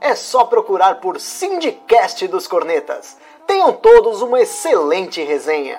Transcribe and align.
É 0.00 0.14
só 0.14 0.44
procurar 0.44 0.96
por 0.96 1.18
Sindicast 1.20 2.26
dos 2.28 2.46
Cornetas. 2.46 3.16
Tenham 3.46 3.72
todos 3.72 4.22
uma 4.22 4.40
excelente 4.40 5.22
resenha. 5.22 5.78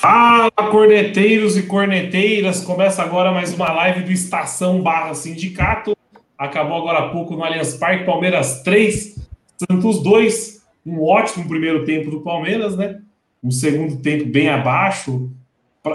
Fala, 0.00 0.50
corneteiros 0.70 1.56
e 1.56 1.64
corneteiras! 1.64 2.62
Começa 2.62 3.02
agora 3.02 3.32
mais 3.32 3.52
uma 3.52 3.72
live 3.72 4.02
do 4.02 4.12
Estação 4.12 4.80
Barra 4.80 5.12
Sindicato. 5.12 5.96
Acabou 6.38 6.78
agora 6.78 7.00
há 7.00 7.08
pouco 7.10 7.34
no 7.34 7.42
Allianz 7.42 7.74
Parque, 7.74 8.04
Palmeiras 8.04 8.62
3, 8.62 9.16
Santos 9.56 10.02
2. 10.02 10.62
Um 10.86 11.02
ótimo 11.02 11.48
primeiro 11.48 11.84
tempo 11.84 12.10
do 12.10 12.20
Palmeiras, 12.20 12.76
né? 12.76 13.00
Um 13.42 13.50
segundo 13.50 13.96
tempo 14.00 14.26
bem 14.26 14.48
abaixo. 14.48 15.30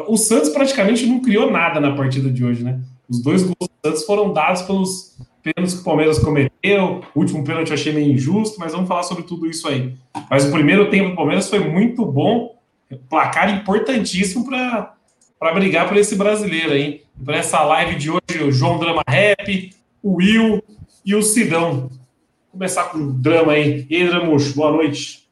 O 0.08 0.18
Santos 0.18 0.50
praticamente 0.50 1.06
não 1.06 1.22
criou 1.22 1.50
nada 1.50 1.80
na 1.80 1.96
partida 1.96 2.30
de 2.30 2.44
hoje, 2.44 2.64
né? 2.64 2.82
Os 3.08 3.22
dois 3.22 3.44
gols 3.44 3.56
do 3.58 3.88
Santos 3.88 4.06
foram 4.06 4.34
dados 4.34 4.64
pelos 4.64 5.18
pênaltis 5.44 5.76
que 5.76 5.82
o 5.82 5.84
Palmeiras 5.84 6.18
cometeu. 6.18 7.04
O 7.14 7.20
último 7.20 7.44
pênalti 7.44 7.70
eu 7.70 7.74
achei 7.74 7.92
meio 7.92 8.14
injusto, 8.14 8.58
mas 8.60 8.72
vamos 8.72 8.88
falar 8.88 9.04
sobre 9.04 9.24
tudo 9.24 9.46
isso 9.46 9.68
aí. 9.68 9.94
Mas 10.30 10.46
o 10.46 10.52
primeiro 10.52 10.90
tempo 10.90 11.10
do 11.10 11.16
Palmeiras 11.16 11.50
foi 11.50 11.60
muito 11.60 12.06
bom, 12.06 12.56
placar 13.10 13.54
importantíssimo 13.54 14.48
para 14.48 14.96
brigar 15.54 15.88
por 15.88 15.98
esse 15.98 16.16
brasileiro 16.16 16.72
aí. 16.72 17.04
Para 17.24 17.38
essa 17.38 17.62
live 17.64 17.96
de 17.96 18.10
hoje, 18.10 18.44
o 18.44 18.52
João 18.52 18.80
Drama 18.80 19.04
Rap, 19.08 19.76
o 20.02 20.16
Will 20.16 20.64
e 21.06 21.14
o 21.14 21.22
Sidão. 21.22 21.82
Vou 21.82 21.90
começar 22.54 22.86
com 22.86 22.98
o 22.98 23.12
drama 23.12 23.52
aí. 23.52 23.86
E 23.90 23.96
aí, 23.98 24.08
Dramuxo, 24.08 24.56
boa 24.56 24.72
noite. 24.72 25.28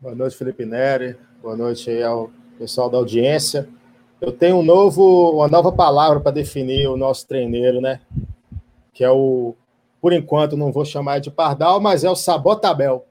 Boa 0.00 0.14
noite, 0.14 0.36
Felipe 0.36 0.64
Neri. 0.64 1.16
Boa 1.42 1.56
noite 1.56 1.90
aí 1.90 2.02
ao 2.02 2.30
pessoal 2.58 2.88
da 2.88 2.98
audiência. 2.98 3.68
Eu 4.20 4.32
tenho 4.32 4.56
um 4.56 4.62
novo, 4.62 5.32
uma 5.32 5.48
nova 5.48 5.70
palavra 5.72 6.20
para 6.20 6.32
definir 6.32 6.88
o 6.88 6.96
nosso 6.96 7.26
treineiro, 7.26 7.80
né? 7.80 8.00
Que 8.96 9.04
é 9.04 9.10
o, 9.10 9.54
por 10.00 10.14
enquanto, 10.14 10.56
não 10.56 10.72
vou 10.72 10.86
chamar 10.86 11.18
de 11.18 11.30
Pardal, 11.30 11.78
mas 11.78 12.02
é 12.02 12.08
o 12.08 12.16
Sabotabel. 12.16 13.04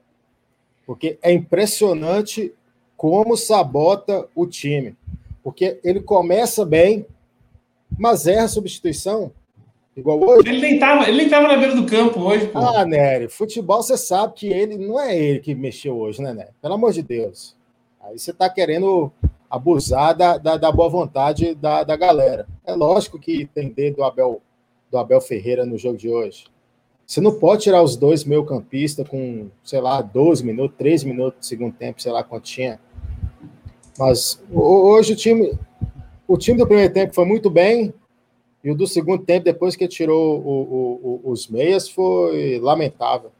Porque 0.84 1.16
é 1.22 1.32
impressionante 1.32 2.52
como 2.96 3.36
sabota 3.36 4.26
o 4.34 4.48
time. 4.48 4.96
Porque 5.44 5.78
ele 5.84 6.00
começa 6.00 6.64
bem, 6.64 7.06
mas 7.96 8.26
erra 8.26 8.46
a 8.46 8.48
substituição. 8.48 9.30
Igual 9.96 10.20
hoje. 10.20 10.48
Ele 10.48 10.60
nem 10.60 10.74
estava 10.74 11.08
ele 11.08 11.18
nem 11.18 11.28
tava 11.28 11.46
na 11.46 11.56
beira 11.56 11.76
do 11.76 11.86
campo 11.86 12.18
hoje. 12.18 12.48
Pô. 12.48 12.58
Ah, 12.58 12.84
Nery, 12.84 13.28
futebol 13.28 13.80
você 13.80 13.96
sabe 13.96 14.34
que 14.34 14.48
ele 14.48 14.76
não 14.76 14.98
é 14.98 15.16
ele 15.16 15.38
que 15.38 15.54
mexeu 15.54 15.96
hoje, 15.96 16.20
né, 16.20 16.34
Nery? 16.34 16.50
Pelo 16.60 16.74
amor 16.74 16.92
de 16.92 17.02
Deus. 17.02 17.56
Aí 18.02 18.18
você 18.18 18.32
está 18.32 18.50
querendo 18.50 19.12
abusar 19.48 20.16
da, 20.16 20.36
da, 20.36 20.56
da, 20.56 20.72
boa 20.72 20.88
vontade 20.88 21.54
da, 21.54 21.84
da 21.84 21.94
galera. 21.94 22.48
É 22.64 22.74
lógico 22.74 23.20
que 23.20 23.46
tem 23.54 23.68
dedo 23.68 23.98
do 23.98 24.04
Abel 24.04 24.42
do 24.90 24.98
Abel 24.98 25.20
Ferreira 25.20 25.66
no 25.66 25.78
jogo 25.78 25.96
de 25.96 26.08
hoje. 26.08 26.44
Você 27.06 27.20
não 27.20 27.38
pode 27.38 27.62
tirar 27.62 27.82
os 27.82 27.96
dois 27.96 28.24
meio-campistas 28.24 29.06
com, 29.08 29.48
sei 29.62 29.80
lá, 29.80 30.02
12 30.02 30.44
minutos, 30.44 30.76
13 30.76 31.06
minutos 31.06 31.40
do 31.40 31.46
segundo 31.46 31.74
tempo, 31.74 32.02
sei 32.02 32.10
lá 32.10 32.24
quanto 32.24 32.44
tinha. 32.44 32.80
Mas 33.98 34.42
hoje 34.50 35.12
o 35.12 35.16
time, 35.16 35.56
o 36.26 36.36
time 36.36 36.58
do 36.58 36.66
primeiro 36.66 36.92
tempo 36.92 37.14
foi 37.14 37.24
muito 37.24 37.48
bem, 37.48 37.94
e 38.62 38.70
o 38.70 38.74
do 38.74 38.86
segundo 38.86 39.24
tempo, 39.24 39.44
depois 39.44 39.76
que 39.76 39.86
tirou 39.86 40.40
o, 40.40 40.50
o, 40.50 41.20
o, 41.24 41.30
os 41.30 41.46
meias, 41.46 41.88
foi 41.88 42.58
lamentável. 42.58 43.30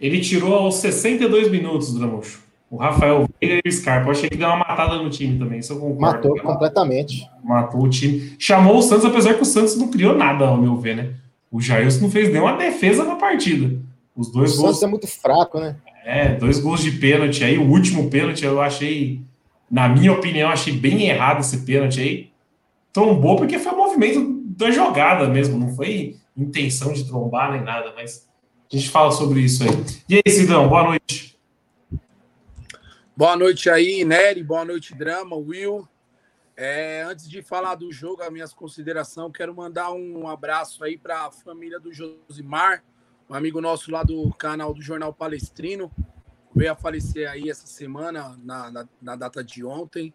Ele 0.00 0.20
tirou 0.20 0.54
aos 0.54 0.76
62 0.76 1.50
minutos, 1.50 1.92
Dramuxo. 1.92 2.44
O 2.74 2.76
Rafael 2.76 3.28
Veiga 3.40 3.60
e 3.64 3.68
o 3.68 3.72
Scarpa. 3.72 4.08
Eu 4.08 4.10
achei 4.10 4.28
que 4.28 4.36
deu 4.36 4.48
uma 4.48 4.56
matada 4.56 4.96
no 4.96 5.08
time 5.08 5.38
também, 5.38 5.60
isso 5.60 5.74
eu 5.74 5.78
concordo. 5.78 6.00
Matou 6.00 6.42
completamente. 6.42 7.30
Matou 7.44 7.82
o 7.82 7.88
time. 7.88 8.34
Chamou 8.36 8.78
o 8.78 8.82
Santos, 8.82 9.04
apesar 9.04 9.34
que 9.34 9.42
o 9.42 9.44
Santos 9.44 9.76
não 9.76 9.88
criou 9.88 10.16
nada, 10.16 10.48
ao 10.48 10.56
meu 10.56 10.76
ver, 10.76 10.96
né? 10.96 11.14
O 11.52 11.60
Jailson 11.60 12.00
não 12.00 12.10
fez 12.10 12.32
nenhuma 12.32 12.56
defesa 12.56 13.04
na 13.04 13.14
partida. 13.14 13.78
Os 14.16 14.28
dois 14.32 14.54
o 14.54 14.56
gols. 14.56 14.70
Santos 14.70 14.82
é 14.82 14.86
muito 14.88 15.06
fraco, 15.06 15.60
né? 15.60 15.76
É, 16.04 16.34
dois 16.34 16.58
gols 16.58 16.82
de 16.82 16.90
pênalti 16.90 17.44
aí. 17.44 17.56
O 17.56 17.70
último 17.70 18.10
pênalti 18.10 18.44
eu 18.44 18.60
achei, 18.60 19.20
na 19.70 19.88
minha 19.88 20.12
opinião, 20.12 20.50
achei 20.50 20.72
bem 20.72 21.06
errado 21.06 21.42
esse 21.42 21.58
pênalti 21.58 22.00
aí. 22.00 22.30
Trombou 22.92 23.36
porque 23.36 23.56
foi 23.56 23.72
o 23.72 23.76
movimento 23.76 24.42
da 24.48 24.72
jogada 24.72 25.28
mesmo, 25.28 25.56
não 25.56 25.76
foi 25.76 26.16
intenção 26.36 26.92
de 26.92 27.04
trombar 27.04 27.52
nem 27.52 27.62
nada, 27.62 27.92
mas 27.94 28.26
a 28.72 28.76
gente 28.76 28.90
fala 28.90 29.12
sobre 29.12 29.42
isso 29.42 29.62
aí. 29.62 29.70
E 30.08 30.16
aí, 30.16 30.32
Sidão, 30.32 30.68
boa 30.68 30.82
noite. 30.82 31.33
Boa 33.16 33.36
noite 33.36 33.70
aí, 33.70 34.04
Nery. 34.04 34.42
Boa 34.42 34.64
noite, 34.64 34.92
Drama, 34.92 35.36
Will. 35.36 35.88
É, 36.56 37.04
antes 37.04 37.30
de 37.30 37.42
falar 37.42 37.76
do 37.76 37.92
jogo, 37.92 38.22
as 38.22 38.32
minhas 38.32 38.52
considerações, 38.52 39.30
quero 39.32 39.54
mandar 39.54 39.92
um 39.92 40.26
abraço 40.26 40.82
aí 40.82 40.98
para 40.98 41.26
a 41.26 41.30
família 41.30 41.78
do 41.78 41.92
Josimar, 41.92 42.82
um 43.30 43.34
amigo 43.34 43.60
nosso 43.60 43.92
lá 43.92 44.02
do 44.02 44.28
canal 44.32 44.74
do 44.74 44.82
Jornal 44.82 45.14
Palestrino. 45.14 45.92
Veio 46.52 46.72
a 46.72 46.74
falecer 46.74 47.30
aí 47.30 47.48
essa 47.48 47.68
semana, 47.68 48.36
na, 48.42 48.72
na, 48.72 48.88
na 49.00 49.14
data 49.14 49.44
de 49.44 49.64
ontem. 49.64 50.12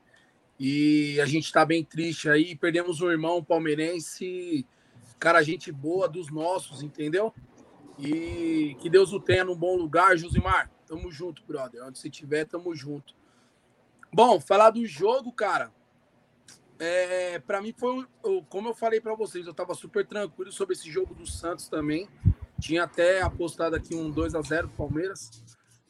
E 0.60 1.22
a 1.22 1.26
gente 1.26 1.46
está 1.46 1.64
bem 1.64 1.86
triste 1.86 2.30
aí. 2.30 2.54
Perdemos 2.54 3.00
um 3.00 3.10
irmão 3.10 3.42
palmeirense, 3.42 4.68
cara, 5.18 5.42
gente 5.42 5.72
boa 5.72 6.10
dos 6.10 6.30
nossos, 6.30 6.84
entendeu? 6.84 7.34
E 7.98 8.76
que 8.82 8.90
Deus 8.90 9.14
o 9.14 9.22
tenha 9.22 9.46
num 9.46 9.56
bom 9.56 9.78
lugar, 9.78 10.18
Josimar. 10.18 10.70
Tamo 10.90 11.12
junto, 11.12 11.44
brother. 11.44 11.86
Onde 11.86 12.00
você 12.00 12.10
tiver, 12.10 12.46
tamo 12.46 12.74
junto. 12.74 13.14
Bom, 14.12 14.42
falar 14.42 14.72
do 14.72 14.84
jogo, 14.88 15.32
cara. 15.32 15.72
É, 16.80 17.38
para 17.38 17.62
mim 17.62 17.72
foi, 17.78 18.08
como 18.50 18.70
eu 18.70 18.74
falei 18.74 19.00
para 19.00 19.14
vocês, 19.14 19.46
eu 19.46 19.54
tava 19.54 19.76
super 19.76 20.04
tranquilo 20.08 20.52
sobre 20.52 20.74
esse 20.74 20.90
jogo 20.90 21.14
do 21.14 21.28
Santos 21.28 21.70
também. 21.70 22.10
Tinha 22.60 22.86
até 22.86 23.22
apostado 23.22 23.76
aqui 23.76 23.94
um 23.94 24.10
2 24.10 24.34
a 24.34 24.42
0 24.42 24.68
Palmeiras. 24.70 25.30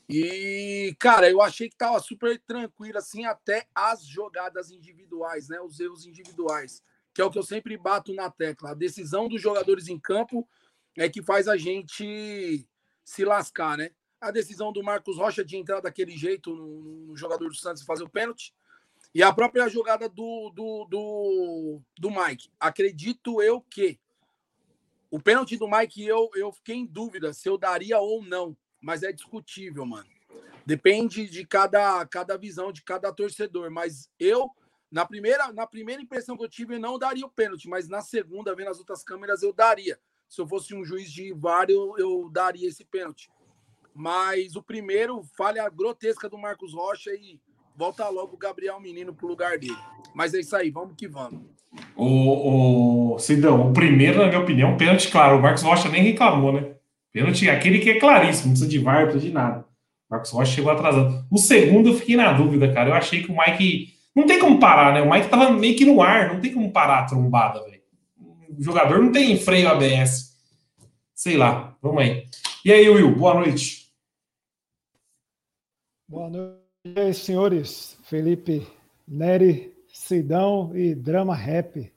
E, 0.10 0.94
cara, 1.00 1.30
eu 1.30 1.42
achei 1.42 1.70
que 1.70 1.78
tava 1.78 1.98
super 2.02 2.38
tranquilo 2.38 2.98
assim 2.98 3.24
até 3.24 3.68
as 3.74 4.06
jogadas 4.06 4.70
individuais, 4.70 5.48
né? 5.48 5.62
Os 5.62 5.80
erros 5.80 6.06
individuais, 6.06 6.84
que 7.14 7.22
é 7.22 7.24
o 7.24 7.32
que 7.32 7.40
eu 7.40 7.44
sempre 7.44 7.78
bato 7.78 8.14
na 8.14 8.30
tecla. 8.30 8.72
A 8.72 8.76
decisão 8.76 9.30
dos 9.30 9.42
jogadores 9.42 9.88
em 9.88 9.98
campo 9.98 10.46
é 10.98 11.08
que 11.08 11.24
faz 11.24 11.48
a 11.48 11.56
gente 11.56 12.68
se 13.06 13.24
lascar, 13.24 13.78
né? 13.78 13.92
A 14.22 14.32
decisão 14.32 14.72
do 14.72 14.84
Marcos 14.84 15.18
Rocha 15.18 15.44
de 15.44 15.58
entrar 15.58 15.80
daquele 15.82 16.16
jeito 16.18 16.54
no, 16.54 17.08
no 17.08 17.16
jogador 17.16 17.48
do 17.48 17.56
Santos 17.56 17.82
e 17.82 17.86
fazer 17.86 18.04
o 18.04 18.10
pênalti. 18.10 18.54
E 19.14 19.24
a 19.24 19.34
própria 19.34 19.68
jogada 19.68 20.08
do, 20.08 20.52
do, 20.52 20.86
do, 20.86 21.82
do 21.98 22.12
Mike. 22.12 22.50
Acredito 22.60 23.42
eu 23.42 23.62
que 23.62 24.00
o 25.10 25.20
pênalti 25.20 25.58
do 25.58 25.68
Mike, 25.68 26.06
eu, 26.06 26.30
eu 26.36 26.52
fiquei 26.52 26.76
em 26.76 26.86
dúvida 26.86 27.34
se 27.34 27.50
eu 27.50 27.58
daria 27.58 28.00
ou 28.00 28.24
não. 28.24 28.56
Mas 28.80 29.04
é 29.04 29.12
discutível, 29.12 29.86
mano. 29.86 30.08
Depende 30.66 31.28
de 31.28 31.46
cada, 31.46 32.06
cada 32.06 32.38
visão, 32.38 32.72
de 32.72 32.84
cada 32.84 33.12
torcedor. 33.12 33.72
Mas 33.72 34.10
eu, 34.20 34.50
na 34.92 35.06
primeira, 35.06 35.52
na 35.52 35.66
primeira 35.66 36.02
impressão 36.02 36.38
que 36.38 36.44
eu 36.44 36.50
tive, 36.50 36.78
não 36.78 37.00
daria 37.00 37.26
o 37.26 37.32
pênalti. 37.32 37.68
Mas 37.68 37.88
na 37.88 38.02
segunda, 38.02 38.56
vendo 38.56 38.70
as 38.70 38.78
outras 38.78 39.04
câmeras, 39.04 39.42
eu 39.42 39.52
daria. 39.52 40.00
Se 40.28 40.40
eu 40.40 40.48
fosse 40.48 40.76
um 40.76 40.86
juiz 40.86 41.12
de 41.12 41.34
VAR, 41.34 41.66
eu, 41.70 41.98
eu 41.98 42.30
daria 42.30 42.70
esse 42.70 42.86
pênalti. 42.86 43.32
Mas 44.00 44.56
o 44.56 44.64
primeiro, 44.64 45.22
falha 45.38 45.68
grotesca 45.68 46.30
do 46.30 46.38
Marcos 46.38 46.74
Rocha 46.74 47.10
e 47.10 47.38
volta 47.76 48.08
logo 48.08 48.34
o 48.34 48.38
Gabriel 48.38 48.80
Menino 48.80 49.14
pro 49.14 49.28
lugar 49.28 49.58
dele. 49.58 49.76
Mas 50.16 50.34
é 50.34 50.40
isso 50.40 50.56
aí, 50.56 50.70
vamos 50.72 50.96
que 50.96 51.06
vamos. 51.06 51.42
O, 51.98 53.16
o 53.16 53.20
Sidão, 53.20 53.70
o 53.70 53.74
primeiro, 53.74 54.20
na 54.20 54.28
minha 54.28 54.40
opinião, 54.40 54.78
pênalti, 54.78 55.12
claro. 55.12 55.38
O 55.38 55.42
Marcos 55.42 55.64
Rocha 55.64 55.90
nem 55.90 56.02
reclamou, 56.02 56.54
né? 56.54 56.76
Pênalti, 57.12 57.50
aquele 57.50 57.80
que 57.80 57.90
é 57.90 58.00
claríssimo, 58.00 58.46
não 58.46 58.52
precisa 58.54 58.70
de 58.70 58.80
VAR, 58.80 59.02
não 59.02 59.12
precisa 59.12 59.28
de 59.28 59.34
nada. 59.34 59.66
O 60.10 60.14
Marcos 60.14 60.32
Rocha 60.32 60.54
chegou 60.54 60.72
atrasado. 60.72 61.26
O 61.30 61.38
segundo, 61.38 61.90
eu 61.90 61.96
fiquei 61.96 62.16
na 62.16 62.32
dúvida, 62.32 62.74
cara. 62.74 62.92
Eu 62.92 62.94
achei 62.94 63.22
que 63.22 63.30
o 63.30 63.36
Mike. 63.38 63.96
Não 64.16 64.26
tem 64.26 64.40
como 64.40 64.62
parar, 64.62 64.94
né? 64.94 65.02
O 65.02 65.12
Mike 65.12 65.28
tava 65.28 65.52
meio 65.52 65.76
que 65.76 65.84
no 65.84 66.02
ar, 66.02 66.34
não 66.34 66.40
tem 66.40 66.54
como 66.54 66.72
parar 66.72 67.00
a 67.00 67.06
trombada, 67.06 67.62
velho. 67.66 67.82
O 68.58 68.64
jogador 68.64 69.00
não 69.02 69.12
tem 69.12 69.38
freio 69.38 69.68
ABS. 69.68 70.38
Sei 71.14 71.36
lá, 71.36 71.76
vamos 71.82 72.02
aí. 72.02 72.24
E 72.64 72.72
aí, 72.72 72.90
Will, 72.90 73.14
boa 73.14 73.34
noite. 73.34 73.79
Boa 76.10 76.28
noite, 76.28 77.14
senhores. 77.14 77.96
Felipe 78.02 78.66
Neri, 79.08 79.72
Sidão 79.94 80.76
e 80.76 80.96
Drama 80.96 81.36
Rap. 81.36 81.94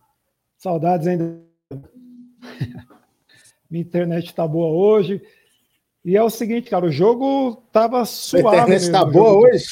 Saudades 0.58 1.06
ainda. 1.06 1.40
Minha 3.70 3.80
internet 3.80 4.34
tá 4.34 4.46
boa 4.46 4.68
hoje. 4.68 5.22
E 6.04 6.14
é 6.14 6.22
o 6.22 6.28
seguinte, 6.28 6.68
cara, 6.68 6.84
o 6.84 6.92
jogo 6.92 7.56
tava 7.72 8.04
suave. 8.04 8.48
A 8.48 8.62
internet 8.64 8.92
tá 8.92 9.02
boa 9.02 9.48
hoje? 9.48 9.64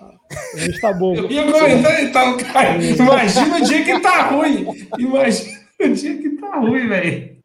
A 0.00 0.58
gente 0.58 0.80
tá 0.80 0.92
bom. 0.92 1.14
Eu 1.14 1.30
ia 1.30 1.52
comentar 1.52 2.02
então, 2.02 2.36
cara. 2.38 2.84
Imagina 2.84 3.56
o 3.56 3.62
dia 3.62 3.84
que 3.84 4.00
tá 4.00 4.30
ruim. 4.30 4.66
Imagina 4.98 5.60
o 5.78 5.94
dia 5.94 6.18
que 6.18 6.30
tá 6.30 6.58
ruim, 6.58 6.88
velho. 6.88 7.36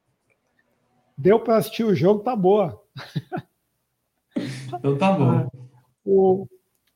Deu 1.15 1.39
para 1.39 1.57
assistir 1.57 1.83
o 1.83 1.94
jogo, 1.94 2.24
tá 2.24 2.36
boa. 2.36 2.81
Então 4.85 4.97
tá 4.97 5.11
bom. 5.13 5.31
Ah, 5.31 5.47
o, 6.05 6.47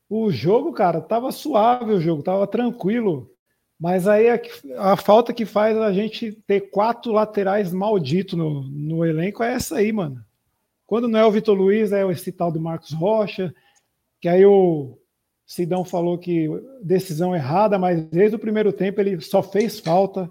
o 0.07 0.31
jogo, 0.31 0.71
cara, 0.71 1.01
tava 1.01 1.31
suave 1.31 1.91
o 1.91 1.99
jogo, 1.99 2.21
tava 2.21 2.45
tranquilo. 2.45 3.31
Mas 3.79 4.07
aí 4.07 4.29
a, 4.29 4.39
a, 4.77 4.95
falta 4.95 5.33
que 5.33 5.45
faz 5.45 5.75
a 5.77 5.91
gente 5.91 6.33
ter 6.45 6.69
quatro 6.69 7.11
laterais 7.11 7.73
malditos 7.73 8.37
no, 8.37 8.61
no 8.63 9.03
elenco 9.03 9.41
é 9.41 9.53
essa 9.53 9.77
aí, 9.77 9.91
mano. 9.91 10.23
Quando 10.85 11.07
não 11.07 11.19
é 11.19 11.25
o 11.25 11.31
Vitor 11.31 11.55
Luiz, 11.57 11.91
é 11.91 12.07
esse 12.11 12.31
tal 12.31 12.51
do 12.51 12.61
Marcos 12.61 12.91
Rocha, 12.91 13.53
que 14.21 14.27
aí 14.27 14.45
o 14.45 14.97
Sidão 15.45 15.83
falou 15.83 16.17
que 16.17 16.47
decisão 16.83 17.35
errada, 17.35 17.79
mas 17.79 18.03
desde 18.05 18.35
o 18.35 18.39
primeiro 18.39 18.71
tempo 18.71 18.99
ele 19.01 19.19
só 19.21 19.41
fez 19.41 19.79
falta. 19.79 20.29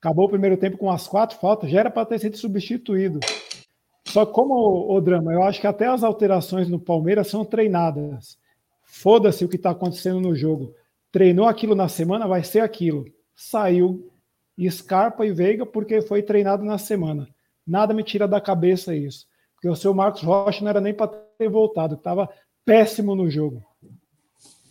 Acabou 0.00 0.26
o 0.26 0.30
primeiro 0.30 0.56
tempo 0.56 0.76
com 0.76 0.90
as 0.90 1.08
quatro 1.08 1.38
faltas, 1.38 1.70
já 1.70 1.80
era 1.80 1.90
para 1.90 2.06
ter 2.06 2.18
sido 2.18 2.36
substituído. 2.36 3.20
Só 4.04 4.26
como 4.26 4.54
o, 4.54 4.96
o, 4.96 5.00
drama, 5.00 5.32
eu 5.32 5.42
acho 5.42 5.60
que 5.60 5.66
até 5.66 5.86
as 5.86 6.02
alterações 6.02 6.68
no 6.68 6.78
Palmeiras 6.78 7.28
são 7.28 7.44
treinadas. 7.44 8.38
Foda-se 8.84 9.44
o 9.44 9.48
que 9.48 9.56
está 9.56 9.70
acontecendo 9.70 10.20
no 10.20 10.34
jogo. 10.34 10.74
Treinou 11.10 11.46
aquilo 11.46 11.74
na 11.74 11.88
semana, 11.88 12.26
vai 12.26 12.42
ser 12.42 12.60
aquilo. 12.60 13.04
Saiu 13.34 14.10
Scarpa 14.70 15.24
e 15.26 15.32
Veiga 15.32 15.64
porque 15.64 16.02
foi 16.02 16.22
treinado 16.22 16.64
na 16.64 16.78
semana. 16.78 17.28
Nada 17.66 17.94
me 17.94 18.02
tira 18.02 18.28
da 18.28 18.40
cabeça 18.40 18.94
isso. 18.94 19.26
Porque 19.54 19.68
o 19.68 19.76
seu 19.76 19.94
Marcos 19.94 20.22
Rocha 20.22 20.62
não 20.62 20.70
era 20.70 20.80
nem 20.80 20.92
para 20.92 21.08
ter 21.38 21.48
voltado, 21.48 21.94
estava 21.94 22.28
péssimo 22.64 23.14
no 23.14 23.30
jogo. 23.30 23.62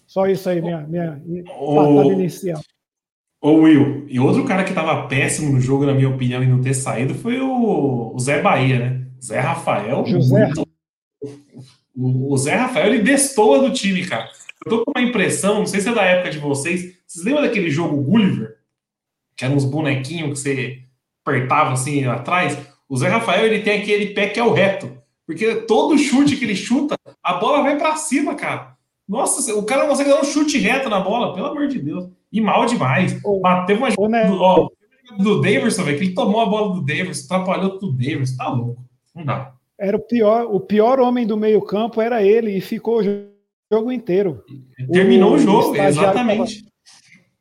Só 0.05 0.27
isso 0.27 0.49
aí, 0.49 0.61
minha, 0.61 0.81
minha 0.81 1.21
o... 1.57 2.11
inicial. 2.11 2.61
Ô 3.41 3.53
Will, 3.53 4.05
e 4.07 4.19
outro 4.19 4.45
cara 4.45 4.63
que 4.63 4.69
estava 4.69 5.07
péssimo 5.07 5.53
no 5.53 5.61
jogo, 5.61 5.85
na 5.85 5.93
minha 5.93 6.09
opinião, 6.09 6.43
e 6.43 6.47
não 6.47 6.61
ter 6.61 6.73
saído 6.73 7.15
foi 7.15 7.39
o, 7.39 8.13
o 8.13 8.19
Zé 8.19 8.41
Bahia, 8.41 8.79
né? 8.79 9.00
Zé 9.23 9.39
Rafael. 9.39 10.05
José. 10.05 10.45
Muito... 10.45 10.67
O, 11.95 12.33
o 12.33 12.37
Zé 12.37 12.55
Rafael, 12.55 12.93
ele 12.93 13.03
destoa 13.03 13.59
do 13.59 13.73
time, 13.73 14.05
cara. 14.05 14.29
Eu 14.65 14.69
tô 14.69 14.85
com 14.85 14.91
uma 14.95 15.07
impressão, 15.07 15.59
não 15.59 15.65
sei 15.65 15.81
se 15.81 15.89
é 15.89 15.93
da 15.93 16.03
época 16.03 16.31
de 16.31 16.39
vocês. 16.39 16.95
Vocês 17.05 17.25
lembram 17.25 17.43
daquele 17.43 17.69
jogo 17.69 18.01
Gulliver? 18.01 18.57
Que 19.35 19.45
eram 19.45 19.55
uns 19.55 19.65
bonequinhos 19.65 20.29
que 20.29 20.35
você 20.37 20.83
apertava 21.25 21.73
assim 21.73 22.05
atrás? 22.05 22.57
O 22.87 22.97
Zé 22.97 23.07
Rafael 23.07 23.45
ele 23.45 23.63
tem 23.63 23.81
aquele 23.81 24.07
pé 24.07 24.29
que 24.29 24.39
é 24.39 24.43
o 24.43 24.53
reto. 24.53 24.97
Porque 25.25 25.55
todo 25.61 25.97
chute 25.97 26.35
que 26.35 26.43
ele 26.43 26.55
chuta, 26.55 26.95
a 27.23 27.33
bola 27.33 27.61
vai 27.61 27.77
para 27.77 27.95
cima, 27.95 28.35
cara. 28.35 28.75
Nossa, 29.07 29.53
o 29.55 29.63
cara 29.63 29.83
não 29.83 29.89
consegue 29.89 30.09
dar 30.09 30.21
um 30.21 30.25
chute 30.25 30.57
reto 30.57 30.89
na 30.89 30.99
bola, 30.99 31.33
pelo 31.33 31.47
amor 31.47 31.67
de 31.67 31.79
Deus. 31.79 32.09
E 32.31 32.39
mal 32.39 32.65
demais. 32.65 33.19
Bateu 33.41 33.77
uma 33.77 33.89
Ô, 33.97 34.07
né? 34.07 34.29
ó, 34.31 34.69
do 35.17 35.41
Davidson, 35.41 35.83
velho, 35.83 35.97
que 35.97 36.05
ele 36.05 36.13
tomou 36.13 36.41
a 36.41 36.45
bola 36.45 36.73
do 36.75 36.81
Davidson, 36.81 37.33
atrapalhou 37.33 37.77
tudo 37.77 37.93
do 37.93 37.97
Davidson, 37.97 38.37
tá 38.37 38.49
louco. 38.49 38.83
Não 39.13 39.25
dá. 39.25 39.53
Era 39.79 39.97
o 39.97 39.99
pior, 39.99 40.45
o 40.45 40.59
pior 40.59 40.99
homem 40.99 41.25
do 41.25 41.35
meio-campo 41.35 42.01
era 42.01 42.21
ele 42.21 42.51
e 42.51 42.61
ficou 42.61 42.99
o 42.99 43.03
jogo 43.71 43.91
inteiro. 43.91 44.43
Terminou 44.91 45.31
o, 45.31 45.35
o 45.35 45.39
jogo, 45.39 45.75
exatamente. 45.75 46.63
Tava, 46.63 46.71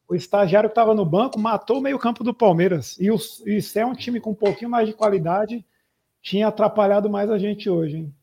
o 0.09 0.15
estagiário 0.15 0.69
que 0.69 0.73
estava 0.73 0.95
no 0.95 1.05
banco 1.05 1.39
matou 1.39 1.79
o 1.79 1.81
meio-campo 1.81 2.25
do 2.25 2.35
Palmeiras. 2.35 2.97
E, 2.99 3.11
o, 3.11 3.17
e 3.47 3.63
se 3.63 3.79
é 3.79 3.87
um 3.87 3.95
time 3.95 4.19
com 4.19 4.31
um 4.31 4.35
pouquinho 4.35 4.71
mais 4.71 4.89
de 4.89 4.95
qualidade, 4.95 5.65
tinha 6.21 6.49
atrapalhado 6.49 7.09
mais 7.09 7.31
a 7.31 7.39
gente 7.39 7.71
hoje, 7.71 7.99
hein? 7.99 8.15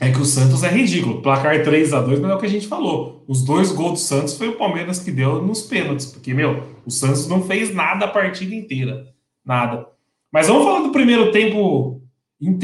É 0.00 0.10
que 0.10 0.18
o 0.18 0.24
Santos 0.24 0.64
é 0.64 0.68
ridículo. 0.68 1.22
Placar 1.22 1.62
3 1.62 1.94
a 1.94 2.00
2 2.00 2.18
mas 2.18 2.32
é 2.32 2.34
o 2.34 2.38
que 2.38 2.46
a 2.46 2.50
gente 2.50 2.66
falou. 2.66 3.24
Os 3.28 3.44
dois 3.44 3.70
gols 3.70 3.92
do 3.92 3.98
Santos 3.98 4.36
foi 4.36 4.48
o 4.48 4.56
Palmeiras 4.56 4.98
que 4.98 5.12
deu 5.12 5.40
nos 5.40 5.62
pênaltis. 5.62 6.06
Porque, 6.06 6.34
meu, 6.34 6.64
o 6.84 6.90
Santos 6.90 7.28
não 7.28 7.42
fez 7.44 7.72
nada 7.72 8.06
a 8.06 8.08
partida 8.08 8.52
inteira. 8.52 9.06
Nada. 9.44 9.86
Mas 10.32 10.48
vamos 10.48 10.64
falar 10.64 10.80
do 10.80 10.92
primeiro 10.92 11.30
tempo 11.30 12.00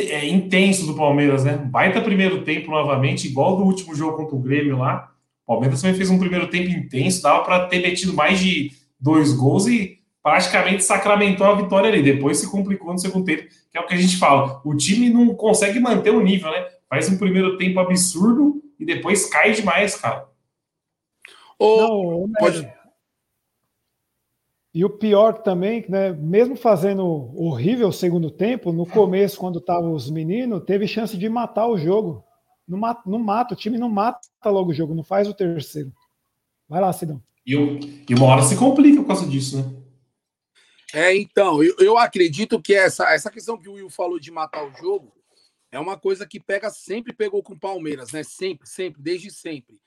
é, 0.00 0.26
intenso 0.26 0.86
do 0.86 0.94
Palmeiras, 0.94 1.44
né? 1.44 1.56
Baita 1.56 2.00
primeiro 2.00 2.42
tempo 2.42 2.70
novamente, 2.70 3.28
igual 3.28 3.56
do 3.56 3.64
último 3.64 3.94
jogo 3.94 4.16
contra 4.16 4.34
o 4.34 4.40
Grêmio 4.40 4.78
lá. 4.78 5.12
Palmeiras 5.46 5.80
também 5.80 5.96
fez 5.96 6.10
um 6.10 6.18
primeiro 6.18 6.48
tempo 6.48 6.70
intenso, 6.70 7.22
dava 7.22 7.44
para 7.44 7.66
ter 7.66 7.80
metido 7.80 8.12
mais 8.14 8.40
de 8.40 8.72
dois 8.98 9.32
gols 9.32 9.66
e 9.66 9.98
praticamente 10.22 10.82
sacramentou 10.82 11.46
a 11.46 11.54
vitória 11.54 11.88
ali. 11.88 12.02
Depois 12.02 12.38
se 12.38 12.50
complicou 12.50 12.92
no 12.92 12.98
segundo 12.98 13.24
tempo, 13.24 13.44
que 13.70 13.78
é 13.78 13.80
o 13.80 13.86
que 13.86 13.94
a 13.94 13.98
gente 13.98 14.16
fala. 14.16 14.60
O 14.64 14.74
time 14.74 15.10
não 15.10 15.34
consegue 15.34 15.78
manter 15.78 16.10
o 16.10 16.20
nível, 16.20 16.50
né? 16.50 16.66
Faz 16.88 17.08
um 17.08 17.18
primeiro 17.18 17.56
tempo 17.56 17.78
absurdo 17.80 18.62
e 18.80 18.84
depois 18.84 19.26
cai 19.26 19.52
demais, 19.52 19.94
cara. 19.94 20.26
Não, 21.60 22.30
pode... 22.38 22.68
E 24.74 24.84
o 24.84 24.90
pior 24.90 25.42
também, 25.42 25.84
né, 25.88 26.12
mesmo 26.12 26.54
fazendo 26.54 27.04
horrível 27.34 27.88
o 27.88 27.92
segundo 27.92 28.30
tempo, 28.30 28.70
no 28.70 28.86
começo, 28.86 29.38
quando 29.38 29.58
estavam 29.58 29.92
os 29.92 30.10
meninos, 30.10 30.62
teve 30.64 30.86
chance 30.86 31.16
de 31.16 31.28
matar 31.28 31.66
o 31.66 31.78
jogo. 31.78 32.22
Não 32.66 32.78
mata, 32.78 33.02
não 33.06 33.18
mata, 33.18 33.54
o 33.54 33.56
time 33.56 33.78
não 33.78 33.88
mata 33.88 34.20
logo 34.44 34.70
o 34.70 34.74
jogo, 34.74 34.94
não 34.94 35.02
faz 35.02 35.26
o 35.26 35.34
terceiro. 35.34 35.90
Vai 36.68 36.80
lá, 36.80 36.92
Sidão. 36.92 37.22
E, 37.46 37.54
e 38.08 38.14
uma 38.14 38.26
hora 38.26 38.42
se 38.42 38.56
complica 38.56 39.00
por 39.00 39.06
causa 39.06 39.26
disso, 39.26 39.56
né? 39.56 39.64
É, 40.92 41.16
então, 41.16 41.62
eu, 41.62 41.74
eu 41.78 41.98
acredito 41.98 42.60
que 42.60 42.74
essa, 42.74 43.10
essa 43.12 43.30
questão 43.30 43.58
que 43.58 43.68
o 43.68 43.74
Will 43.74 43.90
falou 43.90 44.18
de 44.18 44.30
matar 44.30 44.66
o 44.66 44.74
jogo 44.74 45.12
é 45.70 45.78
uma 45.78 45.98
coisa 45.98 46.26
que 46.26 46.40
pega, 46.40 46.70
sempre 46.70 47.12
pegou 47.12 47.42
com 47.42 47.52
o 47.54 47.58
Palmeiras, 47.58 48.12
né? 48.12 48.22
Sempre, 48.22 48.66
sempre, 48.68 49.02
desde 49.02 49.30
sempre. 49.30 49.78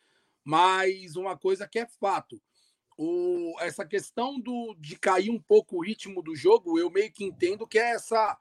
Mas 0.43 1.15
uma 1.15 1.37
coisa 1.37 1.67
que 1.67 1.79
é 1.79 1.87
fato. 1.99 2.41
O, 3.03 3.55
essa 3.59 3.85
questão 3.85 4.39
do, 4.39 4.75
de 4.77 4.95
cair 4.95 5.31
um 5.31 5.39
pouco 5.39 5.77
o 5.77 5.83
ritmo 5.83 6.21
do 6.21 6.35
jogo, 6.35 6.77
eu 6.77 6.89
meio 6.89 7.11
que 7.11 7.23
entendo 7.23 7.65
que 7.65 7.79
é 7.79 7.91
essa 7.95 8.37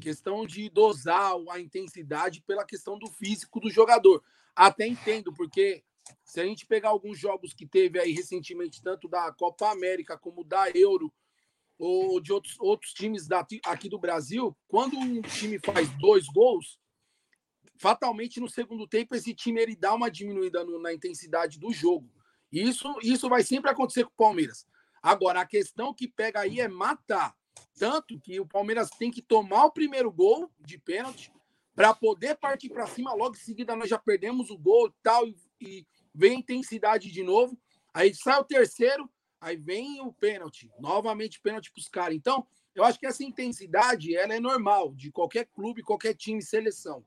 Questão 0.00 0.44
de 0.44 0.68
dosar 0.68 1.34
a 1.50 1.60
intensidade 1.60 2.42
pela 2.42 2.64
questão 2.64 2.98
do 2.98 3.06
físico 3.06 3.60
do 3.60 3.70
jogador. 3.70 4.22
Até 4.54 4.86
entendo, 4.86 5.32
porque 5.32 5.84
se 6.24 6.40
a 6.40 6.44
gente 6.44 6.66
pegar 6.66 6.88
alguns 6.88 7.18
jogos 7.18 7.54
que 7.54 7.64
teve 7.64 8.00
aí 8.00 8.12
recentemente, 8.12 8.82
tanto 8.82 9.08
da 9.08 9.32
Copa 9.32 9.70
América 9.70 10.18
como 10.18 10.42
da 10.42 10.68
Euro, 10.70 11.12
ou 11.78 12.20
de 12.20 12.32
outros, 12.32 12.56
outros 12.58 12.92
times 12.92 13.28
daqui, 13.28 13.60
aqui 13.64 13.88
do 13.88 13.98
Brasil, 13.98 14.56
quando 14.66 14.98
um 14.98 15.22
time 15.22 15.60
faz 15.60 15.88
dois 15.98 16.26
gols, 16.26 16.78
fatalmente 17.76 18.40
no 18.40 18.48
segundo 18.48 18.86
tempo 18.88 19.14
esse 19.14 19.32
time 19.34 19.60
ele 19.60 19.76
dá 19.76 19.94
uma 19.94 20.10
diminuída 20.10 20.64
no, 20.64 20.80
na 20.80 20.92
intensidade 20.92 21.58
do 21.58 21.72
jogo. 21.72 22.10
Isso, 22.54 22.96
isso 23.02 23.28
vai 23.28 23.42
sempre 23.42 23.68
acontecer 23.68 24.04
com 24.04 24.12
o 24.12 24.16
Palmeiras. 24.16 24.64
Agora, 25.02 25.40
a 25.40 25.46
questão 25.46 25.92
que 25.92 26.06
pega 26.06 26.40
aí 26.40 26.60
é 26.60 26.68
matar. 26.68 27.34
Tanto 27.76 28.18
que 28.20 28.38
o 28.38 28.46
Palmeiras 28.46 28.90
tem 28.90 29.10
que 29.10 29.20
tomar 29.20 29.64
o 29.64 29.72
primeiro 29.72 30.10
gol 30.10 30.48
de 30.60 30.78
pênalti 30.78 31.32
para 31.74 31.92
poder 31.92 32.36
partir 32.36 32.68
para 32.68 32.86
cima. 32.86 33.12
Logo 33.12 33.34
em 33.34 33.40
seguida, 33.40 33.74
nós 33.74 33.90
já 33.90 33.98
perdemos 33.98 34.50
o 34.50 34.56
gol 34.56 34.86
e 34.86 34.92
tal, 35.02 35.26
e 35.60 35.84
vem 36.14 36.36
a 36.36 36.38
intensidade 36.38 37.10
de 37.10 37.22
novo. 37.24 37.58
Aí 37.92 38.14
sai 38.14 38.38
o 38.40 38.44
terceiro, 38.44 39.10
aí 39.40 39.56
vem 39.56 40.00
o 40.00 40.12
pênalti. 40.12 40.70
Novamente 40.78 41.40
pênalti 41.40 41.72
para 41.72 41.80
os 41.80 41.88
caras. 41.88 42.16
Então, 42.16 42.46
eu 42.72 42.84
acho 42.84 42.98
que 42.98 43.06
essa 43.06 43.24
intensidade 43.24 44.16
ela 44.16 44.34
é 44.34 44.40
normal 44.40 44.94
de 44.94 45.10
qualquer 45.10 45.46
clube, 45.46 45.82
qualquer 45.82 46.14
time, 46.14 46.40
seleção. 46.40 47.04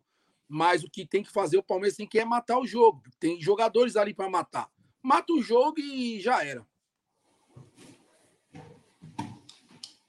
Mas 0.47 0.83
o 0.83 0.89
que 0.89 1.05
tem 1.05 1.23
que 1.23 1.31
fazer 1.31 1.57
o 1.57 1.63
Palmeiras 1.63 1.95
tem 1.95 2.07
que 2.07 2.19
é 2.19 2.25
matar 2.25 2.59
o 2.59 2.67
jogo. 2.67 3.01
Tem 3.17 3.39
jogadores 3.39 3.95
ali 3.95 4.13
para 4.13 4.29
matar. 4.29 4.69
Mata 5.03 5.33
o 5.33 5.41
jogo 5.41 5.79
e 5.79 6.19
já 6.19 6.43
era. 6.43 6.65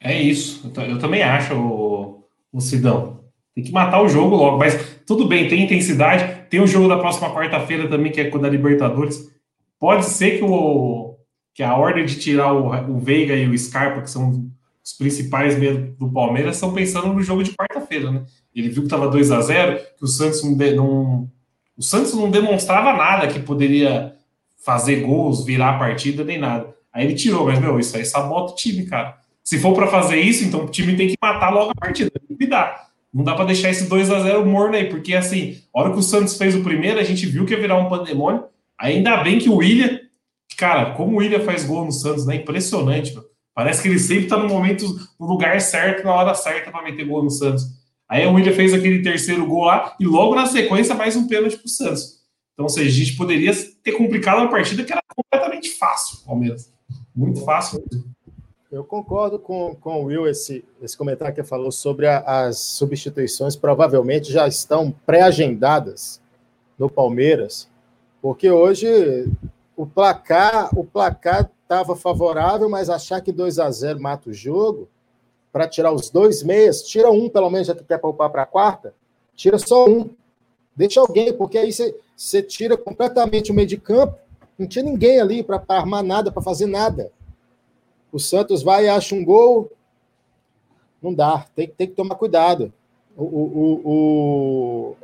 É 0.00 0.20
isso. 0.20 0.72
Eu 0.76 0.98
também 0.98 1.22
acho, 1.22 1.54
o, 1.54 2.24
o 2.52 2.60
Sidão. 2.60 3.24
Tem 3.54 3.64
que 3.64 3.72
matar 3.72 4.02
o 4.02 4.08
jogo 4.08 4.36
logo. 4.36 4.58
Mas 4.58 5.00
tudo 5.06 5.26
bem, 5.26 5.48
tem 5.48 5.64
intensidade. 5.64 6.46
Tem 6.48 6.60
o 6.60 6.66
jogo 6.66 6.88
da 6.88 6.98
próxima 6.98 7.34
quarta-feira 7.34 7.88
também, 7.88 8.12
que 8.12 8.20
é 8.20 8.30
com 8.30 8.44
a 8.44 8.48
Libertadores. 8.48 9.30
Pode 9.78 10.06
ser 10.06 10.38
que, 10.38 10.44
o, 10.44 11.16
que 11.54 11.62
a 11.62 11.76
ordem 11.76 12.04
de 12.04 12.18
tirar 12.18 12.52
o, 12.52 12.68
o 12.92 12.98
Veiga 12.98 13.34
e 13.34 13.48
o 13.48 13.58
Scarpa, 13.58 14.02
que 14.02 14.10
são 14.10 14.50
os 14.84 14.92
principais 14.92 15.58
mesmo 15.58 15.94
do 15.98 16.10
Palmeiras, 16.10 16.56
estão 16.56 16.72
pensando 16.72 17.12
no 17.12 17.22
jogo 17.22 17.42
de 17.42 17.52
quarta-feira, 17.52 18.10
né? 18.10 18.24
Ele 18.54 18.70
viu 18.70 18.82
que 18.82 18.86
estava 18.86 19.08
2 19.08 19.30
a 19.30 19.40
0 19.40 19.78
que 19.96 20.04
o 20.04 20.06
Santos 20.06 20.42
não, 20.42 20.56
não, 20.56 21.30
o 21.76 21.82
Santos 21.82 22.14
não 22.14 22.30
demonstrava 22.30 22.92
nada 22.92 23.28
que 23.28 23.38
poderia 23.38 24.16
fazer 24.64 24.96
gols, 24.96 25.44
virar 25.44 25.76
a 25.76 25.78
partida, 25.78 26.24
nem 26.24 26.38
nada. 26.38 26.74
Aí 26.92 27.06
ele 27.06 27.14
tirou, 27.14 27.46
mas, 27.46 27.58
meu, 27.58 27.78
isso 27.78 27.96
aí 27.96 28.04
sabota 28.04 28.52
o 28.52 28.56
time, 28.56 28.86
cara. 28.86 29.16
Se 29.42 29.58
for 29.58 29.74
para 29.74 29.86
fazer 29.86 30.20
isso, 30.20 30.44
então 30.44 30.64
o 30.64 30.68
time 30.68 30.96
tem 30.96 31.08
que 31.08 31.16
matar 31.22 31.50
logo 31.50 31.70
a 31.70 31.74
partida, 31.74 32.10
cuidar. 32.36 32.88
Não 33.12 33.24
dá 33.24 33.34
para 33.34 33.46
deixar 33.46 33.70
esse 33.70 33.88
2 33.88 34.10
a 34.10 34.20
0 34.20 34.44
morno 34.44 34.76
aí, 34.76 34.88
porque 34.90 35.14
assim, 35.14 35.58
a 35.74 35.80
hora 35.80 35.92
que 35.92 35.98
o 35.98 36.02
Santos 36.02 36.36
fez 36.36 36.54
o 36.54 36.62
primeiro, 36.62 37.00
a 37.00 37.04
gente 37.04 37.24
viu 37.26 37.46
que 37.46 37.54
ia 37.54 37.60
virar 37.60 37.78
um 37.78 37.88
pandemônio. 37.88 38.44
Ainda 38.78 39.16
bem 39.18 39.38
que 39.38 39.48
o 39.48 39.56
William, 39.56 39.98
cara, 40.56 40.92
como 40.92 41.14
o 41.14 41.16
William 41.16 41.40
faz 41.40 41.64
gol 41.64 41.84
no 41.84 41.92
Santos, 41.92 42.26
né? 42.26 42.36
Impressionante, 42.36 43.14
mano. 43.14 43.26
Parece 43.54 43.82
que 43.82 43.88
ele 43.88 43.98
sempre 43.98 44.26
tá 44.26 44.36
no 44.36 44.48
momento, 44.48 44.84
no 45.18 45.26
lugar 45.26 45.60
certo, 45.60 46.04
na 46.04 46.14
hora 46.14 46.34
certa 46.34 46.70
para 46.70 46.84
meter 46.84 47.04
gol 47.04 47.24
no 47.24 47.30
Santos. 47.30 47.64
Aí 48.08 48.24
o 48.24 48.32
William 48.34 48.52
fez 48.52 48.72
aquele 48.72 49.02
terceiro 49.02 49.46
gol 49.46 49.64
lá 49.64 49.96
e 49.98 50.04
logo 50.04 50.34
na 50.34 50.46
sequência 50.46 50.94
mais 50.94 51.16
um 51.16 51.26
pênalti 51.26 51.56
pro 51.56 51.68
Santos. 51.68 52.17
Então, 52.58 52.64
ou 52.64 52.70
seja, 52.70 52.88
a 52.88 52.92
gente 52.92 53.16
poderia 53.16 53.52
ter 53.84 53.92
complicado 53.92 54.40
uma 54.40 54.50
partida 54.50 54.82
que 54.82 54.90
era 54.90 55.00
completamente 55.14 55.70
fácil, 55.78 56.18
Palmeiras. 56.26 56.72
Muito 57.14 57.44
fácil. 57.44 57.84
Eu 58.68 58.82
concordo 58.82 59.38
com, 59.38 59.76
com 59.76 60.02
o 60.02 60.06
Will, 60.06 60.26
esse, 60.26 60.64
esse 60.82 60.98
comentário 60.98 61.32
que 61.32 61.44
falou 61.44 61.70
sobre 61.70 62.08
a, 62.08 62.18
as 62.18 62.58
substituições, 62.58 63.54
provavelmente 63.54 64.32
já 64.32 64.48
estão 64.48 64.90
pré-agendadas 65.06 66.20
no 66.76 66.90
Palmeiras, 66.90 67.68
porque 68.20 68.50
hoje 68.50 69.30
o 69.76 69.86
placar 69.86 70.68
o 70.76 70.82
placar 70.82 71.48
estava 71.62 71.94
favorável, 71.94 72.68
mas 72.68 72.90
achar 72.90 73.20
que 73.20 73.30
2 73.30 73.60
a 73.60 73.70
0 73.70 74.00
mata 74.00 74.30
o 74.30 74.34
jogo, 74.34 74.88
para 75.52 75.68
tirar 75.68 75.92
os 75.92 76.10
dois 76.10 76.42
meias, 76.42 76.82
tira 76.82 77.08
um 77.08 77.28
pelo 77.28 77.50
menos, 77.50 77.68
já 77.68 77.74
que 77.74 77.84
quer 77.84 77.98
poupar 77.98 78.30
para 78.30 78.42
a 78.42 78.46
quarta, 78.46 78.92
tira 79.36 79.60
só 79.60 79.88
um. 79.88 80.10
Deixa 80.78 81.00
alguém, 81.00 81.32
porque 81.32 81.58
aí 81.58 81.72
você 82.16 82.40
tira 82.40 82.76
completamente 82.76 83.50
o 83.50 83.54
meio 83.54 83.66
de 83.66 83.76
campo, 83.76 84.16
não 84.56 84.64
tinha 84.64 84.84
ninguém 84.84 85.20
ali 85.20 85.42
para 85.42 85.60
armar 85.70 86.04
nada, 86.04 86.30
para 86.30 86.40
fazer 86.40 86.66
nada. 86.66 87.10
O 88.12 88.20
Santos 88.20 88.62
vai 88.62 88.84
e 88.84 88.88
acha 88.88 89.12
um 89.12 89.24
gol, 89.24 89.72
não 91.02 91.12
dá, 91.12 91.44
tem, 91.56 91.66
tem 91.66 91.88
que 91.88 91.94
tomar 91.94 92.14
cuidado. 92.14 92.72
O, 93.16 93.24
o, 93.24 93.80
o, 93.84 94.96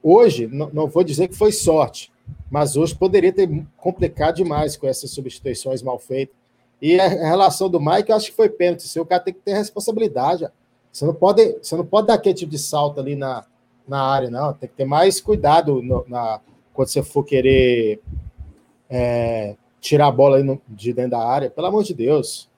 hoje, 0.00 0.46
não, 0.46 0.70
não 0.72 0.86
vou 0.86 1.02
dizer 1.02 1.26
que 1.26 1.34
foi 1.34 1.50
sorte, 1.50 2.12
mas 2.48 2.76
hoje 2.76 2.94
poderia 2.94 3.32
ter 3.32 3.50
complicado 3.76 4.36
demais 4.36 4.76
com 4.76 4.86
essas 4.86 5.10
substituições 5.10 5.82
mal 5.82 5.98
feitas. 5.98 6.36
E 6.80 7.00
a 7.00 7.08
relação 7.08 7.68
do 7.68 7.80
Mike, 7.80 8.10
eu 8.10 8.16
acho 8.16 8.30
que 8.30 8.36
foi 8.36 8.48
pênalti. 8.48 9.00
O 9.00 9.04
cara 9.04 9.20
tem 9.20 9.34
que 9.34 9.40
ter 9.40 9.54
responsabilidade. 9.54 10.46
Você 10.92 11.04
não 11.04 11.12
pode, 11.12 11.58
você 11.60 11.74
não 11.74 11.84
pode 11.84 12.06
dar 12.06 12.14
aquele 12.14 12.36
tipo 12.36 12.52
de 12.52 12.58
salto 12.58 13.00
ali 13.00 13.16
na, 13.16 13.44
na 13.88 14.02
área, 14.02 14.30
não. 14.30 14.52
Tem 14.52 14.68
que 14.68 14.74
ter 14.74 14.84
mais 14.84 15.20
cuidado 15.20 15.82
no, 15.82 16.04
na, 16.08 16.40
quando 16.72 16.88
você 16.88 17.02
for 17.02 17.24
querer 17.24 18.00
é, 18.88 19.56
tirar 19.80 20.08
a 20.08 20.12
bola 20.12 20.42
no, 20.42 20.60
de 20.68 20.92
dentro 20.92 21.12
da 21.12 21.26
área. 21.26 21.50
Pelo 21.50 21.66
amor 21.66 21.84
de 21.84 21.94
Deus. 21.94 22.48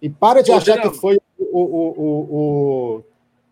E 0.00 0.10
para 0.10 0.42
de 0.42 0.52
achar 0.52 0.80
que 0.80 0.90
foi 0.90 1.18
o, 1.38 1.58
o, 1.58 1.88
o, 1.96 2.98
o 2.98 3.04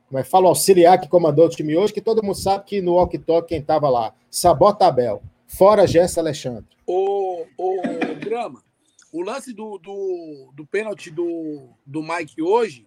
como 0.09 0.19
é 0.21 0.23
que 0.23 0.29
fala, 0.29 0.45
o 0.45 0.49
auxiliar 0.49 1.01
que 1.01 1.09
comandou 1.09 1.47
o 1.47 1.49
time 1.49 1.75
hoje, 1.75 1.95
que 1.95 2.01
todo 2.03 2.23
mundo 2.23 2.35
sabe 2.35 2.65
que 2.67 2.83
no 2.83 2.97
walk-talk 2.97 3.49
quem 3.49 3.61
estava 3.61 3.89
lá, 3.89 4.13
Sabota 4.31 4.85
Abel, 4.85 5.23
fora 5.47 5.87
Jesse 5.87 6.21
Alexandre. 6.21 6.67
O, 6.87 7.47
o 7.57 7.81
Grama, 8.21 8.63
o 9.11 9.23
lance 9.23 9.55
do, 9.55 9.79
do, 9.79 10.53
do 10.55 10.67
pênalti 10.67 11.11
do, 11.11 11.71
do 11.87 12.03
Mike 12.03 12.43
hoje 12.43 12.87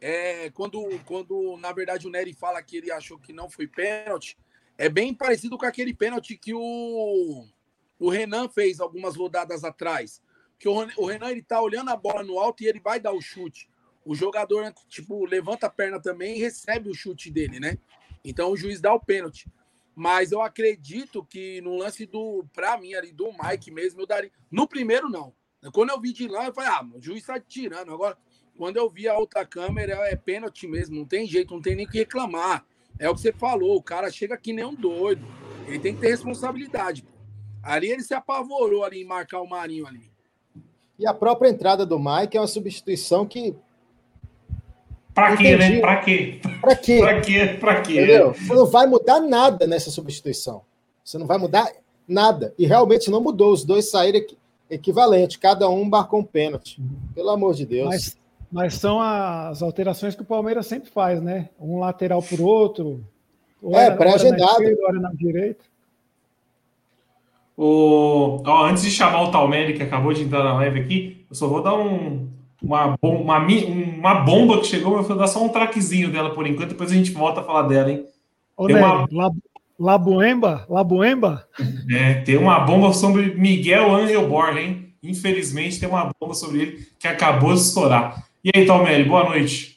é 0.00 0.50
quando, 0.50 0.82
quando, 1.04 1.56
na 1.58 1.72
verdade, 1.72 2.06
o 2.06 2.10
Nery 2.10 2.32
fala 2.32 2.62
que 2.62 2.76
ele 2.76 2.90
achou 2.90 3.18
que 3.18 3.32
não 3.32 3.48
foi 3.48 3.66
pênalti, 3.66 4.36
é 4.78 4.88
bem 4.88 5.14
parecido 5.14 5.56
com 5.56 5.64
aquele 5.64 5.94
pênalti 5.94 6.36
que 6.36 6.52
o, 6.54 7.46
o 7.98 8.10
Renan 8.10 8.48
fez 8.48 8.80
algumas 8.80 9.16
rodadas 9.16 9.64
atrás. 9.64 10.22
Que 10.58 10.68
o, 10.68 10.74
o 10.96 11.06
Renan 11.06 11.30
ele 11.30 11.42
tá 11.42 11.60
olhando 11.60 11.90
a 11.90 11.96
bola 11.96 12.22
no 12.22 12.38
alto 12.38 12.62
e 12.62 12.66
ele 12.66 12.80
vai 12.80 13.00
dar 13.00 13.12
o 13.12 13.20
chute. 13.20 13.68
O 14.04 14.14
jogador, 14.14 14.72
tipo, 14.88 15.24
levanta 15.24 15.66
a 15.66 15.70
perna 15.70 16.00
também 16.00 16.36
e 16.36 16.40
recebe 16.40 16.88
o 16.88 16.94
chute 16.94 17.30
dele, 17.30 17.58
né? 17.58 17.78
Então 18.24 18.50
o 18.50 18.56
juiz 18.56 18.80
dá 18.80 18.92
o 18.92 19.00
pênalti. 19.00 19.50
Mas 19.94 20.30
eu 20.30 20.42
acredito 20.42 21.24
que 21.24 21.60
no 21.62 21.76
lance 21.76 22.04
do, 22.04 22.44
pra 22.52 22.78
mim, 22.78 22.94
ali, 22.94 23.12
do 23.12 23.32
Mike 23.32 23.70
mesmo, 23.70 24.02
eu 24.02 24.06
daria. 24.06 24.30
No 24.50 24.68
primeiro, 24.68 25.08
não. 25.08 25.34
Quando 25.72 25.90
eu 25.90 26.00
vi 26.00 26.12
de 26.12 26.28
lá, 26.28 26.46
eu 26.46 26.52
falei, 26.52 26.70
ah, 26.70 26.86
o 26.94 27.00
juiz 27.00 27.24
tá 27.24 27.40
tirando. 27.40 27.92
Agora, 27.92 28.16
quando 28.56 28.76
eu 28.76 28.88
vi 28.88 29.08
a 29.08 29.18
outra 29.18 29.44
câmera, 29.44 29.94
é 30.08 30.16
pênalti 30.16 30.66
mesmo, 30.66 30.96
não 30.96 31.04
tem 31.04 31.26
jeito, 31.26 31.54
não 31.54 31.60
tem 31.60 31.76
nem 31.76 31.86
que 31.86 31.98
reclamar. 31.98 32.64
É 32.98 33.08
o 33.08 33.14
que 33.14 33.20
você 33.20 33.32
falou, 33.32 33.76
o 33.76 33.82
cara 33.82 34.10
chega 34.10 34.34
aqui 34.34 34.52
nem 34.52 34.64
um 34.64 34.74
doido. 34.74 35.26
Ele 35.66 35.78
tem 35.78 35.94
que 35.94 36.00
ter 36.00 36.08
responsabilidade. 36.08 37.04
Ali 37.62 37.90
ele 37.90 38.02
se 38.02 38.14
apavorou 38.14 38.84
ali 38.84 39.02
em 39.02 39.04
marcar 39.04 39.40
o 39.40 39.48
Marinho 39.48 39.86
ali. 39.86 40.10
E 40.98 41.06
a 41.06 41.12
própria 41.12 41.50
entrada 41.50 41.84
do 41.84 41.98
Mike 41.98 42.36
é 42.36 42.40
uma 42.40 42.46
substituição 42.46 43.26
que 43.26 43.54
Pra 45.16 45.34
quê, 45.34 45.56
né? 45.56 45.80
Pra 45.80 45.96
quê? 45.96 46.40
Pra 46.60 46.76
quê? 46.76 46.98
pra 46.98 47.20
quê? 47.22 47.56
Pra 47.58 47.80
quê? 47.80 47.92
Entendeu? 47.94 48.34
Você 48.34 48.54
não 48.54 48.66
vai 48.66 48.86
mudar 48.86 49.18
nada 49.18 49.66
nessa 49.66 49.90
substituição. 49.90 50.60
Você 51.02 51.16
não 51.16 51.26
vai 51.26 51.38
mudar 51.38 51.72
nada. 52.06 52.52
E 52.58 52.66
realmente 52.66 53.10
não 53.10 53.22
mudou. 53.22 53.50
Os 53.50 53.64
dois 53.64 53.90
saíram 53.90 54.20
equivalente. 54.68 55.38
Cada 55.38 55.70
um 55.70 55.84
marcou 55.84 56.20
um 56.20 56.24
pênalti. 56.24 56.82
Pelo 57.14 57.30
amor 57.30 57.54
de 57.54 57.64
Deus. 57.64 57.88
Mas, 57.88 58.18
mas 58.50 58.74
são 58.74 59.00
as 59.00 59.62
alterações 59.62 60.14
que 60.14 60.22
o 60.22 60.26
Palmeiras 60.26 60.66
sempre 60.66 60.90
faz, 60.90 61.20
né? 61.20 61.50
Um 61.60 61.78
lateral 61.78 62.22
por 62.22 62.40
outro. 62.40 63.04
É, 63.72 63.90
pré-agendado. 63.90 64.66
Agora 64.66 65.00
na 65.00 65.12
direita. 65.12 65.64
O... 67.56 68.42
Ó, 68.46 68.66
antes 68.66 68.82
de 68.82 68.90
chamar 68.90 69.22
o 69.22 69.30
Talmere, 69.30 69.74
que 69.74 69.82
acabou 69.82 70.12
de 70.12 70.22
entrar 70.22 70.44
na 70.44 70.54
live 70.54 70.80
aqui, 70.80 71.24
eu 71.28 71.34
só 71.34 71.48
vou 71.48 71.62
dar 71.62 71.74
um, 71.74 72.28
uma, 72.62 72.96
uma, 73.00 73.38
uma 73.38 74.14
bomba 74.16 74.58
que 74.60 74.66
chegou, 74.66 74.96
mas 74.96 75.08
vou 75.08 75.16
dar 75.16 75.26
só 75.26 75.42
um 75.42 75.48
traquezinho 75.48 76.12
dela 76.12 76.34
por 76.34 76.46
enquanto, 76.46 76.70
depois 76.70 76.90
a 76.90 76.94
gente 76.94 77.12
volta 77.12 77.40
a 77.40 77.44
falar 77.44 77.62
dela, 77.62 77.90
hein? 77.90 78.06
Ô, 78.56 78.66
tem 78.66 78.76
uma... 78.76 79.06
Labuemba? 79.78 80.64
Labuemba? 80.68 81.46
É, 81.90 82.14
tem 82.22 82.36
uma 82.36 82.60
bomba 82.60 82.92
sobre 82.92 83.34
Miguel 83.34 83.94
Angel 83.94 84.26
Borla, 84.26 84.60
hein? 84.60 84.94
Infelizmente 85.02 85.78
tem 85.78 85.88
uma 85.88 86.10
bomba 86.18 86.34
sobre 86.34 86.60
ele 86.60 86.88
que 86.98 87.06
acabou 87.06 87.52
de 87.52 87.60
estourar. 87.60 88.25
E 88.46 88.52
aí, 88.54 88.64
Talmelli, 88.64 89.02
boa 89.02 89.24
noite. 89.24 89.76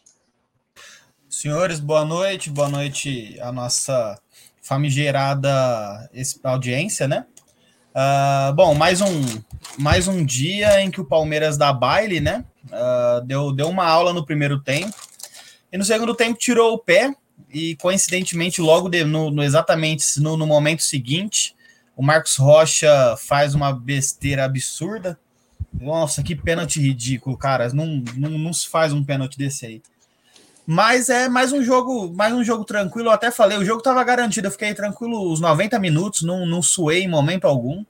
Senhores, 1.28 1.80
boa 1.80 2.06
noite, 2.06 2.52
boa 2.52 2.70
noite 2.70 3.36
a 3.42 3.52
nossa 3.52 4.16
famigerada 4.62 6.08
audiência, 6.44 7.08
né? 7.08 7.26
Uh, 7.90 8.54
bom, 8.54 8.76
mais 8.76 9.02
um, 9.02 9.24
mais 9.76 10.08
um 10.08 10.24
dia 10.24 10.84
em 10.84 10.92
que 10.92 11.02
o 11.02 11.06
Palmeiras 11.06 11.58
dá 11.58 11.74
baile, 11.74 12.20
né? 12.20 12.46
Uh, 12.66 13.26
deu, 13.26 13.52
deu 13.52 13.68
uma 13.68 13.88
aula 13.88 14.14
no 14.14 14.24
primeiro 14.24 14.62
tempo. 14.62 14.96
E 15.74 15.76
no 15.76 15.84
segundo 15.84 16.14
tempo 16.14 16.38
tirou 16.38 16.76
o 16.76 16.78
pé. 16.78 17.12
E 17.52 17.76
coincidentemente, 17.78 18.62
logo 18.62 18.88
de, 18.88 19.04
no, 19.04 19.32
no, 19.32 19.42
exatamente 19.42 20.20
no, 20.20 20.38
no, 20.38 20.46
momento 20.46 20.84
seguinte, 20.84 21.56
o 21.96 22.04
Marcos 22.04 22.36
Rocha 22.36 23.18
faz 23.18 23.56
uma 23.56 23.74
besteira 23.74 24.46
absurda. 24.46 25.20
Nossa, 25.74 26.24
que 26.24 26.36
pênalti 26.36 26.80
ridículo, 26.80 27.38
cara. 27.38 27.72
Não, 27.74 28.04
não, 28.16 28.32
não 28.32 28.54
se 28.54 28.68
faz 28.68 28.94
um 28.94 29.04
pênalti 29.04 29.38
desse 29.38 29.66
aí. 29.66 29.82
Mas 30.66 31.10
é 31.10 31.28
mais 31.28 31.52
um 31.52 31.64
jogo, 31.64 32.14
mais 32.14 32.34
um 32.34 32.44
jogo 32.44 32.64
tranquilo. 32.64 33.10
Eu 33.10 33.14
até 33.14 33.32
falei, 33.32 33.58
o 33.58 33.66
jogo 33.66 33.80
estava 33.80 34.04
garantido. 34.04 34.48
Eu 34.48 34.52
fiquei 34.52 34.74
tranquilo 34.74 35.32
os 35.32 35.40
90 35.40 35.80
minutos, 35.80 36.22
não, 36.22 36.46
não 36.46 36.62
suei 36.62 37.04
em 37.04 37.08
momento 37.08 37.46
algum 37.46 37.84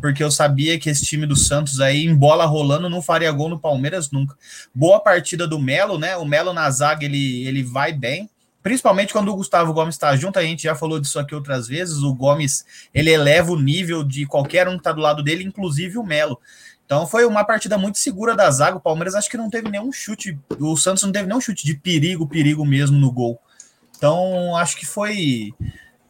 porque 0.00 0.22
eu 0.22 0.30
sabia 0.30 0.78
que 0.78 0.90
esse 0.90 1.04
time 1.04 1.26
do 1.26 1.36
Santos 1.36 1.80
aí, 1.80 2.04
em 2.04 2.14
bola 2.14 2.44
rolando, 2.44 2.90
não 2.90 3.02
faria 3.02 3.30
gol 3.32 3.48
no 3.48 3.58
Palmeiras 3.58 4.10
nunca. 4.10 4.36
Boa 4.74 5.00
partida 5.00 5.46
do 5.46 5.58
Melo, 5.58 5.98
né? 5.98 6.16
O 6.16 6.24
Melo 6.24 6.52
na 6.52 6.68
zaga, 6.70 7.04
ele, 7.04 7.46
ele 7.46 7.62
vai 7.62 7.92
bem. 7.92 8.28
Principalmente 8.62 9.12
quando 9.12 9.28
o 9.28 9.36
Gustavo 9.36 9.74
Gomes 9.74 9.94
está 9.94 10.16
junto, 10.16 10.38
a 10.38 10.42
gente 10.42 10.62
já 10.62 10.74
falou 10.74 10.98
disso 10.98 11.18
aqui 11.18 11.34
outras 11.34 11.68
vezes. 11.68 11.98
O 11.98 12.14
Gomes 12.14 12.64
ele 12.94 13.10
eleva 13.10 13.52
o 13.52 13.60
nível 13.60 14.02
de 14.02 14.24
qualquer 14.26 14.66
um 14.68 14.72
que 14.72 14.78
está 14.78 14.92
do 14.92 15.02
lado 15.02 15.22
dele, 15.22 15.44
inclusive 15.44 15.98
o 15.98 16.02
Melo. 16.02 16.40
Então 16.84 17.06
foi 17.06 17.24
uma 17.24 17.44
partida 17.44 17.78
muito 17.78 17.98
segura 17.98 18.36
da 18.36 18.50
zaga. 18.50 18.76
O 18.76 18.80
Palmeiras 18.80 19.14
acho 19.14 19.30
que 19.30 19.36
não 19.36 19.48
teve 19.48 19.70
nenhum 19.70 19.92
chute. 19.92 20.38
O 20.58 20.76
Santos 20.76 21.02
não 21.02 21.12
teve 21.12 21.26
nenhum 21.26 21.40
chute 21.40 21.64
de 21.64 21.74
perigo, 21.74 22.26
perigo 22.26 22.64
mesmo 22.64 22.98
no 22.98 23.10
gol. 23.10 23.40
Então 23.96 24.56
acho 24.56 24.76
que 24.76 24.84
foi 24.84 25.52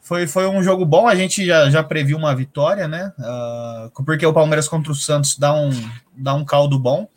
foi, 0.05 0.27
foi 0.27 0.47
um 0.47 0.63
jogo 0.63 0.85
bom, 0.85 1.09
a 1.09 1.15
gente 1.15 1.47
já, 1.47 1.71
já 1.71 1.83
previu 1.83 2.19
uma 2.19 2.37
vitória, 2.37 2.87
né? 2.87 3.11
Uh, 3.19 4.05
porque 4.05 4.27
o 4.27 4.35
Palmeiras 4.35 4.69
contra 4.69 4.93
o 4.93 4.95
Santos 4.95 5.39
dá 5.39 5.55
um, 5.55 5.71
dá 6.15 6.35
um 6.35 6.45
caldo 6.45 6.79
bom. 6.79 7.09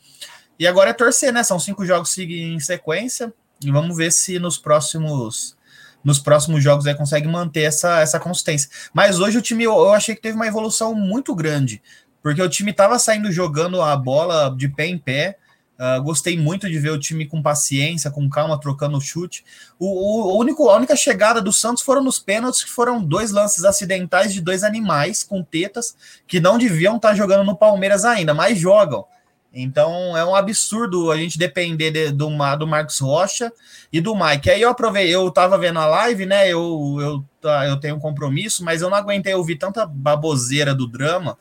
E 0.57 0.65
agora 0.65 0.91
é 0.91 0.93
torcer, 0.93 1.33
né? 1.33 1.43
São 1.43 1.59
cinco 1.59 1.85
jogos 1.85 2.17
em 2.17 2.57
sequência. 2.61 3.33
E 3.61 3.71
vamos 3.71 3.97
ver 3.97 4.11
se 4.11 4.39
nos 4.39 4.57
próximos 4.57 5.57
nos 6.01 6.19
próximos 6.19 6.63
jogos 6.63 6.87
aí 6.87 6.95
consegue 6.95 7.27
manter 7.27 7.63
essa, 7.63 7.99
essa 7.99 8.17
consistência. 8.17 8.69
Mas 8.93 9.19
hoje 9.19 9.37
o 9.37 9.41
time 9.41 9.65
eu, 9.65 9.73
eu 9.73 9.93
achei 9.93 10.15
que 10.15 10.21
teve 10.21 10.37
uma 10.37 10.47
evolução 10.47 10.93
muito 10.95 11.35
grande, 11.35 11.81
porque 12.21 12.41
o 12.41 12.49
time 12.49 12.71
estava 12.71 12.97
saindo 12.99 13.31
jogando 13.31 13.81
a 13.81 13.95
bola 13.95 14.53
de 14.55 14.69
pé 14.69 14.87
em 14.87 14.97
pé, 14.97 15.37
Uh, 15.77 16.01
gostei 16.01 16.35
muito 16.35 16.67
de 16.67 16.79
ver 16.79 16.89
o 16.89 16.99
time 16.99 17.27
com 17.27 17.39
paciência, 17.39 18.09
com 18.09 18.27
calma, 18.27 18.59
trocando 18.59 18.97
o 18.97 19.01
chute. 19.01 19.45
O, 19.77 19.85
o, 19.85 20.33
o, 20.33 20.39
único, 20.39 20.67
a 20.69 20.75
única 20.75 20.95
chegada 20.95 21.39
do 21.39 21.53
Santos 21.53 21.83
foram 21.83 22.03
nos 22.03 22.17
pênaltis, 22.17 22.63
que 22.63 22.71
foram 22.71 23.03
dois 23.03 23.29
lances 23.29 23.63
acidentais 23.63 24.33
de 24.33 24.41
dois 24.41 24.63
animais 24.63 25.23
com 25.23 25.43
tetas 25.43 25.95
que 26.25 26.39
não 26.39 26.57
deviam 26.57 26.95
estar 26.95 27.09
tá 27.09 27.15
jogando 27.15 27.43
no 27.45 27.55
Palmeiras 27.55 28.05
ainda, 28.05 28.33
mas 28.33 28.57
jogam. 28.57 29.05
Então 29.53 30.17
é 30.17 30.25
um 30.25 30.35
absurdo 30.35 31.11
a 31.11 31.17
gente 31.17 31.37
depender 31.37 31.91
de, 31.91 32.11
do, 32.11 32.27
do 32.57 32.67
Marcos 32.67 32.99
Rocha 32.99 33.51
e 33.93 34.01
do 34.01 34.15
Mike. 34.15 34.49
Aí 34.49 34.61
eu 34.61 34.69
aprovei, 34.69 35.13
eu 35.13 35.29
tava 35.29 35.59
vendo 35.59 35.77
a 35.77 35.85
live, 35.85 36.25
né? 36.25 36.47
Eu, 36.47 36.97
eu, 36.99 37.25
tá, 37.39 37.67
eu 37.67 37.79
tenho 37.79 37.95
um 37.95 37.99
compromisso, 37.99 38.63
mas 38.63 38.81
eu 38.81 38.89
não 38.89 38.97
aguentei 38.97 39.33
ouvir 39.35 39.57
tanta 39.57 39.85
baboseira 39.85 40.73
do 40.73 40.87
drama 40.87 41.37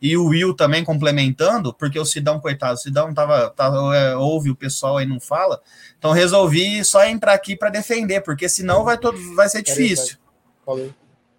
e 0.00 0.16
o 0.16 0.26
Will 0.26 0.54
também 0.54 0.82
complementando, 0.84 1.74
porque 1.74 1.98
o 1.98 2.04
Sidão, 2.04 2.40
coitado, 2.40 2.74
o 2.74 2.76
Sidão 2.78 3.12
tava, 3.12 3.50
tava 3.50 3.94
é, 3.96 4.16
ouve 4.16 4.50
o 4.50 4.56
pessoal 4.56 4.96
aí 4.96 5.06
não 5.06 5.20
fala. 5.20 5.60
Então 5.98 6.12
resolvi 6.12 6.84
só 6.84 7.04
entrar 7.04 7.34
aqui 7.34 7.54
para 7.56 7.70
defender, 7.70 8.20
porque 8.22 8.48
senão 8.48 8.84
vai 8.84 8.96
todo 8.98 9.18
vai 9.34 9.48
ser 9.48 9.62
difícil. 9.62 10.16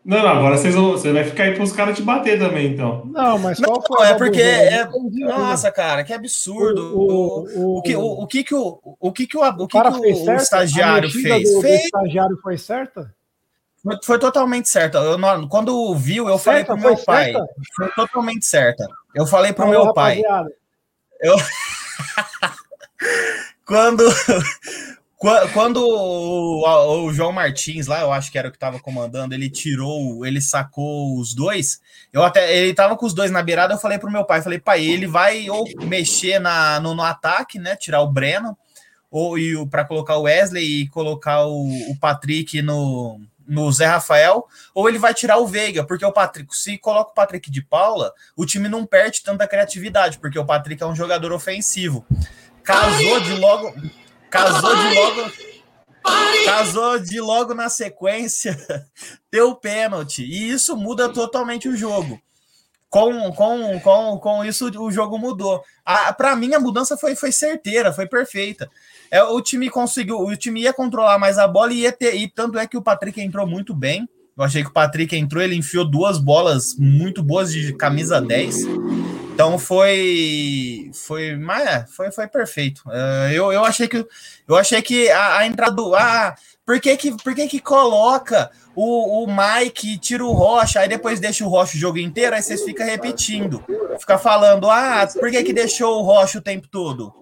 Não, 0.04 0.18
não, 0.24 0.30
agora 0.30 0.58
vocês 0.58 0.74
vão, 0.74 0.92
você 0.94 1.14
vai 1.14 1.24
ficar 1.24 1.44
aí 1.44 1.54
para 1.54 1.64
os 1.64 1.72
caras 1.72 1.96
te 1.96 2.02
bater 2.02 2.40
também, 2.40 2.74
então. 2.74 3.06
Não, 3.06 3.38
mas 3.38 3.60
Não, 3.60 3.74
qual 3.74 4.00
foi 4.00 4.08
é 4.08 4.14
porque 4.16 4.42
é, 4.42 4.88
nossa, 5.20 5.72
cara, 5.72 6.04
que 6.04 6.12
absurdo. 6.12 6.98
O- 6.98 7.12
O, 7.12 7.76
o- 7.76 7.78
o, 7.78 7.82
que 7.84 7.96
o, 7.96 8.02
o 8.04 8.28
que 8.28 8.44
que 8.44 8.56
o 8.56 8.80
o 9.00 9.12
que 9.12 9.28
que 9.28 9.38
o, 9.38 9.42
o, 9.42 9.64
O 9.64 9.68
que 9.68 9.80
que 9.80 10.02
fez 10.02 10.18
o, 10.18 10.22
o 10.22 10.26
certo? 10.26 10.40
A 10.40 10.42
estagiário 10.42 11.08
mexida 11.08 11.36
fez? 11.36 11.50
Do, 11.50 11.56
do 11.56 11.62
Fez, 11.62 11.86
estagiário 11.86 12.38
foi 12.42 12.58
certa? 12.58 13.14
Foi, 13.84 13.98
foi 14.04 14.20
totalmente 14.20 14.70
certo. 14.70 14.98
Eu, 14.98 15.18
não- 15.18 15.48
quando 15.48 15.96
viu, 15.96 16.28
eu 16.30 16.38
falei 16.38 16.60
Certa? 16.66 16.74
pro 16.74 16.82
meu 16.84 16.98
pai. 17.04 17.32
certa? 17.34 17.48
Foi 17.76 17.92
totalmente 17.94 18.46
certa. 18.46 18.88
Eu 19.16 19.26
falei 19.26 19.54
pro 19.54 19.66
Aí, 19.66 19.72
meu 19.72 19.94
pai. 19.94 20.22
rapaziada, 20.22 20.52
Quando, 23.66 24.04
qua- 25.18 25.48
quando 25.50 25.78
o, 25.78 27.06
o 27.06 27.14
João 27.14 27.32
Martins 27.32 27.88
lá, 27.88 28.02
eu 28.02 28.12
acho 28.12 28.32
que 28.32 28.38
era 28.38 28.48
o 28.48 28.52
que 28.52 28.58
estava 28.58 28.80
comandando, 28.80 29.34
ele 29.34 29.50
tirou, 29.50 30.26
ele 30.26 30.42
sacou 30.42 31.18
os 31.20 31.34
dois. 31.34 31.80
Eu 32.12 32.24
até 32.24 32.56
ele 32.58 32.74
tava 32.74 32.96
com 32.98 33.06
os 33.06 33.14
dois 33.14 33.32
na 33.32 33.42
beirada, 33.42 33.74
eu 33.74 33.78
falei 33.80 33.98
pro 33.98 34.12
meu 34.12 34.26
pai, 34.26 34.42
falei, 34.42 34.60
pai, 34.60 34.84
ele 34.84 35.08
vai 35.08 35.50
ou 35.50 35.64
mexer 35.86 36.40
na, 36.40 36.80
no, 36.80 36.94
no 36.94 37.04
ataque, 37.04 37.60
né, 37.60 37.76
tirar 37.76 38.02
o 38.02 38.12
Breno, 38.12 38.58
ou 39.10 39.38
e 39.38 39.66
para 39.68 39.86
colocar 39.86 40.18
o 40.18 40.24
Wesley 40.24 40.82
e 40.82 40.88
colocar 40.90 41.46
o, 41.46 41.68
o 41.92 41.98
Patrick 42.00 42.62
no 42.62 43.20
no 43.52 43.70
Zé 43.70 43.86
Rafael, 43.86 44.48
ou 44.74 44.88
ele 44.88 44.98
vai 44.98 45.14
tirar 45.14 45.38
o 45.38 45.46
Veiga, 45.46 45.84
porque 45.84 46.06
o 46.06 46.12
Patrick, 46.14 46.56
se 46.56 46.78
coloca 46.78 47.12
o 47.12 47.14
Patrick 47.14 47.52
de 47.52 47.62
Paula, 47.62 48.14
o 48.34 48.46
time 48.46 48.70
não 48.70 48.86
perde 48.86 49.22
tanta 49.22 49.46
criatividade, 49.46 50.20
porque 50.20 50.40
o 50.40 50.46
Patrick 50.46 50.82
é 50.82 50.86
um 50.86 50.96
jogador 50.96 51.34
ofensivo. 51.34 52.06
Casou 52.64 53.20
de 53.20 53.34
logo. 53.34 53.74
Casou 54.30 54.74
de 54.74 54.96
logo. 54.96 55.32
Casou 56.46 57.00
de 57.00 57.20
logo 57.20 57.54
na 57.54 57.68
sequência, 57.68 58.58
deu 59.30 59.54
pênalti. 59.54 60.24
E 60.24 60.50
isso 60.50 60.78
muda 60.78 61.10
totalmente 61.10 61.68
o 61.68 61.76
jogo. 61.76 62.22
Com, 62.92 63.32
com, 63.32 63.80
com, 63.80 64.20
com 64.20 64.44
isso, 64.44 64.70
o 64.78 64.92
jogo 64.92 65.18
mudou. 65.18 65.64
Para 66.18 66.36
mim, 66.36 66.54
a 66.54 66.60
mudança 66.60 66.98
foi, 66.98 67.16
foi 67.16 67.32
certeira, 67.32 67.94
foi 67.94 68.06
perfeita. 68.06 68.70
É, 69.10 69.24
o 69.24 69.40
time 69.42 69.70
conseguiu, 69.70 70.20
o 70.20 70.36
time 70.36 70.62
ia 70.62 70.74
controlar 70.74 71.18
mais 71.18 71.38
a 71.38 71.48
bola 71.48 71.72
e 71.72 71.84
ia 71.84 71.92
ter. 71.94 72.16
E 72.16 72.28
tanto 72.28 72.60
é 72.60 72.68
que 72.68 72.76
o 72.76 72.82
Patrick 72.82 73.22
entrou 73.22 73.48
muito 73.48 73.74
bem. 73.74 74.10
Eu 74.38 74.44
achei 74.44 74.62
que 74.62 74.70
o 74.70 74.74
Patrick 74.74 75.16
entrou, 75.16 75.42
ele 75.42 75.56
enfiou 75.56 75.90
duas 75.90 76.18
bolas 76.18 76.76
muito 76.78 77.24
boas 77.24 77.54
de 77.54 77.74
camisa 77.74 78.22
10. 78.22 78.58
Então 79.34 79.58
foi 79.58 80.92
foi, 80.94 81.38
mas 81.38 81.66
é, 81.66 81.86
foi, 81.88 82.12
foi 82.12 82.28
perfeito. 82.28 82.82
Uh, 82.88 83.32
eu, 83.32 83.54
eu 83.54 83.64
achei 83.64 83.88
que 83.88 84.06
eu 84.48 84.56
achei 84.58 84.82
que 84.82 85.10
a, 85.10 85.38
a 85.38 85.48
entrada 85.48 85.76
do 85.76 85.96
ah, 85.96 86.36
por 86.72 86.80
que 86.80 86.96
que, 86.96 87.12
por 87.12 87.36
que, 87.36 87.48
que 87.50 87.60
coloca 87.60 88.50
o, 88.74 89.26
o 89.26 89.28
Mike 89.28 89.98
tira 89.98 90.24
o 90.24 90.32
Rocha, 90.32 90.80
aí 90.80 90.88
depois 90.88 91.20
deixa 91.20 91.44
o 91.44 91.50
Rocha 91.50 91.76
o 91.76 91.80
jogo 91.80 91.98
inteiro, 91.98 92.34
aí 92.34 92.42
vocês 92.42 92.64
ficam 92.64 92.86
repetindo. 92.86 93.62
Fica 94.00 94.18
falando, 94.18 94.72
ah, 94.72 95.06
por 95.20 95.30
que 95.30 95.44
que 95.44 95.52
deixou 95.52 96.00
o 96.00 96.02
Rocha 96.02 96.38
o 96.38 96.42
tempo 96.42 96.70
todo? 96.70 97.14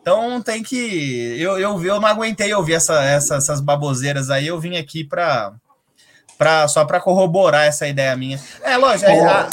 Então 0.00 0.42
tem 0.42 0.60
que. 0.60 1.40
Eu, 1.40 1.56
eu, 1.56 1.84
eu 1.84 2.00
não 2.00 2.08
aguentei 2.08 2.52
ouvir 2.52 2.74
essa, 2.74 3.00
essa, 3.04 3.36
essas 3.36 3.60
baboseiras 3.60 4.28
aí, 4.28 4.48
eu 4.48 4.58
vim 4.58 4.76
aqui 4.76 5.04
para 5.04 5.54
Pra, 6.38 6.68
só 6.68 6.84
para 6.84 7.00
corroborar 7.00 7.64
essa 7.64 7.88
ideia 7.88 8.14
minha. 8.14 8.38
É, 8.62 8.76
lógico, 8.76 9.10
é, 9.10 9.20
a, 9.24 9.48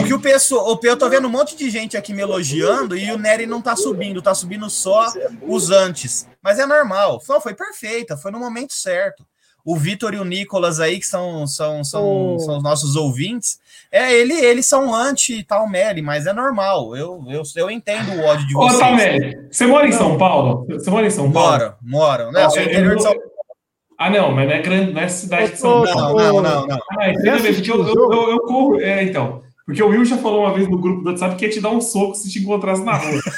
o 0.00 0.04
que 0.04 0.14
o 0.14 0.20
pessoal. 0.20 0.78
Eu 0.82 0.96
tô 0.96 1.08
vendo 1.08 1.26
um 1.26 1.30
monte 1.30 1.56
de 1.56 1.68
gente 1.68 1.96
aqui 1.96 2.14
me 2.14 2.22
elogiando 2.22 2.96
e 2.96 3.10
o 3.10 3.18
Nery 3.18 3.44
não 3.44 3.60
tá 3.60 3.74
subindo, 3.74 4.22
tá 4.22 4.32
subindo 4.34 4.70
só 4.70 5.06
os 5.42 5.70
antes. 5.70 6.28
Mas 6.40 6.58
é 6.60 6.66
normal. 6.66 7.20
Foi, 7.20 7.40
foi 7.40 7.54
perfeita, 7.54 8.16
foi 8.16 8.30
no 8.30 8.38
momento 8.38 8.72
certo. 8.72 9.24
O 9.64 9.76
Vitor 9.76 10.12
e 10.12 10.18
o 10.18 10.24
Nicolas 10.24 10.80
aí, 10.80 10.98
que 10.98 11.06
são, 11.06 11.46
são, 11.46 11.84
são, 11.84 12.04
Oh. 12.34 12.38
são 12.40 12.56
os 12.56 12.62
nossos 12.64 12.96
ouvintes, 12.96 13.58
é, 13.92 14.12
ele, 14.12 14.34
eles 14.34 14.66
são 14.66 14.92
anti-Talmere, 14.92 16.02
mas 16.02 16.26
é 16.26 16.32
normal. 16.32 16.96
Eu, 16.96 17.24
eu, 17.28 17.42
eu 17.56 17.70
entendo 17.70 18.10
o 18.12 18.24
ódio 18.24 18.44
de 18.48 18.56
Ô, 18.56 18.60
vocês. 18.62 18.78
Talmere, 18.80 19.48
você 19.50 19.64
mora 19.66 19.86
em 19.86 19.92
São 19.92 20.18
Paulo? 20.18 20.66
Você 20.68 20.90
mora 20.90 21.06
em 21.06 21.10
São 21.10 21.30
Paulo? 21.30 21.50
Moro, 21.58 21.74
moro. 21.80 22.32
Né? 22.32 22.44
Eu 22.44 22.50
sou 22.50 22.58
eu- 22.60 22.66
interior 22.68 22.96
de 22.96 23.02
São 23.02 23.12
eu- 23.12 23.31
Ah, 24.02 24.10
não, 24.10 24.32
mas 24.32 24.48
não 24.48 24.54
é 24.54 24.60
grande, 24.60 24.92
não 24.92 25.00
é 25.00 25.08
cidade 25.08 25.52
de 25.52 25.58
São 25.58 25.84
Paulo. 25.84 26.18
Não, 26.18 26.32
não, 26.32 26.42
não, 26.42 26.66
não. 26.66 26.78
Ah, 26.98 27.10
entendeu? 27.10 27.54
Porque 27.54 27.70
eu, 27.70 27.86
eu, 27.86 28.12
eu, 28.12 28.30
eu 28.30 28.40
corro. 28.40 28.80
É, 28.80 29.04
então. 29.04 29.42
Porque 29.64 29.80
o 29.80 29.88
Will 29.88 30.04
já 30.04 30.18
falou 30.18 30.40
uma 30.40 30.52
vez 30.52 30.68
no 30.68 30.76
grupo 30.76 31.02
do 31.02 31.10
WhatsApp 31.10 31.36
que 31.36 31.44
ia 31.44 31.50
te 31.50 31.60
dar 31.60 31.70
um 31.70 31.80
soco 31.80 32.16
se 32.16 32.28
te 32.28 32.40
encontrasse 32.40 32.82
na 32.82 32.96
rua. 32.96 33.20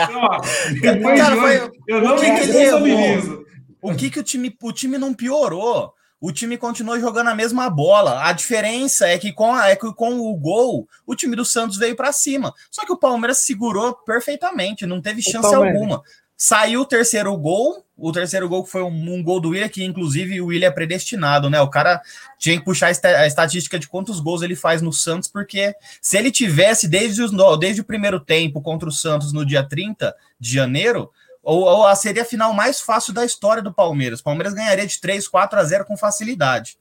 Então, 0.00 0.20
ó, 0.20 0.40
depois 0.80 1.20
Cara, 1.20 1.34
de 1.34 1.40
foi- 1.40 1.70
eu 1.88 2.00
não 2.00 2.16
o 2.16 2.20
me 2.20 2.26
responsabilizo. 2.28 3.44
O 3.82 3.96
que, 3.96 4.08
que 4.10 4.20
o 4.20 4.22
time. 4.22 4.56
O 4.62 4.72
time 4.72 4.96
não 4.96 5.12
piorou. 5.12 5.92
O 6.20 6.30
time 6.30 6.56
continuou 6.56 7.00
jogando 7.00 7.30
a 7.30 7.34
mesma 7.34 7.68
bola. 7.68 8.24
A 8.24 8.32
diferença 8.32 9.08
é 9.08 9.18
que 9.18 9.32
com, 9.32 9.52
a, 9.52 9.70
é 9.70 9.74
que 9.74 9.92
com 9.94 10.20
o 10.20 10.36
gol, 10.36 10.86
o 11.04 11.16
time 11.16 11.34
do 11.34 11.44
Santos 11.44 11.76
veio 11.76 11.96
para 11.96 12.12
cima. 12.12 12.54
Só 12.70 12.86
que 12.86 12.92
o 12.92 12.96
Palmeiras 12.96 13.38
segurou 13.38 13.92
perfeitamente, 13.92 14.86
não 14.86 15.02
teve 15.02 15.20
chance 15.20 15.52
alguma. 15.52 16.00
Saiu 16.40 16.82
o 16.82 16.86
terceiro 16.86 17.36
gol, 17.36 17.84
o 17.96 18.12
terceiro 18.12 18.48
gol 18.48 18.62
que 18.62 18.70
foi 18.70 18.84
um, 18.84 19.14
um 19.14 19.20
gol 19.24 19.40
do 19.40 19.48
William, 19.48 19.68
que 19.68 19.82
inclusive 19.82 20.40
o 20.40 20.46
William 20.46 20.68
é 20.68 20.70
predestinado, 20.70 21.50
né? 21.50 21.60
O 21.60 21.68
cara 21.68 22.00
tinha 22.38 22.56
que 22.56 22.64
puxar 22.64 22.86
a 22.86 22.90
esta- 22.90 23.08
a 23.08 23.26
estatística 23.26 23.76
de 23.76 23.88
quantos 23.88 24.20
gols 24.20 24.40
ele 24.40 24.54
faz 24.54 24.80
no 24.80 24.92
Santos, 24.92 25.28
porque 25.28 25.74
se 26.00 26.16
ele 26.16 26.30
tivesse 26.30 26.86
desde, 26.86 27.20
os, 27.22 27.32
desde 27.58 27.80
o 27.80 27.84
primeiro 27.84 28.20
tempo 28.20 28.62
contra 28.62 28.88
o 28.88 28.92
Santos 28.92 29.32
no 29.32 29.44
dia 29.44 29.64
30 29.64 30.14
de 30.38 30.52
janeiro, 30.54 31.10
ou, 31.42 31.62
ou 31.64 31.96
seria 31.96 32.22
a 32.22 32.26
final 32.26 32.54
mais 32.54 32.80
fácil 32.80 33.12
da 33.12 33.24
história 33.24 33.60
do 33.62 33.74
Palmeiras. 33.74 34.20
O 34.20 34.24
Palmeiras 34.24 34.54
ganharia 34.54 34.86
de 34.86 35.00
3, 35.00 35.26
4 35.26 35.58
a 35.58 35.64
0 35.64 35.84
com 35.84 35.96
facilidade. 35.96 36.77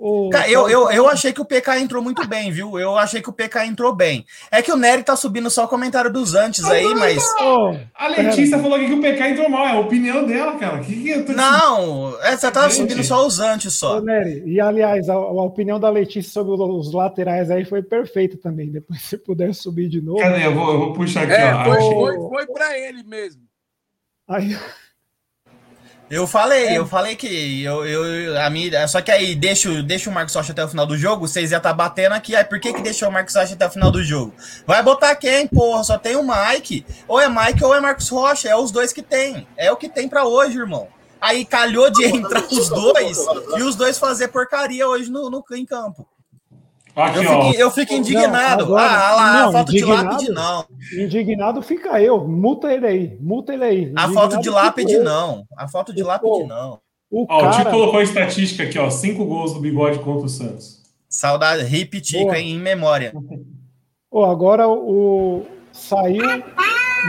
O- 0.00 0.30
Cara, 0.30 0.48
eu, 0.50 0.68
eu, 0.68 0.90
eu 0.90 1.06
achei 1.08 1.32
que 1.32 1.40
o 1.40 1.44
PK 1.44 1.78
entrou 1.78 2.02
muito 2.02 2.26
bem, 2.26 2.50
viu? 2.50 2.78
Eu 2.78 2.96
achei 2.96 3.20
que 3.20 3.28
o 3.28 3.32
PK 3.32 3.66
entrou 3.66 3.94
bem. 3.94 4.24
É 4.50 4.62
que 4.62 4.72
o 4.72 4.76
Nery 4.76 5.02
tá 5.02 5.14
subindo 5.14 5.50
só 5.50 5.64
o 5.64 5.68
comentário 5.68 6.10
dos 6.10 6.34
antes 6.34 6.64
aí, 6.64 6.94
mas. 6.94 7.22
Ô, 7.40 7.76
A 7.94 8.08
Letícia 8.08 8.58
falou 8.58 8.76
aqui 8.76 8.86
que 8.86 8.94
o 8.94 9.00
PK 9.00 9.28
entrou 9.28 9.48
mal, 9.50 9.66
é 9.66 9.72
a 9.72 9.80
opinião 9.80 10.24
dela, 10.26 10.56
cara. 10.56 10.80
Que 10.80 11.02
que 11.02 11.10
eu 11.10 11.26
tô 11.26 11.32
Não, 11.32 12.18
é, 12.22 12.36
você 12.36 12.50
tava 12.50 12.68
Gente. 12.70 12.78
subindo 12.78 13.04
só 13.04 13.26
os 13.26 13.38
antes 13.40 13.74
Ô, 13.76 13.78
só. 13.78 14.00
Nery, 14.00 14.42
e 14.46 14.60
aliás, 14.60 15.08
a, 15.08 15.14
a 15.14 15.42
opinião 15.44 15.78
da 15.78 15.90
Letícia 15.90 16.32
sobre 16.32 16.52
os 16.52 16.92
laterais 16.92 17.50
aí 17.50 17.64
foi 17.64 17.82
perfeita 17.82 18.38
também. 18.38 18.70
Depois, 18.70 19.02
se 19.02 19.18
puder 19.18 19.54
subir 19.54 19.88
de 19.88 20.00
novo. 20.00 20.18
Cadê? 20.20 20.46
Eu 20.46 20.54
vou, 20.54 20.72
eu 20.72 20.78
vou 20.78 20.92
puxar 20.94 21.24
aqui, 21.24 21.32
É, 21.32 21.52
ó. 21.54 21.64
foi, 21.64 21.80
foi, 21.80 22.16
foi 22.28 22.46
pra 22.46 22.78
ele 22.78 23.02
mesmo. 23.02 23.42
Aí, 24.28 24.56
Eu 26.10 26.26
falei, 26.26 26.76
eu 26.76 26.84
falei 26.86 27.14
que 27.14 27.62
eu, 27.62 27.86
eu 27.86 28.36
a 28.40 28.50
minha, 28.50 28.88
só 28.88 29.00
que 29.00 29.12
aí 29.12 29.32
deixa, 29.36 29.68
o- 29.70 29.80
deixa 29.82 30.10
o 30.10 30.12
Marcos 30.12 30.34
Rocha 30.34 30.50
até 30.50 30.64
o 30.64 30.68
final 30.68 30.84
do 30.84 30.96
jogo, 30.98 31.28
vocês 31.28 31.52
iam 31.52 31.58
estar 31.58 31.72
batendo 31.72 32.14
aqui, 32.14 32.34
aí 32.34 32.42
por 32.44 32.58
que 32.58 32.72
que 32.72 32.82
deixou 32.82 33.08
o 33.08 33.12
Marcos 33.12 33.36
Rocha 33.36 33.54
até 33.54 33.64
o 33.66 33.70
final 33.70 33.92
do 33.92 34.02
jogo? 34.02 34.34
Vai 34.66 34.82
botar 34.82 35.14
quem, 35.14 35.46
porra? 35.46 35.84
Só 35.84 35.96
tem 35.96 36.16
o 36.16 36.24
Mike. 36.26 36.84
Ou 37.06 37.20
é 37.20 37.28
Mike 37.28 37.62
ou 37.64 37.72
é 37.72 37.78
Marcos 37.80 38.08
Rocha, 38.08 38.48
é 38.48 38.56
os 38.56 38.72
dois 38.72 38.92
que 38.92 39.02
tem. 39.02 39.46
É 39.56 39.70
o 39.70 39.76
que 39.76 39.88
tem 39.88 40.08
pra 40.08 40.24
hoje, 40.26 40.58
irmão. 40.58 40.88
Aí 41.20 41.44
calhou 41.44 41.88
de 41.90 42.04
entrar 42.06 42.42
os 42.44 42.68
dois 42.68 43.18
e 43.56 43.62
os 43.62 43.76
dois 43.76 43.96
fazer 43.96 44.28
porcaria 44.28 44.88
hoje 44.88 45.08
no, 45.10 45.30
no 45.30 45.44
em 45.52 45.64
campo. 45.64 46.06
Aqui, 47.02 47.18
Eu 47.18 47.42
fico, 47.42 47.60
eu 47.60 47.70
fico 47.70 47.94
indignado. 47.94 48.66
Não, 48.66 48.76
agora- 48.76 49.08
ah, 49.08 49.14
lá, 49.14 49.32
não, 49.32 49.48
a 49.48 49.52
foto 49.52 49.72
de 49.72 49.84
lápide 49.84 50.30
não. 50.30 50.64
indignado 50.92 51.62
fica 51.62 52.00
eu. 52.02 52.26
Multa 52.26 52.72
ele 52.72 52.86
aí. 52.86 53.16
Multa 53.20 53.52
ele 53.52 53.64
aí. 53.64 53.78
A 53.78 53.80
Indignado 53.84 54.12
foto 54.14 54.30
de 54.38 54.48
fica 54.48 54.50
lápide 54.54 54.98
não. 54.98 55.44
A 55.56 55.68
foto 55.68 55.92
de 55.94 56.02
Pô, 56.02 56.08
lápide 56.08 56.44
não. 56.44 56.78
O 57.10 57.26
Ó, 57.28 57.36
o 57.38 57.50
Tico 57.50 57.56
cara. 57.56 57.70
colocou 57.70 58.00
a 58.00 58.02
estatística 58.02 58.62
aqui, 58.62 58.78
ó. 58.78 58.88
Cinco 58.90 59.24
gols 59.24 59.52
do 59.52 59.60
bigode 59.60 59.98
contra 59.98 60.26
o 60.26 60.28
Santos. 60.28 60.80
Saudade, 61.08 61.64
hip 61.74 62.00
tico, 62.00 62.32
hein, 62.34 62.50
em 62.52 62.58
memória. 62.60 63.12
Ô, 64.10 64.24
agora 64.24 64.68
o 64.68 65.44
saiu, 65.72 66.22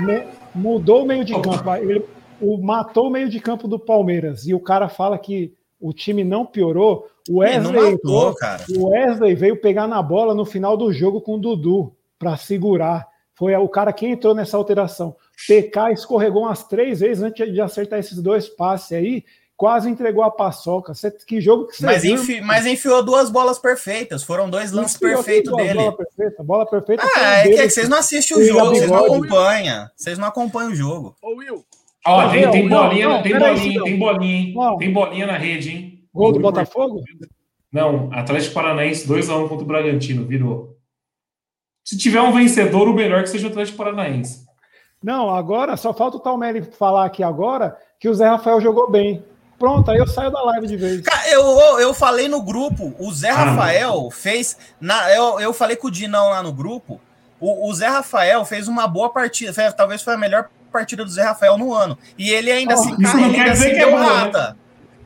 me- 0.06 0.24
mudou 0.56 1.04
o 1.04 1.06
meio 1.06 1.24
de 1.24 1.34
campo. 1.40 1.76
Ele 1.76 2.04
o, 2.40 2.58
matou 2.58 3.08
o 3.08 3.12
meio 3.12 3.30
de 3.30 3.40
campo 3.40 3.68
do 3.68 3.78
Palmeiras. 3.78 4.48
E 4.48 4.54
o 4.56 4.60
cara 4.60 4.90
fala 4.90 5.18
que 5.20 5.54
o 5.80 5.94
time 5.94 6.24
não 6.24 6.46
piorou. 6.46 7.08
O 7.30 7.34
não 7.34 7.40
Wesley, 7.40 7.92
matou, 7.94 8.36
cara. 8.36 8.64
o 8.76 8.90
Wesley 8.90 9.36
veio 9.36 9.60
pegar 9.62 9.88
na 9.88 10.02
bola 10.02 10.34
no 10.34 10.46
final 10.46 10.76
do 10.76 10.92
jogo 10.92 11.22
com 11.22 11.36
o 11.36 11.40
Dudu 11.40 11.96
para 12.18 12.36
segurar. 12.38 13.08
Foi 13.36 13.56
o 13.56 13.68
cara 13.70 13.92
que 13.94 14.06
entrou 14.08 14.36
nessa 14.36 14.58
alteração. 14.58 15.16
PK 15.48 15.92
escorregou 15.94 16.44
umas 16.44 16.64
três 16.64 17.00
vezes 17.00 17.24
antes 17.24 17.52
de 17.52 17.60
acertar 17.62 18.00
esses 18.00 18.22
dois 18.22 18.48
passes 18.48 18.92
aí. 18.92 19.24
Quase 19.58 19.90
entregou 19.90 20.24
a 20.24 20.32
paçoca. 20.32 20.94
Cê- 20.96 21.12
que 21.12 21.40
jogo 21.40 21.68
que 21.68 21.78
você 21.78 21.86
Mas, 21.86 22.02
viu? 22.02 22.16
enfi, 22.16 22.42
mas 22.42 22.66
enfiou 22.66 23.04
duas 23.04 23.30
bolas 23.30 23.60
perfeitas. 23.60 24.24
Foram 24.24 24.50
dois 24.50 24.72
lances 24.72 24.98
perfeitos 24.98 25.56
dele. 25.56 25.76
Bola 25.76 25.96
perfeita, 25.98 26.44
bola 26.44 26.66
perfeita. 26.66 27.04
Ah, 27.16 27.48
é 27.48 27.52
é 27.54 27.64
que 27.64 27.70
vocês 27.70 27.88
não 27.88 27.98
assistem 28.00 28.38
o 28.38 28.44
jogo, 28.44 28.70
vocês 28.76 28.90
não 28.90 29.06
acompanham. 29.06 29.88
Vocês 29.96 30.18
não 30.18 30.28
acompanham 30.28 30.72
o 30.72 30.76
jogo. 30.76 31.16
Ô, 31.22 31.36
Will, 31.36 31.64
Ó, 32.06 32.30
tem, 32.30 32.50
tem 32.50 32.68
Não, 32.68 32.84
bolinha, 32.84 33.10
não, 33.10 33.22
tem 33.22 33.32
peraí, 33.32 33.54
bolinha, 33.54 33.72
Sidão. 33.72 33.84
tem 33.86 34.00
bolinha, 34.00 34.36
hein? 34.36 34.54
Ó. 34.58 34.78
Tem 34.78 34.92
bolinha 34.94 35.28
na 35.28 35.38
rede, 35.38 35.70
hein? 35.70 35.91
Gol 36.14 36.34
do 36.34 36.40
Botafogo? 36.40 37.02
Não, 37.72 38.10
Atlético 38.12 38.54
Paranaense 38.54 39.08
2x1 39.08 39.48
contra 39.48 39.64
o 39.64 39.68
Bragantino, 39.68 40.26
virou. 40.26 40.78
Se 41.86 41.98
tiver 41.98 42.22
um 42.22 42.34
vencedor, 42.34 42.88
o 42.88 42.94
melhor 42.94 43.24
que 43.24 43.30
seja 43.30 43.48
o 43.48 43.50
Atlético 43.50 43.78
Paranaense. 43.78 44.46
Não, 45.04 45.34
agora 45.34 45.76
só 45.78 45.94
falta 45.94 46.18
o 46.18 46.20
Talmelli 46.20 46.62
falar 46.62 47.06
aqui 47.06 47.24
agora 47.24 47.78
que 48.00 48.08
o 48.08 48.14
Zé 48.14 48.28
Rafael 48.28 48.62
jogou 48.62 48.90
bem. 48.90 49.24
Pronto, 49.58 49.90
aí 49.90 49.98
eu 49.98 50.08
saio 50.08 50.32
da 50.32 50.42
live 50.44 50.68
de 50.68 50.76
vez. 50.76 51.02
Cara, 51.02 51.30
eu, 51.30 51.80
eu, 51.80 51.94
falei 51.94 52.28
no 52.28 52.42
grupo, 52.42 52.96
o 53.00 53.12
Zé 53.14 53.30
Ah, 53.30 53.44
Rafael 53.44 54.10
fez. 54.12 54.58
Na, 54.80 55.12
eu, 55.14 55.40
eu 55.40 55.54
falei 55.54 55.76
com 55.76 55.88
o 55.88 55.92
Dinão 55.92 56.30
lá 56.30 56.42
no 56.42 56.52
grupo. 56.52 57.00
O, 57.40 57.70
o 57.70 57.74
Zé 57.74 57.88
Rafael 57.88 58.44
fez 58.44 58.68
uma 58.68 58.88
boa 58.88 59.10
partida. 59.10 59.54
Foi- 59.54 59.72
talvez 59.72 60.02
foi 60.02 60.16
a 60.16 60.18
melhor 60.18 60.50
partida 60.72 61.04
do 61.04 61.12
Zé 61.12 61.24
Rafael 61.24 61.58
no 61.58 61.74
ano. 61.74 61.98
E 62.18 62.32
ele 62.32 62.52
ainda 62.52 62.76
Oh, 62.76 62.82
isso 62.82 62.98
cara, 63.02 63.18
não 63.18 63.26
ele 63.26 63.34
quer 63.36 63.42
ainda 63.42 63.54
dizer 63.54 63.70
que 63.72 63.76
é 63.76 63.86
deu 63.86 63.92
boa, 63.92 64.26
né? 64.26 64.56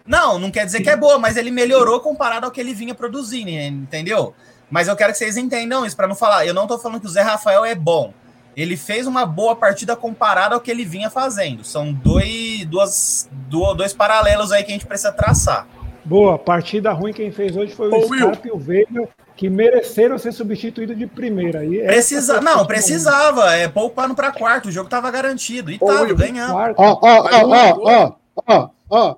Não, 0.05 0.37
não 0.37 0.51
quer 0.51 0.65
dizer 0.65 0.81
que 0.81 0.89
é 0.89 0.95
boa, 0.95 1.17
mas 1.17 1.35
ele 1.37 1.49
melhorou 1.51 1.99
comparado 1.99 2.45
ao 2.45 2.51
que 2.51 2.59
ele 2.61 2.73
vinha 2.73 2.93
produzindo, 2.93 3.49
entendeu? 3.49 4.33
Mas 4.69 4.87
eu 4.87 4.95
quero 4.95 5.11
que 5.11 5.17
vocês 5.17 5.37
entendam 5.37 5.85
isso, 5.85 5.95
para 5.95 6.07
não 6.07 6.15
falar. 6.15 6.45
Eu 6.45 6.53
não 6.53 6.67
tô 6.67 6.77
falando 6.77 6.99
que 6.99 7.07
o 7.07 7.09
Zé 7.09 7.21
Rafael 7.21 7.65
é 7.65 7.73
bom. 7.75 8.13
Ele 8.55 8.77
fez 8.77 9.05
uma 9.07 9.25
boa 9.25 9.55
partida 9.55 9.95
comparado 9.95 10.55
ao 10.55 10.61
que 10.61 10.71
ele 10.71 10.85
vinha 10.85 11.09
fazendo. 11.09 11.63
São 11.63 11.91
dois, 11.91 12.65
duas, 12.65 13.29
do- 13.31 13.73
dois 13.73 13.93
paralelos 13.93 14.51
aí 14.51 14.63
que 14.63 14.71
a 14.71 14.73
gente 14.75 14.85
precisa 14.85 15.11
traçar. 15.11 15.67
Boa, 16.05 16.37
partida 16.37 16.93
ruim 16.93 17.11
quem 17.11 17.31
fez 17.31 17.57
hoje 17.57 17.73
foi 17.73 17.89
o 17.89 17.95
Ô, 17.95 18.07
Will. 18.07 18.27
Scarpa 18.27 18.47
e 18.47 18.51
o 18.51 18.57
Veiga, 18.59 19.09
que 19.35 19.49
mereceram 19.49 20.17
ser 20.19 20.31
substituídos 20.31 20.95
de 20.97 21.07
primeira. 21.07 21.65
E 21.65 21.79
essa 21.79 21.87
Precisa, 21.93 22.41
não, 22.41 22.65
precisava. 22.65 23.55
É 23.55 23.67
poupando 23.67 24.13
para 24.15 24.31
quarto. 24.31 24.69
O 24.69 24.71
jogo 24.71 24.87
tava 24.89 25.09
garantido. 25.11 25.71
E 25.71 25.77
Ô, 25.81 25.85
tava, 25.87 26.13
ganhando. 26.13 26.53
Ó, 26.53 26.73
ó, 26.77 26.99
ó, 27.01 27.75
ó, 27.83 28.11
ó, 28.47 28.69
ó, 28.89 29.15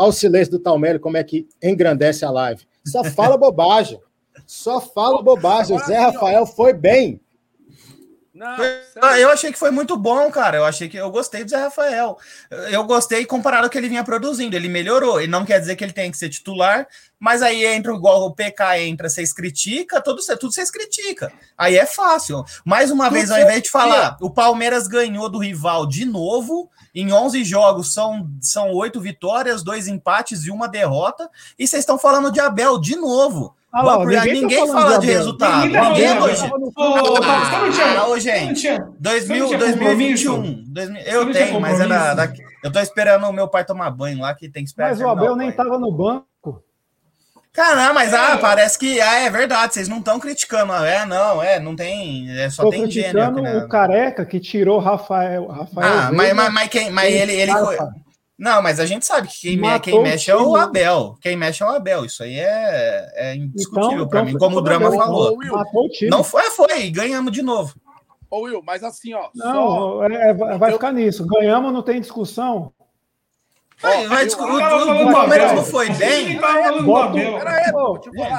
Ó 0.00 0.08
o 0.08 0.12
silêncio 0.12 0.52
do 0.52 0.58
Talmelli, 0.58 0.98
como 0.98 1.18
é 1.18 1.22
que 1.22 1.46
engrandece 1.62 2.24
a 2.24 2.30
live. 2.30 2.66
Só 2.86 3.04
fala 3.04 3.36
bobagem. 3.36 4.00
Só 4.46 4.80
fala 4.80 5.20
bobagem. 5.20 5.76
O 5.76 5.80
Zé. 5.80 5.98
Rafael 5.98 6.46
foi 6.46 6.72
bem. 6.72 7.20
Não, 8.40 8.56
sério. 8.56 9.20
Eu 9.20 9.28
achei 9.28 9.52
que 9.52 9.58
foi 9.58 9.70
muito 9.70 9.98
bom, 9.98 10.30
cara. 10.30 10.56
Eu 10.56 10.64
achei 10.64 10.88
que 10.88 10.96
eu 10.96 11.10
gostei 11.10 11.44
do 11.44 11.50
Zé 11.50 11.58
Rafael. 11.58 12.16
Eu 12.70 12.84
gostei 12.84 13.26
comparado 13.26 13.64
ao 13.64 13.70
que 13.70 13.76
ele 13.76 13.90
vinha 13.90 14.02
produzindo. 14.02 14.56
Ele 14.56 14.66
melhorou. 14.66 15.20
E 15.20 15.26
não 15.26 15.44
quer 15.44 15.60
dizer 15.60 15.76
que 15.76 15.84
ele 15.84 15.92
tem 15.92 16.10
que 16.10 16.16
ser 16.16 16.30
titular, 16.30 16.88
mas 17.18 17.42
aí 17.42 17.66
entra 17.66 17.92
igual 17.92 18.22
o 18.22 18.34
PK 18.34 18.78
entra, 18.78 19.10
vocês 19.10 19.30
critica, 19.30 20.00
tudo, 20.00 20.22
tudo 20.38 20.54
vocês 20.54 20.70
critica. 20.70 21.30
Aí 21.56 21.76
é 21.76 21.84
fácil. 21.84 22.42
Mais 22.64 22.90
uma 22.90 23.04
Tudo 23.04 23.14
vez, 23.14 23.30
ao 23.30 23.38
invés 23.38 23.62
de 23.62 23.70
falar, 23.70 24.16
o 24.22 24.30
Palmeiras 24.30 24.88
ganhou 24.88 25.28
do 25.28 25.36
rival 25.36 25.86
de 25.86 26.06
novo. 26.06 26.70
Em 26.94 27.12
11 27.12 27.44
jogos 27.44 27.92
são 27.92 28.26
são 28.40 28.72
oito 28.72 28.98
vitórias, 29.02 29.62
dois 29.62 29.86
empates 29.86 30.46
e 30.46 30.50
uma 30.50 30.66
derrota. 30.66 31.28
E 31.58 31.68
vocês 31.68 31.82
estão 31.82 31.98
falando 31.98 32.32
de 32.32 32.40
Abel 32.40 32.80
de 32.80 32.96
novo. 32.96 33.54
Ah 33.72 33.82
lá, 33.82 33.98
Ninguém, 34.04 34.18
ninguém 34.18 34.34
tá 34.34 34.40
ninguém 34.40 34.58
falando 34.58 34.72
fala 34.82 34.98
de 34.98 35.00
de 35.00 35.06
Abel. 35.06 35.16
resultado. 35.18 35.60
Ninguém 35.66 35.80
tá 35.80 35.88
Ninguém 35.90 36.18
hoje. 36.22 36.36
Tinha- 37.72 38.00
Ah, 38.00 38.08
ô, 38.08 38.18
gente. 38.18 38.60
tinha- 38.60 38.88
2000, 38.98 39.36
Você 39.36 39.40
não 39.40 39.46
tinha 39.48 39.58
2021. 39.58 40.64
2000 40.66 41.02
Você 41.02 41.16
eu 41.16 41.32
tenho, 41.32 41.60
mas 41.60 41.80
é 41.80 41.86
da, 41.86 42.14
daqui- 42.14 42.42
eu 42.64 42.72
tô 42.72 42.80
esperando 42.80 43.28
o 43.28 43.32
meu 43.32 43.46
pai 43.48 43.64
tomar 43.64 43.90
banho 43.90 44.20
lá, 44.20 44.34
que 44.34 44.48
tem 44.48 44.64
que 44.64 44.70
esperar. 44.70 44.90
Mas 44.90 45.00
o 45.00 45.08
Abel 45.08 45.36
nem 45.36 45.52
tava 45.52 45.78
no 45.78 45.92
banco. 45.92 46.26
Caramba, 47.52 47.94
mas 47.94 48.14
ah, 48.14 48.32
É. 48.34 48.36
parece 48.38 48.78
que 48.78 49.00
ah, 49.00 49.20
é 49.20 49.30
verdade, 49.30 49.74
vocês 49.74 49.88
não 49.88 49.98
estão 49.98 50.20
criticando. 50.20 50.72
É, 50.72 51.04
não, 51.04 51.42
é, 51.42 51.58
não 51.58 51.74
tem. 51.74 52.28
É, 52.38 52.48
só 52.48 52.62
Tô 52.64 52.70
tem 52.70 52.88
gênero. 52.90 53.12
criticando 53.18 53.46
aqui, 53.46 53.56
né? 53.58 53.64
o 53.64 53.68
Careca 53.68 54.24
que 54.24 54.38
tirou 54.38 54.78
Rafael. 54.78 55.46
Rafael 55.48 55.92
Ah, 55.92 56.10
mas, 56.12 56.32
mas, 56.32 56.52
mas, 56.52 56.68
quem, 56.68 56.90
mas 56.90 57.12
ele. 57.12 57.32
ele 57.32 57.50
Scarpa. 57.50 57.92
Não, 58.40 58.60
mas 58.62 58.80
a 58.80 58.86
gente 58.86 59.04
sabe 59.06 59.28
que 59.28 59.38
quem, 59.40 59.56
me- 59.56 59.78
quem 59.80 60.02
mexe 60.02 60.30
é 60.30 60.36
o. 60.36 60.56
Abel. 60.56 61.16
Quem 61.20 61.36
mexe 61.36 61.62
é 61.62 61.66
o 61.66 61.70
Abel. 61.70 62.04
Isso 62.04 62.22
aí 62.22 62.38
é, 62.40 63.12
é 63.14 63.36
indiscutível 63.36 63.90
Então- 63.92 64.08
pra 64.08 64.20
então 64.20 64.24
mim, 64.24 64.30
foi 64.32 64.40
como 64.40 64.56
o 64.58 64.60
Drama 64.62 64.90
falou. 64.90 65.36
Will, 65.36 65.52
Matou 65.52 65.84
o 65.84 65.88
time. 65.90 66.10
Não 66.10 66.24
foi, 66.24 66.50
foi, 66.50 66.86
e 66.86 66.90
ganhamos 66.90 67.30
de 67.32 67.42
novo. 67.42 67.74
ô, 68.30 68.40
Will, 68.42 68.62
mas 68.64 68.82
assim, 68.82 69.12
ó. 69.14 69.28
só- 69.36 69.52
Não, 69.52 70.04
é, 70.04 70.32
vai 70.34 70.70
Eu- 70.70 70.74
ficar 70.74 70.92
nisso. 70.92 71.26
Ganhamos, 71.26 71.72
não 71.72 71.82
tem 71.82 72.00
discussão. 72.00 72.72
Aí, 73.82 74.06
vai 74.08 74.26
eu- 74.26 74.38
o, 74.38 75.08
o- 75.08 75.12
Palmeiras 75.12 75.52
não 75.52 75.64
foi 75.64 75.88
bem. 75.90 76.38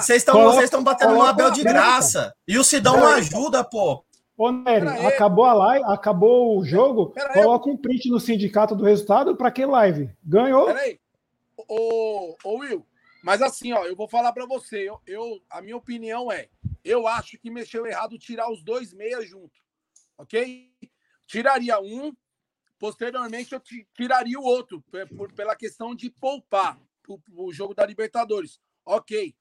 Vocês 0.01 0.23
estão 0.63 0.83
batendo 0.83 1.13
no 1.15 1.23
Abel 1.23 1.51
de 1.51 1.63
graça. 1.63 2.33
E 2.47 2.57
o 2.57 2.63
Sidão 2.63 2.97
não 2.97 3.07
ajuda, 3.07 3.63
pô. 3.63 4.03
Ô, 4.41 4.51
Nery, 4.51 4.87
aí. 4.87 5.05
acabou 5.05 5.45
a 5.45 5.53
live, 5.53 5.85
acabou 5.87 6.57
o 6.57 6.65
jogo. 6.65 7.11
Pera 7.11 7.27
aí. 7.29 7.33
Coloca 7.43 7.69
um 7.69 7.77
print 7.77 8.09
no 8.09 8.19
sindicato 8.19 8.75
do 8.75 8.83
resultado 8.83 9.35
para 9.35 9.51
que 9.51 9.65
live? 9.65 10.09
Ganhou? 10.23 10.65
Peraí. 10.65 10.99
Ô, 11.67 12.35
ô, 12.43 12.57
Will, 12.57 12.83
mas 13.23 13.41
assim, 13.41 13.71
ó, 13.71 13.85
eu 13.85 13.95
vou 13.95 14.07
falar 14.07 14.33
pra 14.33 14.47
você. 14.47 14.89
Eu, 14.89 14.99
eu- 15.05 15.41
a 15.49 15.61
minha 15.61 15.77
opinião 15.77 16.31
é: 16.31 16.49
eu 16.83 17.07
acho 17.07 17.37
que 17.37 17.51
mexeu 17.51 17.85
errado 17.85 18.17
tirar 18.17 18.51
os 18.51 18.63
dois 18.63 18.91
meias 18.93 19.27
junto. 19.29 19.61
Ok? 20.17 20.71
Tiraria 21.27 21.79
um, 21.79 22.11
posteriormente 22.79 23.53
eu 23.53 23.59
ti- 23.59 23.87
tiraria 23.93 24.39
o 24.39 24.43
outro, 24.43 24.83
por- 25.15 25.31
pela 25.33 25.55
questão 25.55 25.93
de 25.93 26.09
poupar 26.09 26.79
o, 27.07 27.19
o 27.47 27.53
jogo 27.53 27.75
da 27.75 27.85
Libertadores. 27.85 28.59
Ok. 28.83 29.35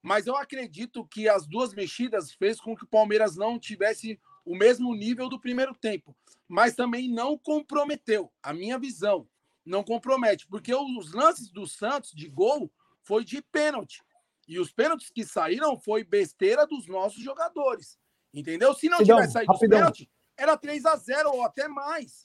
Mas 0.00 0.26
eu 0.26 0.36
acredito 0.36 1.04
que 1.06 1.28
as 1.28 1.46
duas 1.46 1.74
mexidas 1.74 2.32
fez 2.32 2.60
com 2.60 2.76
que 2.76 2.84
o 2.84 2.88
Palmeiras 2.88 3.36
não 3.36 3.58
tivesse 3.58 4.20
o 4.44 4.54
mesmo 4.56 4.94
nível 4.94 5.28
do 5.28 5.40
primeiro 5.40 5.74
tempo. 5.74 6.14
Mas 6.48 6.74
também 6.74 7.08
não 7.10 7.38
comprometeu. 7.38 8.30
A 8.42 8.52
minha 8.52 8.78
visão 8.78 9.26
não 9.64 9.82
compromete, 9.82 10.46
porque 10.46 10.74
os 10.74 11.12
lances 11.12 11.50
do 11.50 11.66
Santos 11.66 12.12
de 12.12 12.28
gol 12.28 12.70
foi 13.02 13.24
de 13.24 13.40
pênalti. 13.40 14.02
E 14.46 14.58
os 14.58 14.70
pênaltis 14.70 15.10
que 15.10 15.24
saíram 15.24 15.78
foi 15.78 16.04
besteira 16.04 16.66
dos 16.66 16.86
nossos 16.86 17.22
jogadores. 17.22 17.96
Entendeu? 18.32 18.74
Se 18.74 18.88
não 18.88 18.98
Sidão, 18.98 19.16
tivesse 19.16 19.32
saído 19.32 19.52
rapidão. 19.52 19.78
pênaltis, 19.78 20.06
era 20.36 20.56
3 20.56 20.84
a 20.84 20.96
0 20.96 21.30
ou 21.32 21.42
até 21.44 21.66
mais. 21.68 22.24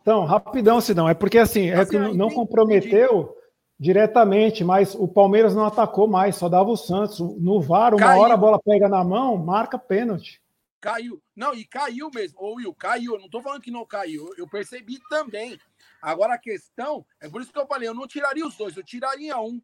Então, 0.00 0.24
rapidão, 0.24 0.80
Sidão. 0.80 1.08
É 1.08 1.14
porque 1.14 1.38
assim, 1.38 1.70
é 1.70 1.80
Assim, 1.80 1.90
que 1.92 1.98
não- 1.98 2.14
não 2.14 2.26
entendi, 2.26 2.34
comprometeu 2.36 3.36
diretamente, 3.78 4.62
mas 4.64 4.94
o 4.94 5.08
Palmeiras 5.08 5.54
não 5.54 5.64
atacou 5.66 6.06
mais, 6.06 6.36
só 6.36 6.48
dava 6.48 6.70
o 6.70 6.76
Santos. 6.76 7.18
No 7.18 7.60
VAR, 7.60 7.94
uma 7.94 8.06
Caiu. 8.06 8.22
hora 8.22 8.34
a 8.34 8.36
bola 8.36 8.60
pega 8.64 8.88
na 8.88 9.02
mão, 9.02 9.36
marca 9.36 9.78
pênalti. 9.78 10.40
Caiu. 10.80 11.22
Não, 11.34 11.54
e 11.54 11.64
caiu 11.64 12.10
mesmo. 12.14 12.38
Ô, 12.40 12.54
Will, 12.54 12.74
caiu. 12.74 13.14
Eu 13.14 13.20
não 13.20 13.28
tô 13.28 13.40
falando 13.42 13.62
que 13.62 13.70
não 13.70 13.84
caiu. 13.86 14.30
Eu 14.36 14.48
percebi 14.48 15.00
também. 15.08 15.58
Agora 16.00 16.34
a 16.34 16.38
questão, 16.38 17.06
é 17.20 17.28
por 17.28 17.40
isso 17.42 17.52
que 17.52 17.58
eu 17.58 17.66
falei, 17.66 17.88
eu 17.88 17.94
não 17.94 18.06
tiraria 18.06 18.46
os 18.46 18.56
dois, 18.56 18.76
eu 18.76 18.84
tiraria 18.84 19.38
um. 19.40 19.60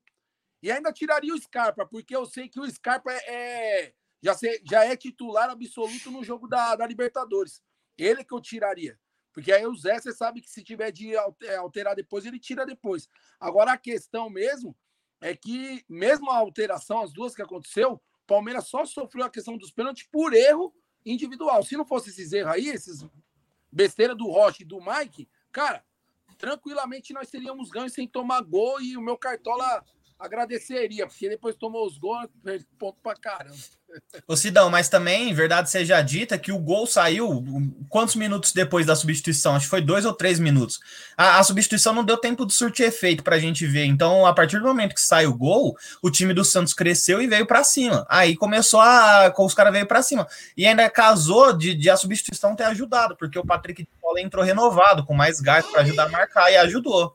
E 0.62 0.70
ainda 0.70 0.92
tiraria 0.92 1.34
o 1.34 1.38
Scarpa, 1.38 1.84
porque 1.86 2.14
eu 2.14 2.24
sei 2.24 2.48
que 2.48 2.58
o 2.60 2.70
Scarpa 2.70 3.12
é, 3.12 3.84
é- 3.86 3.94
já, 4.22 4.34
se- 4.34 4.62
já 4.64 4.84
é 4.84 4.96
titular 4.96 5.50
absoluto 5.50 6.10
no 6.10 6.22
jogo 6.24 6.48
da, 6.48 6.76
da 6.76 6.86
Libertadores. 6.86 7.62
Ele 7.98 8.24
que 8.24 8.32
eu 8.32 8.40
tiraria. 8.40 8.98
Porque 9.32 9.50
aí 9.52 9.66
o 9.66 9.74
Zé, 9.74 9.98
você 9.98 10.12
sabe 10.12 10.40
que 10.40 10.50
se 10.50 10.62
tiver 10.62 10.90
de 10.92 11.14
é, 11.14 11.56
alterar 11.56 11.96
depois, 11.96 12.24
ele 12.24 12.38
tira 12.38 12.64
depois. 12.66 13.08
Agora 13.40 13.72
a 13.72 13.78
questão 13.78 14.28
mesmo 14.30 14.76
é 15.20 15.34
que, 15.34 15.84
mesmo 15.88 16.30
a 16.30 16.36
alteração, 16.36 17.00
as 17.02 17.12
duas 17.12 17.34
que 17.34 17.42
aconteceu, 17.42 17.92
o 17.94 18.00
Palmeiras 18.26 18.68
só 18.68 18.84
sofreu 18.84 19.24
a 19.24 19.30
questão 19.30 19.56
dos 19.56 19.72
pênaltis 19.72 20.06
por 20.10 20.32
erro 20.32 20.74
individual. 21.04 21.62
Se 21.62 21.76
não 21.76 21.84
fosse 21.84 22.10
esses 22.10 22.32
erros 22.32 22.52
aí, 22.52 22.68
esses 22.68 23.04
besteira 23.70 24.14
do 24.14 24.26
Rocha 24.26 24.62
e 24.62 24.66
do 24.66 24.78
Mike, 24.80 25.28
cara, 25.50 25.84
tranquilamente 26.36 27.12
nós 27.12 27.30
teríamos 27.30 27.70
ganho 27.70 27.88
sem 27.88 28.06
tomar 28.06 28.42
gol 28.42 28.80
e 28.80 28.96
o 28.96 29.00
meu 29.00 29.16
cartola 29.16 29.84
agradeceria, 30.22 31.06
porque 31.06 31.28
depois 31.28 31.56
tomou 31.56 31.86
os 31.86 31.98
gols, 31.98 32.28
ponto 32.78 32.98
pra 33.02 33.14
caramba. 33.14 33.56
Ô 34.26 34.36
Sidão, 34.36 34.70
mas 34.70 34.88
também, 34.88 35.34
verdade 35.34 35.68
seja 35.68 36.00
dita, 36.00 36.38
que 36.38 36.50
o 36.50 36.58
gol 36.58 36.86
saiu 36.86 37.44
quantos 37.90 38.14
minutos 38.14 38.52
depois 38.52 38.86
da 38.86 38.96
substituição? 38.96 39.54
Acho 39.54 39.66
que 39.66 39.70
foi 39.70 39.82
dois 39.82 40.06
ou 40.06 40.14
três 40.14 40.38
minutos. 40.38 40.80
A, 41.16 41.38
a 41.38 41.44
substituição 41.44 41.92
não 41.92 42.04
deu 42.04 42.16
tempo 42.16 42.46
de 42.46 42.54
surtir 42.54 42.86
efeito 42.86 43.22
pra 43.22 43.38
gente 43.38 43.66
ver. 43.66 43.84
Então, 43.84 44.24
a 44.24 44.32
partir 44.32 44.58
do 44.58 44.64
momento 44.64 44.94
que 44.94 45.00
sai 45.00 45.26
o 45.26 45.36
gol, 45.36 45.76
o 46.02 46.10
time 46.10 46.32
do 46.32 46.44
Santos 46.44 46.72
cresceu 46.72 47.20
e 47.20 47.26
veio 47.26 47.46
pra 47.46 47.64
cima. 47.64 48.06
Aí 48.08 48.34
começou 48.34 48.80
a. 48.80 49.32
Os 49.36 49.54
caras 49.54 49.72
veio 49.72 49.86
pra 49.86 50.02
cima. 50.02 50.26
E 50.56 50.66
ainda 50.66 50.88
casou 50.88 51.52
de, 51.52 51.74
de 51.74 51.90
a 51.90 51.96
substituição 51.96 52.56
ter 52.56 52.64
ajudado, 52.64 53.16
porque 53.16 53.38
o 53.38 53.44
Patrick 53.44 53.86
de 54.12 54.20
Paula 54.20 54.20
entrou 54.20 54.44
renovado, 54.44 55.04
com 55.04 55.14
mais 55.14 55.40
gás 55.40 55.64
pra 55.66 55.82
ajudar 55.82 56.04
a 56.04 56.08
marcar 56.08 56.50
e 56.50 56.56
ajudou. 56.56 57.14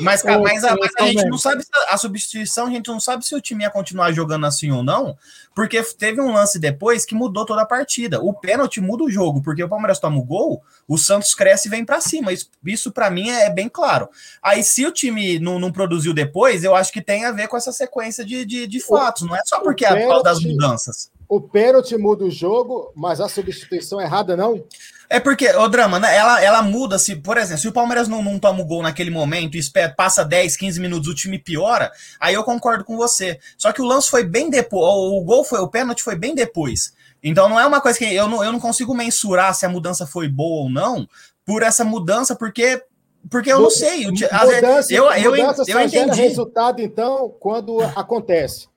Mas, 0.00 0.22
cara, 0.22 0.38
mas, 0.40 0.62
a, 0.62 0.76
mas 0.76 0.92
a 0.98 1.06
gente 1.06 1.24
não 1.24 1.38
sabe 1.38 1.62
se 1.62 1.70
a, 1.74 1.94
a 1.94 1.96
substituição, 1.96 2.66
a 2.66 2.70
gente 2.70 2.88
não 2.88 3.00
sabe 3.00 3.24
se 3.24 3.34
o 3.34 3.40
time 3.40 3.64
ia 3.64 3.70
continuar 3.70 4.12
jogando 4.12 4.44
assim 4.44 4.70
ou 4.70 4.82
não, 4.82 5.16
porque 5.54 5.82
teve 5.82 6.20
um 6.20 6.34
lance 6.34 6.58
depois 6.58 7.06
que 7.06 7.14
mudou 7.14 7.46
toda 7.46 7.62
a 7.62 7.66
partida. 7.66 8.20
O 8.20 8.34
pênalti 8.34 8.80
muda 8.80 9.04
o 9.04 9.10
jogo, 9.10 9.40
porque 9.42 9.64
o 9.64 9.68
Palmeiras 9.68 9.98
toma 9.98 10.18
o 10.18 10.24
gol, 10.24 10.62
o 10.86 10.98
Santos 10.98 11.34
cresce 11.34 11.68
e 11.68 11.70
vem 11.70 11.84
para 11.84 12.00
cima. 12.00 12.32
Isso, 12.32 12.50
isso 12.64 12.92
para 12.92 13.10
mim 13.10 13.30
é 13.30 13.48
bem 13.48 13.68
claro. 13.68 14.08
Aí, 14.42 14.62
se 14.62 14.84
o 14.84 14.92
time 14.92 15.38
não, 15.38 15.58
não 15.58 15.72
produziu 15.72 16.12
depois, 16.12 16.62
eu 16.62 16.74
acho 16.74 16.92
que 16.92 17.00
tem 17.00 17.24
a 17.24 17.32
ver 17.32 17.48
com 17.48 17.56
essa 17.56 17.72
sequência 17.72 18.24
de, 18.24 18.44
de, 18.44 18.66
de 18.66 18.80
fatos. 18.80 19.22
Não 19.22 19.34
é 19.34 19.40
só 19.46 19.60
porque 19.60 19.86
é 19.86 19.88
a 19.88 20.08
causa 20.08 20.22
das 20.22 20.42
mudanças. 20.42 21.10
O 21.28 21.40
pênalti 21.40 21.96
muda 21.96 22.24
o 22.24 22.30
jogo, 22.30 22.92
mas 22.94 23.20
a 23.20 23.28
substituição 23.28 24.00
errada 24.00 24.36
não? 24.36 24.62
É 25.08 25.20
porque, 25.20 25.48
o 25.48 25.68
drama, 25.68 25.98
né? 25.98 26.16
Ela, 26.16 26.42
ela 26.42 26.62
muda 26.62 26.98
se, 26.98 27.16
por 27.16 27.36
exemplo, 27.36 27.60
se 27.60 27.68
o 27.68 27.72
Palmeiras 27.72 28.08
não, 28.08 28.22
não 28.22 28.38
toma 28.38 28.60
o 28.60 28.64
gol 28.64 28.82
naquele 28.82 29.10
momento 29.10 29.56
e 29.56 29.60
espera, 29.60 29.92
passa 29.92 30.24
10, 30.24 30.56
15 30.56 30.80
minutos, 30.80 31.08
o 31.08 31.14
time 31.14 31.38
piora, 31.38 31.92
aí 32.20 32.34
eu 32.34 32.42
concordo 32.42 32.84
com 32.84 32.96
você. 32.96 33.38
Só 33.56 33.72
que 33.72 33.80
o 33.80 33.84
lance 33.84 34.10
foi 34.10 34.24
bem 34.24 34.50
depois, 34.50 34.82
o 34.82 35.22
gol 35.22 35.44
foi, 35.44 35.60
o 35.60 35.68
pênalti 35.68 36.02
foi 36.02 36.16
bem 36.16 36.34
depois. 36.34 36.92
Então 37.22 37.48
não 37.48 37.58
é 37.58 37.66
uma 37.66 37.80
coisa 37.80 37.98
que 37.98 38.04
eu 38.04 38.28
não, 38.28 38.42
eu 38.42 38.52
não 38.52 38.60
consigo 38.60 38.94
mensurar 38.94 39.54
se 39.54 39.64
a 39.64 39.68
mudança 39.68 40.06
foi 40.06 40.28
boa 40.28 40.64
ou 40.64 40.70
não 40.70 41.08
por 41.44 41.62
essa 41.62 41.84
mudança, 41.84 42.34
porque 42.34 42.82
porque 43.30 43.52
eu 43.52 43.60
não 43.60 43.70
sei. 43.70 44.06
Mudança, 44.06 44.94
eu, 44.94 45.10
eu, 45.12 45.30
mudança 45.30 45.64
eu, 45.66 45.80
eu 45.80 45.86
entendi. 45.86 46.20
resultado, 46.20 46.80
então, 46.80 47.34
quando 47.40 47.80
acontece. 47.96 48.68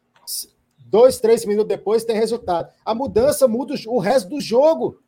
Dois, 0.79 1.19
três 1.19 1.45
minutos 1.45 1.67
depois 1.67 2.03
tem 2.03 2.15
resultado. 2.15 2.69
A 2.83 2.95
mudança 2.95 3.47
muda 3.47 3.75
o 3.85 3.99
resto 3.99 4.29
do 4.29 4.41
jogo. 4.41 4.99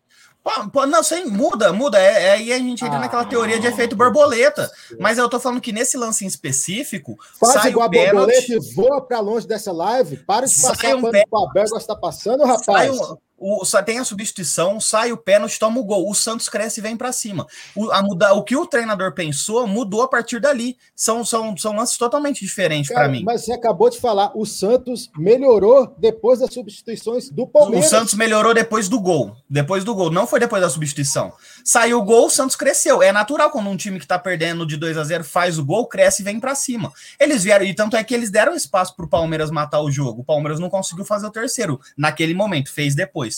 Pô, 0.73 0.87
não, 0.87 1.03
sim, 1.03 1.25
muda, 1.25 1.71
muda. 1.71 1.99
É, 1.99 2.23
é 2.23 2.31
aí 2.31 2.53
a 2.53 2.57
gente 2.57 2.83
entra 2.83 2.97
ah, 2.97 3.01
naquela 3.01 3.25
teoria 3.25 3.59
de 3.59 3.67
efeito 3.67 3.95
borboleta. 3.95 4.71
Mas 4.99 5.19
eu 5.19 5.29
tô 5.29 5.39
falando 5.39 5.61
que 5.61 5.71
nesse 5.71 5.97
lance 5.97 6.25
em 6.25 6.27
específico. 6.27 7.15
Faz 7.39 7.53
sai 7.53 7.69
igual 7.69 7.85
a 7.85 7.89
borboleta 7.89 8.53
e 8.53 8.73
voa 8.73 9.01
para 9.01 9.19
longe 9.19 9.47
dessa 9.47 9.71
live. 9.71 10.17
Para 10.17 10.47
de 10.47 10.61
passar 10.61 10.95
um 10.95 11.01
pano 11.01 11.23
o 11.31 11.47
Abel 11.47 11.65
está 11.77 11.95
passando, 11.95 12.43
rapaz. 12.43 12.91
Um, 12.99 13.17
o, 13.41 13.65
tem 13.83 13.97
a 13.97 14.03
substituição, 14.03 14.79
sai 14.79 15.11
o 15.11 15.17
pênalti, 15.17 15.57
toma 15.57 15.79
o 15.79 15.83
gol. 15.83 16.07
O 16.07 16.13
Santos 16.13 16.47
cresce 16.47 16.79
e 16.79 16.83
vem 16.83 16.95
para 16.95 17.11
cima. 17.11 17.47
O, 17.75 17.91
a 17.91 18.01
muda, 18.03 18.33
o 18.33 18.43
que 18.43 18.55
o 18.55 18.67
treinador 18.67 19.13
pensou 19.13 19.65
mudou 19.65 20.03
a 20.03 20.07
partir 20.07 20.39
dali. 20.39 20.77
São, 20.95 21.25
são, 21.25 21.57
são 21.57 21.75
lances 21.75 21.97
totalmente 21.97 22.41
diferentes 22.41 22.93
para 22.93 23.07
mim. 23.09 23.23
Mas 23.25 23.43
você 23.45 23.53
acabou 23.53 23.89
de 23.89 23.99
falar, 23.99 24.31
o 24.35 24.45
Santos 24.45 25.09
melhorou 25.17 25.93
depois 25.97 26.39
das 26.39 26.53
substituições 26.53 27.29
do 27.29 27.47
Palmeiras. 27.47 27.87
O 27.87 27.89
Santos 27.89 28.13
melhorou 28.13 28.53
depois 28.53 28.87
do 28.87 28.99
gol. 28.99 29.35
Depois 29.49 29.83
do 29.83 29.95
gol, 29.95 30.11
não 30.11 30.27
foi 30.27 30.39
depois 30.39 30.61
da 30.61 30.69
substituição. 30.69 31.33
Saiu 31.63 31.99
o 31.99 32.03
gol, 32.03 32.27
o 32.27 32.29
Santos 32.29 32.55
cresceu. 32.55 33.01
É 33.01 33.11
natural 33.11 33.49
quando 33.49 33.69
um 33.69 33.77
time 33.77 33.99
que 33.99 34.05
tá 34.05 34.19
perdendo 34.19 34.65
de 34.65 34.77
2 34.77 34.97
a 34.97 35.03
0 35.03 35.23
faz 35.23 35.57
o 35.57 35.65
gol, 35.65 35.87
cresce 35.87 36.21
e 36.21 36.25
vem 36.25 36.39
para 36.39 36.53
cima. 36.53 36.93
Eles 37.19 37.43
vieram, 37.43 37.65
e 37.65 37.73
tanto 37.73 37.95
é 37.95 38.03
que 38.03 38.13
eles 38.13 38.29
deram 38.29 38.53
espaço 38.53 38.95
pro 38.95 39.07
Palmeiras 39.07 39.49
matar 39.49 39.81
o 39.81 39.89
jogo. 39.89 40.21
O 40.21 40.25
Palmeiras 40.25 40.59
não 40.59 40.69
conseguiu 40.69 41.05
fazer 41.05 41.25
o 41.25 41.31
terceiro 41.31 41.79
naquele 41.97 42.33
momento, 42.33 42.71
fez 42.71 42.93
depois. 42.93 43.30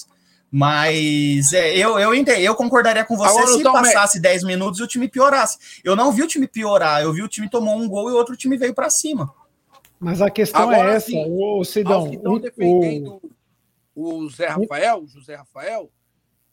Mas 0.56 1.52
é, 1.52 1.76
eu, 1.76 1.98
eu, 1.98 2.13
eu 2.13 2.56
concordaria 2.56 3.04
com 3.04 3.18
você 3.18 3.39
Agora, 3.39 3.48
se 3.48 3.63
passasse 3.63 4.20
10 4.20 4.44
minutos 4.44 4.80
e 4.80 4.84
o 4.84 4.88
time 4.88 5.08
piorasse. 5.08 5.82
Eu 5.84 5.96
não 5.96 6.12
vi 6.12 6.22
o 6.22 6.28
time 6.28 6.48
piorar, 6.48 7.02
eu 7.02 7.12
vi 7.12 7.24
o 7.24 7.28
time 7.28 7.50
tomou 7.50 7.76
um 7.76 7.89
gol 7.89 8.12
e 8.12 8.13
o 8.13 8.16
outro 8.16 8.38
time 8.38 8.56
veio 8.56 8.72
para 8.72 8.88
cima. 8.88 9.34
Mas 10.00 10.22
a 10.22 10.30
questão 10.30 10.72
é 10.72 10.76
Agora, 10.76 10.94
é 10.94 10.96
essa, 10.98 11.08
sim, 11.08 11.26
o 11.28 11.63
Sidão. 11.63 12.13
Estão 12.13 12.38
defendendo 12.38 13.20
o... 13.96 14.18
o 14.18 14.30
Zé 14.30 14.46
Rafael, 14.46 15.02
o 15.02 15.08
José 15.08 15.34
Rafael, 15.34 15.92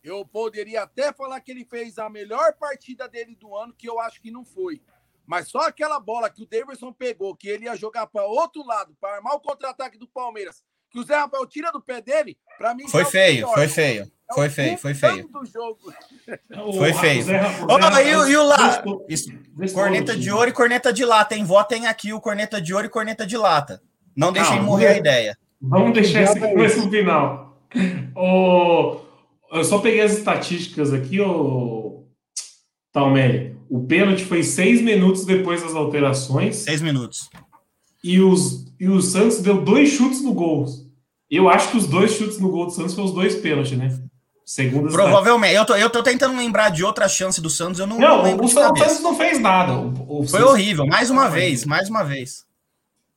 eu 0.03 0.25
poderia 0.25 0.85
até 0.85 1.13
falar 1.13 1.39
que 1.43 1.51
ele 1.51 1.67
fez 1.67 1.99
a 1.99 2.09
melhor 2.09 2.55
partida 2.55 3.07
dele 3.07 3.37
do 3.39 3.55
ano, 3.55 3.75
que 3.77 3.87
eu 3.87 4.01
acho 4.01 4.19
que 4.23 4.31
não 4.31 4.47
foi. 4.47 4.81
Mas 5.27 5.49
só 5.49 5.69
aquela 5.69 6.01
bola 6.01 6.31
que 6.31 6.43
o 6.43 6.47
Davidson 6.47 6.91
pegou, 6.91 7.37
que 7.37 7.49
ele 7.49 7.67
ia 7.67 7.77
jogar 7.77 8.07
para 8.07 8.25
outro 8.25 8.65
lado, 8.65 8.97
para 8.99 9.17
armar 9.17 9.35
o 9.35 9.41
contra-ataque 9.41 9.99
do 9.99 10.09
Palmeiras, 10.09 10.65
que 10.89 10.99
o 10.99 11.05
Zé 11.05 11.17
Rafael 11.17 11.47
tira 11.47 11.71
do 11.71 11.83
pé 11.83 12.01
dele, 12.01 12.39
para 12.61 12.75
mim. 12.75 12.87
Foi 12.88 13.07
feio, 13.07 13.49
foi 13.49 13.66
feio. 13.66 14.03
É 14.03 14.35
foi 14.35 14.51
feio, 14.51 14.79
foi 14.79 14.94
feio. 14.94 15.29
Foi 16.77 16.92
feio. 16.92 17.27
Oh, 17.66 17.99
e, 17.99 18.31
e 18.31 18.37
o 18.37 18.44
lá? 18.44 18.85
Corneta 19.73 20.14
de 20.14 20.31
ouro 20.31 20.51
e 20.51 20.53
corneta 20.53 20.92
de 20.92 21.05
lata, 21.05 21.35
hein? 21.35 21.42
Votem 21.42 21.87
aqui 21.87 22.12
o 22.12 22.20
corneta 22.20 22.61
de 22.61 22.75
ouro 22.75 22.87
e 22.87 22.90
corneta 22.90 23.27
de 23.27 23.37
lata. 23.37 23.83
Não 24.14 24.31
deixem 24.31 24.61
morrer 24.61 24.88
a 24.88 24.96
ideia. 24.99 25.38
Vamos 25.61 25.94
deixar 25.94 26.23
esse 26.23 26.38
começo 26.38 26.85
no 26.85 26.90
final. 26.90 27.59
Oh, 28.14 28.99
eu 29.53 29.64
só 29.64 29.79
peguei 29.79 30.03
as 30.03 30.12
estatísticas 30.12 30.92
aqui, 30.92 31.20
ô 31.20 32.05
Talmelli. 32.92 33.57
O 33.68 33.85
pênalti 33.87 34.25
foi 34.25 34.42
seis 34.42 34.83
minutos 34.83 35.25
depois 35.25 35.62
das 35.62 35.75
alterações. 35.75 36.57
Seis 36.57 36.83
minutos. 36.83 37.31
E, 38.05 38.20
os, 38.20 38.66
e 38.79 38.88
o 38.88 39.01
Santos 39.01 39.40
deu 39.40 39.62
dois 39.62 39.88
chutes 39.90 40.23
no 40.23 40.35
gol. 40.35 40.66
Eu 41.31 41.49
acho 41.49 41.71
que 41.71 41.77
os 41.77 41.87
dois 41.87 42.12
chutes 42.12 42.40
no 42.40 42.51
gol 42.51 42.66
do 42.66 42.73
Santos 42.73 42.95
foram 42.95 43.09
os 43.09 43.14
dois 43.14 43.37
pênaltis, 43.37 43.79
né? 43.79 43.97
Segundo 44.45 44.90
Provavelmente. 44.90 45.55
Eu 45.55 45.64
tô, 45.64 45.77
eu 45.77 45.88
tô 45.88 46.03
tentando 46.03 46.37
lembrar 46.37 46.71
de 46.71 46.85
outra 46.85 47.09
chance 47.09 47.40
do 47.40 47.49
Santos, 47.49 47.79
eu 47.79 47.87
não, 47.87 47.99
não, 47.99 48.23
lembro. 48.23 48.45
O 48.45 48.49
Santos 48.49 49.01
não 49.01 49.16
fez 49.16 49.38
nada. 49.38 49.75
O, 49.75 50.23
o 50.23 50.27
Foi 50.27 50.43
horrível, 50.43 50.85
mais 50.87 51.09
uma 51.09 51.29
vez, 51.29 51.64
mais 51.64 51.88
uma 51.88 52.03
vez. 52.03 52.45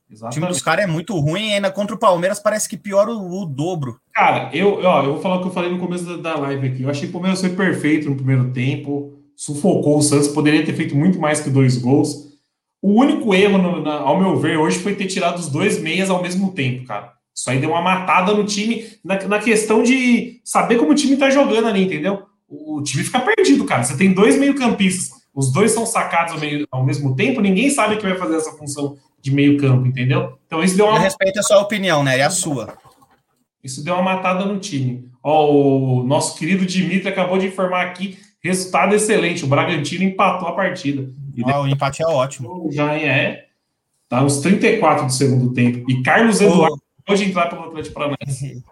Exatamente. 0.08 0.36
O 0.36 0.40
time 0.40 0.46
dos 0.46 0.62
caras 0.62 0.84
é 0.84 0.86
muito 0.86 1.18
ruim 1.18 1.48
e 1.48 1.54
ainda 1.54 1.72
contra 1.72 1.96
o 1.96 1.98
Palmeiras 1.98 2.38
parece 2.38 2.68
que 2.68 2.76
piora 2.76 3.10
o, 3.10 3.42
o, 3.42 3.46
dobro. 3.46 3.98
Cara, 4.12 4.48
eu, 4.52 4.80
ó, 4.84 5.02
eu 5.02 5.14
vou 5.14 5.20
falar 5.20 5.36
o 5.36 5.40
que 5.40 5.48
eu 5.48 5.52
falei 5.52 5.70
no 5.70 5.78
começo 5.80 6.04
da, 6.04 6.34
da 6.34 6.40
live 6.40 6.68
aqui. 6.68 6.82
Eu 6.84 6.90
achei 6.90 7.02
que 7.02 7.10
o 7.10 7.12
Palmeiras 7.12 7.40
foi 7.40 7.50
perfeito 7.50 8.08
no 8.08 8.14
primeiro 8.14 8.52
tempo, 8.52 9.18
sufocou 9.36 9.98
o 9.98 10.02
Santos, 10.02 10.28
poderia 10.28 10.64
ter 10.64 10.74
feito 10.74 10.94
muito 10.94 11.18
mais 11.18 11.40
que 11.40 11.50
dois 11.50 11.76
gols. 11.76 12.32
O 12.80 13.00
único 13.00 13.34
erro, 13.34 13.58
no, 13.58 13.82
na, 13.82 13.94
ao 13.94 14.20
meu 14.20 14.36
ver, 14.36 14.56
hoje 14.56 14.78
foi 14.78 14.94
ter 14.94 15.06
tirado 15.06 15.38
os 15.38 15.48
dois 15.48 15.80
meias 15.80 16.10
ao 16.10 16.22
mesmo 16.22 16.52
tempo, 16.52 16.86
cara. 16.86 17.12
Isso 17.34 17.50
aí 17.50 17.58
deu 17.58 17.70
uma 17.70 17.82
matada 17.82 18.32
no 18.32 18.44
time, 18.44 18.86
na, 19.04 19.20
na 19.26 19.38
questão 19.38 19.82
de 19.82 20.40
saber 20.44 20.78
como 20.78 20.92
o 20.92 20.94
time 20.94 21.16
tá 21.16 21.30
jogando 21.30 21.66
ali, 21.66 21.84
entendeu? 21.84 22.22
O, 22.48 22.78
o 22.78 22.82
time 22.82 23.02
fica 23.02 23.20
perdido, 23.20 23.64
cara. 23.64 23.82
Você 23.82 23.96
tem 23.96 24.12
dois 24.12 24.38
meio-campistas, 24.38 25.10
os 25.34 25.52
dois 25.52 25.72
são 25.72 25.84
sacados 25.84 26.34
ao, 26.34 26.40
meio, 26.40 26.66
ao, 26.70 26.84
mesmo 26.84 27.16
tempo, 27.16 27.40
ninguém 27.40 27.68
sabe 27.70 27.96
que 27.96 28.06
vai 28.06 28.16
fazer 28.16 28.36
essa 28.36 28.52
função 28.52 28.96
de 29.20 29.32
meio-campo, 29.32 29.86
entendeu? 29.86 30.38
Então 30.46 30.62
isso 30.62 30.76
deu 30.76 30.86
uma. 30.86 30.96
Eu 30.96 31.02
respeito 31.02 31.40
a 31.40 31.42
sua 31.42 31.60
opinião, 31.60 32.04
né? 32.04 32.18
E 32.18 32.22
a 32.22 32.30
sua. 32.30 32.78
Isso 33.62 33.82
deu 33.82 33.94
uma 33.94 34.02
matada 34.02 34.44
no 34.44 34.60
time. 34.60 35.08
Ó, 35.22 35.50
o 35.50 36.04
nosso 36.04 36.38
querido 36.38 36.66
Dimitri 36.66 37.08
acabou 37.08 37.38
de 37.38 37.46
informar 37.46 37.86
aqui 37.86 38.18
resultado 38.44 38.94
excelente. 38.94 39.42
O 39.42 39.48
Bragantino 39.48 40.04
empatou 40.04 40.46
a 40.46 40.52
partida. 40.52 41.10
Ah, 41.46 41.62
o 41.62 41.66
empate 41.66 42.02
é 42.02 42.06
ótimo. 42.06 42.68
Já 42.70 42.94
é. 42.94 43.46
Tá 44.06 44.20
nos 44.20 44.38
34 44.40 45.06
do 45.06 45.12
segundo 45.12 45.52
tempo. 45.54 45.90
E 45.90 46.02
Carlos 46.02 46.42
Eduardo 46.42 46.83
Pode 47.06 47.24
entrar 47.24 47.48
pelo 47.48 47.64
Atlético 47.64 47.94
Paranaense. 47.94 48.62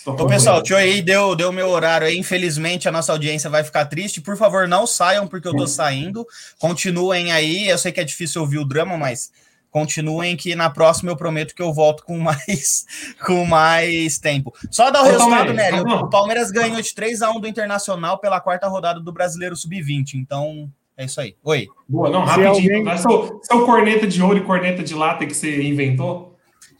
Então, 0.00 0.26
pessoal, 0.26 0.58
o 0.58 0.62
Tio 0.62 0.76
aí 0.76 1.02
deu, 1.02 1.34
deu 1.34 1.52
meu 1.52 1.68
horário 1.68 2.06
aí. 2.06 2.16
Infelizmente, 2.16 2.88
a 2.88 2.92
nossa 2.92 3.12
audiência 3.12 3.50
vai 3.50 3.64
ficar 3.64 3.84
triste. 3.86 4.20
Por 4.20 4.36
favor, 4.36 4.68
não 4.68 4.86
saiam, 4.86 5.26
porque 5.26 5.48
eu 5.48 5.56
tô 5.56 5.66
saindo. 5.66 6.26
Continuem 6.58 7.32
aí. 7.32 7.68
Eu 7.68 7.76
sei 7.76 7.92
que 7.92 8.00
é 8.00 8.04
difícil 8.04 8.40
ouvir 8.40 8.58
o 8.58 8.64
drama, 8.64 8.96
mas 8.96 9.30
continuem 9.70 10.36
que 10.36 10.54
na 10.54 10.70
próxima 10.70 11.10
eu 11.10 11.16
prometo 11.16 11.54
que 11.54 11.62
eu 11.62 11.72
volto 11.72 12.04
com 12.04 12.16
mais 12.20 12.86
com 13.26 13.44
mais 13.44 14.18
tempo. 14.18 14.54
Só 14.70 14.90
dar 14.90 15.02
o 15.02 15.04
resultado, 15.04 15.52
Nery. 15.52 15.80
O 15.80 16.08
Palmeiras 16.08 16.50
ganhou 16.50 16.80
de 16.80 16.94
3 16.94 17.20
a 17.20 17.30
1 17.30 17.40
do 17.40 17.48
Internacional 17.48 18.18
pela 18.18 18.40
quarta 18.40 18.68
rodada 18.68 19.00
do 19.00 19.12
Brasileiro 19.12 19.56
Sub-20. 19.56 20.14
Então, 20.14 20.70
é 20.96 21.06
isso 21.06 21.20
aí. 21.20 21.34
Oi. 21.42 21.66
Boa, 21.88 22.08
não, 22.08 22.24
rapidinho. 22.24 22.88
Alguém... 22.88 22.98
Seu, 22.98 23.40
seu 23.42 23.66
corneta 23.66 24.06
de 24.06 24.22
ouro 24.22 24.38
e 24.38 24.44
corneta 24.44 24.82
de 24.82 24.94
lata 24.94 25.26
que 25.26 25.34
você 25.34 25.62
inventou? 25.62 26.31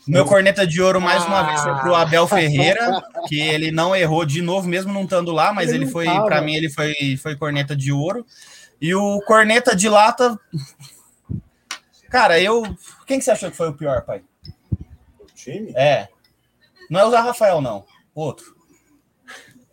Meu 0.07 0.25
corneta 0.25 0.67
de 0.67 0.83
ouro, 0.83 1.01
mais 1.01 1.25
uma 1.25 1.41
ah. 1.41 1.43
vez, 1.45 1.63
foi 1.63 1.75
pro 1.77 1.95
Abel 1.95 2.27
Ferreira, 2.27 3.03
que 3.29 3.41
ele 3.41 3.71
não 3.71 3.95
errou 3.95 4.25
de 4.25 4.43
novo, 4.43 4.67
mesmo 4.67 4.93
não 4.93 5.05
estando 5.05 5.31
lá, 5.31 5.53
mas 5.53 5.71
ele, 5.71 5.85
ele 5.85 5.91
foi, 5.91 6.07
para 6.07 6.41
mim, 6.41 6.55
ele 6.55 6.69
foi, 6.69 6.95
foi 7.23 7.37
corneta 7.37 7.77
de 7.77 7.93
ouro. 7.93 8.27
E 8.81 8.93
o 8.95 9.21
corneta 9.21 9.77
de 9.77 9.89
lata. 9.89 10.37
Cara, 12.11 12.41
eu. 12.41 12.63
Quem 13.07 13.19
que 13.19 13.25
você 13.25 13.31
achou 13.31 13.51
que 13.51 13.57
foi 13.57 13.69
o 13.69 13.75
pior, 13.75 14.03
pai? 14.03 14.23
O 15.21 15.27
time? 15.35 15.73
É. 15.77 16.09
Não 16.91 16.99
é 16.99 17.05
o 17.05 17.11
Zé 17.11 17.19
Rafael, 17.19 17.61
não. 17.61 17.85
Outro. 18.13 18.57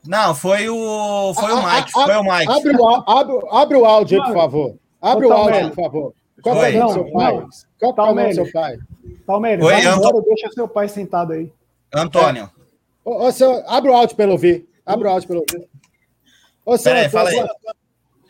Não, 0.06 0.36
foi 0.36 0.70
o. 0.70 1.34
Foi 1.34 1.52
o 1.52 1.62
Mike. 1.62 1.92
Foi 1.92 2.16
o 2.16 2.24
Mike. 2.24 2.52
Abre 2.52 2.76
o, 2.78 2.96
abre, 3.10 3.48
abre 3.52 3.78
o 3.78 3.86
áudio 3.86 4.22
aí, 4.22 4.28
por 4.28 4.36
favor. 4.36 4.78
Abre 5.02 5.26
o 5.26 5.34
áudio, 5.34 5.70
por 5.70 5.84
favor. 5.84 6.14
Qual 6.42 6.64
é 6.64 6.70
o 6.70 6.80
nome 6.80 6.88
do 6.88 6.94
seu 6.94 7.12
pai? 7.12 7.46
Qual 7.80 7.96
é 7.98 8.02
o 8.02 8.16
nome 8.16 8.30
do 8.30 8.36
seu 8.36 8.52
pai? 8.52 8.80
Palmeiras, 9.26 9.66
Oi, 9.66 9.74
vai 9.74 9.96
embora, 9.96 10.22
deixa 10.24 10.52
seu 10.52 10.68
pai 10.68 10.88
sentado 10.88 11.34
aí. 11.34 11.52
Antônio. 11.94 12.50
Ô, 13.04 13.26
ô, 13.26 13.32
seu, 13.32 13.64
abre 13.68 13.92
o 13.92 13.94
áudio 13.94 14.16
pelo 14.16 14.34
ouvir. 14.34 14.68
Abre 14.86 15.08
o 15.08 15.12
áudio 15.12 15.28
pelo 15.28 15.40
ouvir. 15.42 15.70
Ô, 16.66 16.78
seu 16.78 16.92
Antônio, 16.92 17.10
fala 17.10 17.30
aí. 17.30 17.48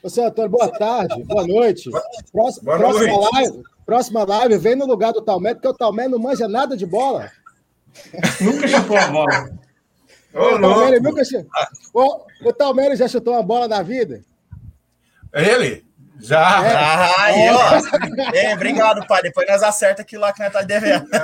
Ô, 0.02 0.10
seu 0.10 0.26
Antônio, 0.26 0.50
boa 0.50 0.70
tarde, 0.70 1.24
boa 1.24 1.46
noite. 1.46 1.90
Próxima, 2.32 2.64
boa 2.66 2.78
próxima 2.78 3.14
noite. 3.14 3.34
live, 3.34 3.64
próxima 3.86 4.24
live, 4.24 4.58
vem 4.58 4.76
no 4.76 4.86
lugar 4.86 5.14
do 5.14 5.22
Talmé, 5.22 5.54
porque 5.54 5.68
o 5.68 5.74
Talmé 5.74 6.08
não 6.08 6.20
manja 6.20 6.48
nada 6.48 6.78
de 6.78 6.86
bola. 6.86 7.32
Nunca 8.42 8.68
chutou 8.68 8.98
a 8.98 9.08
bola. 9.08 9.50
Ô, 10.34 10.56
o, 10.56 10.62
Talmé, 10.62 11.00
nunca... 11.00 11.22
o, 11.94 12.22
o 12.46 12.54
Talmé 12.54 12.96
já 12.96 13.08
chutou 13.08 13.34
uma 13.34 13.44
bola 13.44 13.68
na 13.68 13.82
vida? 13.82 14.22
Ele? 15.34 15.89
Já. 16.20 16.66
É. 16.66 16.76
Ah, 16.76 17.24
aí, 17.24 17.50
ó. 17.50 18.34
é, 18.34 18.54
obrigado, 18.54 19.06
pai. 19.08 19.22
Depois 19.22 19.48
nós 19.48 19.64
acerta 19.64 20.02
aquilo 20.02 20.22
lá 20.22 20.34
que 20.34 20.42
nós 20.42 20.52
tá 20.52 20.62
devendo. 20.62 21.08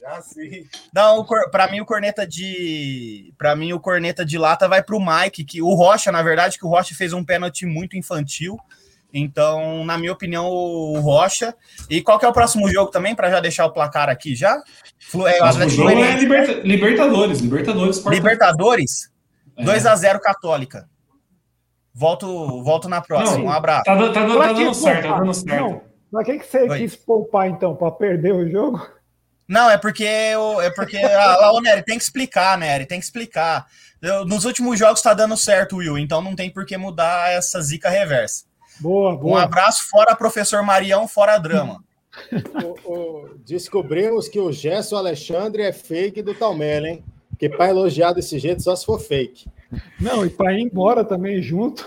Já 0.00 0.22
sim. 0.22 0.64
Não, 0.94 1.26
para 1.50 1.68
mim 1.68 1.80
o 1.80 1.86
corneta 1.86 2.24
de, 2.24 3.34
para 3.36 3.56
mim 3.56 3.72
o 3.72 3.80
corneta 3.80 4.24
de 4.24 4.38
lata 4.38 4.68
vai 4.68 4.80
pro 4.80 5.00
Mike, 5.00 5.44
que 5.44 5.60
o 5.60 5.74
Rocha, 5.74 6.12
na 6.12 6.22
verdade, 6.22 6.58
que 6.58 6.64
o 6.64 6.68
Rocha 6.68 6.94
fez 6.94 7.12
um 7.12 7.24
pênalti 7.24 7.66
muito 7.66 7.96
infantil. 7.96 8.56
Então, 9.12 9.84
na 9.84 9.96
minha 9.98 10.12
opinião, 10.12 10.46
o 10.46 11.00
Rocha. 11.00 11.54
E 11.88 12.02
qual 12.02 12.18
que 12.18 12.24
é 12.24 12.28
o 12.28 12.32
próximo 12.32 12.68
jogo 12.70 12.90
também 12.90 13.14
para 13.14 13.30
já 13.30 13.40
deixar 13.40 13.66
o 13.66 13.72
placar 13.72 14.08
aqui 14.08 14.34
já? 14.34 14.62
É, 15.26 15.42
o 15.42 15.68
jogo 15.68 15.90
é 15.90 16.16
Liberta 16.16 16.52
Libertadores, 16.62 17.40
Libertadores. 17.40 18.04
Libertadores. 18.04 19.10
É. 19.56 19.64
2 19.64 19.86
a 19.86 19.96
0 19.96 20.20
Católica. 20.20 20.88
Volto, 21.98 22.62
volto 22.62 22.90
na 22.90 23.00
próxima. 23.00 23.38
Não, 23.38 23.46
um 23.46 23.50
abraço. 23.50 23.84
Tá, 23.84 23.96
tá, 23.96 24.12
tá, 24.12 24.12
tá 24.12 24.52
dando 24.52 24.74
certo, 24.74 25.08
tá 25.08 25.18
dando 25.18 25.32
certo. 25.32 25.62
Não, 25.62 25.82
mas 26.12 26.26
quem 26.26 26.38
que 26.38 26.46
você 26.46 26.58
Oi. 26.68 26.78
quis 26.78 26.94
poupar, 26.94 27.48
então, 27.48 27.74
para 27.74 27.90
perder 27.90 28.34
o 28.34 28.46
jogo? 28.50 28.86
Não, 29.48 29.70
é 29.70 29.78
porque 29.78 30.04
eu, 30.04 30.60
é 30.60 30.70
porque 30.70 30.98
a, 31.00 31.48
a, 31.48 31.60
Nery, 31.62 31.82
tem 31.82 31.96
que 31.96 32.04
explicar, 32.04 32.58
Nery, 32.58 32.84
tem 32.84 32.98
que 32.98 33.06
explicar. 33.06 33.66
Eu, 34.02 34.26
nos 34.26 34.44
últimos 34.44 34.78
jogos 34.78 35.00
tá 35.00 35.14
dando 35.14 35.38
certo, 35.38 35.76
Will, 35.76 35.96
então 35.96 36.20
não 36.20 36.36
tem 36.36 36.50
por 36.50 36.66
que 36.66 36.76
mudar 36.76 37.32
essa 37.32 37.62
zica 37.62 37.88
reversa. 37.88 38.44
Boa, 38.78 39.16
boa. 39.16 39.32
Um 39.32 39.42
abraço 39.42 39.88
fora 39.88 40.14
professor 40.14 40.62
Marião, 40.62 41.08
fora 41.08 41.38
drama. 41.38 41.82
o, 42.62 42.92
o, 42.92 43.38
descobrimos 43.38 44.28
que 44.28 44.38
o 44.38 44.52
Gerson 44.52 44.96
Alexandre 44.96 45.62
é 45.62 45.72
fake 45.72 46.20
do 46.20 46.34
Talmela, 46.34 46.88
hein? 46.88 47.02
Porque 47.36 47.50
para 47.50 47.68
elogiar 47.68 48.12
desse 48.12 48.38
jeito 48.38 48.62
só 48.62 48.74
se 48.74 48.86
for 48.86 48.98
fake. 48.98 49.46
Não, 50.00 50.24
e 50.24 50.30
para 50.30 50.54
ir 50.54 50.62
embora 50.62 51.04
também 51.04 51.42
junto. 51.42 51.86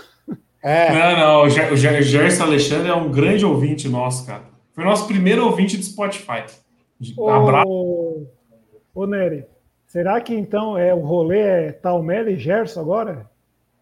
É. 0.62 0.92
Não, 0.92 1.18
não, 1.18 1.42
o 1.72 1.76
Gerson 1.76 2.44
Alexandre 2.44 2.88
é 2.88 2.94
um 2.94 3.10
grande 3.10 3.44
ouvinte 3.44 3.88
nosso, 3.88 4.26
cara. 4.26 4.44
Foi 4.72 4.84
nosso 4.84 5.06
primeiro 5.08 5.44
ouvinte 5.44 5.76
do 5.76 5.82
Spotify. 5.82 6.44
Abraço. 7.28 8.26
Ô, 8.94 9.06
Nery, 9.06 9.44
será 9.86 10.20
que 10.20 10.34
então 10.34 10.78
é 10.78 10.94
o 10.94 11.00
rolê 11.00 11.40
é 11.40 11.72
Talmela 11.72 12.30
e 12.30 12.38
Gerson 12.38 12.80
agora? 12.80 13.28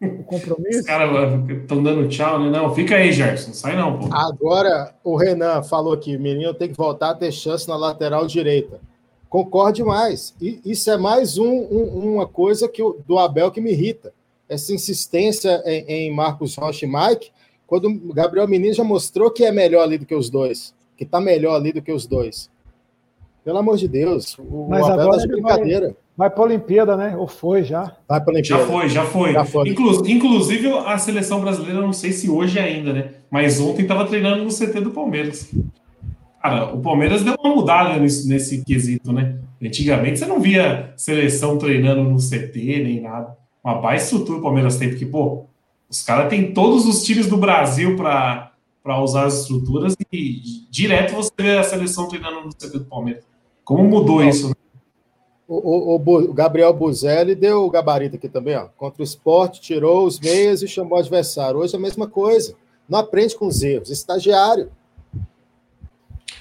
O 0.00 0.22
compromisso? 0.22 0.80
Os 0.80 0.86
caras 0.86 1.50
estão 1.50 1.82
dando 1.82 2.08
tchau, 2.08 2.38
né? 2.40 2.48
Não, 2.48 2.72
fica 2.72 2.94
aí, 2.94 3.12
Gerson. 3.12 3.52
Sai 3.52 3.76
não, 3.76 3.98
pô. 3.98 4.08
Agora, 4.14 4.94
o 5.02 5.16
Renan 5.16 5.62
falou 5.62 5.92
aqui: 5.92 6.16
o 6.16 6.20
menino 6.20 6.54
tem 6.54 6.68
que 6.68 6.76
voltar 6.76 7.10
a 7.10 7.14
ter 7.14 7.32
chance 7.32 7.68
na 7.68 7.76
lateral 7.76 8.26
direita. 8.26 8.80
Concordo 9.28 9.76
demais. 9.76 10.34
E 10.40 10.60
isso 10.64 10.90
é 10.90 10.96
mais 10.96 11.36
um, 11.36 11.46
um, 11.46 12.14
uma 12.14 12.26
coisa 12.26 12.68
que 12.68 12.82
do 13.06 13.18
Abel 13.18 13.50
que 13.50 13.60
me 13.60 13.72
irrita. 13.72 14.12
Essa 14.48 14.72
insistência 14.72 15.62
em, 15.66 15.84
em 16.08 16.14
Marcos 16.14 16.56
Rocha 16.56 16.86
e 16.86 16.88
Mike, 16.88 17.30
quando 17.66 17.88
o 17.88 18.14
Gabriel 18.14 18.48
Menino 18.48 18.72
já 18.72 18.82
mostrou 18.82 19.30
que 19.30 19.44
é 19.44 19.52
melhor 19.52 19.82
ali 19.82 19.98
do 19.98 20.06
que 20.06 20.14
os 20.14 20.30
dois, 20.30 20.74
que 20.96 21.04
está 21.04 21.20
melhor 21.20 21.54
ali 21.54 21.70
do 21.70 21.82
que 21.82 21.92
os 21.92 22.06
dois. 22.06 22.50
Pelo 23.44 23.58
amor 23.58 23.76
de 23.76 23.86
Deus, 23.86 24.36
o 24.38 24.66
Mas 24.68 24.84
Abel 24.84 25.00
agora 25.00 25.16
tá 25.16 25.22
de 25.22 25.28
brincadeira. 25.28 25.86
Vai, 26.16 26.28
vai 26.28 26.30
para 26.30 26.40
a 26.40 26.46
Olimpíada, 26.46 26.96
né? 26.96 27.16
Ou 27.16 27.28
foi 27.28 27.62
já? 27.62 27.96
Vai 28.08 28.20
para 28.20 28.30
a 28.30 28.34
Olimpíada. 28.34 28.62
Já 28.62 28.68
foi, 28.68 28.88
já 28.88 29.04
foi. 29.04 29.32
Já 29.32 29.44
foi. 29.44 29.68
Inclu 29.68 30.08
inclusive, 30.08 30.72
a 30.72 30.96
seleção 30.96 31.40
brasileira, 31.40 31.80
não 31.80 31.92
sei 31.92 32.12
se 32.12 32.30
hoje 32.30 32.58
ainda, 32.58 32.92
né? 32.92 33.10
Mas 33.30 33.60
ontem 33.60 33.82
estava 33.82 34.06
treinando 34.06 34.42
no 34.42 34.50
CT 34.50 34.80
do 34.80 34.90
Palmeiras. 34.90 35.50
Cara, 36.48 36.74
o 36.74 36.80
Palmeiras 36.80 37.22
deu 37.22 37.36
uma 37.38 37.54
mudada 37.54 37.98
nesse, 37.98 38.26
nesse 38.26 38.64
quesito, 38.64 39.12
né? 39.12 39.38
Antigamente 39.62 40.18
você 40.18 40.24
não 40.24 40.40
via 40.40 40.94
seleção 40.96 41.58
treinando 41.58 42.02
no 42.04 42.16
CT 42.16 42.82
nem 42.84 43.02
nada. 43.02 43.36
Uma 43.62 43.74
baixa 43.74 44.04
estrutura 44.04 44.38
o 44.38 44.42
Palmeiras 44.42 44.78
tem, 44.78 44.88
porque, 44.88 45.04
pô, 45.04 45.44
os 45.90 46.00
caras 46.00 46.30
têm 46.30 46.54
todos 46.54 46.86
os 46.86 47.02
times 47.02 47.26
do 47.26 47.36
Brasil 47.36 47.96
para 47.96 48.50
usar 49.02 49.26
as 49.26 49.42
estruturas 49.42 49.94
e 50.10 50.66
direto 50.70 51.16
você 51.16 51.30
vê 51.38 51.58
a 51.58 51.62
seleção 51.62 52.08
treinando 52.08 52.40
no 52.40 52.48
CT 52.48 52.78
do 52.78 52.84
Palmeiras. 52.86 53.24
Como 53.62 53.84
mudou 53.84 54.24
isso? 54.24 54.48
Né? 54.48 54.54
O, 55.46 55.96
o, 55.96 55.96
o, 55.96 56.32
Gabriel 56.32 56.72
Buzelli 56.72 57.34
deu 57.34 57.66
o 57.66 57.70
gabarito 57.70 58.16
aqui 58.16 58.28
também, 58.28 58.56
ó. 58.56 58.68
Contra 58.74 59.02
o 59.02 59.04
esporte, 59.04 59.60
tirou 59.60 60.06
os 60.06 60.18
meias 60.18 60.62
e 60.62 60.68
chamou 60.68 60.96
o 60.96 61.00
adversário. 61.00 61.60
Hoje 61.60 61.74
é 61.74 61.78
a 61.78 61.80
mesma 61.80 62.08
coisa. 62.08 62.54
Não 62.88 62.98
aprende 62.98 63.36
com 63.36 63.46
os 63.46 63.62
erros. 63.62 63.90
Estagiário. 63.90 64.70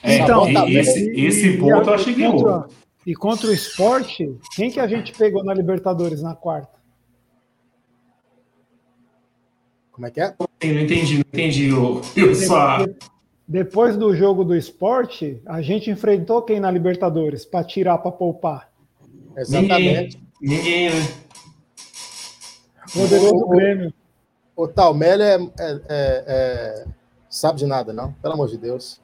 É, 0.03 0.17
então, 0.17 0.47
esse, 0.69 1.09
esse 1.11 1.57
ponto 1.57 1.89
eu 1.89 1.93
achei 1.93 2.13
que 2.13 2.25
contra, 2.25 2.67
E 3.05 3.15
contra 3.15 3.47
o 3.47 3.53
esporte, 3.53 4.37
quem 4.55 4.69
que 4.69 4.79
a 4.79 4.87
gente 4.87 5.11
pegou 5.13 5.43
na 5.43 5.53
Libertadores 5.53 6.21
na 6.21 6.35
quarta? 6.35 6.77
Como 9.91 10.05
é 10.05 10.11
que 10.11 10.21
é? 10.21 10.35
Não 10.37 10.81
entendi, 10.81 11.13
não 11.15 11.21
entendi. 11.21 11.69
Eu, 11.69 12.01
eu 12.15 12.35
só... 12.35 12.85
Depois 13.47 13.95
do 13.95 14.13
jogo 14.13 14.43
do 14.43 14.53
esporte, 14.53 15.41
a 15.45 15.61
gente 15.61 15.89
enfrentou 15.89 16.41
quem 16.41 16.59
na 16.59 16.69
Libertadores 16.69 17.45
para 17.45 17.63
tirar 17.63 17.97
para 17.97 18.11
poupar? 18.11 18.69
Exatamente. 19.37 20.21
Ninguém, 20.41 20.89
né? 20.89 21.07
Poderoso 22.93 23.35
o, 23.35 23.49
Grêmio. 23.49 23.93
O 24.55 24.67
Talmel 24.67 25.21
é, 25.21 25.35
é, 25.35 25.39
é, 25.39 25.81
é, 25.89 26.85
sabe 27.29 27.59
de 27.59 27.65
nada, 27.65 27.93
não? 27.93 28.11
Pelo 28.13 28.33
amor 28.33 28.49
de 28.49 28.57
Deus. 28.57 28.99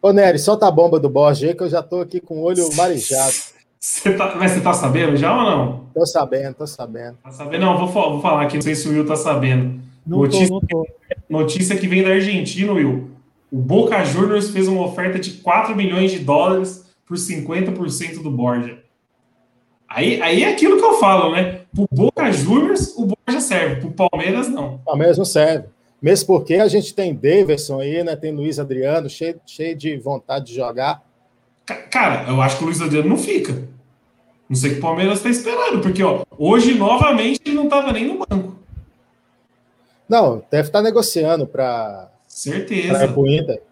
Ô, 0.00 0.12
Nery, 0.12 0.38
solta 0.38 0.66
a 0.68 0.70
bomba 0.70 1.00
do 1.00 1.08
Borges 1.08 1.48
aí, 1.48 1.54
que 1.54 1.62
eu 1.62 1.68
já 1.68 1.82
tô 1.82 2.00
aqui 2.00 2.20
com 2.20 2.38
o 2.38 2.42
olho 2.42 2.68
marijado. 2.76 3.34
Você 3.78 4.12
tá, 4.14 4.34
mas 4.36 4.52
você 4.52 4.60
tá 4.60 4.72
sabendo 4.72 5.16
já 5.16 5.36
ou 5.36 5.42
não? 5.42 5.86
Tô 5.94 6.04
sabendo, 6.04 6.54
tô 6.54 6.66
sabendo. 6.66 7.16
Tá 7.22 7.30
sabendo? 7.30 7.60
Não, 7.64 7.78
vou, 7.78 7.86
vou 7.86 8.20
falar 8.20 8.42
aqui, 8.42 8.56
não 8.56 8.62
sei 8.62 8.74
se 8.74 8.88
o 8.88 8.92
Will 8.92 9.06
tá 9.06 9.16
sabendo. 9.16 9.80
Não 10.06 10.18
notícia, 10.18 10.48
tô, 10.48 10.54
não 10.54 10.60
tô. 10.60 10.86
Notícia 11.28 11.76
que 11.76 11.86
vem 11.86 12.02
da 12.02 12.10
Argentina, 12.10 12.72
Will. 12.72 13.10
O 13.50 13.58
Boca 13.58 14.04
Juniors 14.04 14.50
fez 14.50 14.66
uma 14.66 14.84
oferta 14.84 15.18
de 15.18 15.32
4 15.34 15.74
milhões 15.76 16.10
de 16.10 16.18
dólares 16.18 16.84
por 17.06 17.16
50% 17.16 18.22
do 18.22 18.30
Borja. 18.30 18.78
Aí, 19.88 20.20
aí 20.20 20.42
é 20.42 20.52
aquilo 20.52 20.76
que 20.78 20.84
eu 20.84 20.98
falo, 20.98 21.32
né? 21.32 21.60
Pro 21.74 21.86
Boca 21.90 22.30
Juniors, 22.32 22.92
o 22.96 23.06
Borja 23.06 23.40
serve. 23.40 23.80
Pro 23.82 24.08
Palmeiras, 24.10 24.48
não. 24.48 24.78
Palmeiras 24.78 25.16
não 25.16 25.24
serve. 25.24 25.68
Mesmo 26.00 26.26
porque 26.26 26.54
a 26.54 26.68
gente 26.68 26.94
tem 26.94 27.14
Davidson 27.14 27.80
aí, 27.80 28.04
né? 28.04 28.14
Tem 28.16 28.32
Luiz 28.32 28.58
Adriano, 28.58 29.08
cheio, 29.08 29.40
cheio 29.46 29.74
de 29.74 29.96
vontade 29.96 30.46
de 30.46 30.54
jogar. 30.54 31.02
Cara, 31.90 32.28
eu 32.28 32.40
acho 32.40 32.58
que 32.58 32.64
o 32.64 32.66
Luiz 32.66 32.80
Adriano 32.80 33.08
não 33.08 33.18
fica. 33.18 33.66
Não 34.48 34.56
sei 34.56 34.70
o 34.70 34.72
que 34.74 34.78
o 34.78 34.82
Palmeiras 34.82 35.18
está 35.18 35.28
esperando, 35.28 35.80
porque 35.80 36.02
ó, 36.02 36.24
hoje, 36.38 36.74
novamente, 36.74 37.40
ele 37.44 37.56
não 37.56 37.64
estava 37.64 37.92
nem 37.92 38.06
no 38.06 38.18
banco. 38.18 38.56
Não, 40.08 40.42
deve 40.50 40.68
estar 40.68 40.78
tá 40.78 40.82
negociando 40.82 41.46
para 41.46 42.10
Certeza. 42.36 43.08
Para 43.08 43.32
Inter. 43.32 43.62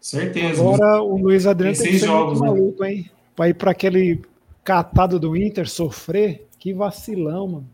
Certeza. 0.00 0.60
Agora 0.60 1.02
o 1.02 1.16
Luiz 1.16 1.46
Adriano 1.46 1.74
tem, 1.76 1.84
tem 1.84 1.92
que 1.94 1.98
ser 2.00 2.06
jogos, 2.06 2.38
muito 2.38 2.52
né? 2.52 2.60
maluco, 2.60 2.84
hein? 2.84 3.10
Para 3.34 3.48
ir 3.48 3.54
para 3.54 3.70
aquele 3.70 4.20
catado 4.62 5.18
do 5.18 5.36
Inter 5.36 5.68
sofrer, 5.68 6.46
que 6.58 6.74
vacilão, 6.74 7.48
mano. 7.48 7.68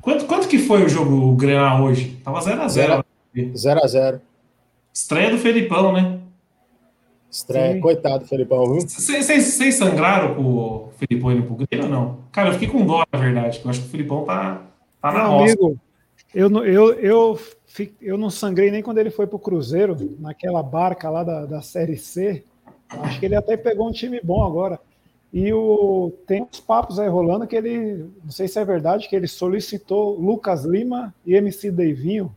Quanto, 0.00 0.24
quanto 0.26 0.48
que 0.48 0.58
foi 0.58 0.84
o 0.84 0.88
jogo 0.88 1.14
o 1.14 1.34
Grenal 1.34 1.82
hoje? 1.82 2.18
Tava 2.24 2.40
0x0. 2.40 3.04
0x0. 3.34 4.20
Estreia 4.92 5.30
do 5.30 5.38
Felipão, 5.38 5.92
né? 5.92 6.18
Estreia, 7.30 7.74
Sim. 7.74 7.80
coitado 7.80 8.20
do 8.20 8.26
Felipão, 8.26 8.72
viu? 8.72 8.80
Vocês 8.80 9.74
sangraram 9.74 10.34
com 10.34 10.42
o 10.42 10.92
Felipão 10.98 11.30
indo 11.30 11.44
pro 11.44 11.54
Grêmio 11.54 11.86
ou 11.86 11.88
não? 11.88 12.18
Cara, 12.32 12.48
eu 12.48 12.54
fiquei 12.54 12.68
com 12.68 12.84
dó, 12.84 13.04
na 13.12 13.18
verdade, 13.18 13.60
eu 13.64 13.70
acho 13.70 13.80
que 13.80 13.86
o 13.86 13.90
Felipão 13.90 14.24
tá, 14.24 14.62
tá 15.00 15.12
na 15.12 15.24
roça. 15.26 15.52
Amigo, 15.52 15.78
eu, 16.34 16.48
eu, 16.64 16.92
eu 16.94 17.40
eu 18.00 18.18
não 18.18 18.30
sangrei 18.30 18.70
nem 18.70 18.82
quando 18.82 18.98
ele 18.98 19.10
foi 19.10 19.26
para 19.26 19.36
o 19.36 19.40
Cruzeiro, 19.40 19.96
naquela 20.18 20.62
barca 20.62 21.08
lá 21.08 21.22
da, 21.22 21.46
da 21.46 21.62
Série 21.62 21.96
C. 21.96 22.44
Acho 22.88 23.20
que 23.20 23.26
ele 23.26 23.36
até 23.36 23.56
pegou 23.56 23.88
um 23.88 23.92
time 23.92 24.20
bom 24.22 24.44
agora. 24.44 24.80
E 25.32 25.52
o, 25.52 26.12
tem 26.26 26.42
uns 26.42 26.58
papos 26.58 26.98
aí 26.98 27.08
rolando 27.08 27.46
que 27.46 27.54
ele, 27.54 28.06
não 28.24 28.30
sei 28.30 28.48
se 28.48 28.58
é 28.58 28.64
verdade, 28.64 29.08
que 29.08 29.14
ele 29.14 29.28
solicitou 29.28 30.18
Lucas 30.18 30.64
Lima 30.64 31.14
e 31.24 31.34
MC 31.34 31.70
Deivinho. 31.70 32.34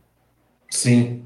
Sim, 0.70 1.22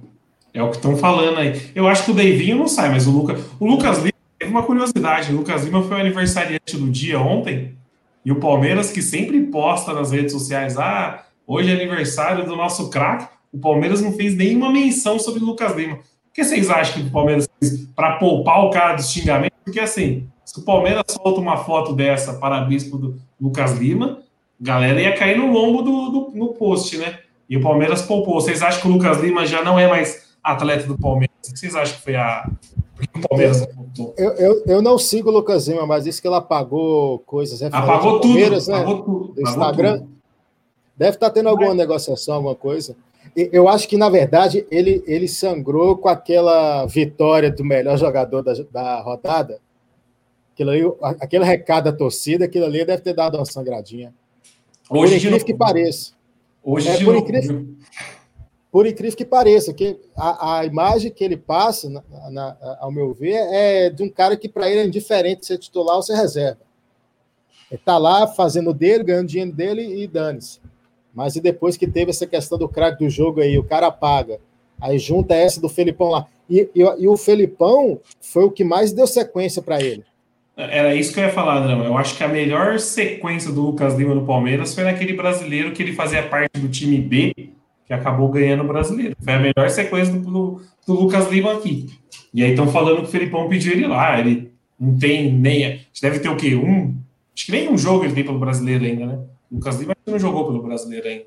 é 0.54 0.62
o 0.62 0.70
que 0.70 0.76
estão 0.76 0.96
falando 0.96 1.38
aí. 1.38 1.70
Eu 1.74 1.86
acho 1.86 2.04
que 2.04 2.10
o 2.10 2.14
Deivinho 2.14 2.56
não 2.56 2.68
sai, 2.68 2.88
mas 2.90 3.06
o, 3.06 3.10
Luca, 3.10 3.36
o 3.60 3.66
Lucas 3.66 3.98
Lima 3.98 4.12
teve 4.38 4.50
uma 4.50 4.62
curiosidade. 4.62 5.32
O 5.32 5.36
Lucas 5.36 5.64
Lima 5.64 5.82
foi 5.82 5.96
o 5.98 6.00
aniversariante 6.00 6.76
do 6.76 6.90
dia 6.90 7.20
ontem, 7.20 7.76
e 8.24 8.32
o 8.32 8.40
Palmeiras, 8.40 8.90
que 8.90 9.02
sempre 9.02 9.40
posta 9.42 9.92
nas 9.92 10.10
redes 10.10 10.32
sociais, 10.32 10.78
ah, 10.78 11.26
hoje 11.46 11.70
é 11.70 11.74
aniversário 11.74 12.46
do 12.46 12.56
nosso 12.56 12.90
craque 12.90 13.38
o 13.52 13.58
Palmeiras 13.58 14.00
não 14.00 14.12
fez 14.12 14.36
nenhuma 14.36 14.70
menção 14.70 15.18
sobre 15.18 15.42
o 15.42 15.46
Lucas 15.46 15.74
Lima. 15.74 15.96
O 15.96 16.32
que 16.32 16.44
vocês 16.44 16.70
acham 16.70 17.02
que 17.02 17.08
o 17.08 17.10
Palmeiras 17.10 17.48
fez 17.58 17.86
para 17.96 18.16
poupar 18.16 18.64
o 18.64 18.70
cara 18.70 18.94
dos 18.94 19.10
xingamentos? 19.10 19.58
Porque 19.64 19.80
assim, 19.80 20.28
se 20.48 20.58
o 20.60 20.62
Palmeiras 20.62 21.04
solta 21.10 21.42
uma 21.42 21.58
foto 21.58 21.92
dessa 21.92 22.32
para 22.32 22.62
bispo 22.62 22.96
do 22.96 23.20
Lucas 23.38 23.72
Lima, 23.72 24.22
a 24.58 24.64
galera 24.64 24.98
ia 24.98 25.14
cair 25.14 25.36
no 25.36 25.52
lombo 25.52 25.82
do, 25.82 26.08
do, 26.08 26.30
no 26.34 26.54
post, 26.54 26.96
né? 26.96 27.18
E 27.50 27.58
o 27.58 27.60
Palmeiras 27.60 28.00
poupou. 28.00 28.40
Vocês 28.40 28.62
acham 28.62 28.80
que 28.80 28.88
o 28.88 28.92
Lucas 28.92 29.20
Lima 29.20 29.44
já 29.44 29.62
não 29.62 29.78
é 29.78 29.86
mais 29.86 30.26
atleta 30.42 30.86
do 30.86 30.96
Palmeiras? 30.96 31.36
O 31.46 31.52
que 31.52 31.58
vocês 31.58 31.74
acham 31.74 31.94
que 31.98 32.02
foi 32.02 32.16
a. 32.16 32.50
o 33.14 33.28
Palmeiras 33.28 33.68
não 33.94 34.14
eu, 34.16 34.30
eu, 34.36 34.62
eu, 34.66 34.82
não 34.82 34.96
sigo 34.98 35.28
o 35.28 35.32
Lucas 35.34 35.68
Lima, 35.68 35.86
mas 35.86 36.04
disse 36.04 36.22
que 36.22 36.26
ele 36.26 36.36
apagou 36.36 37.18
coisas. 37.26 37.62
Apagou 37.62 38.18
tudo. 38.18 38.32
Palmeiras, 38.32 38.68
né? 38.68 38.76
Apagou 38.76 39.02
tudo. 39.02 39.32
Do 39.34 39.42
Instagram. 39.42 39.98
Tudo. 39.98 40.10
Deve 40.96 41.16
estar 41.16 41.28
tendo 41.28 41.50
alguma 41.50 41.74
negociação, 41.74 42.36
alguma 42.36 42.54
coisa. 42.54 42.96
Eu 43.36 43.68
acho 43.68 43.86
que, 43.86 43.98
na 43.98 44.08
verdade, 44.08 44.66
ele, 44.70 45.04
ele 45.06 45.28
sangrou 45.28 45.98
com 45.98 46.08
aquela 46.08 46.86
vitória 46.86 47.50
do 47.50 47.62
melhor 47.62 47.98
jogador 47.98 48.42
da, 48.42 48.54
da 48.72 49.02
rodada. 49.02 49.60
Aquilo 50.58 50.70
ali, 50.70 50.82
aquele 51.20 51.44
recado 51.44 51.84
da 51.84 51.92
torcida, 51.92 52.46
aquilo 52.46 52.64
ali 52.64 52.84
deve 52.84 53.00
ter 53.00 53.14
dado 53.14 53.36
uma 53.36 53.44
sangradinha. 53.44 54.12
Hoje, 54.90 55.12
por 55.12 55.18
incrível 55.18 55.46
que 55.46 55.54
pareça. 55.54 56.12
Hoje, 56.64 56.88
é, 56.88 57.04
por, 57.04 57.14
incrível, 57.14 57.66
por 58.72 58.86
incrível 58.86 59.16
que 59.16 59.24
pareça, 59.24 59.72
que 59.72 60.00
a, 60.16 60.58
a 60.58 60.64
imagem 60.64 61.12
que 61.12 61.22
ele 61.22 61.36
passa, 61.36 61.88
na, 61.88 62.02
na, 62.30 62.76
ao 62.80 62.90
meu 62.90 63.14
ver, 63.14 63.36
é 63.36 63.88
de 63.88 64.02
um 64.02 64.08
cara 64.10 64.36
que 64.36 64.48
para 64.48 64.68
ele 64.68 64.80
é 64.80 64.84
indiferente 64.84 65.46
ser 65.46 65.58
titular 65.58 65.94
ou 65.94 66.02
ser 66.02 66.16
reserva. 66.16 66.58
Ele 67.70 67.78
está 67.78 67.96
lá 67.96 68.26
fazendo 68.26 68.74
dele, 68.74 69.04
ganhando 69.04 69.28
dinheiro 69.28 69.52
dele 69.52 70.02
e 70.02 70.08
dane-se. 70.08 70.60
Mas 71.14 71.36
e 71.36 71.40
depois 71.40 71.76
que 71.76 71.86
teve 71.86 72.10
essa 72.10 72.26
questão 72.26 72.58
do 72.58 72.68
craque 72.68 73.04
do 73.04 73.10
jogo 73.10 73.40
aí, 73.40 73.56
o 73.58 73.64
cara 73.64 73.92
paga. 73.92 74.40
Aí 74.80 74.98
junta 74.98 75.34
essa 75.34 75.60
do 75.60 75.68
Felipão 75.68 76.08
lá. 76.08 76.26
E, 76.50 76.68
e, 76.74 76.80
e 76.80 77.08
o 77.08 77.16
Felipão 77.16 78.00
foi 78.20 78.44
o 78.44 78.50
que 78.50 78.64
mais 78.64 78.92
deu 78.92 79.06
sequência 79.06 79.62
para 79.62 79.80
ele. 79.80 80.04
Era 80.58 80.92
isso 80.92 81.14
que 81.14 81.20
eu 81.20 81.24
ia 81.24 81.30
falar, 81.30 81.60
Drama. 81.60 81.84
Eu 81.84 81.96
acho 81.96 82.16
que 82.16 82.24
a 82.24 82.28
melhor 82.28 82.80
sequência 82.80 83.52
do 83.52 83.62
Lucas 83.62 83.94
Lima 83.94 84.12
no 84.12 84.26
Palmeiras 84.26 84.74
foi 84.74 84.82
naquele 84.82 85.12
brasileiro 85.12 85.70
que 85.70 85.80
ele 85.80 85.92
fazia 85.92 86.20
parte 86.20 86.58
do 86.58 86.68
time 86.68 86.98
B, 86.98 87.32
que 87.86 87.92
acabou 87.92 88.28
ganhando 88.28 88.64
o 88.64 88.66
brasileiro. 88.66 89.14
Foi 89.20 89.34
a 89.34 89.38
melhor 89.38 89.70
sequência 89.70 90.12
do, 90.12 90.28
do, 90.28 90.62
do 90.84 90.94
Lucas 90.94 91.30
Lima 91.30 91.52
aqui. 91.52 91.86
E 92.34 92.42
aí 92.42 92.50
estão 92.50 92.66
falando 92.66 93.02
que 93.02 93.04
o 93.04 93.06
Felipão 93.06 93.48
pediu 93.48 93.72
ele 93.72 93.86
lá. 93.86 94.18
Ele 94.18 94.50
não 94.78 94.98
tem 94.98 95.32
nem. 95.32 95.80
Deve 96.02 96.18
ter 96.18 96.28
o 96.28 96.36
quê? 96.36 96.56
Um. 96.56 96.96
Acho 97.36 97.46
que 97.46 97.52
nem 97.52 97.70
um 97.70 97.78
jogo 97.78 98.04
ele 98.04 98.14
tem 98.14 98.24
pelo 98.24 98.40
brasileiro 98.40 98.84
ainda, 98.84 99.06
né? 99.06 99.18
O 99.52 99.54
Lucas 99.54 99.78
Lima 99.78 99.96
não 100.04 100.18
jogou 100.18 100.44
pelo 100.44 100.60
brasileiro 100.60 101.06
ainda. 101.06 101.24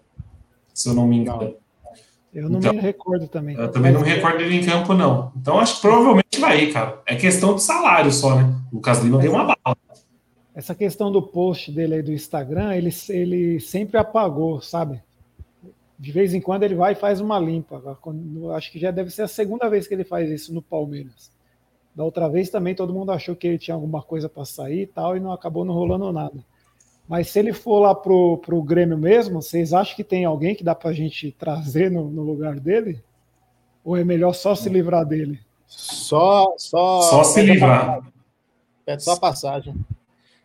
Se 0.73 0.89
eu 0.89 0.93
não 0.93 1.07
me 1.07 1.15
engano. 1.15 1.55
Eu 2.33 2.49
não 2.49 2.59
então, 2.59 2.73
me 2.73 2.79
recordo 2.79 3.27
também. 3.27 3.55
Eu 3.57 3.69
também 3.69 3.91
não 3.91 4.01
me 4.01 4.07
recordo 4.07 4.41
ele 4.41 4.55
em 4.55 4.65
campo, 4.65 4.93
não. 4.93 5.31
Então 5.35 5.59
acho 5.59 5.75
que 5.75 5.81
provavelmente 5.81 6.39
vai, 6.39 6.67
cara. 6.67 7.01
É 7.05 7.15
questão 7.15 7.55
de 7.55 7.61
salário 7.61 8.11
só, 8.11 8.35
né? 8.35 8.55
O 8.71 8.75
Lucas 8.75 8.99
Lima 8.99 9.17
deu 9.17 9.33
uma 9.33 9.43
bala. 9.43 9.77
Essa 10.55 10.73
questão 10.73 11.11
do 11.11 11.21
post 11.21 11.71
dele 11.71 11.95
aí 11.95 12.01
do 12.01 12.11
Instagram, 12.11 12.73
ele, 12.73 12.89
ele 13.09 13.59
sempre 13.59 13.97
apagou, 13.97 14.61
sabe? 14.61 15.01
De 15.99 16.11
vez 16.11 16.33
em 16.33 16.41
quando 16.41 16.63
ele 16.63 16.75
vai 16.75 16.93
e 16.93 16.95
faz 16.95 17.19
uma 17.19 17.37
limpa. 17.37 17.81
Acho 18.55 18.71
que 18.71 18.79
já 18.79 18.91
deve 18.91 19.11
ser 19.11 19.23
a 19.23 19.27
segunda 19.27 19.69
vez 19.69 19.87
que 19.87 19.93
ele 19.93 20.03
faz 20.03 20.29
isso 20.29 20.53
no 20.53 20.61
Palmeiras. 20.61 21.31
Da 21.93 22.03
outra 22.03 22.29
vez 22.29 22.49
também 22.49 22.73
todo 22.73 22.93
mundo 22.93 23.11
achou 23.11 23.35
que 23.35 23.45
ele 23.45 23.57
tinha 23.57 23.75
alguma 23.75 24.01
coisa 24.01 24.29
para 24.29 24.45
sair 24.45 24.83
e 24.83 24.87
tal, 24.87 25.17
e 25.17 25.19
não 25.19 25.33
acabou 25.33 25.65
não 25.65 25.73
rolando 25.73 26.11
nada. 26.13 26.43
Mas 27.11 27.29
se 27.29 27.39
ele 27.39 27.51
for 27.51 27.79
lá 27.79 27.93
pro, 27.93 28.37
pro 28.37 28.63
Grêmio 28.63 28.97
mesmo, 28.97 29.41
vocês 29.41 29.73
acham 29.73 29.97
que 29.97 30.03
tem 30.03 30.23
alguém 30.23 30.55
que 30.55 30.63
dá 30.63 30.73
pra 30.73 30.93
gente 30.93 31.29
trazer 31.37 31.91
no, 31.91 32.09
no 32.09 32.21
lugar 32.21 32.57
dele? 32.57 33.03
Ou 33.83 33.97
é 33.97 34.03
melhor 34.05 34.31
só 34.31 34.55
se 34.55 34.69
livrar 34.69 35.05
dele? 35.05 35.37
Só, 35.67 36.53
só, 36.57 37.01
só 37.01 37.23
se 37.25 37.41
livrar. 37.41 37.99
É 38.87 38.97
só 38.97 39.19
passagem. 39.19 39.75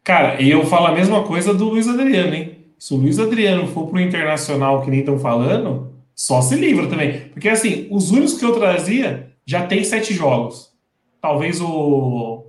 Cara, 0.02 0.42
e 0.42 0.50
eu 0.50 0.66
falo 0.66 0.88
a 0.88 0.92
mesma 0.92 1.22
coisa 1.22 1.54
do 1.54 1.66
Luiz 1.66 1.86
Adriano, 1.86 2.34
hein? 2.34 2.58
Se 2.76 2.94
o 2.94 2.96
Luiz 2.96 3.20
Adriano 3.20 3.68
for 3.68 3.86
pro 3.86 4.00
Internacional, 4.00 4.82
que 4.82 4.90
nem 4.90 5.00
estão 5.00 5.20
falando, 5.20 5.92
só 6.16 6.42
se 6.42 6.56
livra 6.56 6.88
também. 6.88 7.28
Porque, 7.28 7.48
assim, 7.48 7.86
os 7.92 8.10
únicos 8.10 8.36
que 8.36 8.44
eu 8.44 8.58
trazia 8.58 9.32
já 9.46 9.64
tem 9.68 9.84
sete 9.84 10.12
jogos. 10.12 10.72
Talvez 11.20 11.60
o. 11.60 12.44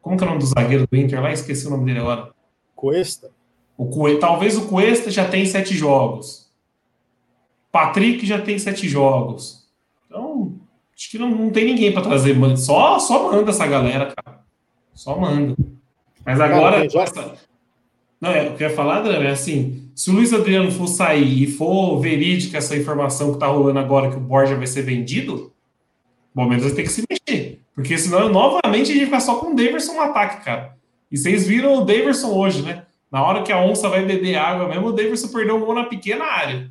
Como 0.00 0.16
que 0.16 0.24
é 0.24 0.26
o 0.26 0.30
nome 0.30 0.40
do 0.40 0.46
zagueiro 0.46 0.86
do 0.90 0.96
Inter 0.96 1.20
lá? 1.20 1.30
Esqueci 1.30 1.66
o 1.66 1.70
nome 1.70 1.84
dele 1.84 1.98
agora. 1.98 2.37
Cuesta. 2.78 3.32
O 3.76 3.86
Cuesta, 3.86 4.20
talvez 4.20 4.56
o 4.56 4.68
Cuesta 4.68 5.10
já 5.10 5.26
tem 5.26 5.44
sete 5.44 5.74
jogos. 5.74 6.48
Patrick 7.72 8.24
já 8.24 8.40
tem 8.40 8.56
sete 8.56 8.88
jogos. 8.88 9.68
Então, 10.06 10.54
acho 10.96 11.10
que 11.10 11.18
não, 11.18 11.28
não 11.28 11.50
tem 11.50 11.64
ninguém 11.64 11.92
para 11.92 12.02
trazer. 12.02 12.36
Só, 12.56 13.00
só 13.00 13.32
manda 13.32 13.50
essa 13.50 13.66
galera, 13.66 14.14
cara. 14.14 14.38
Só 14.94 15.18
manda. 15.18 15.56
Mas 16.24 16.40
agora. 16.40 16.88
Cara, 16.88 17.34
não, 18.20 18.30
é, 18.30 18.48
o 18.48 18.56
que 18.56 18.62
eu 18.62 18.68
ia 18.68 18.76
falar, 18.76 19.00
André, 19.00 19.26
é 19.26 19.30
assim: 19.30 19.90
se 19.92 20.10
o 20.10 20.14
Luiz 20.14 20.32
Adriano 20.32 20.70
for 20.70 20.86
sair 20.86 21.42
e 21.42 21.46
for 21.48 21.98
verídica 21.98 22.58
essa 22.58 22.76
informação 22.76 23.32
que 23.32 23.40
tá 23.40 23.48
rolando 23.48 23.80
agora 23.80 24.08
que 24.08 24.16
o 24.16 24.20
Borja 24.20 24.54
vai 24.54 24.68
ser 24.68 24.82
vendido, 24.82 25.52
o 26.32 26.36
Palmeiras 26.36 26.64
vai 26.64 26.74
ter 26.74 26.82
que 26.84 26.90
se 26.90 27.04
mexer. 27.10 27.60
Porque 27.74 27.98
senão, 27.98 28.28
novamente, 28.28 28.92
a 28.92 28.94
gente 28.94 29.10
vai 29.10 29.20
só 29.20 29.36
com 29.36 29.52
o 29.52 29.56
Davidson 29.56 29.94
no 29.94 30.00
ataque, 30.00 30.44
cara. 30.44 30.78
E 31.10 31.16
vocês 31.16 31.46
viram 31.46 31.76
o 31.76 31.84
Daverson 31.84 32.32
hoje, 32.32 32.62
né? 32.62 32.84
Na 33.10 33.24
hora 33.24 33.42
que 33.42 33.50
a 33.50 33.60
onça 33.60 33.88
vai 33.88 34.04
beber 34.04 34.36
água 34.36 34.68
mesmo, 34.68 34.88
o 34.88 34.92
Daverson 34.92 35.28
perdeu 35.28 35.56
um 35.56 35.60
gol 35.60 35.74
na 35.74 35.84
pequena 35.84 36.24
área. 36.24 36.70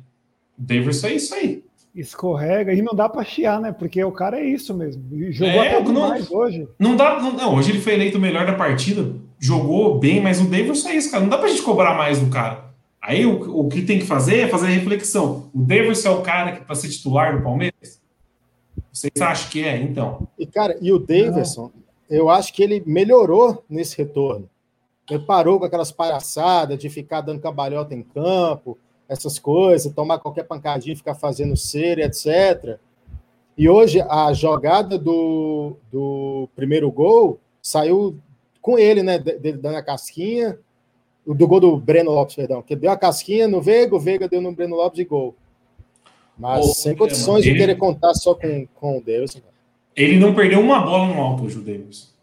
O 0.56 0.62
Daverson 0.62 1.08
é 1.08 1.14
isso 1.14 1.34
aí. 1.34 1.64
Escorrega 1.94 2.72
e 2.72 2.80
não 2.80 2.94
dá 2.94 3.08
para 3.08 3.24
chiar, 3.24 3.60
né? 3.60 3.72
Porque 3.72 4.02
o 4.04 4.12
cara 4.12 4.38
é 4.38 4.44
isso 4.44 4.72
mesmo. 4.72 5.02
jogou 5.32 5.62
é, 5.62 5.74
até 5.74 5.90
não, 5.90 6.16
hoje. 6.30 6.68
Não 6.78 6.94
dá. 6.94 7.20
Não, 7.20 7.32
não, 7.32 7.54
hoje 7.56 7.72
ele 7.72 7.80
foi 7.80 7.94
eleito 7.94 8.18
o 8.18 8.20
melhor 8.20 8.46
da 8.46 8.52
partida. 8.52 9.12
Jogou 9.40 9.98
bem, 9.98 10.20
mas 10.20 10.40
o 10.40 10.44
Daverson 10.44 10.90
é 10.90 10.96
isso, 10.96 11.10
cara. 11.10 11.22
Não 11.22 11.30
dá 11.30 11.38
pra 11.38 11.48
gente 11.48 11.62
cobrar 11.62 11.94
mais 11.94 12.20
do 12.20 12.30
cara. 12.30 12.68
Aí 13.02 13.26
o, 13.26 13.60
o 13.60 13.68
que 13.68 13.82
tem 13.82 13.98
que 13.98 14.06
fazer 14.06 14.40
é 14.40 14.48
fazer 14.48 14.66
a 14.66 14.70
reflexão. 14.70 15.50
O 15.52 15.60
Daverson 15.60 16.08
é 16.08 16.12
o 16.12 16.22
cara 16.22 16.52
que 16.52 16.64
para 16.64 16.74
ser 16.76 16.88
titular 16.88 17.36
do 17.36 17.42
Palmeiras? 17.42 18.00
Vocês 18.92 19.20
acham 19.20 19.50
que 19.50 19.64
é, 19.64 19.80
então? 19.80 20.28
E, 20.38 20.46
cara, 20.46 20.76
e 20.80 20.92
o 20.92 20.98
Daverson, 20.98 21.70
eu 22.08 22.28
acho 22.28 22.52
que 22.52 22.62
ele 22.62 22.82
melhorou 22.86 23.64
nesse 23.68 23.96
retorno. 23.96 24.48
Ele 25.10 25.20
parou 25.20 25.58
com 25.58 25.64
aquelas 25.64 25.90
palhaçadas 25.90 26.78
de 26.78 26.88
ficar 26.90 27.20
dando 27.20 27.40
cambalhota 27.40 27.94
em 27.94 28.02
campo, 28.02 28.78
essas 29.08 29.38
coisas, 29.38 29.92
tomar 29.92 30.18
qualquer 30.18 30.44
pancadinha, 30.44 30.96
ficar 30.96 31.14
fazendo 31.14 31.56
cera, 31.56 32.02
etc. 32.02 32.78
E 33.56 33.68
hoje 33.68 34.00
a 34.02 34.32
jogada 34.32 34.98
do, 34.98 35.76
do 35.90 36.48
primeiro 36.54 36.90
gol 36.92 37.40
saiu 37.62 38.18
com 38.60 38.78
ele, 38.78 39.02
né? 39.02 39.18
Dele 39.18 39.58
dando 39.58 39.76
a 39.76 39.82
casquinha. 39.82 40.58
Do 41.26 41.46
gol 41.46 41.60
do 41.60 41.76
Breno 41.76 42.10
Lopes, 42.10 42.36
perdão, 42.36 42.62
que 42.62 42.74
deu 42.74 42.90
a 42.90 42.96
casquinha 42.96 43.46
no 43.46 43.60
Veiga, 43.60 43.94
o 43.94 44.00
Veiga 44.00 44.26
deu 44.26 44.40
no 44.40 44.50
Breno 44.50 44.76
Lopes 44.76 45.00
e 45.00 45.04
gol. 45.04 45.34
Mas 46.38 46.64
oh, 46.64 46.72
sem 46.72 46.96
condições 46.96 47.44
de 47.44 47.52
querer 47.54 47.74
contar 47.74 48.14
só 48.14 48.34
com, 48.34 48.66
com 48.74 48.96
o 48.96 49.02
Deus. 49.02 49.36
Ele 49.98 50.16
não 50.16 50.32
perdeu 50.32 50.60
uma 50.60 50.78
bola 50.78 51.12
no 51.12 51.20
alto, 51.20 51.42
o 51.42 51.50
Judeiros. 51.50 52.14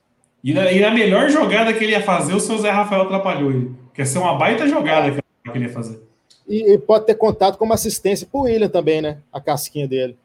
E 0.42 0.54
na, 0.54 0.72
e 0.72 0.80
na 0.80 0.92
melhor 0.92 1.30
jogada 1.30 1.74
que 1.74 1.84
ele 1.84 1.92
ia 1.92 2.02
fazer, 2.02 2.34
o 2.34 2.40
seu 2.40 2.58
Zé 2.58 2.70
Rafael 2.70 3.02
atrapalhou 3.02 3.52
ele. 3.52 3.76
Quer 3.94 4.08
ser 4.08 4.20
uma 4.20 4.38
baita 4.38 4.66
jogada 4.66 5.12
que 5.12 5.22
ele 5.54 5.66
ia 5.66 5.74
fazer. 5.74 6.02
E, 6.48 6.74
e 6.74 6.78
pode 6.78 7.06
ter 7.06 7.16
contato 7.16 7.58
como 7.58 7.74
assistência 7.74 8.26
pro 8.32 8.42
William 8.42 8.70
também, 8.70 9.02
né? 9.02 9.18
A 9.34 9.42
casquinha 9.42 9.86
dele. 9.86 10.16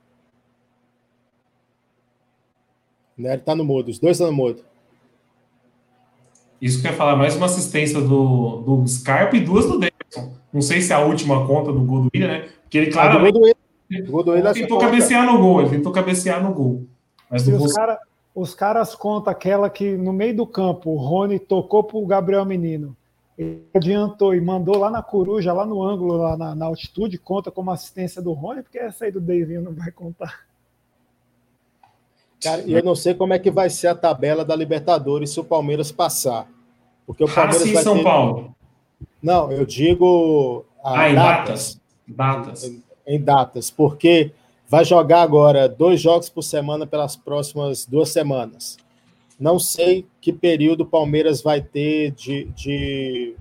Né? 3.18 3.32
Ele 3.32 3.42
tá 3.42 3.56
no 3.56 3.64
mudo, 3.64 3.88
os 3.88 3.98
dois 3.98 4.16
estão 4.16 4.28
no 4.28 4.36
mudo. 4.36 4.62
Isso 6.62 6.80
quer 6.80 6.92
falar 6.92 7.16
mais 7.16 7.34
uma 7.34 7.46
assistência 7.46 8.00
do, 8.00 8.58
do 8.58 8.86
Scarpa 8.86 9.36
e 9.36 9.40
duas 9.40 9.66
do 9.66 9.80
Davidson. 9.80 10.36
Não 10.52 10.62
sei 10.62 10.80
se 10.82 10.92
é 10.92 10.94
a 10.94 11.00
última 11.00 11.44
conta 11.48 11.72
do 11.72 11.80
gol 11.80 12.02
do 12.02 12.10
William, 12.14 12.28
né? 12.28 12.48
Porque 12.62 12.78
ele 12.78 12.92
claramente. 12.92 13.28
Ah, 13.28 13.32
do 13.32 14.22
do 14.22 14.30
William, 14.30 14.52
tentou 14.52 14.78
cabecear 14.78 15.26
no 15.26 15.38
gol, 15.38 15.62
ele 15.62 15.70
tentou 15.70 15.90
cabecear 15.90 16.40
no 16.40 16.54
gol. 16.54 16.86
Mas 17.30 17.46
e 17.46 17.52
os, 17.52 17.72
cara, 17.72 17.98
os 18.34 18.54
caras 18.54 18.94
contam 18.94 19.32
aquela 19.32 19.70
que 19.70 19.96
no 19.96 20.12
meio 20.12 20.36
do 20.36 20.46
campo 20.46 20.90
o 20.90 20.96
Rony 20.96 21.38
tocou 21.38 21.84
para 21.84 21.96
o 21.96 22.06
Gabriel 22.06 22.44
Menino. 22.44 22.96
Ele 23.38 23.64
adiantou 23.74 24.34
e 24.34 24.40
mandou 24.40 24.76
lá 24.76 24.90
na 24.90 25.02
coruja, 25.02 25.52
lá 25.52 25.64
no 25.64 25.82
ângulo, 25.82 26.16
lá 26.16 26.36
na, 26.36 26.54
na 26.54 26.66
altitude, 26.66 27.16
conta 27.16 27.50
como 27.50 27.70
assistência 27.70 28.20
do 28.20 28.32
Rony, 28.32 28.62
porque 28.62 28.78
essa 28.78 29.06
aí 29.06 29.12
do 29.12 29.20
Davinho 29.20 29.62
não 29.62 29.72
vai 29.72 29.90
contar. 29.90 30.40
Cara, 32.42 32.62
eu 32.62 32.82
não 32.82 32.94
sei 32.94 33.14
como 33.14 33.32
é 33.32 33.38
que 33.38 33.50
vai 33.50 33.70
ser 33.70 33.88
a 33.88 33.94
tabela 33.94 34.44
da 34.44 34.56
Libertadores 34.56 35.30
se 35.30 35.40
o 35.40 35.44
Palmeiras 35.44 35.92
passar. 35.92 36.48
Porque 37.06 37.22
o 37.22 37.34
Palmeiras 37.34 37.70
vai 37.70 37.82
São 37.82 37.96
ter... 37.96 38.02
Paulo. 38.02 38.54
Não, 39.22 39.52
eu 39.52 39.66
digo 39.66 40.64
ah, 40.82 41.08
em 41.08 41.14
datas. 41.14 41.80
Datas. 42.06 42.64
Em, 42.64 42.82
em 43.06 43.20
datas, 43.20 43.70
porque 43.70 44.32
vai 44.70 44.84
jogar 44.84 45.22
agora 45.22 45.68
dois 45.68 46.00
jogos 46.00 46.30
por 46.30 46.42
semana 46.42 46.86
pelas 46.86 47.16
próximas 47.16 47.84
duas 47.84 48.10
semanas. 48.10 48.76
Não 49.38 49.58
sei 49.58 50.06
que 50.20 50.32
período 50.32 50.82
o 50.82 50.86
Palmeiras 50.86 51.42
vai 51.42 51.60
ter 51.60 52.12
de, 52.12 52.44
de 52.54 53.34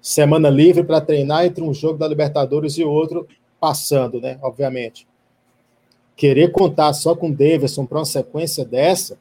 semana 0.00 0.48
livre 0.48 0.82
para 0.82 1.02
treinar 1.02 1.44
entre 1.44 1.62
um 1.62 1.74
jogo 1.74 1.98
da 1.98 2.08
Libertadores 2.08 2.78
e 2.78 2.84
outro, 2.84 3.28
passando, 3.60 4.18
né? 4.22 4.38
Obviamente. 4.40 5.06
Querer 6.16 6.50
contar 6.50 6.94
só 6.94 7.14
com 7.14 7.28
o 7.28 7.34
Davidson 7.34 7.84
para 7.84 7.98
uma 7.98 8.04
sequência 8.06 8.64
dessa, 8.64 9.18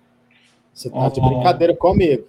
você 0.73 0.89
tá 0.89 1.07
oh, 1.07 1.09
de 1.09 1.19
brincadeira 1.19 1.75
comigo. 1.75 2.23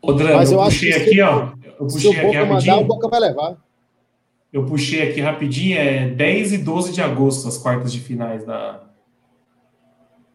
Ô, 0.00 0.14
Mas 0.14 0.50
eu, 0.50 0.58
eu 0.58 0.64
puxei 0.64 0.92
acho 0.92 1.02
que 1.02 1.10
aqui, 1.10 1.20
ó. 1.20 1.50
Eu 1.66 1.86
puxei 1.86 2.12
se 2.12 2.18
o 2.18 2.22
Boca 2.22 2.46
mandar, 2.46 2.78
o 2.78 2.84
Boca 2.84 3.08
vai 3.08 3.20
levar. 3.20 3.56
Eu 4.52 4.66
puxei 4.66 5.08
aqui 5.08 5.20
rapidinho, 5.20 5.78
é 5.78 6.08
10 6.08 6.52
e 6.52 6.58
12 6.58 6.92
de 6.92 7.00
agosto, 7.00 7.48
as 7.48 7.56
quartas 7.56 7.90
de 7.90 8.00
finais 8.00 8.44
da, 8.44 8.82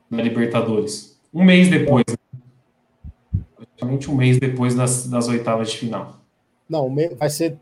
da 0.10 0.24
Libertadores. 0.24 1.20
Um 1.32 1.44
mês 1.44 1.70
depois. 1.70 2.04
Né? 2.08 3.44
Praticamente 3.56 4.10
um 4.10 4.16
mês 4.16 4.40
depois 4.40 4.74
das, 4.74 5.08
das 5.08 5.28
oitavas 5.28 5.72
de 5.72 5.78
final. 5.78 6.20
Não, 6.68 6.94
vai 7.18 7.30
ser 7.30 7.58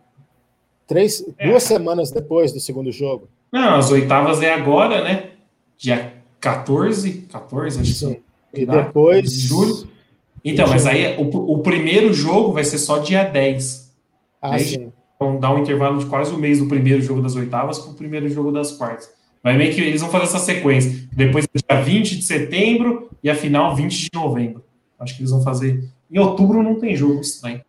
três, 0.87 1.25
é. 1.37 1.49
duas 1.49 1.63
semanas 1.63 2.09
depois 2.09 2.53
do 2.53 2.59
segundo 2.59 2.91
jogo. 2.91 3.27
Não, 3.51 3.75
as 3.75 3.91
oitavas 3.91 4.41
é 4.41 4.53
agora, 4.53 5.03
né? 5.03 5.31
Dia 5.77 6.13
14, 6.39 7.27
14, 7.29 7.81
acho 7.81 7.93
Sim. 7.93 8.17
que 8.53 8.61
E 8.61 8.65
depois. 8.65 9.29
De 9.29 9.39
julho. 9.47 9.89
Então, 10.43 10.67
mas 10.67 10.85
aí 10.85 11.17
o, 11.17 11.53
o 11.53 11.59
primeiro 11.59 12.13
jogo 12.13 12.53
vai 12.53 12.63
ser 12.63 12.77
só 12.77 12.99
dia 12.99 13.23
10. 13.23 13.93
Ah, 14.41 14.59
sim. 14.59 14.84
Então 15.15 15.39
dá 15.39 15.53
um 15.53 15.59
intervalo 15.59 15.97
de 15.99 16.05
quase 16.05 16.33
um 16.33 16.37
mês 16.37 16.59
do 16.59 16.67
primeiro 16.67 17.01
jogo 17.01 17.21
das 17.21 17.35
oitavas 17.35 17.79
para 17.79 17.91
o 17.91 17.95
primeiro 17.95 18.29
jogo 18.29 18.51
das 18.51 18.71
quartas. 18.73 19.09
Vai 19.41 19.57
meio 19.57 19.73
que 19.73 19.81
eles 19.81 20.01
vão 20.01 20.09
fazer 20.09 20.25
essa 20.25 20.39
sequência. 20.39 21.07
Depois 21.13 21.47
dia 21.53 21.81
20 21.81 22.17
de 22.17 22.23
setembro 22.23 23.09
e 23.23 23.29
a 23.29 23.35
final 23.35 23.75
20 23.75 23.95
de 23.95 24.09
novembro. 24.13 24.63
Acho 24.99 25.15
que 25.15 25.21
eles 25.21 25.31
vão 25.31 25.43
fazer. 25.43 25.87
Em 26.11 26.17
outubro 26.19 26.63
não 26.63 26.79
tem 26.79 26.95
jogo 26.95 27.21
estranho. 27.21 27.61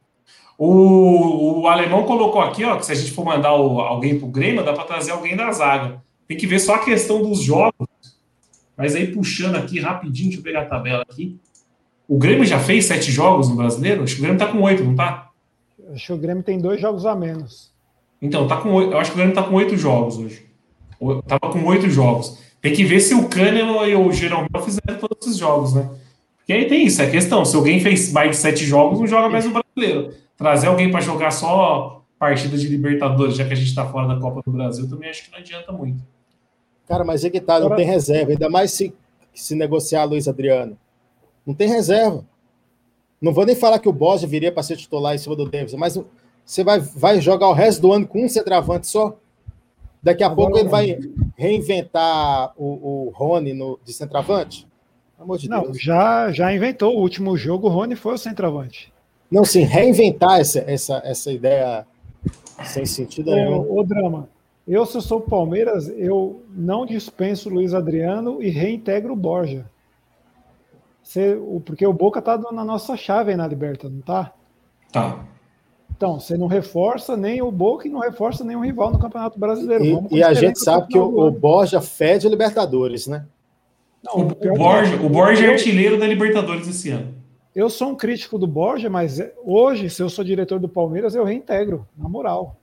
O, 0.58 1.60
o 1.60 1.68
alemão 1.68 2.04
colocou 2.04 2.40
aqui, 2.40 2.64
ó, 2.64 2.76
que 2.76 2.86
se 2.86 2.92
a 2.92 2.94
gente 2.94 3.12
for 3.12 3.24
mandar 3.24 3.54
o, 3.54 3.80
alguém 3.80 4.18
para 4.18 4.26
o 4.26 4.30
Grêmio, 4.30 4.64
dá 4.64 4.72
para 4.72 4.84
trazer 4.84 5.10
alguém 5.10 5.36
da 5.36 5.52
zaga. 5.52 6.02
Tem 6.26 6.36
que 6.36 6.46
ver 6.46 6.58
só 6.60 6.76
a 6.76 6.78
questão 6.78 7.22
dos 7.22 7.42
jogos. 7.42 7.86
Mas 8.76 8.94
aí 8.94 9.12
puxando 9.12 9.56
aqui 9.56 9.78
rapidinho, 9.78 10.28
deixa 10.28 10.40
eu 10.40 10.44
pegar 10.44 10.62
a 10.62 10.66
tabela 10.66 11.02
aqui. 11.02 11.38
O 12.08 12.16
Grêmio 12.16 12.44
já 12.44 12.58
fez 12.58 12.86
sete 12.86 13.10
jogos 13.10 13.48
no 13.48 13.56
brasileiro? 13.56 14.02
Acho 14.02 14.14
que 14.14 14.20
o 14.20 14.22
Grêmio 14.22 14.38
tá 14.38 14.46
com 14.46 14.62
oito, 14.62 14.82
não 14.82 14.94
tá? 14.94 15.25
Acho 15.92 16.06
que 16.06 16.12
o 16.12 16.18
Grêmio 16.18 16.42
tem 16.42 16.58
dois 16.58 16.80
jogos 16.80 17.06
a 17.06 17.14
menos. 17.14 17.72
Então, 18.20 18.46
tá 18.48 18.56
com 18.56 18.72
oito. 18.72 18.92
Eu 18.92 18.98
acho 18.98 19.10
que 19.10 19.16
o 19.16 19.18
Grêmio 19.18 19.34
tá 19.34 19.42
com 19.42 19.54
oito 19.54 19.76
jogos 19.76 20.18
hoje. 20.18 20.46
O- 20.98 21.22
Tava 21.22 21.52
com 21.52 21.64
oito 21.66 21.88
jogos. 21.90 22.38
Tem 22.60 22.72
que 22.74 22.84
ver 22.84 23.00
se 23.00 23.14
o 23.14 23.28
Kahneman 23.28 23.86
e 23.86 23.94
o 23.94 24.10
Jeromel 24.10 24.48
fizeram 24.64 24.98
todos 24.98 25.18
esses 25.26 25.36
jogos, 25.38 25.74
né? 25.74 25.88
Porque 26.38 26.52
aí 26.52 26.66
tem 26.66 26.86
isso, 26.86 27.00
é 27.02 27.10
questão. 27.10 27.44
Se 27.44 27.54
alguém 27.54 27.78
fez 27.80 28.10
mais 28.12 28.30
de 28.30 28.36
sete 28.36 28.64
jogos, 28.64 28.98
não 28.98 29.06
joga 29.06 29.28
mais 29.28 29.44
no 29.44 29.52
brasileiro. 29.52 30.14
Trazer 30.36 30.68
alguém 30.68 30.90
para 30.90 31.00
jogar 31.00 31.30
só 31.30 32.02
partida 32.18 32.56
de 32.56 32.66
Libertadores, 32.68 33.36
já 33.36 33.44
que 33.44 33.52
a 33.52 33.56
gente 33.56 33.74
tá 33.74 33.84
fora 33.86 34.08
da 34.08 34.18
Copa 34.20 34.42
do 34.44 34.50
Brasil, 34.52 34.88
também 34.88 35.10
acho 35.10 35.24
que 35.24 35.30
não 35.30 35.38
adianta 35.38 35.70
muito. 35.72 36.02
Cara, 36.88 37.04
mas 37.04 37.24
é 37.24 37.30
que 37.30 37.40
tá, 37.40 37.60
não 37.60 37.68
tem 37.76 37.84
reserva. 37.84 38.30
Ainda 38.30 38.48
mais 38.48 38.70
se, 38.72 38.94
se 39.34 39.54
negociar 39.54 40.04
Luiz 40.04 40.26
Adriano. 40.26 40.78
Não 41.46 41.52
tem 41.54 41.68
reserva. 41.68 42.24
Não 43.20 43.32
vou 43.32 43.46
nem 43.46 43.56
falar 43.56 43.78
que 43.78 43.88
o 43.88 43.92
Borja 43.92 44.26
viria 44.26 44.52
para 44.52 44.62
ser 44.62 44.76
titular 44.76 45.14
em 45.14 45.18
cima 45.18 45.34
do 45.34 45.48
Davis, 45.48 45.74
mas 45.74 45.98
você 46.44 46.62
vai, 46.62 46.78
vai 46.78 47.20
jogar 47.20 47.48
o 47.48 47.52
resto 47.52 47.82
do 47.82 47.92
ano 47.92 48.06
com 48.06 48.24
um 48.24 48.28
centroavante 48.28 48.86
só? 48.86 49.16
Daqui 50.02 50.22
a 50.22 50.30
pouco 50.30 50.58
ele 50.58 50.68
vai 50.68 50.98
reinventar 51.36 52.52
o, 52.56 53.08
o 53.08 53.12
Rony 53.14 53.52
no, 53.52 53.78
de 53.84 53.92
centroavante? 53.92 54.66
De 55.38 55.48
Não, 55.48 55.62
Deus. 55.62 55.80
já, 55.80 56.30
já 56.30 56.54
inventou. 56.54 56.94
O 56.94 57.00
último 57.00 57.36
jogo, 57.36 57.66
o 57.66 57.70
Rony 57.70 57.96
foi 57.96 58.14
o 58.14 58.18
centroavante. 58.18 58.92
Não, 59.30 59.44
sim, 59.44 59.62
reinventar 59.62 60.38
essa, 60.38 60.60
essa, 60.60 61.02
essa 61.04 61.32
ideia 61.32 61.86
sem 62.64 62.86
sentido 62.86 63.34
nenhum. 63.34 63.60
O, 63.62 63.80
o 63.80 63.84
drama. 63.84 64.28
Eu, 64.68 64.84
se 64.84 64.96
eu 64.96 65.00
sou 65.00 65.20
Palmeiras, 65.20 65.88
eu 65.88 66.42
não 66.50 66.84
dispenso 66.84 67.48
o 67.48 67.52
Luiz 67.52 67.72
Adriano 67.72 68.42
e 68.42 68.48
reintegro 68.50 69.12
o 69.12 69.16
Borja. 69.16 69.64
Você- 71.06 71.34
o- 71.36 71.60
porque 71.64 71.86
o 71.86 71.92
Boca 71.92 72.20
tá 72.20 72.36
na 72.50 72.64
nossa 72.64 72.96
chave 72.96 73.30
aí 73.30 73.36
na 73.36 73.46
Liberta, 73.46 73.88
não 73.88 74.00
tá? 74.00 74.32
Tá. 74.92 75.24
Então, 75.96 76.18
você 76.18 76.36
não 76.36 76.48
reforça 76.48 77.16
nem 77.16 77.40
o 77.40 77.50
Boca 77.52 77.86
e 77.86 77.90
não 77.90 78.00
reforça 78.00 78.42
nem 78.44 78.56
o 78.56 78.60
rival 78.60 78.90
no 78.90 78.98
Campeonato 78.98 79.38
Brasileiro. 79.38 79.84
E, 80.10 80.16
e 80.16 80.22
a 80.24 80.34
gente 80.34 80.58
sabe 80.58 80.88
que 80.88 80.98
o, 80.98 81.26
o. 81.26 81.30
Borja 81.30 81.80
fede 81.80 82.26
o 82.26 82.30
Libertadores, 82.30 83.06
né? 83.06 83.24
Não, 84.04 84.14
O, 84.14 84.20
o 84.22 84.56
Borja, 84.58 84.96
o 85.00 85.08
Borja 85.08 85.44
é 85.44 85.48
eu- 85.48 85.52
artilheiro 85.52 85.98
da 85.98 86.06
Libertadores 86.06 86.66
esse 86.66 86.90
ano. 86.90 87.14
Eu 87.54 87.70
sou 87.70 87.90
um 87.90 87.94
crítico 87.94 88.36
do 88.36 88.46
Borja, 88.46 88.90
mas 88.90 89.20
é- 89.20 89.32
hoje, 89.44 89.88
se 89.88 90.02
eu 90.02 90.08
sou 90.10 90.24
diretor 90.24 90.58
do 90.58 90.68
Palmeiras, 90.68 91.14
eu 91.14 91.24
reintegro, 91.24 91.86
na 91.96 92.08
moral. 92.08 92.56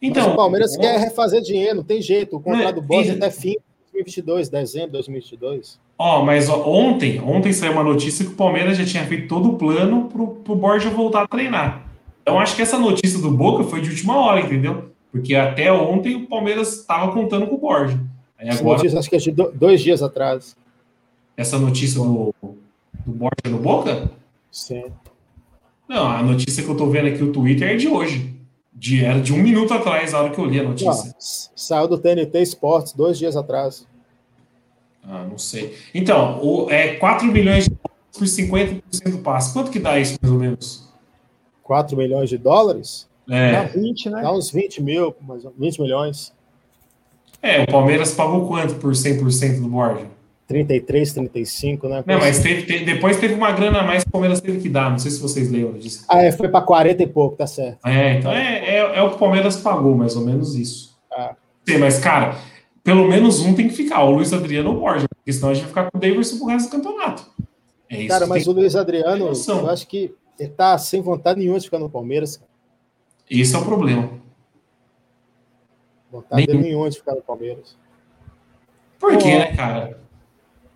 Então, 0.00 0.22
Mas 0.24 0.32
o 0.32 0.36
Palmeiras 0.36 0.76
quer 0.76 0.96
refazer 1.00 1.42
dinheiro, 1.42 1.78
não 1.78 1.84
tem 1.84 2.00
jeito. 2.00 2.36
O 2.36 2.40
contrato 2.40 2.76
do 2.76 2.82
Borja 2.82 3.12
e- 3.12 3.16
até 3.16 3.30
fim 3.30 3.50
de 3.50 3.60
2022, 3.92 4.48
dezembro 4.48 4.86
de 4.86 4.92
2022. 4.92 5.78
Ó, 5.98 6.24
mas 6.24 6.48
ó, 6.48 6.64
ontem, 6.64 7.20
ontem 7.20 7.52
saiu 7.52 7.72
uma 7.72 7.82
notícia 7.82 8.24
que 8.24 8.30
o 8.30 8.36
Palmeiras 8.36 8.78
já 8.78 8.84
tinha 8.84 9.04
feito 9.04 9.26
todo 9.28 9.50
o 9.50 9.56
plano 9.58 10.04
pro, 10.08 10.28
pro 10.28 10.54
Borja 10.54 10.90
voltar 10.90 11.22
a 11.22 11.26
treinar. 11.26 11.84
Então 12.22 12.38
acho 12.38 12.54
que 12.54 12.62
essa 12.62 12.78
notícia 12.78 13.18
do 13.20 13.30
Boca 13.32 13.64
foi 13.64 13.80
de 13.80 13.90
última 13.90 14.16
hora, 14.16 14.40
entendeu? 14.40 14.90
Porque 15.10 15.34
até 15.34 15.72
ontem 15.72 16.14
o 16.14 16.26
Palmeiras 16.28 16.74
estava 16.80 17.10
contando 17.12 17.46
com 17.48 17.56
o 17.56 17.58
Borja. 17.58 17.98
Aí 18.38 18.48
Essa 18.48 18.60
agora, 18.60 18.76
notícia, 18.76 18.98
acho 18.98 19.10
que 19.10 19.16
é 19.16 19.18
de 19.18 19.32
do- 19.32 19.50
dois 19.52 19.80
dias 19.80 20.02
atrás. 20.02 20.54
essa 21.36 21.58
notícia 21.58 21.98
do, 22.00 22.32
do 22.42 23.12
Borja 23.12 23.32
no 23.50 23.58
Boca? 23.58 24.10
Sim. 24.52 24.84
Não, 25.88 26.06
a 26.06 26.22
notícia 26.22 26.62
que 26.62 26.68
eu 26.68 26.76
tô 26.76 26.86
vendo 26.88 27.08
aqui, 27.08 27.24
o 27.24 27.32
Twitter, 27.32 27.70
é 27.70 27.76
de 27.76 27.88
hoje. 27.88 28.36
De, 28.72 29.04
era 29.04 29.20
de 29.20 29.32
um 29.32 29.38
minuto 29.38 29.74
atrás, 29.74 30.14
a 30.14 30.20
hora 30.20 30.30
que 30.30 30.38
eu 30.38 30.44
li 30.44 30.60
a 30.60 30.62
notícia. 30.62 31.12
saiu 31.18 31.88
do 31.88 31.98
TNT 31.98 32.40
Esportes 32.40 32.92
dois 32.92 33.18
dias 33.18 33.34
atrás. 33.36 33.84
Ah, 35.08 35.24
não 35.28 35.38
sei. 35.38 35.74
Então, 35.94 36.38
o, 36.44 36.70
é 36.70 36.94
4 36.96 37.26
milhões 37.32 37.64
de 37.64 37.70
dólares 37.70 38.12
por 38.12 38.24
50% 38.26 39.10
do 39.10 39.18
passe. 39.18 39.52
Quanto 39.52 39.70
que 39.70 39.78
dá 39.78 39.98
isso, 39.98 40.18
mais 40.20 40.32
ou 40.32 40.38
menos? 40.38 40.88
4 41.62 41.96
milhões 41.96 42.28
de 42.28 42.36
dólares? 42.36 43.08
Dá 43.26 43.36
É, 43.36 43.64
20, 43.66 44.10
né? 44.10 44.22
Dá 44.22 44.32
uns 44.32 44.50
20 44.50 44.82
mil, 44.82 45.14
mais 45.26 45.44
ou- 45.44 45.52
20 45.58 45.80
milhões. 45.80 46.32
é, 47.42 47.62
o 47.62 47.66
Palmeiras 47.66 48.12
pagou 48.14 48.46
quanto 48.48 48.74
por 48.76 48.92
100% 48.94 49.60
do 49.60 49.68
Borja? 49.68 50.06
33, 50.46 51.12
35, 51.12 51.88
né? 51.88 52.02
Não, 52.06 52.18
mas 52.18 52.38
teve, 52.40 52.62
te- 52.62 52.84
depois 52.84 53.18
teve 53.18 53.34
uma 53.34 53.52
grana 53.52 53.80
a 53.80 53.82
mais 53.84 54.02
que 54.02 54.08
o 54.08 54.12
Palmeiras 54.12 54.40
teve 54.40 54.60
que 54.60 54.68
dar. 54.70 54.90
Não 54.90 54.98
sei 54.98 55.10
se 55.10 55.20
vocês 55.20 55.50
lembram 55.50 55.78
disso. 55.78 56.04
Ah, 56.08 56.22
é, 56.22 56.32
foi 56.32 56.48
para 56.48 56.62
40 56.64 57.02
e 57.02 57.06
pouco, 57.06 57.36
tá 57.36 57.46
certo. 57.46 57.86
É, 57.86 58.14
então 58.18 58.32
é, 58.32 58.76
é, 58.76 58.78
é 58.98 59.02
o 59.02 59.10
que 59.10 59.16
o 59.16 59.18
Palmeiras 59.18 59.56
pagou, 59.58 59.94
mais 59.94 60.16
ou 60.16 60.24
menos 60.24 60.54
isso. 60.54 60.96
Ah. 61.12 61.34
Sim, 61.68 61.76
mas, 61.78 61.98
cara, 61.98 62.34
pelo 62.88 63.06
menos 63.06 63.40
um 63.40 63.54
tem 63.54 63.68
que 63.68 63.74
ficar, 63.74 64.02
o 64.02 64.12
Luiz 64.12 64.32
Adriano 64.32 64.70
ou 64.70 64.76
o 64.76 64.80
Borja, 64.80 65.06
porque 65.14 65.30
senão 65.30 65.50
a 65.50 65.54
gente 65.54 65.64
vai 65.64 65.68
ficar 65.68 65.90
com 65.90 65.98
o 65.98 66.00
Davidson 66.00 66.38
pro 66.38 66.46
resto 66.46 66.70
do 66.70 66.82
campeonato. 66.82 67.30
É 67.90 67.98
isso. 67.98 68.08
Cara, 68.08 68.26
mas 68.26 68.44
tem- 68.44 68.52
o 68.52 68.56
Luiz 68.56 68.74
Adriano, 68.74 69.30
eu 69.30 69.70
acho 69.70 69.86
que 69.86 70.14
ele 70.38 70.48
tá 70.48 70.78
sem 70.78 71.02
vontade 71.02 71.38
nenhuma 71.38 71.58
de 71.58 71.66
ficar 71.66 71.78
no 71.78 71.90
Palmeiras. 71.90 72.40
Esse 73.30 73.54
é 73.54 73.58
o 73.58 73.64
problema. 73.64 74.08
Vontade 76.10 76.46
Nenhum. 76.46 76.60
nenhuma 76.62 76.88
de 76.88 76.96
ficar 76.96 77.14
no 77.14 77.20
Palmeiras. 77.20 77.76
Por 78.98 79.18
quê, 79.18 79.38
né, 79.38 79.54
cara? 79.54 79.98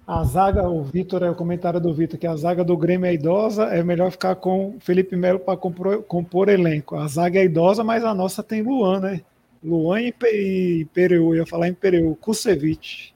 A 0.07 0.23
zaga, 0.25 0.69
o 0.69 0.83
Vitor, 0.83 1.23
é 1.23 1.31
o 1.31 1.35
comentário 1.35 1.81
do 1.81 1.95
Vitor, 1.95 2.19
que 2.19 2.27
a 2.27 2.37
zaga 2.37 2.63
do 2.63 2.77
Grêmio 2.77 3.07
é 3.07 3.15
idosa, 3.15 3.65
é 3.65 3.83
melhor 3.83 4.11
ficar 4.11 4.35
com 4.37 4.77
Felipe 4.81 5.17
Melo 5.17 5.39
para 5.39 5.57
compor, 5.57 6.03
compor 6.03 6.51
elenco. 6.51 6.97
A 6.97 7.09
zaga 7.09 7.39
é 7.39 7.45
idosa, 7.45 7.83
mas 7.83 8.05
a 8.05 8.13
nossa 8.15 8.43
tem 8.43 8.61
Luan, 8.61 9.01
né? 9.01 9.23
Luan 9.63 10.01
e, 10.01 10.15
e 10.33 10.85
Pereu, 10.93 11.29
eu 11.29 11.37
ia 11.37 11.47
falar 11.47 11.69
em 11.69 11.75
Pereu, 11.75 12.17
Kusevich. 12.21 13.13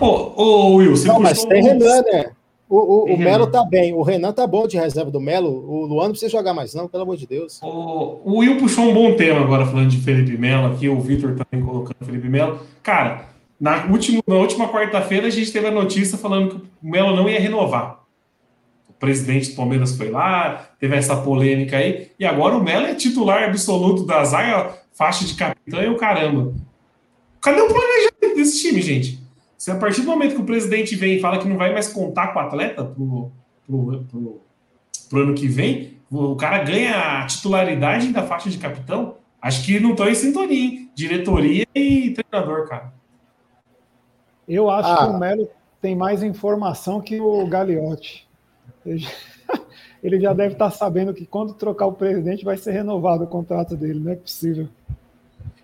Ô, 0.00 0.06
ô 0.06 0.74
Will, 0.76 0.96
você 0.96 1.08
Não, 1.08 1.18
mas 1.20 1.44
tem 1.44 1.62
um- 1.62 1.66
Renan, 1.66 2.02
né? 2.02 2.30
O, 2.68 2.78
o, 2.78 3.14
o 3.14 3.16
Melo 3.18 3.46
tá 3.46 3.64
bem. 3.64 3.94
O 3.94 4.02
Renan 4.02 4.32
tá 4.32 4.44
bom 4.44 4.66
de 4.66 4.76
reserva 4.76 5.08
do 5.10 5.20
Melo. 5.20 5.48
O 5.50 5.86
Luan 5.86 6.04
não 6.04 6.10
precisa 6.10 6.32
jogar 6.32 6.52
mais, 6.52 6.74
não, 6.74 6.88
pelo 6.88 7.04
amor 7.04 7.16
de 7.16 7.24
Deus. 7.26 7.60
O, 7.62 8.20
o 8.24 8.38
Will 8.38 8.58
puxou 8.58 8.86
um 8.86 8.92
bom 8.94 9.14
tema 9.14 9.40
agora 9.40 9.64
falando 9.64 9.88
de 9.88 9.98
Felipe 9.98 10.36
Melo 10.36 10.72
aqui, 10.72 10.88
o 10.88 11.00
Vitor 11.00 11.36
também 11.36 11.64
colocando 11.64 12.04
Felipe 12.04 12.28
Melo. 12.28 12.60
Cara, 12.82 13.26
na 13.60 13.86
última, 13.86 14.20
na 14.26 14.34
última 14.34 14.68
quarta-feira 14.68 15.28
a 15.28 15.30
gente 15.30 15.52
teve 15.52 15.68
a 15.68 15.70
notícia 15.70 16.18
falando 16.18 16.50
que 16.50 16.56
o 16.56 16.90
Melo 16.90 17.14
não 17.14 17.28
ia 17.28 17.38
renovar. 17.40 18.00
O 18.88 18.92
presidente 18.94 19.50
do 19.50 19.56
Palmeiras 19.56 19.96
foi 19.96 20.10
lá, 20.10 20.70
teve 20.80 20.96
essa 20.96 21.16
polêmica 21.16 21.76
aí, 21.76 22.08
e 22.18 22.24
agora 22.24 22.56
o 22.56 22.62
Melo 22.64 22.86
é 22.86 22.94
titular 22.94 23.44
absoluto 23.44 24.04
da 24.04 24.24
zaga, 24.24 24.74
faixa 24.96 25.24
de 25.24 25.34
capitão 25.34 25.82
e 25.82 25.88
o 25.88 25.96
caramba. 25.96 26.52
Cadê 27.40 27.60
o 27.60 27.68
planejamento 27.68 28.36
desse 28.36 28.60
time, 28.60 28.80
gente? 28.82 29.20
Se 29.56 29.70
a 29.70 29.76
partir 29.76 30.00
do 30.02 30.06
momento 30.08 30.34
que 30.34 30.40
o 30.40 30.44
presidente 30.46 30.96
vem 30.96 31.16
e 31.16 31.20
fala 31.20 31.38
que 31.38 31.48
não 31.48 31.56
vai 31.56 31.72
mais 31.72 31.88
contar 31.92 32.28
com 32.32 32.38
o 32.38 32.42
atleta 32.42 32.84
pro, 32.84 33.30
pro, 33.66 34.04
pro, 34.10 34.40
pro 35.08 35.22
ano 35.22 35.34
que 35.34 35.46
vem, 35.46 35.96
o 36.10 36.34
cara 36.36 36.62
ganha 36.62 37.22
a 37.22 37.26
titularidade 37.26 38.12
da 38.12 38.22
faixa 38.22 38.50
de 38.50 38.58
capitão. 38.58 39.16
Acho 39.40 39.64
que 39.64 39.78
não 39.78 39.90
estão 39.92 40.08
em 40.08 40.14
sintonia, 40.14 40.58
hein? 40.64 40.90
Diretoria 40.94 41.66
e 41.74 42.10
treinador, 42.14 42.68
cara. 42.68 42.92
Eu 44.48 44.70
acho 44.70 44.88
Ah. 44.88 44.96
que 45.06 45.12
o 45.12 45.18
Melo 45.18 45.48
tem 45.80 45.94
mais 45.96 46.22
informação 46.22 47.00
que 47.00 47.20
o 47.20 47.46
Gagliotti. 47.46 48.26
Ele 48.84 48.98
já- 48.98 49.10
Ele 50.02 50.20
já 50.20 50.32
deve 50.32 50.52
estar 50.52 50.70
sabendo 50.70 51.12
que 51.14 51.26
quando 51.26 51.54
trocar 51.54 51.86
o 51.86 51.92
presidente 51.92 52.44
vai 52.44 52.56
ser 52.56 52.72
renovado 52.72 53.24
o 53.24 53.26
contrato 53.26 53.76
dele, 53.76 53.98
não 54.00 54.12
é 54.12 54.16
possível. 54.16 54.68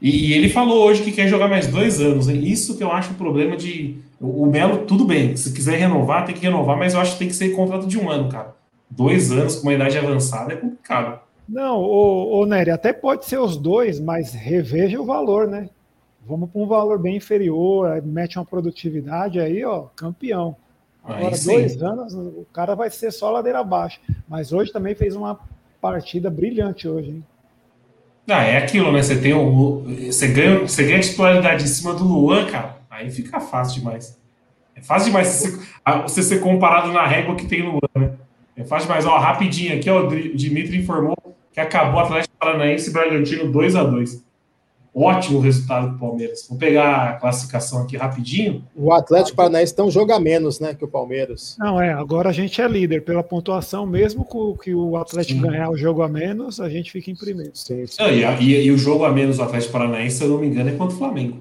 E, 0.03 0.31
e 0.31 0.33
ele 0.35 0.49
falou 0.49 0.85
hoje 0.85 1.05
que 1.05 1.13
quer 1.13 1.29
jogar 1.29 1.47
mais 1.49 1.69
dois 1.69 2.01
anos. 2.01 2.29
hein? 2.29 2.43
Isso 2.45 2.77
que 2.77 2.83
eu 2.83 2.91
acho 2.91 3.13
o 3.13 3.15
problema 3.15 3.57
de. 3.57 3.97
O, 4.21 4.43
o 4.43 4.47
Melo, 4.51 4.79
tudo 4.85 5.05
bem. 5.05 5.37
Se 5.37 5.53
quiser 5.53 5.79
renovar, 5.79 6.27
tem 6.27 6.35
que 6.35 6.43
renovar, 6.43 6.77
mas 6.77 6.93
eu 6.93 7.01
acho 7.01 7.13
que 7.13 7.19
tem 7.21 7.29
que 7.29 7.35
ser 7.35 7.51
contrato 7.51 7.87
de 7.87 7.97
um 7.97 8.11
ano, 8.11 8.29
cara. 8.29 8.55
Dois 8.91 9.31
anos 9.31 9.57
com 9.57 9.63
uma 9.63 9.75
idade 9.75 9.97
avançada 9.97 10.53
é 10.53 10.57
complicado. 10.57 11.21
Não, 11.49 11.79
ô, 11.81 12.41
ô 12.41 12.47
Nery, 12.47 12.71
até 12.71 12.93
pode 12.93 13.27
ser 13.27 13.39
os 13.39 13.57
dois, 13.57 14.01
mas 14.01 14.33
reveja 14.33 15.01
o 15.01 15.05
valor, 15.05 15.47
né? 15.47 15.69
Vamos 16.27 16.51
para 16.51 16.61
um 16.61 16.67
valor 16.67 16.99
bem 16.99 17.17
inferior, 17.17 18.01
mete 18.05 18.39
uma 18.39 18.45
produtividade 18.45 19.41
aí, 19.41 19.65
ó, 19.65 19.87
campeão. 19.97 20.57
Agora, 21.05 21.29
Aí 21.29 21.37
sim. 21.37 21.53
dois 21.53 21.83
anos, 21.83 22.15
o 22.15 22.47
cara 22.53 22.75
vai 22.75 22.89
ser 22.91 23.11
só 23.11 23.31
ladeira 23.31 23.59
abaixo. 23.61 24.01
Mas 24.29 24.53
hoje 24.53 24.73
também 24.73 24.95
fez 24.95 25.17
uma 25.17 25.39
partida 25.81 26.31
brilhante 26.31 26.89
hoje, 26.89 27.11
hein? 27.11 27.25
Ah, 28.29 28.45
é 28.45 28.57
aquilo, 28.57 28.93
né? 28.93 29.03
Você 29.03 29.17
tem 29.17 29.35
o. 29.35 29.85
Você 30.07 30.29
ganha, 30.29 30.61
você 30.61 30.85
ganha 30.85 31.01
titularidade 31.01 31.65
em 31.65 31.67
cima 31.67 31.93
do 31.93 32.05
Luan, 32.05 32.47
cara. 32.47 32.77
Aí 32.91 33.11
fica 33.11 33.41
fácil 33.41 33.81
demais. 33.81 34.19
É 34.75 34.81
fácil 34.81 35.07
demais 35.07 35.29
você 35.29 35.59
você 36.03 36.23
ser 36.23 36.41
comparado 36.41 36.93
na 36.93 37.07
régua 37.07 37.35
que 37.35 37.47
tem 37.47 37.63
Luan, 37.63 37.81
né? 37.97 38.13
É 38.57 38.65
fácil 38.65 38.87
demais. 38.87 39.07
Ó, 39.07 39.19
rapidinho 39.19 39.77
aqui, 39.77 39.91
ó, 39.91 40.07
o 40.07 40.37
Dimitri 40.37 40.79
informou 40.79 41.17
que 41.53 41.61
acabou 41.61 42.01
o 42.01 42.05
Atlético 42.05 42.35
Paranaense 42.39 42.91
e 42.91 42.93
Bragantino 42.93 43.51
2 43.51 43.77
a 43.77 43.85
2 43.85 44.25
Ótimo 44.95 45.41
resultado 45.41 45.93
do 45.93 45.99
Palmeiras. 45.99 46.47
Vou 46.47 46.59
pegar 46.59 47.09
a 47.09 47.13
classificação 47.15 47.83
aqui 47.83 47.97
rapidinho. 47.97 48.63
O 48.77 48.93
Atlético 48.93 49.37
Paranaense 49.37 49.75
tem 49.75 49.83
um 49.83 49.91
jogo 49.91 50.13
a 50.13 50.21
menos, 50.21 50.61
né, 50.61 50.75
que 50.75 50.85
o 50.85 50.89
Palmeiras. 50.89 51.57
Não, 51.59 51.81
é, 51.81 51.91
agora 51.95 52.29
a 52.29 52.33
gente 52.33 52.61
é 52.61 52.69
líder 52.69 53.03
pela 53.03 53.23
pontuação, 53.23 53.87
mesmo 53.87 54.23
com 54.23 54.55
que 54.55 54.75
o 54.75 54.95
Atlético 54.99 55.41
Sim. 55.41 55.47
ganhar 55.49 55.71
o 55.71 55.77
jogo 55.79 56.03
a 56.03 56.09
menos, 56.09 56.61
a 56.61 56.69
gente 56.69 56.93
fica 56.93 57.11
em 57.11 57.17
primeiro. 57.17 57.53
Sim, 57.55 57.87
sim. 57.87 57.97
Ah, 57.99 58.13
E, 58.13 58.23
a- 58.23 58.39
e- 58.39 58.67
e 58.67 58.71
o 58.71 58.77
jogo 58.77 59.07
a 59.07 59.11
menos 59.11 59.39
do 59.39 59.45
Atlético 59.45 59.73
Paranaense, 59.73 60.19
se 60.19 60.25
eu 60.25 60.29
não 60.29 60.39
me 60.39 60.47
engano, 60.47 60.69
é 60.69 60.73
contra 60.75 60.95
o 60.95 60.99
Flamengo. 60.99 61.41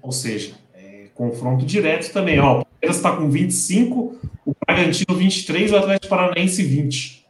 Ou 0.00 0.12
seja, 0.12 0.52
é 0.72 1.06
confronto 1.14 1.66
direto 1.66 2.12
também. 2.12 2.38
Ó, 2.38 2.60
o 2.60 2.64
Palmeiras 2.64 2.96
está 2.96 3.16
com 3.16 3.28
25, 3.28 4.14
o 4.46 4.52
Bragantino 4.64 5.16
23 5.18 5.68
e 5.70 5.74
o 5.74 5.78
Atlético 5.78 6.08
Paranaense 6.10 6.62
20. 6.62 7.26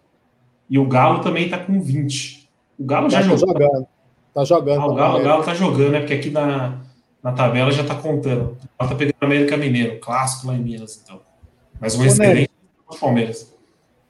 E 0.69 0.79
o 0.79 0.85
Galo 0.87 1.21
também 1.21 1.47
está 1.47 1.57
com 1.57 1.81
20. 1.81 2.47
O 2.79 2.85
Galo 2.85 3.09
já 3.09 3.19
Tá 3.21 3.25
jogou. 3.25 3.39
jogando. 3.49 3.87
Tá 4.35 4.45
jogando. 4.45 4.81
Ah, 4.81 4.87
o 4.87 4.95
Galo, 4.95 5.21
o. 5.21 5.23
Galo 5.23 5.45
tá 5.45 5.55
jogando, 5.55 5.93
né? 5.93 6.01
Porque 6.01 6.15
aqui 6.15 6.31
na, 6.31 6.81
na 7.23 7.33
tabela 7.33 7.71
já 7.71 7.85
tá 7.85 7.95
contando. 7.95 8.57
Ela 8.79 8.89
tá 8.89 8.95
pegando 8.97 9.15
o 9.23 9.25
América 9.25 9.57
Mineiro, 9.57 10.01
clássico 10.01 10.49
lá 10.49 10.55
em 10.55 10.59
Minas, 10.59 11.01
então. 11.03 11.21
Mas 11.81 11.95
um 11.95 12.03
Ô, 12.03 12.05
excelente 12.07 12.51
Palmeiras. 13.01 13.55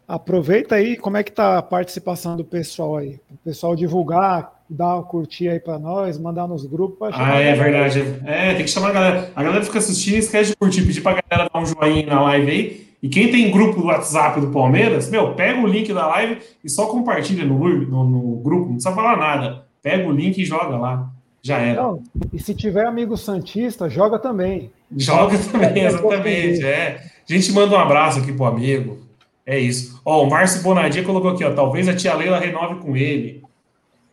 Aproveita 0.06 0.74
aí, 0.74 0.96
como 0.96 1.16
é 1.16 1.22
que 1.22 1.32
tá 1.32 1.58
a 1.58 1.62
participação 1.62 2.36
do 2.36 2.44
pessoal 2.44 2.96
aí? 2.98 3.18
O 3.30 3.36
pessoal 3.42 3.74
divulgar, 3.74 4.62
dar 4.68 4.96
uma 4.96 5.02
curtir 5.02 5.48
aí 5.48 5.58
para 5.58 5.78
nós, 5.78 6.18
mandar 6.18 6.46
nos 6.46 6.66
grupos. 6.66 7.10
Ah, 7.12 7.38
é 7.38 7.54
verdade. 7.54 8.20
É, 8.24 8.54
tem 8.54 8.64
que 8.64 8.70
chamar 8.70 8.90
a 8.90 8.92
galera. 8.92 9.32
A 9.34 9.42
galera 9.42 9.64
fica 9.64 9.78
assistindo 9.78 10.16
esquece 10.16 10.50
de 10.50 10.56
curtir, 10.56 10.82
pedir 10.82 11.00
pra 11.00 11.22
galera 11.30 11.50
dar 11.52 11.60
um 11.60 11.64
joinha 11.64 12.06
na 12.06 12.22
live 12.22 12.50
aí. 12.50 12.86
E 13.02 13.08
quem 13.08 13.30
tem 13.30 13.50
grupo 13.50 13.80
do 13.80 13.86
WhatsApp 13.86 14.40
do 14.40 14.50
Palmeiras, 14.50 15.10
meu, 15.10 15.34
pega 15.34 15.60
o 15.60 15.66
link 15.66 15.92
da 15.92 16.06
live 16.06 16.38
e 16.62 16.68
só 16.70 16.86
compartilha 16.86 17.44
no, 17.44 17.58
no, 17.58 18.04
no 18.04 18.36
grupo, 18.36 18.66
não 18.66 18.74
precisa 18.74 18.94
falar 18.94 19.16
nada. 19.16 19.66
Pega 19.84 20.08
o 20.08 20.12
link 20.12 20.38
e 20.38 20.44
joga 20.44 20.76
lá. 20.76 21.10
Já 21.42 21.58
era. 21.58 21.82
Não, 21.82 22.02
e 22.32 22.38
se 22.40 22.54
tiver 22.54 22.86
amigo 22.86 23.16
Santista, 23.18 23.88
joga 23.88 24.18
também. 24.18 24.72
Joga 24.96 25.38
também, 25.38 25.84
exatamente. 25.84 26.64
É. 26.64 27.04
A 27.28 27.32
gente 27.32 27.52
manda 27.52 27.76
um 27.76 27.78
abraço 27.78 28.18
aqui 28.18 28.32
pro 28.32 28.46
amigo. 28.46 28.98
É 29.46 29.58
isso. 29.58 30.00
Ó, 30.06 30.24
o 30.24 30.30
Márcio 30.30 30.62
Bonadia 30.62 31.04
colocou 31.04 31.30
aqui, 31.32 31.44
ó. 31.44 31.52
Talvez 31.52 31.86
a 31.86 31.94
tia 31.94 32.14
Leila 32.14 32.38
renove 32.38 32.76
com 32.80 32.96
ele. 32.96 33.42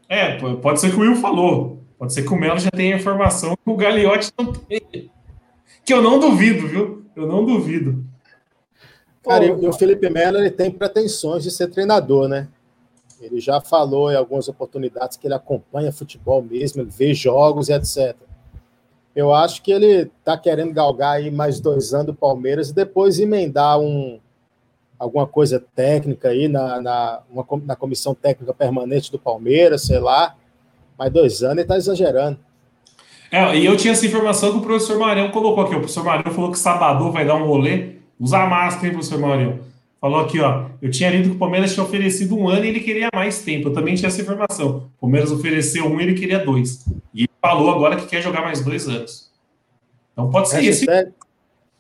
É, 0.10 0.36
pode 0.62 0.82
ser 0.82 0.90
que 0.92 0.98
o 0.98 1.00
Will 1.00 1.16
falou. 1.16 1.80
Pode 1.98 2.14
ser 2.14 2.24
que 2.24 2.34
o 2.34 2.36
Melo 2.36 2.60
já 2.60 2.70
tenha 2.70 2.96
informação 2.98 3.52
que 3.56 3.70
o 3.72 3.78
Gagliotti 3.78 4.30
não 4.38 4.52
tem. 4.52 5.10
Que 5.86 5.94
eu 5.94 6.02
não 6.02 6.20
duvido, 6.20 6.68
viu? 6.68 7.06
Eu 7.16 7.26
não 7.28 7.46
duvido. 7.46 8.04
Cara, 9.24 9.46
e, 9.46 9.52
o- 9.52 9.64
e 9.64 9.68
o 9.68 9.74
Felipe 9.74 10.10
Melo 10.10 10.38
ele 10.38 10.50
tem 10.52 10.70
pretensões 10.70 11.44
de 11.44 11.52
ser 11.52 11.68
treinador, 11.68 12.28
né? 12.28 12.48
Ele 13.22 13.40
já 13.40 13.62
falou 13.62 14.12
em 14.12 14.16
algumas 14.16 14.48
oportunidades 14.48 15.16
que 15.16 15.28
ele 15.28 15.36
acompanha 15.36 15.92
futebol 15.92 16.42
mesmo, 16.42 16.82
ele 16.82 16.90
vê 16.90 17.14
jogos 17.14 17.70
e 17.70 17.74
etc. 17.74 18.16
Eu 19.16 19.34
acho 19.34 19.62
que 19.62 19.72
ele 19.72 20.10
está 20.20 20.38
querendo 20.38 20.74
galgar 20.74 21.18
aí 21.18 21.30
mais 21.30 21.60
dois 21.60 21.94
anos 21.94 22.08
do 22.08 22.14
Palmeiras 22.14 22.70
e 22.70 22.74
depois 22.74 23.20
emendar 23.20 23.80
um, 23.80 24.20
alguma 24.98 25.28
coisa 25.28 25.64
técnica 25.76 26.30
aí 26.30 26.48
na, 26.48 26.82
na, 26.82 27.20
uma 27.30 27.46
na 27.66 27.76
comissão 27.76 28.16
técnica 28.16 28.54
permanente 28.54 29.12
do 29.12 29.20
Palmeiras, 29.20 29.84
sei 29.84 30.00
lá. 30.00 30.36
Mais 30.98 31.12
dois 31.12 31.44
anos 31.44 31.56
ele 31.56 31.62
está 31.64 31.76
exagerando. 31.76 32.40
É, 33.32 33.56
e 33.58 33.66
eu 33.66 33.78
tinha 33.78 33.94
essa 33.94 34.06
informação 34.06 34.52
que 34.52 34.58
o 34.58 34.62
professor 34.62 35.00
Marião 35.00 35.32
colocou 35.32 35.64
aqui. 35.64 35.74
O 35.74 35.80
professor 35.80 36.04
Marião 36.04 36.34
falou 36.34 36.52
que 36.52 36.60
sábado 36.60 37.12
vai 37.12 37.26
dar 37.26 37.36
um 37.36 37.48
rolê. 37.48 37.96
Usa 38.20 38.46
máscara, 38.46 38.88
hein, 38.88 38.94
professor 38.94 39.20
Marião? 39.20 39.71
Falou 40.02 40.20
aqui, 40.20 40.40
ó. 40.40 40.66
Eu 40.82 40.90
tinha 40.90 41.12
lido 41.12 41.30
que 41.30 41.36
o 41.36 41.40
Palmeiras 41.40 41.76
tinha 41.76 41.86
oferecido 41.86 42.36
um 42.36 42.50
ano 42.50 42.66
e 42.66 42.70
ele 42.70 42.80
queria 42.80 43.08
mais 43.14 43.44
tempo. 43.44 43.68
Eu 43.68 43.74
também 43.74 43.94
tinha 43.94 44.08
essa 44.08 44.20
informação. 44.20 44.90
O 44.98 45.02
Palmeiras 45.02 45.32
ofereceu 45.32 45.86
um 45.86 46.02
e 46.02 46.04
ele 46.04 46.16
queria 46.16 46.44
dois. 46.44 46.84
E 47.14 47.22
ele 47.22 47.30
falou 47.40 47.70
agora 47.70 47.96
que 47.96 48.08
quer 48.08 48.20
jogar 48.20 48.42
mais 48.42 48.66
dois 48.66 48.88
anos. 48.88 49.32
Então 50.12 50.32
pode 50.32 50.50
ser 50.50 50.62
isso, 50.62 50.86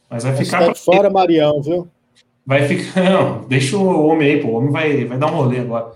mas 0.07 0.24
vai 0.24 0.36
ficar 0.36 0.65
pra 0.65 0.76
fora 0.76 1.09
Marião, 1.09 1.61
viu? 1.61 1.88
Vai 2.45 2.67
ficar. 2.67 3.01
Não, 3.09 3.47
deixa 3.47 3.76
o 3.78 4.05
homem 4.05 4.34
aí, 4.34 4.41
pô. 4.41 4.49
O 4.49 4.53
homem 4.55 4.72
vai, 4.72 5.05
vai 5.05 5.17
dar 5.17 5.28
um 5.28 5.36
rolê 5.36 5.59
agora. 5.59 5.91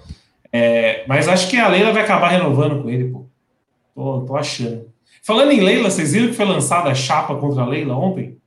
É, 0.52 1.06
mas 1.08 1.28
acho 1.28 1.50
que 1.50 1.58
a 1.58 1.68
Leila 1.68 1.92
vai 1.92 2.04
acabar 2.04 2.30
renovando 2.30 2.82
com 2.82 2.90
ele, 2.90 3.12
pô. 3.12 3.26
Tô, 3.94 4.22
tô 4.22 4.36
achando. 4.36 4.88
Falando 5.22 5.52
em 5.52 5.60
Leila, 5.60 5.92
vocês 5.92 6.14
viram 6.14 6.30
que 6.30 6.34
foi 6.34 6.46
lançada 6.46 6.90
a 6.90 6.96
chapa 6.96 7.36
contra 7.36 7.64
a 7.64 7.68
Leila 7.68 7.96
ontem? 7.96 8.38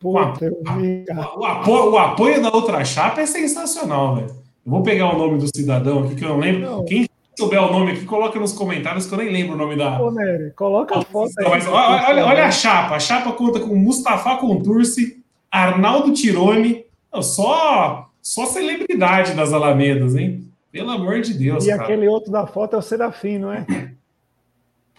Puta, 0.00 0.50
vi, 0.76 1.04
cara. 1.06 1.28
O 1.36 1.44
apoio, 1.44 1.90
o 1.92 1.98
apoio 1.98 2.40
da 2.42 2.50
outra 2.54 2.84
chapa 2.84 3.20
é 3.20 3.26
sensacional, 3.26 4.16
velho. 4.16 4.28
Eu 4.28 4.72
vou 4.72 4.82
pegar 4.82 5.14
o 5.14 5.18
nome 5.18 5.38
do 5.38 5.46
cidadão 5.54 6.04
aqui 6.04 6.14
que 6.14 6.24
eu 6.24 6.28
não 6.28 6.38
lembro. 6.38 6.60
Não. 6.60 6.84
Quem 6.84 7.08
souber 7.36 7.62
o 7.62 7.72
nome 7.72 7.92
aqui, 7.92 8.04
coloca 8.04 8.38
nos 8.38 8.52
comentários 8.52 9.06
que 9.06 9.14
eu 9.14 9.18
nem 9.18 9.30
lembro 9.32 9.54
o 9.54 9.58
nome 9.58 9.76
da. 9.76 10.00
Ô, 10.00 10.10
Nery, 10.10 10.52
coloca 10.52 10.98
a 10.98 11.02
foto 11.02 11.32
aí. 11.38 11.48
Mas 11.48 11.66
olha, 11.66 12.08
olha- 12.08 12.26
olha 12.26 12.44
a 12.46 12.50
chapa. 12.50 12.94
A 12.96 13.00
chapa 13.00 13.32
conta 13.32 13.58
com 13.60 13.74
Mustafa 13.74 14.36
Contursi, 14.36 15.22
Arnaldo 15.50 16.12
Tironi. 16.12 16.84
Não, 17.12 17.22
Só, 17.22 18.08
só 18.20 18.44
celebridade 18.46 19.32
das 19.34 19.52
Alamedas, 19.52 20.14
hein? 20.14 20.44
Pelo 20.70 20.90
amor 20.90 21.20
de 21.22 21.32
Deus, 21.32 21.64
E 21.66 21.70
cara. 21.70 21.82
aquele 21.84 22.06
outro 22.06 22.30
da 22.30 22.46
foto 22.46 22.76
é 22.76 22.78
o 22.78 22.82
Serafim, 22.82 23.38
não 23.38 23.50
é? 23.52 23.64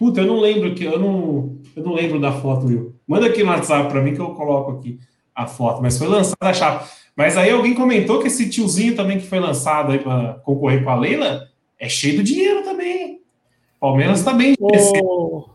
Puta, 0.00 0.22
eu 0.22 0.26
não 0.26 0.40
lembro 0.40 0.74
que 0.74 0.82
eu 0.82 0.98
não, 0.98 1.58
eu 1.76 1.84
não 1.84 1.92
lembro 1.92 2.18
da 2.18 2.32
foto, 2.32 2.64
Will. 2.64 2.94
Manda 3.06 3.26
aqui 3.26 3.42
no 3.44 3.50
WhatsApp 3.50 3.90
pra 3.90 4.00
mim 4.00 4.14
que 4.14 4.20
eu 4.20 4.30
coloco 4.30 4.70
aqui 4.70 4.98
a 5.34 5.46
foto. 5.46 5.82
Mas 5.82 5.98
foi 5.98 6.08
lançada 6.08 6.36
a 6.40 6.54
chapa. 6.54 6.88
Mas 7.14 7.36
aí 7.36 7.50
alguém 7.50 7.74
comentou 7.74 8.18
que 8.18 8.28
esse 8.28 8.48
tiozinho 8.48 8.96
também 8.96 9.18
que 9.18 9.26
foi 9.26 9.38
lançado 9.38 9.92
aí 9.92 9.98
para 9.98 10.40
concorrer 10.42 10.82
com 10.82 10.88
a 10.88 10.94
Leila 10.94 11.46
é 11.78 11.86
cheio 11.86 12.16
de 12.16 12.32
dinheiro 12.32 12.62
também. 12.64 13.20
Palmeiras 13.78 14.24
tá 14.24 14.32
bem. 14.32 14.56
Ô, 14.58 15.50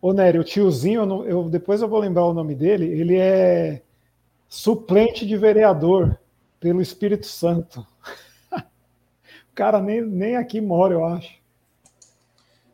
ô 0.00 0.12
Nery, 0.12 0.38
o 0.38 0.44
tiozinho, 0.44 1.00
eu 1.00 1.06
não- 1.06 1.24
eu, 1.24 1.48
depois 1.50 1.82
eu 1.82 1.88
vou 1.88 1.98
lembrar 1.98 2.26
o 2.26 2.32
nome 2.32 2.54
dele, 2.54 2.84
ele 2.86 3.16
é 3.16 3.82
suplente 4.48 5.26
de 5.26 5.36
vereador 5.36 6.16
pelo 6.60 6.80
Espírito 6.80 7.26
Santo. 7.26 7.84
o 8.54 8.62
cara 9.52 9.80
nem, 9.80 10.00
nem 10.00 10.36
aqui 10.36 10.60
mora, 10.60 10.94
eu 10.94 11.04
acho. 11.04 11.39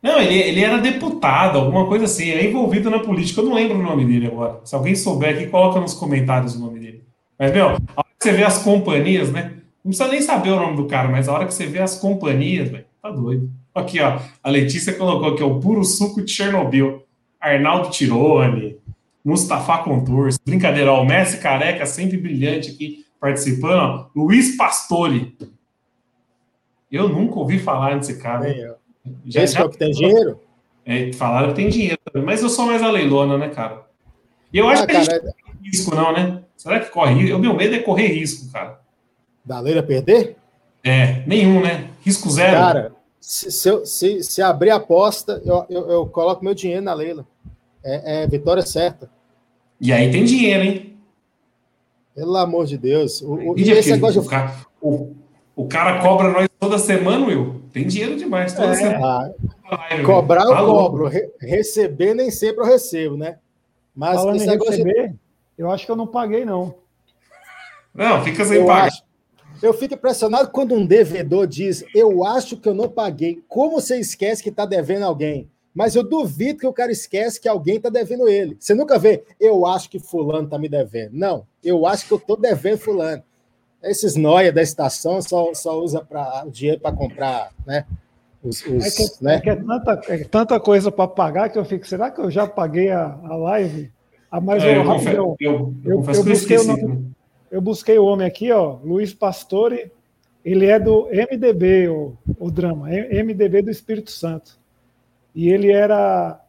Não, 0.07 0.21
ele, 0.21 0.39
ele 0.39 0.63
era 0.63 0.79
deputado, 0.79 1.59
alguma 1.59 1.85
coisa 1.87 2.05
assim. 2.05 2.31
É 2.31 2.49
envolvido 2.49 2.89
na 2.89 3.01
política. 3.01 3.41
Eu 3.41 3.47
não 3.47 3.55
lembro 3.55 3.77
o 3.77 3.83
nome 3.83 4.05
dele 4.05 4.29
agora. 4.29 4.61
Se 4.63 4.73
alguém 4.73 4.95
souber 4.95 5.35
aqui, 5.35 5.49
coloca 5.49 5.81
nos 5.81 5.95
comentários 5.95 6.55
o 6.55 6.61
nome 6.61 6.79
dele. 6.79 7.03
Mas, 7.37 7.53
meu, 7.53 7.71
a 7.71 7.73
hora 7.73 7.81
que 8.17 8.23
você 8.23 8.31
vê 8.31 8.45
as 8.45 8.59
companhias, 8.59 9.33
né? 9.33 9.55
Não 9.85 9.91
precisa 9.91 10.09
nem 10.09 10.23
saber 10.23 10.51
o 10.51 10.61
nome 10.61 10.77
do 10.77 10.87
cara, 10.87 11.09
mas 11.09 11.29
a 11.29 11.33
hora 11.33 11.45
que 11.45 11.53
você 11.53 11.67
vê 11.67 11.81
as 11.81 11.99
companhias, 11.99 12.71
velho, 12.71 12.85
tá 13.03 13.11
doido. 13.11 13.51
Aqui, 13.75 14.01
ó. 14.01 14.21
A 14.45 14.49
Letícia 14.49 14.93
colocou 14.95 15.31
aqui, 15.31 15.43
o 15.43 15.59
puro 15.59 15.83
suco 15.83 16.23
de 16.23 16.31
Chernobyl. 16.31 17.03
Arnaldo 17.41 17.91
Tirone, 17.91 18.77
Mustafa 19.25 19.79
Contours. 19.79 20.39
Brincadeira, 20.47 20.93
ó, 20.93 21.03
o 21.03 21.05
Messi 21.05 21.39
Careca, 21.39 21.85
sempre 21.85 22.17
brilhante 22.17 22.71
aqui, 22.71 23.05
participando. 23.21 23.81
Ó, 23.81 24.07
Luiz 24.15 24.57
Pastore. 24.57 25.37
Eu 26.93 27.09
nunca 27.09 27.41
ouvi 27.41 27.59
falar 27.59 27.97
nesse 27.97 28.21
cara. 28.21 28.47
Ó. 28.71 28.86
Já, 29.27 29.43
Esse 29.43 29.55
que 29.55 29.59
é 29.59 29.63
já 29.63 29.67
o 29.67 29.71
que 29.71 29.79
tem 29.79 29.91
dinheiro? 29.93 30.41
é, 30.85 31.13
falaram 31.13 31.49
que 31.49 31.55
tem 31.57 31.69
dinheiro 31.69 31.99
mas 32.25 32.43
eu 32.43 32.49
sou 32.49 32.67
mais 32.67 32.83
a 32.83 32.91
leilona, 32.91 33.37
né, 33.39 33.49
cara? 33.49 33.83
E 34.53 34.59
eu 34.59 34.69
acho 34.69 34.83
Ah, 34.85 34.87
que 34.87 34.97
a 34.97 35.01
gente 35.01 35.09
cara, 35.11 35.23
não 35.25 35.33
corre 35.33 35.59
risco, 35.69 35.95
não, 35.95 36.13
né? 36.13 36.43
Será 36.57 36.81
que 36.81 36.91
corre 36.91 37.15
risco? 37.15 37.37
O 37.37 37.41
meu 37.41 37.55
medo 37.55 37.75
é 37.75 37.79
correr 37.81 38.07
risco, 38.09 38.51
cara. 38.53 38.81
da 39.45 39.61
Leila 39.61 39.83
perder? 39.83 40.37
É, 40.85 41.23
nenhum, 41.27 41.61
né? 41.61 41.91
Risco 42.03 42.31
zero. 42.31 42.57
Cara, 42.57 42.93
se, 43.21 43.51
se, 43.51 43.69
eu- 43.69 43.85
se, 43.85 44.23
se 44.23 44.41
abrir 44.41 44.71
a 44.71 44.77
aposta, 44.77 45.43
eu, 45.45 45.67
eu, 45.69 45.91
eu 45.91 46.07
coloco 46.07 46.45
meu 46.45 46.55
dinheiro 46.55 46.83
na 46.83 46.95
Leila. 46.95 47.27
É, 47.85 48.23
é 48.23 48.27
vitória 48.29 48.63
certa. 48.65 49.11
E 49.81 49.93
aí 49.93 50.11
tem 50.11 50.25
dinheiro, 50.25 50.63
hein? 50.63 50.97
Pelo 52.15 52.37
amor 52.37 52.67
de 52.67 52.79
Deus. 52.79 53.21
O, 53.21 53.35
o, 53.35 53.59
E 53.59 53.63
e 53.65 53.71
esse 53.73 53.91
negócio 53.91 54.23
o, 54.23 54.27
cara, 54.27 54.55
o, 54.81 55.15
o 55.57 55.67
cara 55.67 56.01
cobra 56.01 56.31
nós 56.31 56.49
toda 56.61 56.79
semana, 56.79 57.27
Will. 57.27 57.63
Tem 57.73 57.85
dinheiro 57.87 58.15
demais 58.17 58.53
toda 58.53 58.69
É. 58.69 58.75
semana. 58.75 59.35
Ah, 59.69 60.03
cobrar 60.05 60.45
eu 60.45 60.51
Tá 60.55 60.59
cobro. 60.65 61.09
Re- 61.09 61.31
receber 61.41 62.15
nem 62.15 62.31
sempre 62.31 62.63
eu 62.63 62.67
recebo, 62.69 63.17
né? 63.17 63.39
Mas 63.95 64.17
Falando 64.21 64.37
esse 64.37 64.45
em 64.45 64.49
negócio 64.49 64.73
de 64.77 64.83
receber, 64.85 65.15
eu 65.59 65.71
acho 65.71 65.85
que 65.87 65.91
eu 65.91 65.97
não 65.97 66.07
paguei, 66.07 66.45
não. 66.45 66.75
Não, 67.95 68.23
fica 68.23 68.45
sem 68.45 68.59
Eu 68.59 68.67
pagar. 68.67 68.87
acho. 68.89 69.03
Eu 69.63 69.73
fico 69.73 69.95
impressionado 69.95 70.51
quando 70.51 70.75
um 70.75 70.85
devedor 70.85 71.47
diz: 71.47 71.83
Eu 71.95 72.25
acho 72.25 72.59
que 72.59 72.69
eu 72.69 72.75
não 72.75 72.89
paguei. 72.91 73.43
Como 73.49 73.81
você 73.81 73.97
esquece 73.99 74.43
que 74.43 74.51
está 74.51 74.67
devendo 74.67 75.05
alguém? 75.05 75.51
Mas 75.75 75.95
eu 75.97 76.03
duvido 76.03 76.59
que 76.61 76.67
o 76.67 76.73
cara 76.73 76.93
esquece 76.93 77.41
que 77.41 77.49
alguém 77.49 77.77
está 77.77 77.89
devendo 77.91 78.29
ele. 78.29 78.57
Você 78.61 78.75
nunca 78.75 78.99
vê, 78.99 79.25
eu 79.41 79.67
acho 79.67 79.91
que 79.91 79.99
Fulano 79.99 80.45
está 80.45 80.59
me 80.59 80.69
devendo. 80.69 81.11
Não, 81.15 81.47
eu 81.65 81.87
acho 81.87 82.07
que 82.07 82.13
eu 82.13 82.19
estou 82.19 82.37
devendo 82.37 82.79
Fulano. 82.79 83.23
Esses 83.91 84.17
noia 84.17 84.53
da 84.53 84.63
estação 84.63 85.21
só, 85.23 85.53
só 85.55 85.79
usa 85.81 86.01
pra, 86.05 86.45
o 86.47 86.51
dinheiro 86.51 86.81
para 86.81 86.95
comprar, 86.95 87.53
né? 87.67 87.85
Os, 88.43 88.65
os, 88.67 88.85
É 88.85 88.91
que, 88.91 89.25
né? 89.25 89.35
é 89.37 89.41
que 89.41 89.51
é 89.51 89.57
tanta, 89.57 90.01
é 90.09 90.25
tanta 90.25 90.61
coisa 90.61 90.93
para 90.93 91.09
pagar 91.09 91.49
que 91.49 91.59
eu 91.59 91.65
fico, 91.65 91.87
será 91.87 92.11
que 92.11 92.21
eu 92.21 92.31
já 92.31 92.47
paguei 92.47 92.91
a, 92.91 93.19
a 93.25 93.37
live? 93.37 93.91
Ah, 94.31 94.41
mas 94.41 94.63
É, 94.63 94.77
eu, 94.77 94.83
eu, 95.15 95.37
eu, 95.41 95.75
eu 95.85 96.25
busquei 96.25 96.59
o 96.59 96.65
nome- 96.65 96.81
também. 96.81 97.15
eu 97.51 97.61
busquei 97.61 97.99
o 97.99 98.05
homem 98.05 98.27
aqui, 98.27 98.53
ó, 98.53 98.79
Luiz 98.85 99.13
Pastore, 99.15 99.91
ele 100.45 100.67
é 100.67 100.79
do 100.79 101.09
MDB, 101.11 101.89
o, 101.89 102.17
o 102.39 102.51
drama, 102.51 102.89
MDB 102.89 103.63
do 103.63 103.71
Espírito 103.71 104.11
Santo. 104.13 104.59
E 105.35 105.49
ele 105.49 105.71
era 105.73 106.41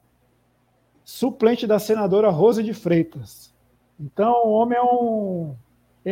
suplente 1.03 1.65
da 1.65 1.79
senadora 1.79 2.29
Rose 2.29 2.61
de 2.61 2.73
Freitas. 2.73 3.53
Então, 3.99 4.45
o 4.45 4.51
homem 4.51 4.77
é 4.77 4.81
um 4.83 5.55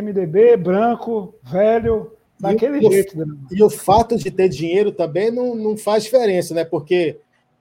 MDB 0.01 0.57
branco, 0.57 1.33
velho, 1.43 2.11
daquele 2.39 2.83
E 2.83 2.87
o- 2.87 2.91
jeito. 2.91 3.15
Drama. 3.15 3.37
E 3.51 3.63
o 3.63 3.69
fato 3.69 4.17
de 4.17 4.29
ter 4.31 4.49
dinheiro 4.49 4.91
também 4.91 5.31
não, 5.31 5.55
não 5.55 5.77
faz 5.77 6.03
diferença, 6.03 6.53
né? 6.53 6.65
Porque 6.65 7.17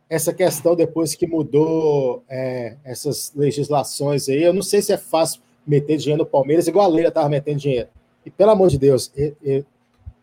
essa 0.08 0.32
questão 0.34 0.76
depois 0.76 1.14
que 1.14 1.26
mudou 1.26 2.22
é, 2.28 2.76
essas 2.84 3.32
legislações 3.34 4.28
aí. 4.28 4.42
Eu 4.42 4.52
não 4.52 4.62
sei 4.62 4.82
se 4.82 4.92
é 4.92 4.96
fácil 4.98 5.40
meter 5.66 5.96
dinheiro 5.96 6.22
no 6.24 6.28
Palmeiras, 6.28 6.68
igual 6.68 6.84
a 6.84 6.88
Leila 6.88 7.08
estava 7.08 7.28
metendo 7.28 7.58
dinheiro. 7.60 7.88
E 8.24 8.30
pelo 8.30 8.50
amor 8.50 8.68
de 8.68 8.78
Deus, 8.78 9.10
eu, 9.16 9.34
eu, 9.42 9.64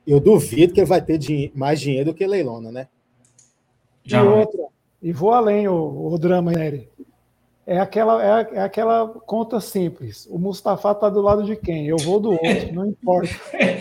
eu 0.05 0.19
duvido 0.19 0.73
que 0.73 0.79
ele 0.79 0.87
vai 0.87 1.01
ter 1.01 1.17
dinhe 1.17 1.51
mais 1.55 1.79
dinheiro 1.79 2.11
do 2.11 2.13
que 2.13 2.25
Leilona, 2.27 2.71
né? 2.71 2.87
E 4.05 4.15
outra, 4.15 4.61
e 5.01 5.11
vou 5.11 5.31
além, 5.31 5.67
o, 5.67 6.07
o 6.11 6.17
drama, 6.17 6.51
Nery. 6.51 6.87
É 7.71 7.79
aquela, 7.79 8.21
é, 8.21 8.49
é, 8.51 8.61
aquela 8.63 9.07
conta 9.07 9.61
simples. 9.61 10.27
O 10.29 10.37
Mustafa 10.37 10.93
tá 10.93 11.07
do 11.07 11.21
lado 11.21 11.45
de 11.45 11.55
quem? 11.55 11.87
Eu 11.87 11.95
vou 11.95 12.19
do 12.19 12.31
outro, 12.31 12.73
não 12.73 12.85
importa. 12.85 13.29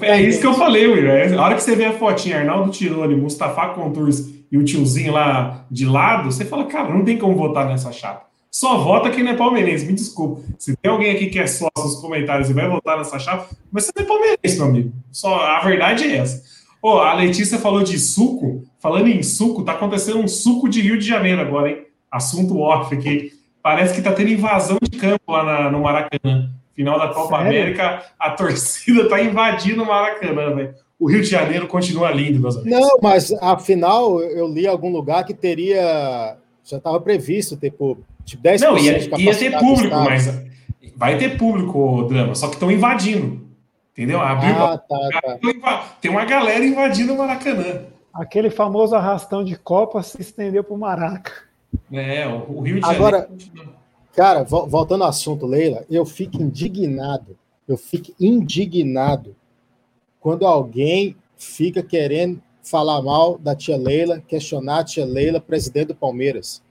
É, 0.00 0.08
é 0.10 0.22
isso 0.22 0.40
que 0.40 0.46
eu 0.46 0.54
falei, 0.54 0.86
Will. 0.86 1.38
A 1.38 1.44
hora 1.44 1.54
que 1.54 1.62
você 1.62 1.76
vê 1.76 1.84
a 1.84 1.92
fotinha, 1.92 2.38
Arnaldo 2.38 2.70
Tironi, 2.70 3.14
Mustafa 3.14 3.68
Contours 3.68 4.28
e 4.50 4.56
o 4.56 4.64
tiozinho 4.64 5.12
lá 5.12 5.66
de 5.70 5.84
lado, 5.84 6.32
você 6.32 6.44
fala, 6.44 6.64
cara, 6.64 6.92
não 6.92 7.04
tem 7.04 7.18
como 7.18 7.36
votar 7.36 7.66
nessa 7.66 7.92
chapa. 7.92 8.26
Só 8.50 8.78
vota 8.78 9.10
quem 9.10 9.22
não 9.22 9.32
é 9.32 9.36
palmeirense, 9.36 9.86
me 9.86 9.92
desculpa. 9.92 10.40
Se 10.58 10.74
tem 10.76 10.90
alguém 10.90 11.12
aqui 11.12 11.26
que 11.26 11.38
é 11.38 11.46
sócio 11.46 11.70
nos 11.76 12.00
comentários 12.00 12.48
e 12.50 12.54
vai 12.54 12.68
votar 12.68 12.96
nessa 12.96 13.18
chapa, 13.18 13.46
mas 13.70 13.84
você 13.84 13.92
não 13.96 14.04
é 14.04 14.08
palmeirense, 14.08 14.56
meu 14.56 14.66
amigo. 14.66 14.92
Só, 15.12 15.38
a 15.38 15.60
verdade 15.60 16.04
é 16.04 16.16
essa. 16.16 16.42
Oh, 16.82 16.98
a 16.98 17.12
Letícia 17.14 17.58
falou 17.58 17.82
de 17.82 17.98
suco. 17.98 18.64
Falando 18.80 19.08
em 19.08 19.22
suco, 19.22 19.64
tá 19.64 19.72
acontecendo 19.72 20.18
um 20.18 20.28
suco 20.28 20.68
de 20.68 20.80
Rio 20.80 20.98
de 20.98 21.06
Janeiro 21.06 21.40
agora, 21.40 21.70
hein? 21.70 21.87
Assunto 22.10 22.58
off 22.58 22.94
aqui. 22.94 23.32
Parece 23.62 23.94
que 23.94 24.02
tá 24.02 24.12
tendo 24.12 24.30
invasão 24.30 24.78
de 24.80 24.98
campo 24.98 25.32
lá 25.32 25.44
na, 25.44 25.70
no 25.70 25.80
Maracanã. 25.80 26.50
Final 26.74 26.98
da 26.98 27.08
Copa 27.08 27.38
Sério? 27.38 27.60
América, 27.60 28.04
a 28.18 28.30
torcida 28.30 29.08
tá 29.08 29.20
invadindo 29.20 29.82
o 29.82 29.86
Maracanã, 29.86 30.54
velho 30.54 30.74
o 30.98 31.08
Rio 31.08 31.22
de 31.22 31.28
Janeiro 31.28 31.68
continua 31.68 32.10
lindo, 32.10 32.40
meus 32.40 32.56
amigos. 32.56 32.78
Não, 32.78 32.98
mas 33.00 33.32
afinal 33.40 34.20
eu 34.20 34.48
li 34.48 34.64
em 34.64 34.68
algum 34.68 34.90
lugar 34.90 35.24
que 35.24 35.32
teria. 35.32 36.36
Já 36.64 36.76
estava 36.76 37.00
previsto 37.00 37.56
ter 37.56 37.72
tipo 38.24 38.42
10% 38.42 38.60
Não, 38.60 38.76
ia, 38.76 38.98
ia 39.18 39.38
ter 39.38 39.58
público, 39.58 39.94
mas 39.94 40.42
vai 40.96 41.16
ter 41.16 41.38
público, 41.38 42.02
Drama, 42.08 42.34
só 42.34 42.48
que 42.48 42.54
estão 42.54 42.70
invadindo. 42.70 43.46
Entendeu? 43.92 44.20
Abriu 44.20 44.54
ah, 44.54 44.78
tá, 44.78 44.96
tá. 45.22 45.96
Tem 46.00 46.10
uma 46.10 46.24
galera 46.24 46.64
invadindo 46.64 47.14
o 47.14 47.18
Maracanã. 47.18 47.82
Aquele 48.12 48.50
famoso 48.50 48.94
arrastão 48.94 49.44
de 49.44 49.56
Copa 49.56 50.02
se 50.02 50.20
estendeu 50.20 50.62
para 50.62 50.74
o 50.74 50.78
Maraca. 50.78 51.32
É, 51.92 52.26
o 52.26 52.60
Rio 52.60 52.76
de 52.76 52.80
Janeiro. 52.80 53.06
Agora, 53.06 53.30
cara, 54.14 54.42
voltando 54.42 55.04
ao 55.04 55.10
assunto, 55.10 55.46
Leila, 55.46 55.84
eu 55.90 56.04
fico 56.04 56.40
indignado. 56.40 57.36
Eu 57.66 57.76
fico 57.76 58.14
indignado 58.18 59.36
quando 60.20 60.46
alguém 60.46 61.16
fica 61.36 61.82
querendo 61.82 62.42
falar 62.62 63.00
mal 63.02 63.38
da 63.38 63.54
tia 63.54 63.76
Leila, 63.76 64.22
questionar 64.26 64.80
a 64.80 64.84
tia 64.84 65.04
Leila, 65.04 65.40
presidente 65.40 65.88
do 65.88 65.94
Palmeiras. 65.94 66.62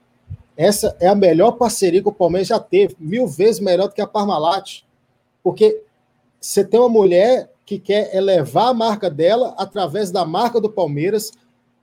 Essa 0.56 0.96
é 1.00 1.06
a 1.06 1.14
melhor 1.14 1.52
parceria 1.52 2.02
que 2.02 2.08
o 2.08 2.12
Palmeiras 2.12 2.48
já 2.48 2.58
teve, 2.58 2.96
mil 2.98 3.26
vezes 3.26 3.60
melhor 3.60 3.88
do 3.88 3.94
que 3.94 4.00
a 4.00 4.06
Parmalat. 4.06 4.82
Porque 5.42 5.82
você 6.40 6.64
tem 6.64 6.80
uma 6.80 6.88
mulher 6.88 7.50
que 7.64 7.78
quer 7.78 8.14
elevar 8.14 8.68
a 8.68 8.74
marca 8.74 9.08
dela 9.10 9.54
através 9.56 10.10
da 10.10 10.24
marca 10.24 10.60
do 10.60 10.70
Palmeiras. 10.70 11.32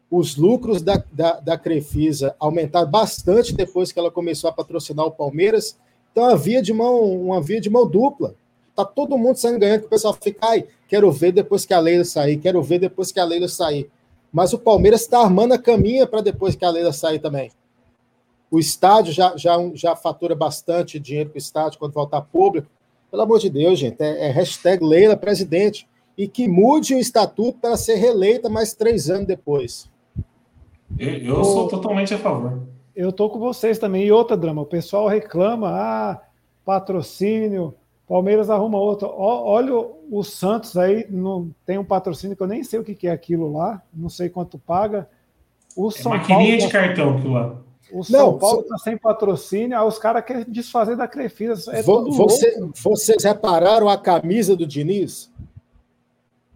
Os 0.10 0.36
lucros 0.36 0.82
da, 0.82 1.04
da, 1.12 1.40
da 1.40 1.58
Crefisa 1.58 2.36
aumentaram 2.40 2.90
bastante 2.90 3.54
depois 3.54 3.92
que 3.92 4.00
ela 4.00 4.12
começou 4.12 4.50
a 4.50 4.54
patrocinar 4.54 5.06
o 5.06 5.12
Palmeiras. 5.12 5.78
Então, 6.12 6.24
uma 6.24 6.38
via 6.38 6.62
de 6.62 6.72
mão, 6.72 7.02
uma 7.04 7.42
via 7.42 7.60
de 7.60 7.70
mão 7.70 7.88
dupla. 7.88 8.36
Tá 8.76 8.86
todo 8.86 9.18
mundo 9.18 9.38
saindo 9.38 9.60
ganhando, 9.60 9.82
que 9.82 9.88
o 9.88 9.90
pessoal 9.90 10.14
fica, 10.14 10.48
ai, 10.48 10.68
quero 10.88 11.12
ver 11.12 11.32
depois 11.32 11.66
que 11.66 11.74
a 11.74 11.80
Leila 11.80 12.04
sair, 12.04 12.38
quero 12.38 12.62
ver 12.62 12.80
depois 12.80 13.12
que 13.12 13.20
a 13.20 13.26
Leila 13.26 13.48
sair. 13.48 13.90
Mas 14.32 14.52
o 14.52 14.60
Palmeiras 14.60 15.02
está 15.02 15.20
armando 15.20 15.54
a 15.54 15.58
caminha 15.58 16.06
para 16.06 16.22
depois 16.22 16.56
que 16.56 16.66
a 16.66 16.70
Leila 16.70 16.92
sair 16.92 17.20
também. 17.20 17.52
O 18.52 18.60
estádio 18.60 19.14
já, 19.14 19.36
já, 19.36 19.58
já 19.74 19.96
fatura 19.96 20.36
bastante 20.36 21.00
dinheiro 21.00 21.30
para 21.30 21.38
o 21.38 21.40
estádio 21.40 21.80
quando 21.80 21.94
voltar 21.94 22.22
público. 22.22 22.68
Pelo 23.10 23.24
amor 23.24 23.40
de 23.40 23.50
Deus, 23.50 23.80
gente, 23.80 24.02
é, 24.02 24.28
é 24.28 24.32
hashtag 24.32 24.84
Leila 24.84 25.18
presidente. 25.18 25.88
E 26.18 26.28
que 26.28 26.48
mude 26.48 26.96
o 26.96 27.00
estatuto 27.00 27.60
para 27.60 27.76
ser 27.76 27.96
reeleita 27.96 28.50
mais 28.50 28.74
três 28.74 29.10
anos 29.10 29.28
depois. 29.28 29.90
Eu, 30.98 31.18
eu 31.18 31.44
sou 31.44 31.68
totalmente 31.68 32.14
a 32.14 32.18
favor. 32.18 32.62
Eu 32.96 33.12
tô 33.12 33.30
com 33.30 33.40
vocês 33.40 33.78
também. 33.78 34.06
E 34.06 34.12
outra 34.12 34.38
drama, 34.38 34.62
o 34.62 34.66
pessoal 34.66 35.08
reclama, 35.08 35.70
ah, 35.70 36.22
patrocínio, 36.64 37.76
Palmeiras 38.08 38.50
arruma 38.50 38.78
outro. 38.78 39.12
Olha 39.18 39.74
o 40.10 40.24
Santos 40.24 40.78
aí, 40.78 41.06
não 41.10 41.50
tem 41.66 41.78
um 41.78 41.84
patrocínio 41.84 42.36
que 42.36 42.44
eu 42.44 42.48
nem 42.48 42.64
sei 42.64 42.80
o 42.80 42.84
que 42.84 43.08
é 43.08 43.12
aquilo 43.12 43.52
lá, 43.52 43.82
não 43.94 44.10
sei 44.10 44.30
quanto 44.30 44.60
paga. 44.60 45.10
O 45.76 45.90
é 45.90 45.92
São 45.92 46.12
maquininha 46.12 46.58
Paulo, 46.58 46.68
de 46.68 46.72
cartão 46.72 47.18
aquilo 47.18 47.34
lá. 47.34 47.58
O 47.92 48.04
São 48.04 48.20
não, 48.20 48.38
Paulo 48.38 48.62
está 48.62 48.78
sem 48.78 48.98
patrocínio, 48.98 49.78
aí 49.78 49.88
os 49.88 49.98
caras 49.98 50.24
querem 50.24 50.46
desfazer 50.48 50.96
da 50.96 51.08
Crefisa. 51.08 51.76
É 51.76 51.82
você, 51.82 52.60
vocês 52.82 53.24
repararam 53.24 53.90
a 53.90 53.98
camisa 53.98 54.56
do 54.56 54.66
Diniz? 54.66 55.32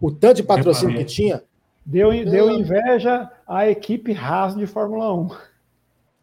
O 0.00 0.10
tanto 0.10 0.36
de 0.36 0.42
patrocínio 0.42 0.96
que 0.96 1.04
tinha? 1.04 1.42
Deu, 1.84 2.10
deu 2.10 2.50
inveja 2.50 3.30
à 3.46 3.68
equipe 3.68 4.12
Haas 4.12 4.54
de 4.54 4.66
Fórmula 4.66 5.12
1. 5.14 5.28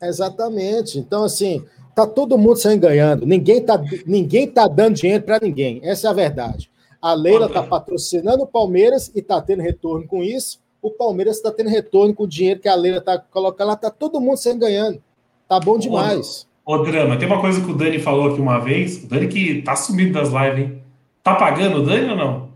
Exatamente. 0.02 1.00
Então, 1.00 1.24
assim, 1.24 1.66
Tá 1.98 2.06
todo 2.06 2.38
mundo 2.38 2.58
saindo 2.58 2.82
ganhando. 2.82 3.26
Ninguém 3.26 3.60
tá, 3.60 3.82
ninguém 4.06 4.46
tá 4.46 4.68
dando 4.68 4.94
dinheiro 4.94 5.24
para 5.24 5.40
ninguém. 5.42 5.80
Essa 5.82 6.06
é 6.06 6.10
a 6.12 6.14
verdade. 6.14 6.70
A 7.02 7.16
Leila 7.16 7.50
tá 7.50 7.64
patrocinando 7.64 8.44
o 8.44 8.48
Palmeiras 8.48 9.12
e 9.16 9.22
tá 9.24 9.42
tendo 9.42 9.64
retorno 9.64 10.06
com 10.06 10.24
isso. 10.24 10.60
O 10.80 10.92
Palmeiras 10.92 11.38
está 11.38 11.52
tendo 11.52 11.72
retorno 11.72 12.14
com 12.14 12.26
o 12.26 12.28
dinheiro 12.28 12.60
que 12.60 12.70
a 12.70 12.76
Leila 12.76 13.02
tá 13.02 13.18
colocando 13.18 13.70
lá. 13.70 13.76
Tá 13.76 13.90
todo 13.90 14.22
mundo 14.22 14.38
saindo 14.38 14.60
ganhando. 14.60 15.02
Tá 15.50 15.60
bom 15.60 15.80
demais. 15.80 16.48
Ô, 16.64 16.76
ô, 16.76 16.84
Drama, 16.84 17.18
tem 17.18 17.28
uma 17.28 17.42
coisa 17.42 17.60
que 17.60 17.72
o 17.72 17.76
Dani 17.76 17.98
falou 17.98 18.30
aqui 18.30 18.40
uma 18.40 18.60
vez. 18.60 19.04
O 19.04 19.08
Dani 19.08 19.28
que 19.28 19.64
tá 19.64 19.76
sumido 19.76 20.14
das 20.14 20.30
lives, 20.30 20.60
hein? 20.60 20.84
Tá 21.24 21.34
pagando 21.34 21.80
o 21.80 21.84
Dani 21.84 22.12
ou 22.12 22.16
não? 22.16 22.50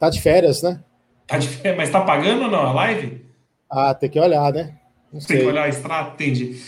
Tá 0.00 0.10
de 0.10 0.20
férias, 0.20 0.64
né? 0.64 0.80
Tá 1.26 1.38
de 1.38 1.48
férias, 1.48 1.76
mas 1.78 1.90
tá 1.90 2.00
pagando 2.00 2.44
ou 2.44 2.50
não 2.50 2.60
a 2.60 2.72
live? 2.72 3.24
Ah, 3.70 3.94
tem 3.94 4.08
que 4.08 4.20
olhar, 4.20 4.52
né? 4.52 4.74
Tem 5.26 5.38
que 5.38 5.44
olhar 5.44 5.64
a 5.64 5.68
estrada, 5.68 6.10
entendi. 6.14 6.60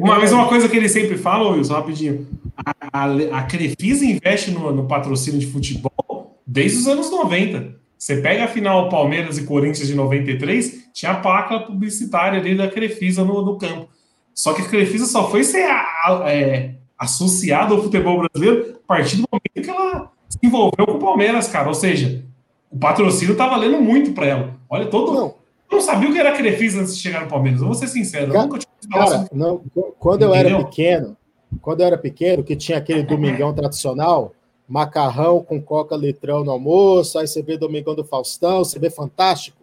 uma, 0.00 0.18
mas 0.18 0.32
uma 0.32 0.48
coisa 0.48 0.66
que 0.66 0.76
ele 0.76 0.88
sempre 0.88 1.18
fala, 1.18 1.50
Wilson, 1.50 1.74
rapidinho. 1.74 2.26
A, 2.56 3.04
a, 3.04 3.38
a 3.38 3.42
Crefisa 3.42 4.04
investe 4.04 4.50
no, 4.50 4.72
no, 4.72 4.86
patrocínio 4.86 5.38
de 5.38 5.46
futebol 5.46 6.40
desde 6.46 6.78
os 6.78 6.86
anos 6.86 7.10
90. 7.10 7.74
Você 7.98 8.16
pega 8.16 8.44
a 8.44 8.48
final 8.48 8.88
Palmeiras 8.88 9.36
e 9.36 9.44
Corinthians 9.44 9.86
de 9.86 9.94
93, 9.94 10.88
tinha 10.94 11.12
a 11.12 11.20
placa 11.20 11.60
publicitária 11.60 12.40
ali 12.40 12.56
da 12.56 12.68
Crefisa 12.68 13.24
no, 13.24 13.44
no 13.44 13.58
campo. 13.58 13.88
Só 14.34 14.54
que 14.54 14.62
a 14.62 14.68
Crefisa 14.68 15.04
só 15.04 15.30
foi 15.30 15.44
ser 15.44 15.64
a, 15.64 16.24
é, 16.26 16.76
associada 16.98 17.74
ao 17.74 17.82
futebol 17.82 18.20
brasileiro 18.20 18.80
a 18.84 18.86
partir 18.86 19.16
do 19.16 19.28
momento 19.30 19.66
que 19.66 19.70
ela 19.70 20.10
se 20.28 20.38
envolveu 20.42 20.86
com 20.86 20.92
o 20.92 20.98
Palmeiras, 20.98 21.48
cara. 21.48 21.68
Ou 21.68 21.74
seja, 21.74 22.24
o 22.72 22.78
patrocínio 22.78 23.36
tá 23.36 23.46
valendo 23.46 23.80
muito 23.80 24.12
para 24.12 24.26
ela. 24.26 24.54
Olha, 24.68 24.86
todo, 24.86 25.12
Não 25.12 25.42
não 25.72 25.80
sabia 25.80 26.08
o 26.08 26.12
que 26.12 26.18
era 26.18 26.36
Crefisa 26.36 26.80
antes 26.80 26.94
de 26.94 27.00
chegar 27.00 27.22
no 27.22 27.28
Palmeiras. 27.28 27.60
vou 27.60 27.74
ser 27.74 27.88
sincero, 27.88 28.32
cara, 28.32 28.38
eu 28.38 28.42
nunca 28.42 28.58
tinha 28.58 28.90
cara, 28.92 29.28
não, 29.32 29.62
quando 29.98 30.22
eu 30.22 30.34
era 30.34 30.64
pequeno, 30.64 31.16
quando 31.62 31.80
eu 31.80 31.86
era 31.86 31.98
pequeno, 31.98 32.44
que 32.44 32.54
tinha 32.54 32.78
aquele 32.78 33.02
domingão 33.02 33.54
tradicional, 33.54 34.32
macarrão 34.68 35.42
com 35.42 35.60
coca 35.60 35.96
litrão 35.96 36.44
no 36.44 36.50
almoço, 36.50 37.18
aí 37.18 37.26
você 37.26 37.42
vê 37.42 37.56
Domingão 37.56 37.94
do 37.94 38.04
Faustão, 38.04 38.58
você 38.58 38.78
vê 38.78 38.90
Fantástico. 38.90 39.58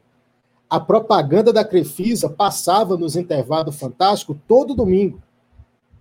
A 0.69 0.79
propaganda 0.79 1.51
da 1.51 1.65
Crefisa 1.65 2.29
passava 2.29 2.95
nos 2.95 3.15
intervalos 3.15 3.65
do 3.65 3.71
Fantástico 3.71 4.39
todo 4.47 4.75
domingo. 4.75 5.21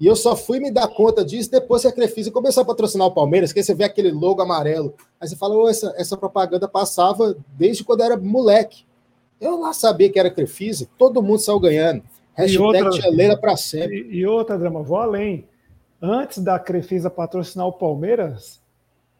E 0.00 0.06
eu 0.06 0.14
só 0.14 0.36
fui 0.36 0.60
me 0.60 0.70
dar 0.70 0.86
conta 0.88 1.24
disso 1.24 1.50
depois 1.50 1.82
que 1.82 1.88
a 1.88 1.92
Crefisa 1.92 2.30
começou 2.30 2.62
a 2.62 2.66
patrocinar 2.66 3.06
o 3.06 3.14
Palmeiras, 3.14 3.52
que 3.52 3.58
aí 3.58 3.64
você 3.64 3.74
vê 3.74 3.84
aquele 3.84 4.12
logo 4.12 4.40
amarelo. 4.40 4.94
Aí 5.20 5.26
você 5.26 5.34
fala, 5.34 5.56
oh, 5.56 5.68
essa, 5.68 5.92
essa 5.96 6.16
propaganda 6.16 6.68
passava 6.68 7.36
desde 7.56 7.82
quando 7.82 8.00
eu 8.00 8.06
era 8.06 8.16
moleque. 8.16 8.84
Eu 9.40 9.58
lá 9.58 9.72
sabia 9.72 10.10
que 10.10 10.18
era 10.18 10.30
Crefisa, 10.30 10.88
todo 10.96 11.22
mundo 11.22 11.40
saiu 11.40 11.58
ganhando. 11.58 12.02
Hashtag 12.34 12.90
Tcheleira 12.90 13.36
para 13.36 13.56
sempre. 13.56 14.08
E, 14.08 14.18
e, 14.18 14.26
outra, 14.26 14.56
Drama, 14.56 14.82
vou 14.82 14.98
além. 14.98 15.48
Antes 16.00 16.38
da 16.38 16.56
Crefisa 16.58 17.10
patrocinar 17.10 17.66
o 17.66 17.72
Palmeiras, 17.72 18.60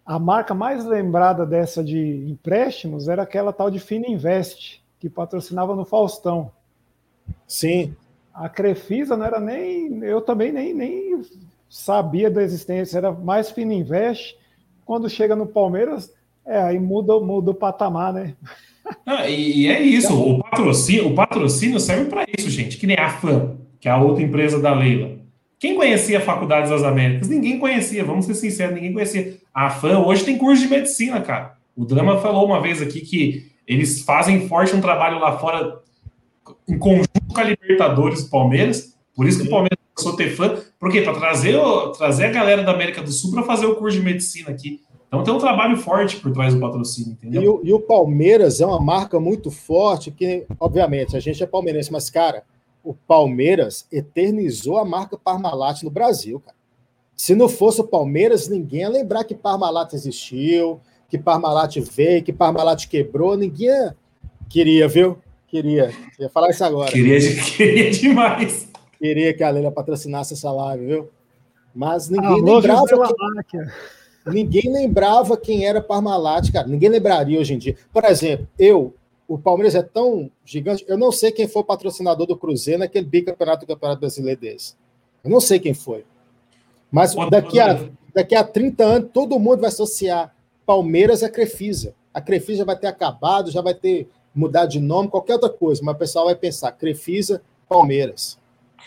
a 0.06 0.18
marca 0.18 0.54
mais 0.54 0.84
lembrada 0.84 1.44
dessa 1.44 1.82
de 1.82 1.98
empréstimos 2.30 3.08
era 3.08 3.22
aquela 3.22 3.52
tal 3.52 3.68
de 3.70 3.80
Fininvest, 3.80 4.80
que 5.00 5.10
patrocinava 5.10 5.74
no 5.74 5.84
Faustão. 5.84 6.52
Sim. 7.46 7.96
A 8.38 8.48
Crefisa 8.48 9.16
não 9.16 9.26
era 9.26 9.40
nem. 9.40 10.02
Eu 10.02 10.20
também 10.20 10.52
nem, 10.52 10.72
nem 10.72 11.22
sabia 11.68 12.30
da 12.30 12.42
existência, 12.42 12.98
era 12.98 13.10
mais 13.10 13.50
Fininvest. 13.50 14.36
Quando 14.84 15.10
chega 15.10 15.34
no 15.34 15.46
Palmeiras, 15.46 16.12
é, 16.46 16.60
aí 16.62 16.78
muda, 16.78 17.18
muda 17.18 17.50
o 17.50 17.54
patamar, 17.54 18.12
né? 18.12 18.34
Ah, 19.04 19.28
e, 19.28 19.64
e, 19.64 19.66
é 19.66 19.82
isso, 19.82 20.18
o 20.18 20.38
patrocínio, 20.38 21.08
o 21.08 21.14
patrocínio 21.14 21.78
serve 21.78 22.06
para 22.06 22.24
isso, 22.38 22.48
gente. 22.48 22.78
Que 22.78 22.86
nem 22.86 22.96
a 22.96 23.10
FAM, 23.10 23.58
que 23.80 23.88
é 23.88 23.90
a 23.90 24.00
outra 24.00 24.22
empresa 24.22 24.60
da 24.60 24.72
Leila. 24.72 25.18
Quem 25.58 25.74
conhecia 25.74 26.18
a 26.18 26.22
Faculdades 26.22 26.70
das 26.70 26.84
Américas? 26.84 27.28
Ninguém 27.28 27.58
conhecia, 27.58 28.04
vamos 28.04 28.24
ser 28.24 28.34
sinceros, 28.34 28.76
ninguém 28.76 28.92
conhecia. 28.92 29.36
A 29.52 29.68
FAM 29.68 29.98
hoje 30.06 30.24
tem 30.24 30.38
curso 30.38 30.62
de 30.62 30.68
medicina, 30.68 31.20
cara. 31.20 31.54
O 31.76 31.84
Drama 31.84 32.18
falou 32.18 32.46
uma 32.46 32.62
vez 32.62 32.80
aqui 32.80 33.00
que 33.00 33.50
eles 33.66 34.02
fazem 34.02 34.48
forte 34.48 34.74
um 34.74 34.80
trabalho 34.80 35.18
lá 35.18 35.36
fora 35.36 35.80
em 36.66 36.78
conjunto 36.78 37.17
com 37.38 37.42
a 37.42 37.44
Libertadores 37.44 38.24
do 38.24 38.30
Palmeiras, 38.30 38.96
por 39.14 39.26
isso 39.26 39.40
que 39.40 39.46
o 39.46 39.50
Palmeiras 39.50 39.78
começou 39.94 40.14
a 40.14 40.16
ter 40.16 40.30
fã. 40.30 40.56
Por 40.78 40.90
quê? 40.90 41.02
Para 41.02 41.14
trazer, 41.14 41.56
trazer 41.96 42.26
a 42.26 42.30
galera 42.30 42.62
da 42.62 42.72
América 42.72 43.02
do 43.02 43.10
Sul 43.10 43.30
para 43.32 43.42
fazer 43.42 43.66
o 43.66 43.76
curso 43.76 43.98
de 43.98 44.04
medicina 44.04 44.50
aqui. 44.50 44.80
Então 45.06 45.22
tem 45.22 45.32
um 45.32 45.38
trabalho 45.38 45.76
forte 45.76 46.16
por 46.16 46.32
trás 46.32 46.54
do 46.54 46.60
patrocínio, 46.60 47.12
entendeu? 47.12 47.42
E 47.42 47.48
o, 47.48 47.60
e 47.64 47.72
o, 47.72 47.80
Palmeiras 47.80 48.60
é 48.60 48.66
uma 48.66 48.78
marca 48.78 49.18
muito 49.18 49.50
forte, 49.50 50.10
que, 50.10 50.44
obviamente, 50.60 51.16
a 51.16 51.20
gente 51.20 51.42
é 51.42 51.46
palmeirense, 51.46 51.90
mas, 51.90 52.10
cara, 52.10 52.42
o 52.84 52.92
Palmeiras 52.92 53.86
eternizou 53.90 54.76
a 54.76 54.84
marca 54.84 55.16
Parmalat 55.16 55.82
no 55.82 55.90
Brasil, 55.90 56.40
cara. 56.40 56.56
Se 57.16 57.34
não 57.34 57.48
fosse 57.48 57.80
o 57.80 57.84
Palmeiras, 57.84 58.48
ninguém 58.48 58.80
ia 58.80 58.88
lembrar 58.88 59.24
que 59.24 59.34
Parmalat 59.34 59.92
existiu, 59.94 60.78
que 61.08 61.18
Parmalat 61.18 61.76
veio, 61.80 62.22
que 62.22 62.32
Parmalat 62.32 62.86
quebrou, 62.86 63.36
ninguém 63.36 63.90
queria, 64.48 64.86
viu? 64.86 65.18
Queria. 65.48 65.92
Ia 66.18 66.28
falar 66.28 66.50
isso 66.50 66.64
agora. 66.64 66.92
Queria, 66.92 67.18
queria 67.56 67.90
demais. 67.90 68.68
Queria 68.98 69.32
que 69.32 69.42
a 69.42 69.50
Leila 69.50 69.70
patrocinasse 69.70 70.34
essa 70.34 70.50
live, 70.52 70.86
viu? 70.86 71.10
Mas 71.74 72.08
ninguém 72.08 72.42
lembrava. 72.42 73.14
Que... 73.48 73.58
Ninguém 74.30 74.72
lembrava 74.72 75.36
quem 75.36 75.64
era 75.64 75.80
Parmalat, 75.80 76.50
cara. 76.52 76.66
Ninguém 76.66 76.88
lembraria 76.88 77.40
hoje 77.40 77.54
em 77.54 77.58
dia. 77.58 77.76
Por 77.92 78.04
exemplo, 78.04 78.46
eu, 78.58 78.94
o 79.26 79.38
Palmeiras 79.38 79.74
é 79.74 79.82
tão 79.82 80.30
gigante, 80.44 80.84
eu 80.88 80.98
não 80.98 81.12
sei 81.12 81.30
quem 81.32 81.48
foi 81.48 81.62
o 81.62 81.64
patrocinador 81.64 82.26
do 82.26 82.36
Cruzeiro 82.36 82.80
naquele 82.80 83.06
bicampeonato 83.06 83.64
do 83.64 83.68
Campeonato 83.68 84.00
Brasileiro 84.00 84.40
desse. 84.40 84.74
Eu 85.22 85.30
não 85.30 85.40
sei 85.40 85.58
quem 85.58 85.72
foi. 85.72 86.04
Mas 86.90 87.14
daqui 87.30 87.60
a, 87.60 87.88
daqui 88.14 88.34
a 88.34 88.42
30 88.42 88.84
anos, 88.84 89.10
todo 89.12 89.38
mundo 89.38 89.60
vai 89.60 89.68
associar 89.68 90.34
Palmeiras 90.66 91.22
a 91.22 91.28
Crefisa. 91.28 91.94
A 92.12 92.20
Crefisa 92.20 92.64
vai 92.64 92.76
ter 92.76 92.86
acabado, 92.86 93.50
já 93.50 93.60
vai 93.60 93.74
ter 93.74 94.08
mudado 94.38 94.70
de 94.70 94.80
nome, 94.80 95.08
qualquer 95.08 95.34
outra 95.34 95.50
coisa, 95.50 95.82
mas 95.84 95.94
o 95.94 95.98
pessoal 95.98 96.26
vai 96.26 96.34
pensar 96.34 96.70
Crefisa, 96.72 97.42
Palmeiras. 97.68 98.38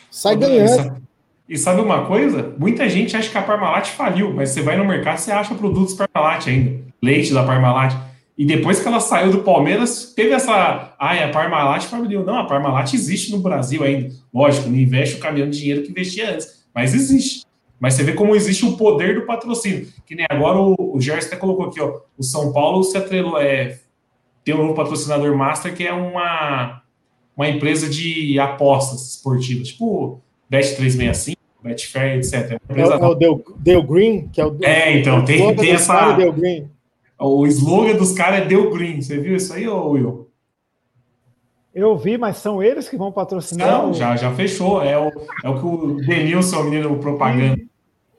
Sai 0.09 0.35
ganhando. 0.35 1.01
E 1.47 1.57
sabe 1.57 1.81
uma 1.81 2.05
coisa? 2.05 2.55
Muita 2.57 2.87
gente 2.89 3.15
acha 3.17 3.29
que 3.29 3.37
a 3.37 3.41
Parmalat 3.41 3.89
faliu, 3.89 4.33
mas 4.33 4.51
você 4.51 4.61
vai 4.61 4.77
no 4.77 4.85
mercado 4.85 5.17
você 5.17 5.31
acha 5.31 5.53
produtos 5.53 5.93
Parmalat 5.93 6.47
ainda, 6.47 6.79
leite 7.03 7.33
da 7.33 7.43
Parmalat. 7.43 7.93
E 8.37 8.45
depois 8.45 8.79
que 8.79 8.87
ela 8.87 9.01
saiu 9.01 9.31
do 9.31 9.39
Palmeiras, 9.39 10.13
teve 10.15 10.31
essa. 10.31 10.95
Ai, 10.97 11.21
a 11.21 11.29
Parmalat 11.29 11.83
faliu. 11.83 12.23
Não, 12.23 12.37
a 12.37 12.45
Parmalat 12.45 12.93
existe 12.93 13.31
no 13.31 13.39
Brasil 13.39 13.83
ainda. 13.83 14.09
Lógico, 14.33 14.69
não 14.69 14.77
investe 14.77 15.17
o 15.17 15.19
caminhão 15.19 15.49
de 15.49 15.59
dinheiro 15.59 15.83
que 15.83 15.91
investia 15.91 16.33
antes, 16.33 16.63
mas 16.73 16.95
existe. 16.95 17.45
Mas 17.77 17.95
você 17.95 18.03
vê 18.03 18.13
como 18.13 18.35
existe 18.35 18.63
o 18.63 18.77
poder 18.77 19.15
do 19.15 19.25
patrocínio. 19.25 19.87
Que 20.05 20.15
nem 20.15 20.25
agora 20.29 20.57
o, 20.57 20.75
o 20.95 21.01
Gerson 21.01 21.27
até 21.27 21.35
colocou 21.35 21.65
aqui, 21.65 21.81
ó. 21.81 21.99
O 22.17 22.23
São 22.23 22.53
Paulo 22.53 22.83
se 22.83 22.95
atrelou, 22.95 23.41
é, 23.41 23.79
tem 24.43 24.55
um 24.55 24.59
novo 24.59 24.73
patrocinador 24.73 25.35
master 25.35 25.75
que 25.75 25.85
é 25.85 25.93
uma, 25.93 26.81
uma 27.35 27.49
empresa 27.49 27.89
de 27.89 28.39
apostas 28.39 29.15
esportivas, 29.15 29.69
tipo 29.69 30.21
Bet365, 30.51 31.37
Betfair, 31.63 32.17
etc. 32.17 32.59
É, 32.69 32.81
é 32.81 32.85
o 32.85 33.15
Dale, 33.15 33.43
Dale 33.57 33.83
Green, 33.83 34.27
que 34.29 34.41
é 34.41 34.45
o. 34.45 34.57
É, 34.63 34.97
então, 34.97 35.23
tem, 35.23 35.55
tem 35.55 35.71
essa. 35.71 36.17
O 37.19 37.45
slogan 37.45 37.95
dos 37.95 38.13
caras 38.13 38.41
é 38.41 38.45
Dale 38.45 38.69
Green. 38.71 39.01
Você 39.01 39.19
viu 39.19 39.35
isso 39.35 39.53
aí, 39.53 39.67
Will? 39.67 40.27
Eu 41.73 41.95
vi, 41.95 42.17
mas 42.17 42.37
são 42.37 42.61
eles 42.61 42.89
que 42.89 42.97
vão 42.97 43.11
patrocinar? 43.11 43.67
Não, 43.71 43.91
o... 43.91 43.93
já, 43.93 44.15
já 44.15 44.33
fechou. 44.33 44.83
É 44.83 44.97
o, 44.97 45.11
é 45.43 45.49
o 45.49 45.57
que 45.57 45.65
o 45.65 45.95
Denilson, 46.05 46.61
o 46.61 46.63
menino 46.65 46.97
propaganda. 46.97 47.61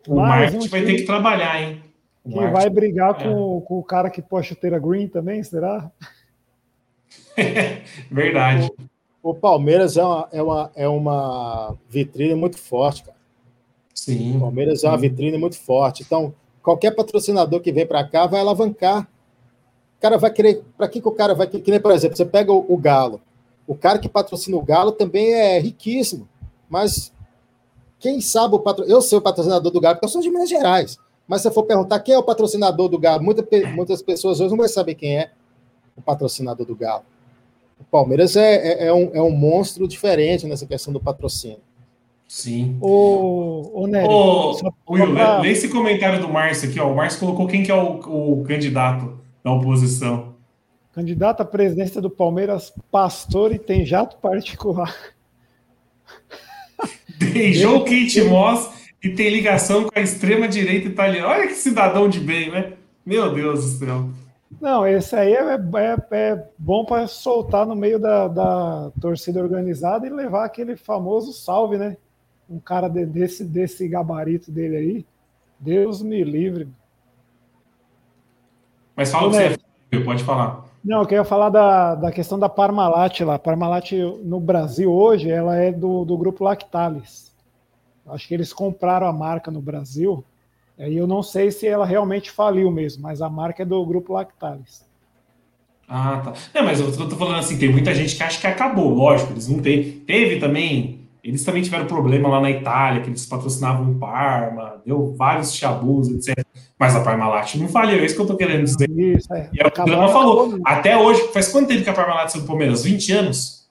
O 0.09 0.16
mais 0.16 0.53
marketing 0.53 0.66
um 0.66 0.70
vai 0.70 0.83
ter 0.83 0.95
que 0.95 1.03
trabalhar, 1.03 1.61
hein? 1.61 1.83
Que 2.23 2.37
marketing. 2.37 2.53
vai 2.53 2.70
brigar 2.70 3.20
é. 3.20 3.25
com, 3.25 3.61
com 3.62 3.79
o 3.79 3.83
cara 3.83 4.09
que 4.09 4.23
pôs 4.23 4.47
chuteira 4.47 4.79
green 4.79 5.09
também, 5.09 5.43
será? 5.43 5.91
Verdade. 8.11 8.70
O, 9.23 9.31
o, 9.31 9.35
Palmeiras 9.35 9.97
é 9.97 10.05
uma, 10.05 10.29
é, 10.33 10.43
uma, 10.43 10.73
é 10.77 10.89
uma 10.89 11.77
vitrine 11.89 12.35
muito 12.35 12.59
forte, 12.59 13.05
cara. 13.05 13.16
Sim. 13.95 14.37
O 14.37 14.41
Palmeiras 14.41 14.85
é 14.85 14.89
uma 14.89 14.99
vitrine 14.99 15.37
muito 15.37 15.59
forte. 15.59 16.03
Então, 16.03 16.35
qualquer 16.62 16.93
patrocinador 16.93 17.61
que 17.61 17.73
vem 17.73 17.87
para 17.87 18.07
cá 18.07 18.27
vai 18.27 18.41
alavancar. 18.41 19.09
O 19.99 20.01
cara 20.01 20.16
vai 20.16 20.31
querer. 20.33 20.62
Para 20.77 20.89
que, 20.89 21.01
que 21.01 21.09
o 21.09 21.12
cara 21.12 21.35
vai 21.35 21.47
querer? 21.47 21.62
Que 21.62 21.70
nem, 21.70 21.81
por 21.81 21.93
exemplo, 21.93 22.16
você 22.16 22.25
pega 22.25 22.53
o, 22.53 22.64
o 22.68 22.77
Galo. 22.77 23.20
O 23.66 23.75
cara 23.75 23.99
que 23.99 24.09
patrocina 24.09 24.57
o 24.57 24.62
Galo 24.62 24.93
também 24.93 25.33
é 25.35 25.59
riquíssimo. 25.59 26.29
Mas 26.68 27.12
quem 27.99 28.20
sabe 28.20 28.55
o 28.55 28.61
patrocinador. 28.61 28.97
Eu 28.97 29.03
sou 29.03 29.18
o 29.18 29.23
patrocinador 29.23 29.70
do 29.70 29.81
Galo, 29.81 29.97
porque 29.97 30.07
eu 30.07 30.11
sou 30.11 30.20
de 30.20 30.31
Minas 30.31 30.49
Gerais. 30.49 30.99
Mas 31.33 31.41
se 31.41 31.49
eu 31.49 31.53
for 31.53 31.62
perguntar 31.62 31.99
quem 32.01 32.14
é 32.14 32.18
o 32.18 32.22
patrocinador 32.22 32.91
do 32.91 32.99
Galo, 32.99 33.22
muita, 33.22 33.43
muitas 33.74 34.03
pessoas 34.03 34.39
hoje 34.39 34.51
não 34.51 34.59
vão 34.59 34.68
saber 34.68 34.95
quem 34.95 35.16
é 35.16 35.30
o 35.97 36.03
patrocinador 36.03 36.66
do 36.66 36.76
Galo. 36.76 37.05
O 37.80 37.85
Palmeiras 37.85 38.37
é, 38.37 38.57
é, 38.57 38.87
é, 38.89 38.93
um, 38.93 39.11
é 39.14 39.22
um 39.22 39.30
monstro 39.30 39.89
diferente 39.89 40.47
nessa 40.47 40.66
questão 40.66 40.93
do 40.93 41.01
patrocínio. 41.01 41.61
Sim. 42.28 42.76
O, 42.83 43.70
o 43.72 43.87
Nery, 43.87 44.07
ô, 44.07 44.59
Will, 44.91 45.14
pra... 45.14 45.39
lê 45.41 45.53
esse 45.53 45.70
comentário 45.70 46.20
do 46.20 46.28
Márcio 46.28 46.68
aqui. 46.68 46.78
Ó. 46.78 46.93
O 46.93 46.97
Márcio 46.97 47.20
colocou 47.20 47.47
quem 47.47 47.62
que 47.62 47.70
é 47.70 47.74
o, 47.74 48.41
o 48.41 48.45
candidato 48.45 49.18
da 49.43 49.53
oposição. 49.53 50.35
Candidato 50.93 51.41
à 51.41 51.47
presidência 51.47 52.03
do 52.03 52.11
Palmeiras, 52.11 52.74
pastor 52.91 53.55
e 53.55 53.59
tem 53.59 53.87
jato 53.87 54.18
particular. 54.18 54.95
Beijou 57.16 57.80
Kate 57.85 58.20
Moss 58.20 58.82
e 59.03 59.11
tem 59.11 59.31
ligação 59.31 59.85
com 59.85 59.99
a 59.99 60.03
extrema-direita 60.03 60.87
italiana. 60.87 61.29
Olha 61.29 61.49
que 61.49 61.55
cidadão 61.55 62.09
de 62.09 62.21
bem, 62.21 62.51
né? 62.51 62.75
Meu 63.05 63.35
Deus 63.35 63.65
do 63.65 63.85
céu. 63.85 64.09
Não, 64.61 64.87
esse 64.87 65.17
aí 65.17 65.35
é, 65.35 65.55
é, 65.55 66.17
é 66.17 66.47
bom 66.57 66.85
para 66.85 67.09
soltar 67.09 67.67
no 67.67 67.75
meio 67.75 67.99
da, 67.99 68.29
da, 68.29 68.93
torcida 69.01 69.43
organizada 69.43 70.07
e 70.07 70.11
levar 70.11 70.45
aquele 70.45 70.77
famoso 70.77 71.33
salve, 71.33 71.77
né? 71.79 71.97
Um 72.49 72.61
cara 72.61 72.87
de, 72.87 73.05
desse, 73.05 73.45
desse 73.45 73.89
gabarito 73.89 74.53
dele 74.53 74.77
aí. 74.77 75.07
Deus 75.59 76.01
me 76.01 76.23
livre. 76.23 76.69
Mas 78.95 79.11
fala 79.11 79.29
o 79.29 79.31
que 79.33 79.59
você 79.91 80.05
pode 80.05 80.23
falar. 80.23 80.65
Não, 80.85 81.01
eu 81.01 81.07
queria 81.07 81.25
falar 81.25 81.49
da, 81.49 81.95
da 81.97 82.13
questão 82.13 82.39
da 82.39 82.49
Parmalat 82.49 83.21
lá. 83.21 83.39
Parmalat 83.39 83.93
no 84.23 84.39
Brasil 84.39 84.93
hoje, 84.93 85.31
ela 85.31 85.57
é 85.57 85.73
do, 85.73 86.05
do 86.05 86.17
grupo 86.17 86.45
Lactalis. 86.45 87.32
Acho 88.07 88.29
que 88.29 88.35
eles 88.35 88.53
compraram 88.53 89.07
a 89.07 89.13
marca 89.13 89.51
no 89.51 89.61
Brasil. 89.61 90.25
E 90.79 90.97
eu 90.97 91.07
não 91.07 91.23
sei 91.23 91.51
se 91.51 91.67
ela 91.67 91.87
realmente 91.87 92.31
faliu 92.31 92.71
mesmo, 92.71 93.03
mas 93.03 93.23
a 93.23 93.29
marca 93.29 93.63
é 93.63 93.67
do 93.67 93.85
grupo 93.85 94.13
Lactalis. 94.15 94.85
Ah, 95.89 96.23
tá. 96.25 96.33
Não, 96.55 96.65
mas 96.65 96.81
eu 96.81 97.09
tô 97.09 97.17
falando 97.17 97.39
assim, 97.39 97.59
tem 97.59 97.71
muita 97.71 97.95
gente 97.95 98.17
que 98.17 98.23
acha 98.23 98.41
que 98.41 98.47
acabou, 98.47 98.89
lógico, 98.95 99.33
eles 99.33 99.49
não 99.49 99.61
têm. 99.61 100.01
Teve 100.01 100.41
também 100.41 101.03
eles 101.23 101.45
também 101.45 101.63
tiveram 101.63 101.87
problema 101.87 102.29
lá 102.29 102.41
na 102.41 102.51
Itália, 102.51 103.01
que 103.01 103.09
eles 103.09 103.25
patrocinavam 103.25 103.93
o 103.93 103.95
Parma, 103.95 104.83
deu 104.85 105.15
vários 105.15 105.55
chabus, 105.55 106.09
etc. 106.09 106.45
Mas 106.77 106.97
a 106.97 107.01
Parmalat 107.01 107.55
não 107.55 107.69
falhou, 107.69 108.01
é 108.01 108.05
isso 108.05 108.17
que 108.17 108.21
eu 108.21 108.27
tô 108.27 108.37
querendo 108.37 108.65
dizer. 108.65 108.91
Isso, 108.91 109.33
é. 109.33 109.49
E 109.53 109.63
é 109.63 109.67
o 109.67 109.85
Drama 109.85 110.09
falou. 110.09 110.59
Até 110.65 110.99
hoje, 110.99 111.29
faz 111.33 111.47
quanto 111.49 111.69
tempo 111.69 111.85
que 111.85 111.91
a 111.91 111.93
Parmalat 111.93 112.29
saiu 112.29 112.43
do 112.43 112.49
Palmeiras? 112.49 112.83
20 112.83 113.13
anos? 113.13 113.69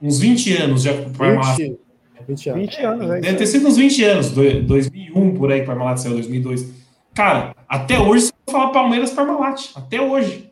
Uns 0.00 0.18
20 0.18 0.56
anos 0.56 0.82
já 0.82 0.94
que 0.94 1.10
o 1.10 1.12
Parmalat. 1.12 1.58
20, 1.58 1.78
20 2.26 2.50
anos. 2.50 2.60
20 2.62 2.82
anos 2.82 3.10
é 3.10 3.20
Deve 3.20 3.36
ter 3.36 3.46
sido 3.46 3.68
uns 3.68 3.76
20 3.76 4.04
anos, 4.04 4.30
2001 4.30 5.34
por 5.34 5.52
aí, 5.52 5.58
que 5.58 5.64
o 5.64 5.66
Parmalat 5.66 5.98
saiu, 5.98 6.14
2002. 6.14 6.72
Cara, 7.14 7.54
até 7.68 7.98
hoje 7.98 8.26
você 8.26 8.32
vai 8.46 8.60
falar 8.60 8.72
Palmeiras 8.72 9.10
Parmalat. 9.10 9.70
Até 9.74 10.00
hoje. 10.00 10.50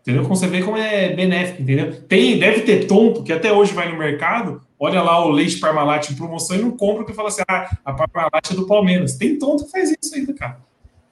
Entendeu? 0.00 0.22
Como 0.22 0.36
você 0.36 0.46
vê 0.46 0.62
como 0.62 0.76
é 0.76 1.14
benéfico, 1.14 1.62
entendeu? 1.62 2.00
Tem, 2.02 2.38
deve 2.38 2.62
ter 2.62 2.86
tonto 2.86 3.22
que 3.22 3.32
até 3.32 3.52
hoje 3.52 3.74
vai 3.74 3.90
no 3.90 3.98
mercado 3.98 4.62
olha 4.78 5.02
lá 5.02 5.24
o 5.24 5.30
leite 5.30 5.58
Parmalat 5.58 6.10
em 6.10 6.14
promoção 6.14 6.56
e 6.56 6.62
não 6.62 6.70
compra 6.70 6.98
porque 6.98 7.12
fala 7.12 7.28
assim, 7.28 7.42
ah, 7.48 7.76
a 7.84 7.92
Parmalat 7.92 8.50
é 8.50 8.54
do 8.54 8.66
Palmeiras. 8.66 9.16
Tem 9.16 9.38
tonto 9.38 9.64
que 9.64 9.70
faz 9.70 9.90
isso 10.00 10.14
ainda, 10.14 10.32
cara. 10.32 10.58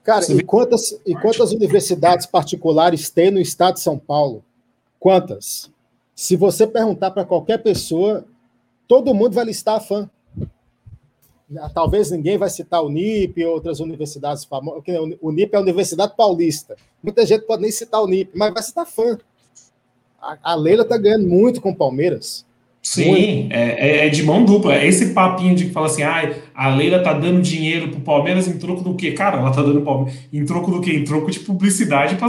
Cara, 0.05 0.25
e 0.33 0.43
quantas, 0.43 1.01
e 1.05 1.17
quantas 1.17 1.51
universidades 1.51 2.27
particulares 2.27 3.11
tem 3.11 3.31
no 3.31 3.41
estado 3.41 3.75
de 3.75 3.81
São 3.81 3.99
Paulo? 3.99 4.45
Quantas? 5.01 5.71
Se 6.15 6.37
você 6.37 6.65
perguntar 6.65 7.11
para 7.11 7.25
qualquer 7.25 7.59
pessoa, 7.59 8.25
todo 8.87 9.15
mundo 9.15 9.35
vai 9.35 9.45
listar 9.45 9.77
a 9.77 9.81
fã. 9.81 10.11
Talvez 11.73 12.11
ninguém 12.11 12.37
vai 12.37 12.51
citar 12.51 12.83
o 12.83 12.89
NIP 12.89 13.41
e 13.41 13.47
outras 13.47 13.79
universidades 13.79 14.45
famosas. 14.45 14.83
O 15.21 15.31
NIP 15.31 15.55
é 15.55 15.57
a 15.57 15.61
Universidade 15.61 16.15
Paulista. 16.17 16.77
Muita 17.03 17.25
gente 17.25 17.47
pode 17.47 17.63
nem 17.63 17.71
citar 17.71 18.03
o 18.03 18.09
NIP, 18.09 18.33
mas 18.35 18.53
vai 18.53 18.63
citar 18.63 18.85
fã. 18.85 19.17
A, 20.21 20.53
a 20.53 20.55
Leila 20.57 20.83
está 20.83 20.97
ganhando 20.99 21.29
muito 21.29 21.61
com 21.61 21.71
o 21.71 21.77
Palmeiras. 21.77 22.45
Sim, 22.83 23.49
é, 23.51 24.05
é, 24.05 24.07
é, 24.07 24.09
de 24.09 24.23
mão 24.23 24.45
dupla. 24.45 24.75
É 24.75 24.87
esse 24.87 25.13
papinho 25.13 25.57
de 25.57 25.67
que 25.67 25.73
fala 25.73 25.87
assim, 25.87 26.03
ah, 26.03 26.33
a 26.55 26.69
Leila 26.69 27.03
tá 27.03 27.13
dando 27.13 27.43
dinheiro 27.43 27.91
pro 27.91 28.01
Palmeiras 28.01 28.47
em 28.47 28.59
troco 28.59 28.83
do 28.83 28.95
quê? 28.95 29.13
Cara, 29.13 29.39
ela 29.39 29.51
tá 29.51 29.61
dando 29.61 29.85
em 30.33 30.45
troco 30.45 30.71
do 30.71 30.81
quê? 30.81 30.93
Em 30.93 31.05
troco 31.05 31.31
de 31.31 31.41
publicidade 31.41 32.15
para 32.15 32.27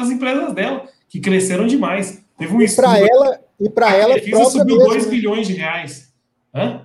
as 0.00 0.10
empresas 0.10 0.52
dela, 0.52 0.84
que 1.08 1.20
cresceram 1.20 1.66
demais. 1.66 2.22
Teve 2.38 2.54
um 2.54 2.60
e 2.60 2.70
para 2.74 2.98
ela 2.98 3.40
E 3.64 3.70
para 3.70 3.96
ela, 3.96 4.14
a 4.14 4.44
subiu 4.44 4.76
2 4.76 5.08
bilhões 5.08 5.46
de 5.46 5.54
reais. 5.54 6.12
Hã? 6.54 6.82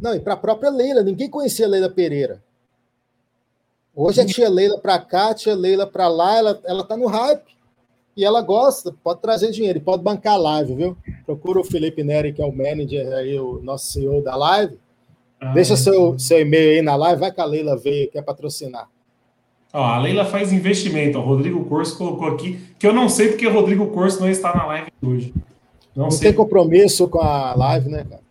Não, 0.00 0.14
e 0.14 0.20
para 0.20 0.32
a 0.32 0.36
própria 0.36 0.70
Leila. 0.70 1.02
Ninguém 1.02 1.28
conhecia 1.28 1.66
a 1.66 1.68
Leila 1.68 1.90
Pereira. 1.90 2.42
Hoje 3.94 4.22
a 4.22 4.24
tia 4.24 4.48
Leila 4.48 4.78
para 4.78 4.98
cá, 4.98 5.28
a 5.28 5.34
tia 5.34 5.54
Leila 5.54 5.86
para 5.86 6.08
lá, 6.08 6.38
ela, 6.38 6.60
ela 6.64 6.84
tá 6.84 6.96
no 6.96 7.06
hype. 7.06 7.50
E 8.16 8.24
ela 8.24 8.40
gosta, 8.40 8.94
pode 9.04 9.20
trazer 9.20 9.50
dinheiro, 9.50 9.80
pode 9.80 10.02
bancar 10.02 10.38
live, 10.38 10.74
viu? 10.74 10.96
procura 11.24 11.60
o 11.60 11.64
Felipe 11.64 12.02
Neri, 12.02 12.32
que 12.32 12.42
é 12.42 12.44
o 12.44 12.52
manager 12.52 13.12
aí, 13.12 13.38
o 13.38 13.60
nosso 13.62 13.92
CEO 13.92 14.22
da 14.22 14.34
live. 14.36 14.78
Ah, 15.38 15.52
Deixa 15.52 15.76
seu, 15.76 16.18
seu 16.18 16.40
e-mail 16.40 16.70
aí 16.70 16.82
na 16.82 16.96
live, 16.96 17.20
vai 17.20 17.30
que 17.30 17.40
a 17.40 17.44
Leila 17.44 17.76
veio, 17.76 18.10
quer 18.10 18.22
patrocinar. 18.22 18.88
Ó, 19.72 19.82
a 19.82 19.98
Leila 19.98 20.24
faz 20.24 20.52
investimento, 20.52 21.18
o 21.18 21.22
Rodrigo 21.22 21.64
Corso 21.66 21.96
colocou 21.96 22.28
aqui, 22.28 22.58
que 22.78 22.86
eu 22.86 22.92
não 22.92 23.08
sei 23.08 23.28
porque 23.28 23.46
o 23.46 23.52
Rodrigo 23.52 23.86
Corso 23.88 24.20
não 24.20 24.28
está 24.28 24.54
na 24.54 24.66
live 24.66 24.90
hoje. 25.02 25.32
Não, 25.94 26.08
não 26.08 26.18
tem 26.18 26.32
compromisso 26.32 27.08
com 27.08 27.20
a 27.20 27.54
live, 27.54 27.88
né, 27.88 28.04
cara? 28.08 28.22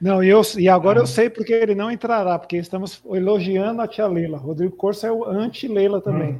Não, 0.00 0.22
e, 0.22 0.28
eu, 0.28 0.42
e 0.58 0.68
agora 0.68 0.98
ah. 0.98 1.02
eu 1.02 1.06
sei 1.06 1.30
porque 1.30 1.52
ele 1.52 1.74
não 1.74 1.90
entrará, 1.90 2.38
porque 2.38 2.56
estamos 2.56 3.00
elogiando 3.10 3.80
a 3.80 3.86
tia 3.86 4.06
Leila. 4.06 4.36
Rodrigo 4.36 4.74
Corso 4.74 5.06
é 5.06 5.12
o 5.12 5.24
anti-Leila 5.24 6.00
também. 6.00 6.38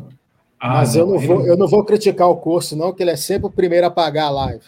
Ah, 0.59 0.75
Mas 0.75 0.95
não, 0.95 1.03
eu, 1.03 1.07
não 1.07 1.19
vou, 1.19 1.47
eu 1.47 1.57
não 1.57 1.69
vou 1.69 1.85
criticar 1.85 2.29
o 2.29 2.37
Corso, 2.37 2.77
não, 2.77 2.93
que 2.93 3.03
ele 3.03 3.13
é 3.13 3.17
sempre 3.17 3.47
o 3.47 3.51
primeiro 3.51 3.87
a 3.87 3.91
pagar 3.91 4.27
a 4.27 4.31
live. 4.31 4.65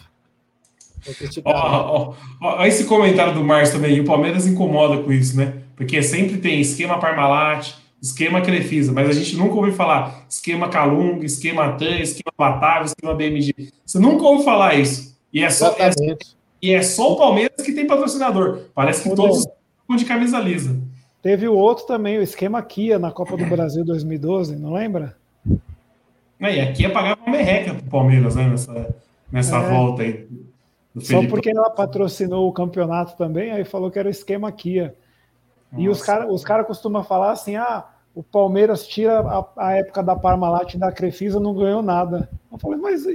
Olha 2.41 2.67
esse 2.67 2.85
comentário 2.85 3.33
do 3.33 3.43
Márcio 3.43 3.75
também. 3.75 3.95
E 3.95 3.99
o 3.99 4.05
Palmeiras 4.05 4.47
incomoda 4.47 5.01
com 5.03 5.11
isso, 5.11 5.37
né? 5.37 5.53
Porque 5.75 6.01
sempre 6.01 6.37
tem 6.37 6.59
esquema 6.59 6.99
Parmalat, 6.99 7.73
esquema 8.01 8.41
Crefisa, 8.41 8.91
mas 8.91 9.09
a 9.09 9.13
gente 9.13 9.35
nunca 9.35 9.55
ouviu 9.55 9.73
falar 9.73 10.25
esquema 10.29 10.69
Calung, 10.69 11.19
esquema 11.23 11.73
TAN, 11.73 11.99
esquema 11.99 12.33
Batavia, 12.37 12.85
esquema 12.85 13.13
BMG. 13.13 13.53
Você 13.85 13.99
nunca 13.99 14.23
ouviu 14.23 14.45
falar 14.45 14.75
isso. 14.75 15.04
E 15.35 15.43
é 15.43 15.49
só, 15.49 15.75
é, 15.77 15.91
e 16.61 16.73
é 16.73 16.81
só 16.81 17.11
o 17.11 17.17
Palmeiras 17.17 17.61
que 17.61 17.73
tem 17.73 17.85
patrocinador. 17.85 18.61
Parece 18.73 19.03
que 19.03 19.13
todos 19.13 19.39
estão 19.39 19.97
de 19.97 20.05
camisa 20.05 20.39
lisa. 20.39 20.81
Teve 21.21 21.45
o 21.45 21.53
outro 21.53 21.85
também, 21.85 22.17
o 22.17 22.21
esquema 22.21 22.61
Kia 22.61 22.97
na 22.97 23.11
Copa 23.11 23.35
do 23.35 23.45
Brasil 23.45 23.83
2012, 23.83 24.55
não 24.55 24.71
lembra? 24.71 25.17
É, 26.39 26.55
e 26.55 26.61
a 26.61 26.71
Kia 26.71 26.89
pagava 26.89 27.19
uma 27.21 27.35
merreca 27.35 27.73
pro 27.73 27.83
Palmeiras, 27.83 28.35
né, 28.35 28.47
nessa, 28.47 28.95
nessa 29.29 29.57
é. 29.57 29.69
volta 29.69 30.03
aí. 30.03 30.25
Só 30.99 31.27
porque 31.27 31.49
ela 31.49 31.69
patrocinou 31.69 32.47
o 32.47 32.53
campeonato 32.53 33.17
também, 33.17 33.51
aí 33.51 33.65
falou 33.65 33.91
que 33.91 33.99
era 33.99 34.07
o 34.07 34.11
esquema 34.11 34.49
Kia. 34.53 34.95
Nossa. 35.69 35.83
E 35.83 35.89
os 35.89 36.01
caras 36.01 36.31
os 36.31 36.45
cara 36.45 36.63
costumam 36.63 37.03
falar 37.03 37.31
assim: 37.31 37.57
ah, 37.57 37.83
o 38.13 38.23
Palmeiras 38.23 38.87
tira 38.87 39.19
a, 39.19 39.45
a 39.57 39.73
época 39.73 40.01
da 40.01 40.15
Parmalat 40.15 40.75
e 40.75 40.77
da 40.77 40.93
Crefisa, 40.93 41.41
não 41.41 41.53
ganhou 41.53 41.81
nada. 41.81 42.29
Eu 42.49 42.57
falei, 42.57 42.79
mas 42.79 43.05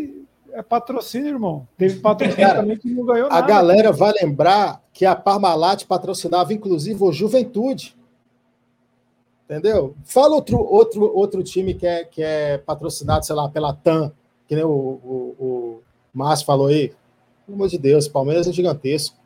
é 0.53 0.63
patrocínio, 0.63 1.29
irmão. 1.29 1.67
Teve 1.77 2.01
patrocínio 2.01 2.47
cara, 2.47 2.61
também 2.61 2.79
que 2.79 2.89
não 2.89 3.05
ganhou 3.05 3.27
a 3.27 3.31
nada. 3.31 3.45
A 3.45 3.47
galera 3.47 3.93
vai 3.93 4.13
lembrar 4.21 4.83
que 4.93 5.07
a 5.07 5.15
Parmalat 5.15 5.85
patrocinava, 5.85 6.53
inclusive, 6.53 7.03
o 7.03 7.13
Juventude. 7.13 7.97
Entendeu? 9.45 9.95
Fala 10.05 10.35
outro, 10.35 10.59
outro, 10.59 11.13
outro 11.13 11.43
time 11.43 11.75
que 11.75 11.87
é, 11.87 12.05
que 12.05 12.23
é 12.23 12.59
patrocinado, 12.59 13.27
sei 13.27 13.35
lá, 13.35 13.49
pela 13.49 13.73
TAM, 13.73 14.13
que 14.47 14.55
nem 14.55 14.65
o, 14.65 14.69
o, 14.69 15.37
o 15.41 15.81
Márcio 16.13 16.47
falou 16.47 16.69
aí. 16.69 16.93
Pelo 17.45 17.57
amor 17.57 17.69
de 17.69 17.79
Deus, 17.79 18.07
Palmeiras 18.07 18.47
é 18.47 18.53
gigantesco. 18.53 19.17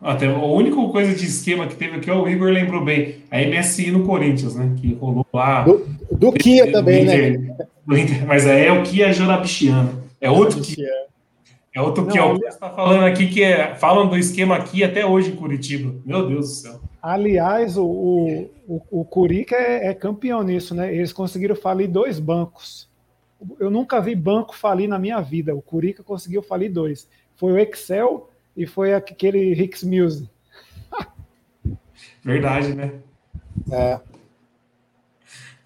Até 0.00 0.26
a 0.26 0.38
única 0.38 0.76
coisa 0.88 1.14
de 1.14 1.24
esquema 1.24 1.66
que 1.66 1.76
teve 1.76 1.96
aqui, 1.96 2.10
o 2.10 2.28
Igor 2.28 2.50
lembrou 2.50 2.84
bem, 2.84 3.22
a 3.30 3.38
MSI 3.40 3.90
no 3.90 4.04
Corinthians, 4.04 4.54
né? 4.54 4.74
Que 4.76 4.94
rolou 4.94 5.26
lá. 5.32 5.62
Do, 5.62 5.86
do 6.12 6.32
Kia 6.32 6.70
também, 6.70 7.04
Inter, 7.04 7.40
né? 7.40 7.66
Do 7.86 7.96
Inter, 7.96 8.26
mas 8.26 8.46
é, 8.46 8.66
é 8.66 8.72
o 8.72 8.82
Kia 8.82 9.12
Jorabichiano. 9.12 10.02
É 10.20 10.30
outro 10.30 10.60
Kia. 10.60 10.88
É 11.74 11.80
outro 11.80 12.06
Kia. 12.06 12.24
O 12.24 12.36
está 12.36 12.70
falando 12.70 13.04
aqui 13.04 13.28
que 13.28 13.42
é, 13.42 13.74
falam 13.74 14.08
do 14.08 14.16
esquema 14.16 14.56
aqui 14.56 14.82
até 14.82 15.04
hoje 15.04 15.30
em 15.30 15.36
Curitiba. 15.36 15.94
Meu 16.04 16.26
Deus 16.26 16.48
do 16.48 16.54
céu. 16.54 16.80
Aliás, 17.02 17.76
o, 17.76 17.84
o, 17.84 18.50
o, 18.66 19.00
o 19.00 19.04
Curica 19.04 19.54
é, 19.54 19.88
é 19.88 19.94
campeão 19.94 20.42
nisso, 20.42 20.74
né? 20.74 20.94
Eles 20.94 21.12
conseguiram 21.12 21.54
falir 21.54 21.88
dois 21.88 22.18
bancos 22.18 22.88
eu 23.58 23.70
nunca 23.70 24.00
vi 24.00 24.14
banco 24.14 24.56
falir 24.56 24.88
na 24.88 24.98
minha 24.98 25.20
vida. 25.20 25.54
O 25.54 25.62
Curica 25.62 26.02
conseguiu 26.02 26.42
falir 26.42 26.72
dois. 26.72 27.08
Foi 27.36 27.52
o 27.52 27.58
Excel 27.58 28.30
e 28.56 28.66
foi 28.66 28.94
aquele 28.94 29.52
Rix 29.54 29.82
Music. 29.82 30.28
Verdade, 32.24 32.74
né? 32.74 32.92
É. 33.70 34.00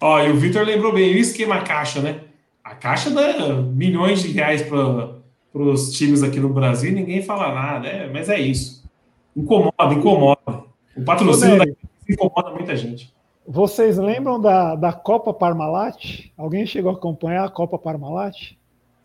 Ó, 0.01 0.21
e 0.21 0.31
o 0.31 0.35
Vitor 0.35 0.63
lembrou 0.63 0.93
bem, 0.93 1.13
o 1.13 1.17
esquema 1.17 1.61
caixa, 1.61 2.01
né? 2.01 2.21
A 2.63 2.75
caixa 2.75 3.09
dá 3.09 3.53
milhões 3.53 4.21
de 4.21 4.29
reais 4.29 4.61
para 4.61 5.17
os 5.53 5.91
times 5.91 6.23
aqui 6.23 6.39
no 6.39 6.49
Brasil, 6.49 6.91
ninguém 6.91 7.21
fala 7.21 7.53
nada, 7.53 7.87
é, 7.87 8.09
mas 8.09 8.29
é 8.29 8.39
isso. 8.39 8.87
Incomoda, 9.35 9.93
incomoda. 9.93 10.63
O 10.95 11.03
patrocínio 11.03 11.57
daqui 11.57 11.75
incomoda 12.07 12.51
muita 12.51 12.75
gente. 12.75 13.13
Vocês 13.47 13.97
lembram 13.97 14.39
da, 14.39 14.75
da 14.75 14.93
Copa 14.93 15.33
Parmalat? 15.33 16.31
Alguém 16.37 16.65
chegou 16.65 16.91
a 16.91 16.93
acompanhar 16.93 17.45
a 17.45 17.49
Copa 17.49 17.79
Parmalat? 17.79 18.53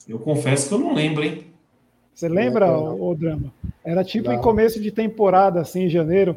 Eu 0.06 0.18
confesso 0.18 0.68
que 0.68 0.74
eu 0.74 0.78
não 0.78 0.92
lembro, 0.92 1.24
hein? 1.24 1.46
Você 2.14 2.28
lembra, 2.28 2.70
o, 2.70 3.10
o 3.10 3.14
Drama? 3.14 3.52
Era 3.84 4.04
tipo 4.04 4.28
não. 4.28 4.34
em 4.34 4.40
começo 4.40 4.80
de 4.80 4.90
temporada, 4.90 5.60
assim, 5.60 5.84
em 5.84 5.88
janeiro. 5.88 6.36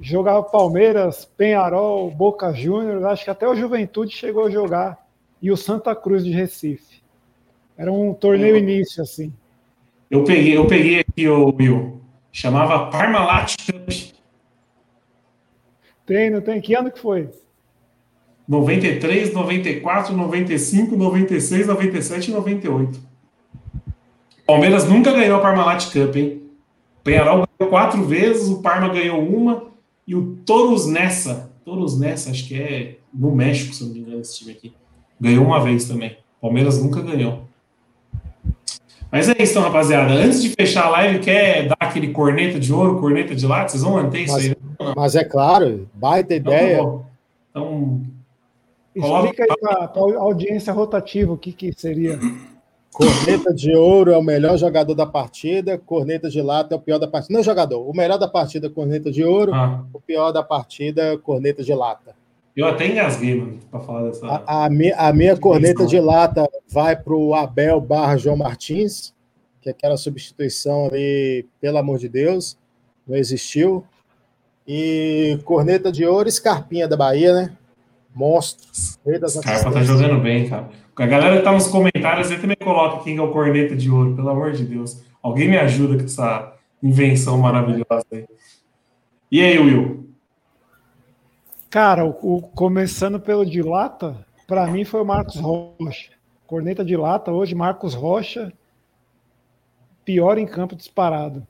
Jogava 0.00 0.42
Palmeiras, 0.42 1.24
Penharol, 1.24 2.10
Boca 2.10 2.52
Juniors, 2.52 3.04
acho 3.04 3.24
que 3.24 3.30
até 3.30 3.48
o 3.48 3.54
Juventude 3.54 4.14
chegou 4.14 4.46
a 4.46 4.50
jogar. 4.50 5.04
E 5.40 5.50
o 5.50 5.56
Santa 5.56 5.94
Cruz 5.94 6.24
de 6.24 6.30
Recife. 6.30 7.02
Era 7.76 7.92
um 7.92 8.14
torneio 8.14 8.56
eu, 8.56 8.58
início, 8.58 9.02
assim. 9.02 9.32
Eu 10.10 10.24
peguei, 10.24 10.56
eu 10.56 10.66
peguei 10.66 11.00
aqui, 11.00 11.28
o 11.28 11.54
Will. 11.54 12.00
Chamava 12.32 12.90
Parmalat 12.90 13.54
Cup. 13.66 13.90
Tem, 16.06 16.30
não 16.30 16.40
tem? 16.40 16.60
Que 16.60 16.74
ano 16.74 16.90
que 16.90 16.98
foi? 16.98 17.28
93, 18.46 19.32
94, 19.32 20.14
95, 20.14 20.96
96, 20.96 21.66
97 21.66 22.30
e 22.30 22.34
98. 22.34 23.00
Palmeiras 24.46 24.86
nunca 24.86 25.12
ganhou 25.12 25.38
a 25.38 25.40
Parmalat 25.40 25.86
Cup, 25.86 26.16
hein? 26.16 26.42
Penharol 27.02 27.48
ganhou 27.58 27.70
quatro 27.70 28.04
vezes, 28.04 28.48
o 28.48 28.60
Parma 28.60 28.88
ganhou 28.88 29.22
uma 29.22 29.73
e 30.06 30.14
o 30.14 30.36
Toros 30.44 30.86
Nessa, 30.86 31.50
Toros 31.64 31.98
Nessa, 31.98 32.30
acho 32.30 32.46
que 32.46 32.54
é 32.54 32.98
no 33.12 33.34
México, 33.34 33.74
se 33.74 33.84
não 33.84 33.92
me 33.92 34.00
engano, 34.00 34.20
esse 34.20 34.38
time 34.38 34.52
aqui, 34.52 34.72
ganhou 35.20 35.44
uma 35.44 35.62
vez 35.62 35.86
também. 35.86 36.16
Palmeiras 36.40 36.82
nunca 36.82 37.00
ganhou. 37.00 37.44
Mas 39.10 39.28
é 39.28 39.40
isso, 39.40 39.52
então, 39.52 39.62
rapaziada. 39.62 40.12
Antes 40.12 40.42
de 40.42 40.50
fechar 40.50 40.86
a 40.86 40.90
live, 40.90 41.20
quer 41.20 41.68
dar 41.68 41.76
aquele 41.78 42.08
corneta 42.08 42.58
de 42.58 42.72
ouro, 42.72 42.98
corneta 42.98 43.34
de 43.34 43.46
lata? 43.46 43.68
Vocês 43.68 43.82
vão 43.82 43.92
manter 43.92 44.24
isso 44.24 44.36
aí? 44.36 44.48
Né? 44.48 44.56
Mas 44.96 45.14
é 45.14 45.24
claro, 45.24 45.88
baita 45.94 46.34
então, 46.34 46.52
ideia. 46.52 46.74
Então, 46.74 47.06
então 48.94 49.22
explica 49.22 49.44
aí 49.44 49.56
para 49.60 49.84
a 49.84 50.20
audiência 50.20 50.72
rotativa 50.72 51.32
o 51.32 51.38
que, 51.38 51.52
que 51.52 51.72
seria. 51.72 52.18
Corneta 52.94 53.52
de 53.52 53.74
ouro 53.74 54.12
é 54.12 54.16
o 54.16 54.22
melhor 54.22 54.56
jogador 54.56 54.94
da 54.94 55.04
partida, 55.04 55.76
corneta 55.76 56.30
de 56.30 56.40
lata 56.40 56.76
é 56.76 56.78
o 56.78 56.80
pior 56.80 56.96
da 56.96 57.08
partida. 57.08 57.34
Não 57.36 57.42
jogador, 57.42 57.90
o 57.90 57.92
melhor 57.92 58.18
da 58.18 58.28
partida, 58.28 58.70
corneta 58.70 59.10
de 59.10 59.24
ouro, 59.24 59.52
ah. 59.52 59.84
o 59.92 60.00
pior 60.00 60.30
da 60.30 60.44
partida, 60.44 61.18
corneta 61.18 61.64
de 61.64 61.74
lata. 61.74 62.14
Eu 62.54 62.66
até 62.66 62.86
engasguei, 62.86 63.34
mano, 63.34 63.58
para 63.68 63.80
falar 63.80 64.04
dessa. 64.04 64.24
A, 64.24 64.66
a, 64.66 64.70
minha, 64.70 64.94
a 64.94 65.12
minha 65.12 65.36
corneta 65.36 65.84
de 65.84 65.98
lata 65.98 66.48
vai 66.70 66.94
para 66.94 67.12
o 67.12 67.34
Abel 67.34 67.80
barra 67.80 68.16
João 68.16 68.36
Martins, 68.36 69.12
que 69.60 69.68
é 69.68 69.72
aquela 69.72 69.96
substituição 69.96 70.86
ali, 70.86 71.48
pelo 71.60 71.78
amor 71.78 71.98
de 71.98 72.08
Deus, 72.08 72.56
não 73.04 73.16
existiu. 73.16 73.84
E 74.68 75.36
corneta 75.44 75.90
de 75.90 76.06
ouro, 76.06 76.30
Scarpinha 76.30 76.86
da 76.86 76.96
Bahia, 76.96 77.34
né? 77.34 77.56
Monstro. 78.14 78.68
Scarpa 78.72 79.72
tá 79.72 79.82
jogando 79.82 80.22
bem, 80.22 80.48
cara. 80.48 80.83
A 80.96 81.06
galera 81.06 81.36
que 81.36 81.42
tá 81.42 81.52
nos 81.52 81.66
comentários, 81.66 82.28
você 82.28 82.38
também 82.38 82.56
coloca 82.56 83.02
quem 83.02 83.16
é 83.16 83.20
o 83.20 83.32
corneta 83.32 83.74
de 83.74 83.90
ouro, 83.90 84.14
pelo 84.14 84.28
amor 84.28 84.52
de 84.52 84.64
Deus. 84.64 85.02
Alguém 85.20 85.48
me 85.48 85.56
ajuda 85.56 85.96
com 85.98 86.04
essa 86.04 86.54
invenção 86.82 87.36
maravilhosa 87.38 88.06
aí. 88.12 88.26
E 89.30 89.40
aí, 89.40 89.58
Will? 89.58 90.08
Cara, 91.68 92.04
o, 92.04 92.10
o 92.36 92.42
começando 92.42 93.18
pelo 93.18 93.44
de 93.44 93.60
lata, 93.60 94.24
para 94.46 94.66
mim 94.68 94.84
foi 94.84 95.00
o 95.00 95.04
Marcos 95.04 95.36
Rocha. 95.36 96.12
Corneta 96.46 96.84
de 96.84 96.96
lata 96.96 97.32
hoje, 97.32 97.54
Marcos 97.54 97.94
Rocha, 97.94 98.52
pior 100.04 100.38
em 100.38 100.46
campo 100.46 100.76
disparado. 100.76 101.44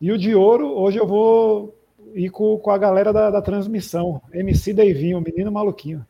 E 0.00 0.10
o 0.10 0.16
de 0.16 0.34
ouro, 0.34 0.68
hoje 0.68 0.98
eu 0.98 1.06
vou 1.06 1.74
ir 2.14 2.30
com, 2.30 2.56
com 2.58 2.70
a 2.70 2.78
galera 2.78 3.12
da, 3.12 3.30
da 3.30 3.42
transmissão. 3.42 4.22
MC 4.32 4.72
Davinho, 4.72 5.20
menino 5.20 5.52
maluquinho. 5.52 6.06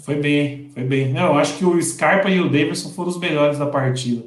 Foi 0.00 0.14
bem, 0.14 0.70
foi 0.72 0.84
bem. 0.84 1.12
Não, 1.12 1.26
eu 1.26 1.38
acho 1.38 1.58
que 1.58 1.64
o 1.64 1.80
Scarpa 1.82 2.30
e 2.30 2.40
o 2.40 2.48
Davidson 2.48 2.90
foram 2.90 3.10
os 3.10 3.18
melhores 3.18 3.58
da 3.58 3.66
partida. 3.66 4.24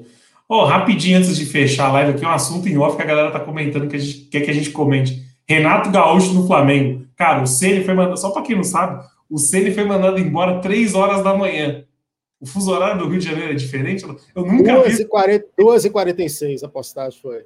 Oh, 0.47 0.63
rapidinho 0.63 1.17
antes 1.17 1.35
de 1.35 1.45
fechar 1.45 1.87
a 1.87 1.91
live 1.93 2.11
aqui, 2.11 2.25
um 2.25 2.29
assunto 2.29 2.69
em 2.69 2.77
off 2.77 2.95
que 2.95 3.01
a 3.01 3.05
galera 3.05 3.31
tá 3.31 3.39
comentando 3.39 3.87
que 3.87 3.95
a 3.95 3.99
gente 3.99 4.25
quer 4.25 4.41
que 4.41 4.51
a 4.51 4.53
gente 4.53 4.69
comente. 4.69 5.23
Renato 5.47 5.89
Gaúcho 5.89 6.33
no 6.33 6.45
Flamengo. 6.45 7.05
Cara, 7.15 7.41
o 7.41 7.47
Ceni 7.47 7.83
foi 7.83 7.95
mandado, 7.95 8.19
só 8.19 8.29
para 8.29 8.43
quem 8.43 8.55
não 8.55 8.63
sabe, 8.63 9.03
o 9.29 9.39
Ceni 9.39 9.71
foi 9.71 9.85
mandado 9.85 10.19
embora 10.19 10.59
3 10.59 10.93
horas 10.93 11.23
da 11.23 11.35
manhã. 11.35 11.83
O 12.39 12.45
fuso 12.45 12.71
horário 12.71 12.99
do 12.99 13.09
Rio 13.09 13.19
de 13.19 13.25
Janeiro 13.25 13.53
é 13.53 13.55
diferente? 13.55 14.03
Eu 14.35 14.45
nunca 14.45 14.75
12 14.75 14.97
vi. 14.97 15.09
2h46 15.59 16.63
a 16.63 16.67
postagem 16.67 17.19
foi. 17.19 17.45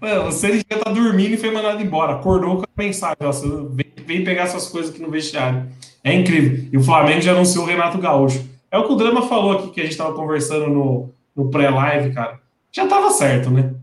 Mano, 0.00 0.32
se 0.32 0.46
ele 0.48 0.62
já 0.68 0.78
tá 0.78 0.90
dormindo 0.90 1.34
e 1.34 1.36
foi 1.36 1.50
mandado 1.50 1.80
embora, 1.80 2.14
acordou 2.14 2.56
com 2.56 2.62
a 2.62 2.82
mensagem, 2.82 3.18
ó, 3.20 3.30
vem, 3.70 3.86
vem 4.04 4.24
pegar 4.24 4.46
suas 4.46 4.66
coisas 4.68 4.90
aqui 4.90 5.02
no 5.02 5.10
vestiário. 5.10 5.68
É 6.02 6.12
incrível. 6.14 6.68
E 6.72 6.76
o 6.76 6.82
Flamengo 6.82 7.20
já 7.20 7.32
anunciou 7.32 7.64
o 7.64 7.66
Renato 7.66 7.98
Gaúcho. 7.98 8.44
É 8.70 8.78
o 8.78 8.86
que 8.86 8.92
o 8.92 8.96
Drama 8.96 9.22
falou 9.22 9.52
aqui, 9.52 9.70
que 9.70 9.80
a 9.80 9.82
gente 9.84 9.92
estava 9.92 10.14
conversando 10.14 10.68
no, 10.68 11.10
no 11.34 11.50
pré-live, 11.50 12.12
cara, 12.12 12.40
já 12.70 12.86
tava 12.86 13.10
certo, 13.10 13.50
né? 13.50 13.74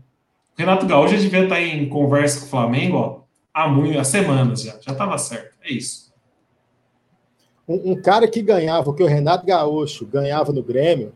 O 0.56 0.58
Renato 0.58 0.86
Gaúcho 0.86 1.14
já 1.14 1.20
devia 1.20 1.44
estar 1.44 1.60
em 1.60 1.88
conversa 1.88 2.40
com 2.40 2.46
o 2.46 2.48
Flamengo, 2.48 2.96
ó, 2.96 3.20
há, 3.52 3.68
muito, 3.68 3.98
há 3.98 4.04
semanas 4.04 4.62
já. 4.62 4.76
Já 4.80 4.94
tava 4.94 5.18
certo. 5.18 5.54
É 5.62 5.72
isso. 5.72 6.12
Um, 7.68 7.92
um 7.92 8.00
cara 8.00 8.28
que 8.28 8.40
ganhava 8.40 8.90
o 8.90 8.94
que 8.94 9.02
o 9.02 9.06
Renato 9.06 9.44
Gaúcho 9.44 10.06
ganhava 10.06 10.52
no 10.52 10.62
Grêmio, 10.62 11.12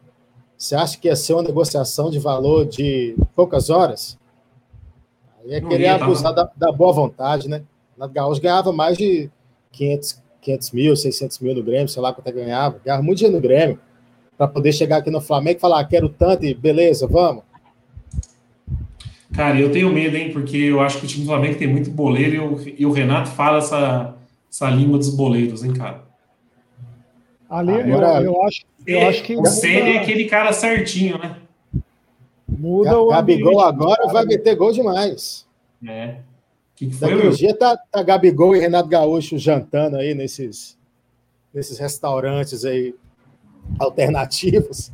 você 0.58 0.74
acha 0.74 0.98
que 0.98 1.08
ia 1.08 1.16
ser 1.16 1.34
uma 1.34 1.42
negociação 1.42 2.10
de 2.10 2.18
valor 2.18 2.66
de 2.66 3.16
poucas 3.34 3.70
horas? 3.70 4.18
Aí 5.42 5.54
é 5.54 5.60
querer 5.60 5.88
abusar 5.88 6.34
da, 6.34 6.50
da, 6.54 6.70
boa 6.70 6.92
vontade, 6.92 7.48
né? 7.48 7.62
O 7.92 7.94
Renato 7.94 8.12
Gaúcho 8.12 8.42
ganhava 8.42 8.72
mais 8.72 8.98
de 8.98 9.30
500, 9.72 10.22
500 10.40 10.70
mil, 10.72 10.96
600 10.96 11.38
mil 11.40 11.54
no 11.54 11.62
Grêmio, 11.62 11.88
sei 11.88 12.02
lá 12.02 12.12
quanto 12.12 12.28
é 12.28 12.32
ganhava. 12.32 12.80
Ganhava 12.84 13.02
muito 13.02 13.18
dinheiro 13.18 13.36
no 13.36 13.42
Grêmio 13.42 13.78
para 14.36 14.48
poder 14.48 14.72
chegar 14.72 14.98
aqui 14.98 15.10
no 15.10 15.20
Flamengo 15.20 15.58
e 15.58 15.60
falar, 15.60 15.80
ah, 15.80 15.84
quero 15.84 16.08
tanto 16.08 16.44
e 16.44 16.54
beleza, 16.54 17.06
vamos. 17.06 17.44
Cara, 19.32 19.60
eu 19.60 19.70
tenho 19.70 19.92
medo, 19.92 20.16
hein, 20.16 20.32
porque 20.32 20.56
eu 20.56 20.80
acho 20.80 20.98
que 20.98 21.04
o 21.04 21.08
time 21.08 21.24
do 21.24 21.28
Flamengo 21.28 21.58
tem 21.58 21.68
muito 21.68 21.90
boleiro 21.90 22.34
e 22.34 22.38
o, 22.38 22.74
e 22.78 22.86
o 22.86 22.90
Renato 22.90 23.30
fala 23.30 23.58
essa, 23.58 24.16
essa 24.50 24.70
língua 24.70 24.98
dos 24.98 25.14
boleiros, 25.14 25.62
hein, 25.62 25.72
cara. 25.74 26.04
Ali 27.48 27.72
Agora, 27.72 28.22
eu, 28.22 28.32
eu, 28.32 28.42
acho, 28.44 28.62
eu 28.86 28.98
é, 28.98 29.08
acho 29.08 29.22
que. 29.22 29.36
O 29.36 29.44
Ceni 29.44 29.96
é 29.96 29.98
aquele 29.98 30.24
cara 30.24 30.52
certinho, 30.52 31.18
né? 31.18 31.36
Muda 32.48 32.98
o. 32.98 33.08
Gabigol 33.08 33.60
agora 33.60 34.06
vai 34.12 34.24
meter 34.24 34.54
gol 34.56 34.72
demais. 34.72 35.46
É. 35.86 36.16
Que 36.80 36.86
que 36.86 36.94
foi, 36.94 37.14
Daqui 37.14 37.36
dia 37.36 37.54
tá, 37.54 37.76
tá 37.76 38.02
Gabigol 38.02 38.56
e 38.56 38.58
Renato 38.58 38.88
Gaúcho 38.88 39.36
jantando 39.36 39.98
aí 39.98 40.14
nesses, 40.14 40.78
nesses 41.52 41.78
restaurantes 41.78 42.64
aí 42.64 42.94
alternativos. 43.78 44.90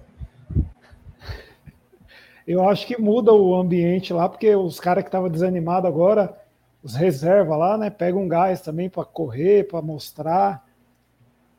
Eu 2.45 2.69
acho 2.69 2.89
que 2.89 3.01
muda 3.01 3.33
o 3.33 3.55
ambiente 3.55 4.13
lá, 4.13 4.29
porque 4.29 4.53
os 4.57 4.81
caras 4.81 5.05
que 5.05 5.09
estavam 5.09 5.29
desanimados 5.29 5.89
agora, 5.89 6.37
os 6.83 6.97
reserva 6.97 7.55
lá, 7.55 7.79
né? 7.79 7.89
Pegam 7.89 8.23
um 8.23 8.29
gás 8.29 8.61
também 8.61 8.91
para 8.91 9.05
correr, 9.05 9.69
para 9.69 9.81
mostrar. 9.81 10.67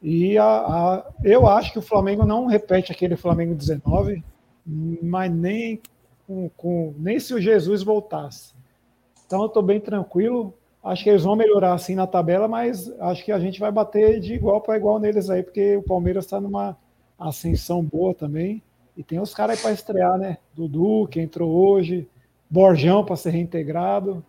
E 0.04 0.38
a, 0.38 0.44
a, 0.44 1.06
eu 1.24 1.48
acho 1.48 1.72
que 1.72 1.80
o 1.80 1.82
Flamengo 1.82 2.26
não 2.26 2.48
repete 2.48 2.92
aquele 2.92 3.16
Flamengo 3.16 3.56
19, 3.56 4.22
mas 5.02 5.32
nem, 5.32 5.82
com, 6.28 6.50
com 6.50 6.94
nem 6.98 7.18
se 7.18 7.34
o 7.34 7.40
Jesus 7.40 7.82
voltasse. 7.82 8.57
Então 9.28 9.42
eu 9.42 9.48
estou 9.48 9.62
bem 9.62 9.80
tranquilo. 9.80 10.54
Acho 10.84 11.04
que 11.04 11.10
eles 11.10 11.24
vão 11.24 11.36
melhorar 11.36 11.74
assim 11.74 11.94
na 11.96 12.08
tabela, 12.08 12.48
mas 12.48 12.90
acho 13.02 13.24
que 13.26 13.32
a 13.32 13.40
gente 13.40 13.60
vai 13.60 13.72
bater 13.72 14.22
de 14.22 14.34
igual 14.34 14.62
para 14.62 14.78
igual 14.78 15.00
neles 15.00 15.30
aí, 15.30 15.44
porque 15.44 15.76
o 15.76 15.84
Palmeiras 15.84 16.24
está 16.24 16.40
numa 16.40 16.78
ascensão 17.20 17.84
boa 17.84 18.14
também. 18.14 18.64
E 18.96 19.04
tem 19.04 19.20
os 19.20 19.34
caras 19.34 19.58
aí 19.58 19.62
para 19.62 19.74
estrear, 19.74 20.18
né? 20.18 20.38
Dudu, 20.56 21.08
que 21.12 21.20
entrou 21.20 21.52
hoje, 21.52 22.08
Borjão 22.50 23.04
para 23.04 23.18
ser 23.18 23.32
reintegrado. 23.32 24.24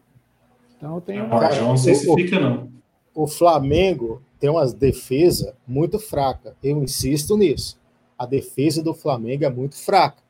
Então 0.77 1.01
tem 1.01 1.21
uma. 1.21 1.39
Borjão 1.39 1.69
não 1.69 1.77
sei 1.77 1.95
se 1.95 2.13
fica, 2.15 2.41
não. 2.41 2.69
O 3.15 3.27
Flamengo 3.27 4.21
tem 4.41 4.51
uma 4.51 4.67
defesa 4.67 5.55
muito 5.67 5.99
fraca. 5.99 6.57
Eu 6.63 6.83
insisto 6.83 7.37
nisso. 7.37 7.79
A 8.19 8.27
defesa 8.27 8.83
do 8.83 8.93
Flamengo 8.93 9.45
é 9.45 9.51
muito 9.51 9.77
fraca. 9.77 10.23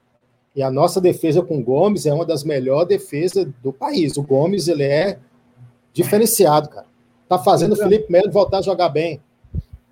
E 0.59 0.63
a 0.63 0.73
nossa 0.73 1.01
defesa 1.01 1.41
com 1.41 1.57
o 1.57 1.63
Gomes 1.63 2.05
é 2.05 2.13
uma 2.13 2.27
das 2.27 2.43
melhores 2.43 2.89
defesas 2.89 3.47
do 3.63 3.73
país. 3.73 4.17
O 4.17 4.25
Gomes, 4.25 4.67
ele 4.67 4.83
é 4.83 5.17
diferenciado, 5.93 6.69
cara. 6.69 6.87
Tá 7.29 7.39
fazendo 7.39 7.75
o 7.75 7.77
Felipe 7.77 8.11
Melo 8.11 8.29
voltar 8.33 8.59
a 8.59 8.63
jogar 8.63 8.89
bem. 8.89 9.21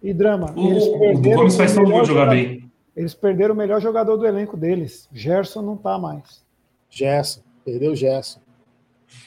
E 0.03 0.13
drama. 0.13 0.53
O, 0.57 1.13
o 1.13 1.21
Gomes 1.21 1.55
faz 1.57 1.73
todo 1.73 1.89
mundo 1.89 2.05
jogar 2.05 2.31
bem. 2.31 2.69
Eles 2.97 3.15
perderam 3.15 3.55
o 3.55 3.57
melhor 3.57 3.81
jogador 3.81 4.17
do 4.17 4.27
elenco 4.27 4.57
deles. 4.57 5.09
Gerson 5.13 5.63
não 5.63 5.77
tá 5.77 5.97
mais. 6.01 6.45
Gerson, 6.91 7.43
perdeu 7.65 7.93
o 7.93 7.97
Gerson. 7.97 8.41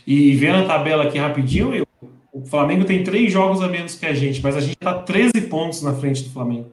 E 0.05 0.35
vendo 0.35 0.57
a 0.57 0.65
tabela 0.65 1.05
aqui 1.05 1.17
rapidinho, 1.17 1.73
eu, 1.73 1.87
o 2.33 2.41
Flamengo 2.41 2.83
tem 2.83 3.01
três 3.01 3.31
jogos 3.31 3.61
a 3.61 3.69
menos 3.69 3.95
que 3.95 4.05
a 4.05 4.13
gente, 4.13 4.43
mas 4.43 4.57
a 4.57 4.59
gente 4.59 4.75
tá 4.75 4.93
13 4.93 5.39
pontos 5.43 5.81
na 5.83 5.93
frente 5.93 6.21
do 6.21 6.31
Flamengo. 6.31 6.69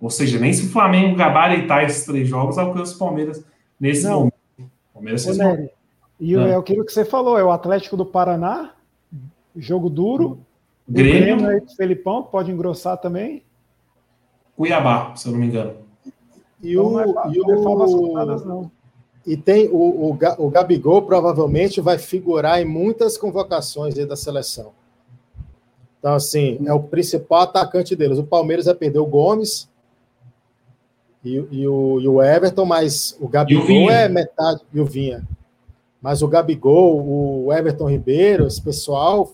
Ou 0.00 0.08
seja, 0.08 0.38
nem 0.38 0.54
se 0.54 0.64
o 0.64 0.70
Flamengo 0.70 1.14
gabaritar 1.16 1.84
esses 1.84 2.06
três 2.06 2.26
jogos, 2.26 2.56
alcança 2.56 2.94
o 2.94 2.98
Palmeiras 2.98 3.44
nesse 3.78 4.04
não. 4.04 4.18
momento. 4.18 4.34
Palmeiras 4.92 5.26
Ô, 5.26 5.34
Nery, 5.34 5.70
e 6.20 6.36
é. 6.36 6.50
é 6.50 6.54
aquilo 6.54 6.84
que 6.84 6.92
você 6.92 7.04
falou, 7.04 7.38
é 7.38 7.44
o 7.44 7.50
Atlético 7.50 7.96
do 7.96 8.06
Paraná, 8.06 8.72
jogo 9.56 9.90
duro. 9.90 10.38
Grêmio. 10.88 11.34
O 11.34 11.38
Grêmio 11.38 11.48
aí, 11.48 11.76
Felipão, 11.76 12.22
pode 12.22 12.50
engrossar 12.50 12.98
também. 12.98 13.42
Cuiabá, 14.56 15.14
se 15.16 15.26
eu 15.26 15.32
não 15.32 15.40
me 15.40 15.46
engano. 15.46 15.74
E 16.62 16.72
então, 16.72 16.94
o, 16.94 17.00
é 17.00 17.04
e, 17.32 17.40
o 17.40 18.70
e 19.26 19.36
tem 19.36 19.68
o, 19.68 20.10
o, 20.10 20.18
o 20.38 20.50
Gabigol 20.50 21.02
provavelmente 21.02 21.80
vai 21.80 21.98
figurar 21.98 22.60
em 22.60 22.64
muitas 22.64 23.16
convocações 23.16 23.94
da 23.94 24.16
seleção. 24.16 24.72
Então, 25.98 26.14
assim, 26.14 26.60
é 26.66 26.72
o 26.72 26.82
principal 26.82 27.42
atacante 27.42 27.96
deles. 27.96 28.18
O 28.18 28.24
Palmeiras 28.24 28.66
vai 28.66 28.74
perder 28.74 28.98
o 28.98 29.06
Gomes 29.06 29.68
e, 31.24 31.46
e, 31.50 31.68
o, 31.68 32.00
e 32.00 32.06
o 32.06 32.22
Everton, 32.22 32.66
mas 32.66 33.16
o 33.18 33.26
Gabigol 33.26 33.86
o 33.86 33.90
é 33.90 34.08
metade. 34.08 34.60
E 34.72 34.78
o 34.78 34.84
Vinha. 34.84 35.26
Mas 36.00 36.20
o 36.20 36.28
Gabigol, 36.28 37.02
o 37.46 37.52
Everton 37.52 37.88
Ribeiro, 37.88 38.46
esse 38.46 38.60
pessoal 38.60 39.32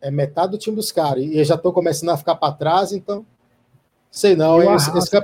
é 0.00 0.08
metade 0.08 0.52
do 0.52 0.58
time 0.58 0.76
dos 0.76 0.92
caras. 0.92 1.24
E 1.24 1.42
já 1.42 1.56
estão 1.56 1.72
começando 1.72 2.10
a 2.10 2.16
ficar 2.16 2.36
para 2.36 2.54
trás, 2.54 2.92
então. 2.92 3.26
Sei 4.08 4.36
não. 4.36 4.62
Esse, 4.74 4.96
esse, 4.96 5.16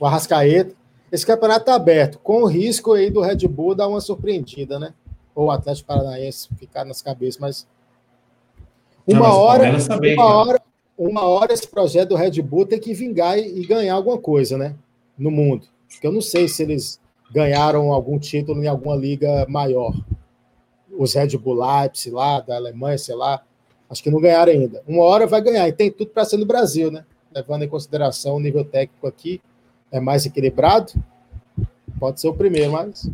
o 0.00 0.04
Arrascaeta. 0.04 0.76
Esse 1.10 1.24
campeonato 1.24 1.60
está 1.60 1.74
aberto, 1.74 2.18
com 2.18 2.42
o 2.42 2.46
risco 2.46 2.92
aí 2.92 3.08
do 3.08 3.22
Red 3.22 3.48
Bull 3.48 3.74
dar 3.74 3.88
uma 3.88 4.00
surpreendida, 4.00 4.78
né? 4.78 4.92
Ou 5.34 5.46
o 5.46 5.50
Atlético 5.50 5.88
Paranaense 5.88 6.48
ficar 6.58 6.84
nas 6.84 7.00
cabeças, 7.00 7.40
mas. 7.40 7.66
Uma 9.06 9.20
Não, 9.20 9.36
hora, 9.36 9.64
uma 10.14 10.34
hora, 10.34 10.62
uma 10.98 11.22
hora 11.22 11.54
esse 11.54 11.66
projeto 11.66 12.10
do 12.10 12.14
Red 12.14 12.42
Bull 12.42 12.66
tem 12.66 12.78
que 12.78 12.92
vingar 12.92 13.38
e, 13.38 13.60
e 13.60 13.66
ganhar 13.66 13.94
alguma 13.94 14.18
coisa, 14.18 14.58
né? 14.58 14.74
No 15.18 15.30
mundo. 15.30 15.66
Porque 15.88 16.06
eu 16.06 16.12
não 16.12 16.20
sei 16.20 16.46
se 16.48 16.62
eles 16.62 17.00
ganharam 17.32 17.92
algum 17.92 18.18
título 18.18 18.62
em 18.62 18.66
alguma 18.66 18.94
liga 18.94 19.46
maior. 19.48 19.92
Os 20.96 21.14
Red 21.14 21.36
Bull 21.36 21.60
Leipzig 21.60 22.14
lá, 22.14 22.40
da 22.40 22.56
Alemanha, 22.56 22.98
sei 22.98 23.14
lá. 23.14 23.42
Acho 23.90 24.02
que 24.02 24.10
não 24.10 24.20
ganharam 24.20 24.52
ainda. 24.52 24.82
Uma 24.86 25.04
hora 25.04 25.26
vai 25.26 25.40
ganhar, 25.40 25.66
e 25.68 25.72
tem 25.72 25.90
tudo 25.90 26.10
para 26.10 26.24
ser 26.24 26.36
no 26.36 26.46
Brasil, 26.46 26.90
né? 26.90 27.04
Levando 27.34 27.64
em 27.64 27.68
consideração 27.68 28.36
o 28.36 28.40
nível 28.40 28.64
técnico 28.64 29.06
aqui 29.06 29.40
é 29.90 30.00
mais 30.00 30.26
equilibrado, 30.26 30.92
pode 31.98 32.20
ser 32.20 32.28
o 32.28 32.34
primeiro, 32.34 32.72
mas. 32.72 33.10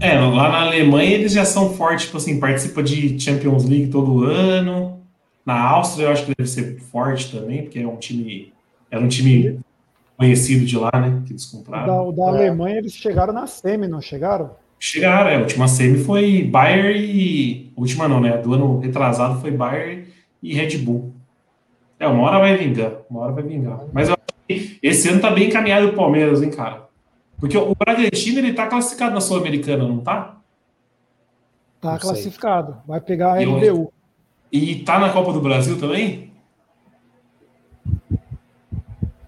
É, 0.00 0.18
lá 0.18 0.50
na 0.50 0.62
Alemanha 0.62 1.12
eles 1.12 1.32
já 1.32 1.44
são 1.44 1.74
fortes, 1.74 2.06
tipo 2.06 2.16
assim, 2.16 2.38
participa 2.38 2.82
de 2.82 3.18
Champions 3.18 3.64
League 3.64 3.88
todo 3.88 4.24
ano. 4.24 5.00
Na 5.44 5.60
Áustria 5.70 6.06
eu 6.06 6.10
acho 6.10 6.26
que 6.26 6.34
deve 6.36 6.48
ser 6.48 6.78
forte 6.78 7.30
também, 7.30 7.62
porque 7.62 7.78
é 7.78 7.86
um 7.86 7.96
time. 7.96 8.52
Era 8.90 9.02
um 9.02 9.08
time 9.08 9.60
conhecido 10.18 10.66
de 10.66 10.76
lá, 10.76 10.90
né? 10.94 11.22
Que 11.24 11.32
eles 11.32 11.46
compraram. 11.46 12.12
Da, 12.12 12.24
da 12.24 12.30
é. 12.30 12.34
Alemanha 12.40 12.78
eles 12.78 12.92
chegaram 12.92 13.32
na 13.32 13.46
semi, 13.46 13.86
não 13.86 14.00
chegaram? 14.00 14.50
Chegaram, 14.78 15.30
é. 15.30 15.36
A 15.36 15.40
última 15.40 15.68
semi 15.68 16.04
foi 16.04 16.42
Bayern 16.42 16.98
e. 16.98 17.72
A 17.76 17.80
última 17.80 18.08
não, 18.08 18.20
né? 18.20 18.36
Do 18.36 18.52
ano 18.52 18.80
retrasado 18.80 19.40
foi 19.40 19.50
Bayern 19.50 20.06
e 20.42 20.54
Red 20.54 20.76
Bull. 20.78 21.14
É, 21.98 22.06
uma 22.06 22.24
hora 22.24 22.38
vai 22.38 22.56
vingar. 22.56 22.92
Uma 23.08 23.20
hora 23.20 23.32
vai 23.32 23.42
vingar. 23.42 23.80
Mas 23.92 24.08
eu 24.08 24.18
esse 24.82 25.08
ano 25.08 25.20
tá 25.20 25.30
bem 25.30 25.48
encaminhado 25.48 25.88
o 25.88 25.94
Palmeiras, 25.94 26.42
hein, 26.42 26.50
cara? 26.50 26.88
Porque 27.38 27.56
o 27.56 27.74
Bragantino, 27.74 28.38
ele 28.38 28.54
tá 28.54 28.66
classificado 28.66 29.14
na 29.14 29.20
Sul-Americana, 29.20 29.86
não 29.86 29.98
tá? 29.98 30.40
Tá 31.80 31.92
não 31.92 31.98
classificado. 31.98 32.72
Sei. 32.72 32.82
Vai 32.86 33.00
pegar 33.00 33.34
a 33.34 33.40
LDU. 33.40 33.92
E 34.50 34.76
tá 34.76 34.98
na 34.98 35.10
Copa 35.12 35.32
do 35.32 35.40
Brasil 35.40 35.78
também? 35.78 36.32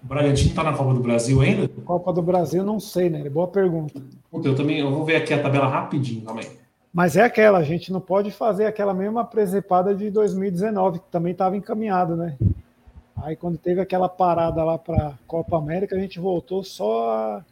Bragantino 0.11 0.53
tá 0.53 0.61
na 0.61 0.73
Copa 0.73 0.93
do 0.93 0.99
Brasil 0.99 1.39
ainda? 1.39 1.69
Copa 1.85 2.11
do 2.11 2.21
Brasil, 2.21 2.65
não 2.65 2.81
sei, 2.81 3.09
né? 3.09 3.29
Boa 3.29 3.47
pergunta. 3.47 4.03
Eu 4.43 4.53
também 4.53 4.79
eu 4.79 4.91
vou 4.91 5.05
ver 5.05 5.15
aqui 5.15 5.33
a 5.33 5.41
tabela 5.41 5.67
rapidinho 5.67 6.25
também. 6.25 6.49
Mas 6.93 7.15
é 7.15 7.23
aquela, 7.23 7.59
a 7.59 7.63
gente 7.63 7.93
não 7.93 8.01
pode 8.01 8.29
fazer 8.29 8.65
aquela 8.65 8.93
mesma 8.93 9.23
presepada 9.23 9.95
de 9.95 10.11
2019, 10.11 10.99
que 10.99 11.05
também 11.09 11.31
estava 11.31 11.55
encaminhado, 11.55 12.17
né? 12.17 12.37
Aí 13.23 13.37
quando 13.37 13.57
teve 13.57 13.79
aquela 13.79 14.09
parada 14.09 14.61
lá 14.65 14.77
para 14.77 15.17
Copa 15.25 15.57
América, 15.57 15.95
a 15.95 15.99
gente 15.99 16.19
voltou 16.19 16.61
só 16.61 17.09
a, 17.09 17.45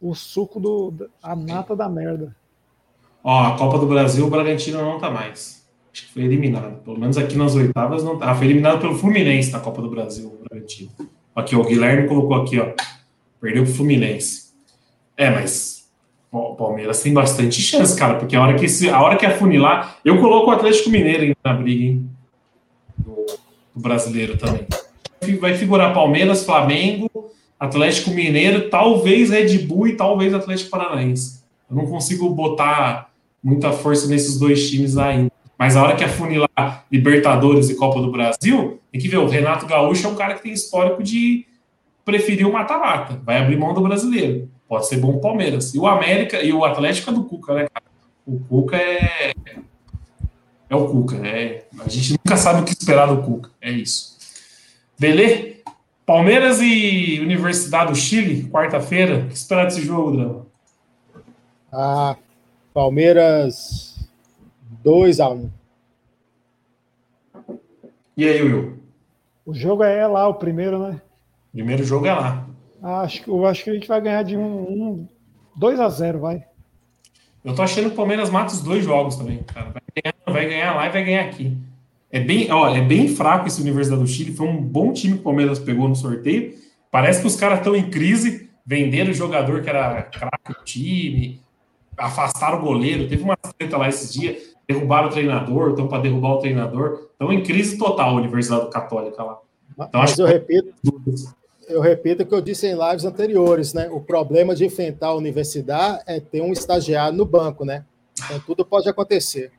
o 0.00 0.14
suco 0.14 0.58
do 0.58 1.10
a 1.22 1.36
nata 1.36 1.76
da 1.76 1.90
merda. 1.90 2.34
Ó, 3.22 3.38
a 3.38 3.58
Copa 3.58 3.78
do 3.78 3.86
Brasil, 3.86 4.26
o 4.26 4.30
Bragantino 4.30 4.80
não 4.80 4.98
tá 4.98 5.10
mais. 5.10 5.68
Acho 5.92 6.06
que 6.06 6.12
foi 6.14 6.22
eliminado. 6.22 6.82
Pelo 6.82 6.98
menos 6.98 7.18
aqui 7.18 7.36
nas 7.36 7.54
oitavas 7.54 8.02
não 8.02 8.16
tá. 8.16 8.30
Ah, 8.30 8.34
foi 8.34 8.46
eliminado 8.46 8.80
pelo 8.80 8.94
Fluminense 8.94 9.52
na 9.52 9.60
Copa 9.60 9.82
do 9.82 9.90
Brasil, 9.90 10.28
o 10.28 10.42
Bragantino. 10.48 10.90
Aqui, 11.36 11.54
o 11.54 11.62
Guilherme 11.62 12.08
colocou 12.08 12.34
aqui, 12.36 12.58
ó. 12.58 12.72
Perdeu 13.40 13.64
pro 13.64 13.72
Fluminense. 13.72 14.46
É, 15.16 15.30
mas 15.30 15.88
o 16.32 16.54
Palmeiras 16.54 17.02
tem 17.02 17.12
bastante 17.12 17.60
chance, 17.60 17.96
cara, 17.96 18.14
porque 18.14 18.34
a 18.34 18.42
hora 18.42 18.54
que, 18.54 18.88
a 18.88 19.00
hora 19.00 19.16
que 19.16 19.26
afunilar, 19.26 19.98
eu 20.04 20.18
coloco 20.20 20.50
o 20.50 20.52
Atlético 20.52 20.90
Mineiro 20.90 21.36
na 21.44 21.52
briga, 21.52 21.84
hein? 21.84 22.10
brasileiro 23.74 24.38
também. 24.38 24.66
Vai 25.38 25.54
figurar 25.54 25.92
Palmeiras, 25.92 26.44
Flamengo 26.44 27.10
Atlético 27.58 28.10
Mineiro, 28.10 28.68
talvez 28.68 29.30
Red 29.30 29.58
Bull 29.60 29.88
e 29.88 29.96
talvez 29.96 30.34
Atlético 30.34 30.70
Paranaense. 30.70 31.42
Eu 31.70 31.76
não 31.76 31.86
consigo 31.86 32.28
botar 32.30 33.10
muita 33.42 33.72
força 33.72 34.06
nesses 34.06 34.38
dois 34.38 34.70
times 34.70 34.96
ainda. 34.96 35.32
Mas 35.58 35.76
a 35.76 35.82
hora 35.82 35.96
que 35.96 36.04
afunilar 36.04 36.84
Libertadores 36.90 37.70
e 37.70 37.74
Copa 37.74 38.00
do 38.00 38.12
Brasil, 38.12 38.80
tem 38.92 39.00
que 39.00 39.08
ver, 39.08 39.18
o 39.18 39.26
Renato 39.26 39.66
Gaúcho 39.66 40.06
é 40.06 40.10
um 40.10 40.14
cara 40.14 40.34
que 40.34 40.42
tem 40.42 40.52
histórico 40.52 41.02
de 41.02 41.46
preferir 42.04 42.46
o 42.46 42.52
mata-mata. 42.52 43.20
Vai 43.24 43.38
abrir 43.38 43.56
mão 43.56 43.72
do 43.72 43.80
brasileiro. 43.80 44.50
Pode 44.68 44.86
ser 44.86 44.98
bom 44.98 45.12
o 45.12 45.20
Palmeiras. 45.20 45.74
E 45.74 45.78
o 45.78 45.86
América 45.86 46.42
e 46.42 46.52
o 46.52 46.64
Atlético 46.64 47.10
é 47.10 47.12
do 47.12 47.24
Cuca, 47.24 47.54
né, 47.54 47.66
cara? 47.72 47.86
O 48.26 48.38
Cuca 48.40 48.76
é. 48.76 49.32
É 50.68 50.76
o 50.76 50.88
Cuca. 50.88 51.16
É... 51.26 51.66
A 51.78 51.88
gente 51.88 52.12
nunca 52.12 52.36
sabe 52.36 52.60
o 52.60 52.64
que 52.64 52.72
esperar 52.72 53.06
do 53.06 53.22
Cuca. 53.22 53.50
É 53.60 53.70
isso. 53.70 54.16
Beleza? 54.98 55.56
Palmeiras 56.04 56.60
e 56.60 57.18
Universidade 57.20 57.90
do 57.90 57.96
Chile, 57.96 58.48
quarta-feira. 58.50 59.24
O 59.24 59.28
que 59.28 59.34
esperar 59.34 59.64
desse 59.64 59.82
jogo, 59.82 60.12
Drama? 60.12 60.46
Ah, 61.72 62.16
Palmeiras 62.72 63.85
2 64.86 65.18
a 65.18 65.28
1 65.28 65.50
E 68.16 68.24
aí, 68.24 68.40
Will? 68.40 68.78
O 69.44 69.52
jogo 69.52 69.82
é 69.82 70.06
lá, 70.06 70.28
o 70.28 70.34
primeiro, 70.34 70.78
né? 70.78 71.02
Primeiro 71.52 71.82
jogo 71.82 72.06
é 72.06 72.14
lá. 72.14 72.46
Acho, 72.80 73.24
que- 73.24 73.28
eu 73.28 73.44
acho 73.46 73.64
que 73.64 73.70
a 73.70 73.74
gente 73.74 73.88
vai 73.88 74.00
ganhar 74.00 74.22
de 74.22 74.36
um, 74.36 74.44
um 74.46 75.08
2 75.56 75.80
a 75.80 75.88
0 75.88 76.20
vai. 76.20 76.44
Eu 77.44 77.52
tô 77.52 77.62
achando 77.62 77.86
que 77.86 77.94
o 77.94 77.96
Palmeiras 77.96 78.30
mata 78.30 78.52
os 78.52 78.62
dois 78.62 78.84
jogos 78.84 79.16
também, 79.16 79.42
cara. 79.42 79.72
Vai 79.72 79.82
ganhar, 80.02 80.14
vai 80.32 80.48
ganhar 80.48 80.74
lá 80.76 80.86
e 80.86 80.90
vai 80.92 81.04
ganhar 81.04 81.24
aqui. 81.24 81.56
É 82.12 82.20
bem, 82.20 82.50
ó, 82.52 82.68
é 82.68 82.80
bem 82.80 83.08
fraco 83.08 83.48
esse 83.48 83.60
Universidade 83.60 84.00
do 84.00 84.06
Chile. 84.06 84.34
Foi 84.36 84.46
um 84.46 84.62
bom 84.62 84.92
time 84.92 85.14
que 85.14 85.20
o 85.20 85.24
Palmeiras 85.24 85.58
pegou 85.58 85.88
no 85.88 85.96
sorteio. 85.96 86.54
Parece 86.92 87.20
que 87.20 87.26
os 87.26 87.34
caras 87.34 87.58
estão 87.58 87.74
em 87.74 87.90
crise. 87.90 88.48
Venderam 88.64 89.10
o 89.10 89.14
jogador 89.14 89.62
que 89.62 89.68
era 89.68 90.02
craque 90.02 90.52
do 90.52 90.64
time, 90.64 91.40
afastaram 91.96 92.58
o 92.58 92.62
goleiro. 92.62 93.08
Teve 93.08 93.24
uma 93.24 93.36
treta 93.36 93.76
lá 93.76 93.88
esses 93.88 94.12
dias. 94.12 94.55
Derrubaram 94.68 95.08
o 95.08 95.12
treinador, 95.12 95.70
estão 95.70 95.86
para 95.86 96.02
derrubar 96.02 96.34
o 96.34 96.38
treinador. 96.38 97.08
Estão 97.12 97.32
em 97.32 97.42
crise 97.42 97.78
total 97.78 98.10
a 98.10 98.14
Universidade 98.14 98.68
Católica 98.70 99.22
lá. 99.22 99.38
Então, 99.72 99.88
Mas 100.00 100.12
acho 100.12 100.22
eu 100.22 100.26
repito, 100.26 100.74
eu 101.68 101.80
repito 101.80 102.22
o 102.22 102.26
que 102.26 102.34
eu 102.34 102.40
disse 102.40 102.66
em 102.66 102.74
lives 102.74 103.04
anteriores, 103.04 103.72
né? 103.74 103.88
O 103.90 104.00
problema 104.00 104.54
de 104.54 104.64
enfrentar 104.64 105.08
a 105.08 105.14
universidade 105.14 106.02
é 106.06 106.18
ter 106.18 106.40
um 106.40 106.52
estagiário 106.52 107.16
no 107.16 107.24
banco, 107.24 107.64
né? 107.64 107.84
Então 108.24 108.40
tudo 108.40 108.64
pode 108.64 108.88
acontecer. 108.88 109.52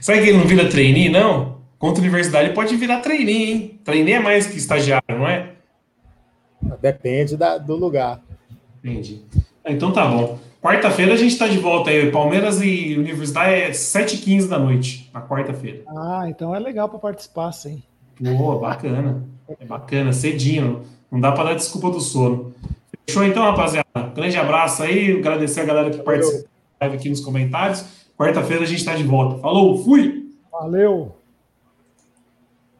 Sabe 0.00 0.22
que 0.22 0.28
ele 0.30 0.38
não 0.38 0.46
vira 0.46 0.68
trainee, 0.68 1.08
não? 1.08 1.58
Contra 1.78 2.00
a 2.00 2.04
universidade 2.04 2.52
pode 2.54 2.74
virar 2.76 3.00
trainee, 3.00 3.50
hein? 3.52 3.80
Trainee 3.84 4.14
é 4.14 4.18
mais 4.20 4.46
que 4.46 4.56
estagiário, 4.58 5.04
não 5.08 5.28
é? 5.28 5.52
Depende 6.80 7.36
da- 7.36 7.56
do 7.58 7.76
lugar. 7.76 8.20
Entendi. 8.82 9.22
Então 9.64 9.92
tá 9.92 10.06
bom. 10.06 10.38
Quarta-feira 10.60 11.14
a 11.14 11.16
gente 11.16 11.38
tá 11.38 11.46
de 11.46 11.58
volta 11.58 11.90
aí. 11.90 12.10
Palmeiras 12.10 12.60
e 12.60 12.96
Universidade 12.98 13.54
é 13.54 13.70
7h15 13.70 14.48
da 14.48 14.58
noite, 14.58 15.08
na 15.14 15.22
quarta-feira. 15.22 15.82
Ah, 15.86 16.26
então 16.28 16.54
é 16.54 16.58
legal 16.58 16.88
para 16.88 16.98
participar, 16.98 17.52
sim. 17.52 17.82
Boa, 18.20 18.58
bacana. 18.58 19.22
É 19.48 19.64
bacana, 19.64 20.12
cedinho. 20.12 20.82
Não 21.10 21.20
dá 21.20 21.32
para 21.32 21.50
dar 21.50 21.54
desculpa 21.54 21.90
do 21.90 22.00
sono. 22.00 22.52
Fechou 23.06 23.24
então, 23.24 23.44
rapaziada? 23.44 23.86
Grande 24.14 24.36
abraço 24.36 24.82
aí. 24.82 25.18
Agradecer 25.18 25.60
a 25.60 25.64
galera 25.64 25.90
que 25.90 25.98
participou 25.98 26.42
da 26.42 26.86
live 26.86 26.96
aqui 26.96 27.08
nos 27.08 27.20
comentários. 27.20 27.84
Quarta-feira 28.18 28.64
a 28.64 28.66
gente 28.66 28.84
tá 28.84 28.94
de 28.94 29.04
volta. 29.04 29.38
Falou, 29.38 29.82
fui! 29.84 30.28
Valeu! 30.50 31.17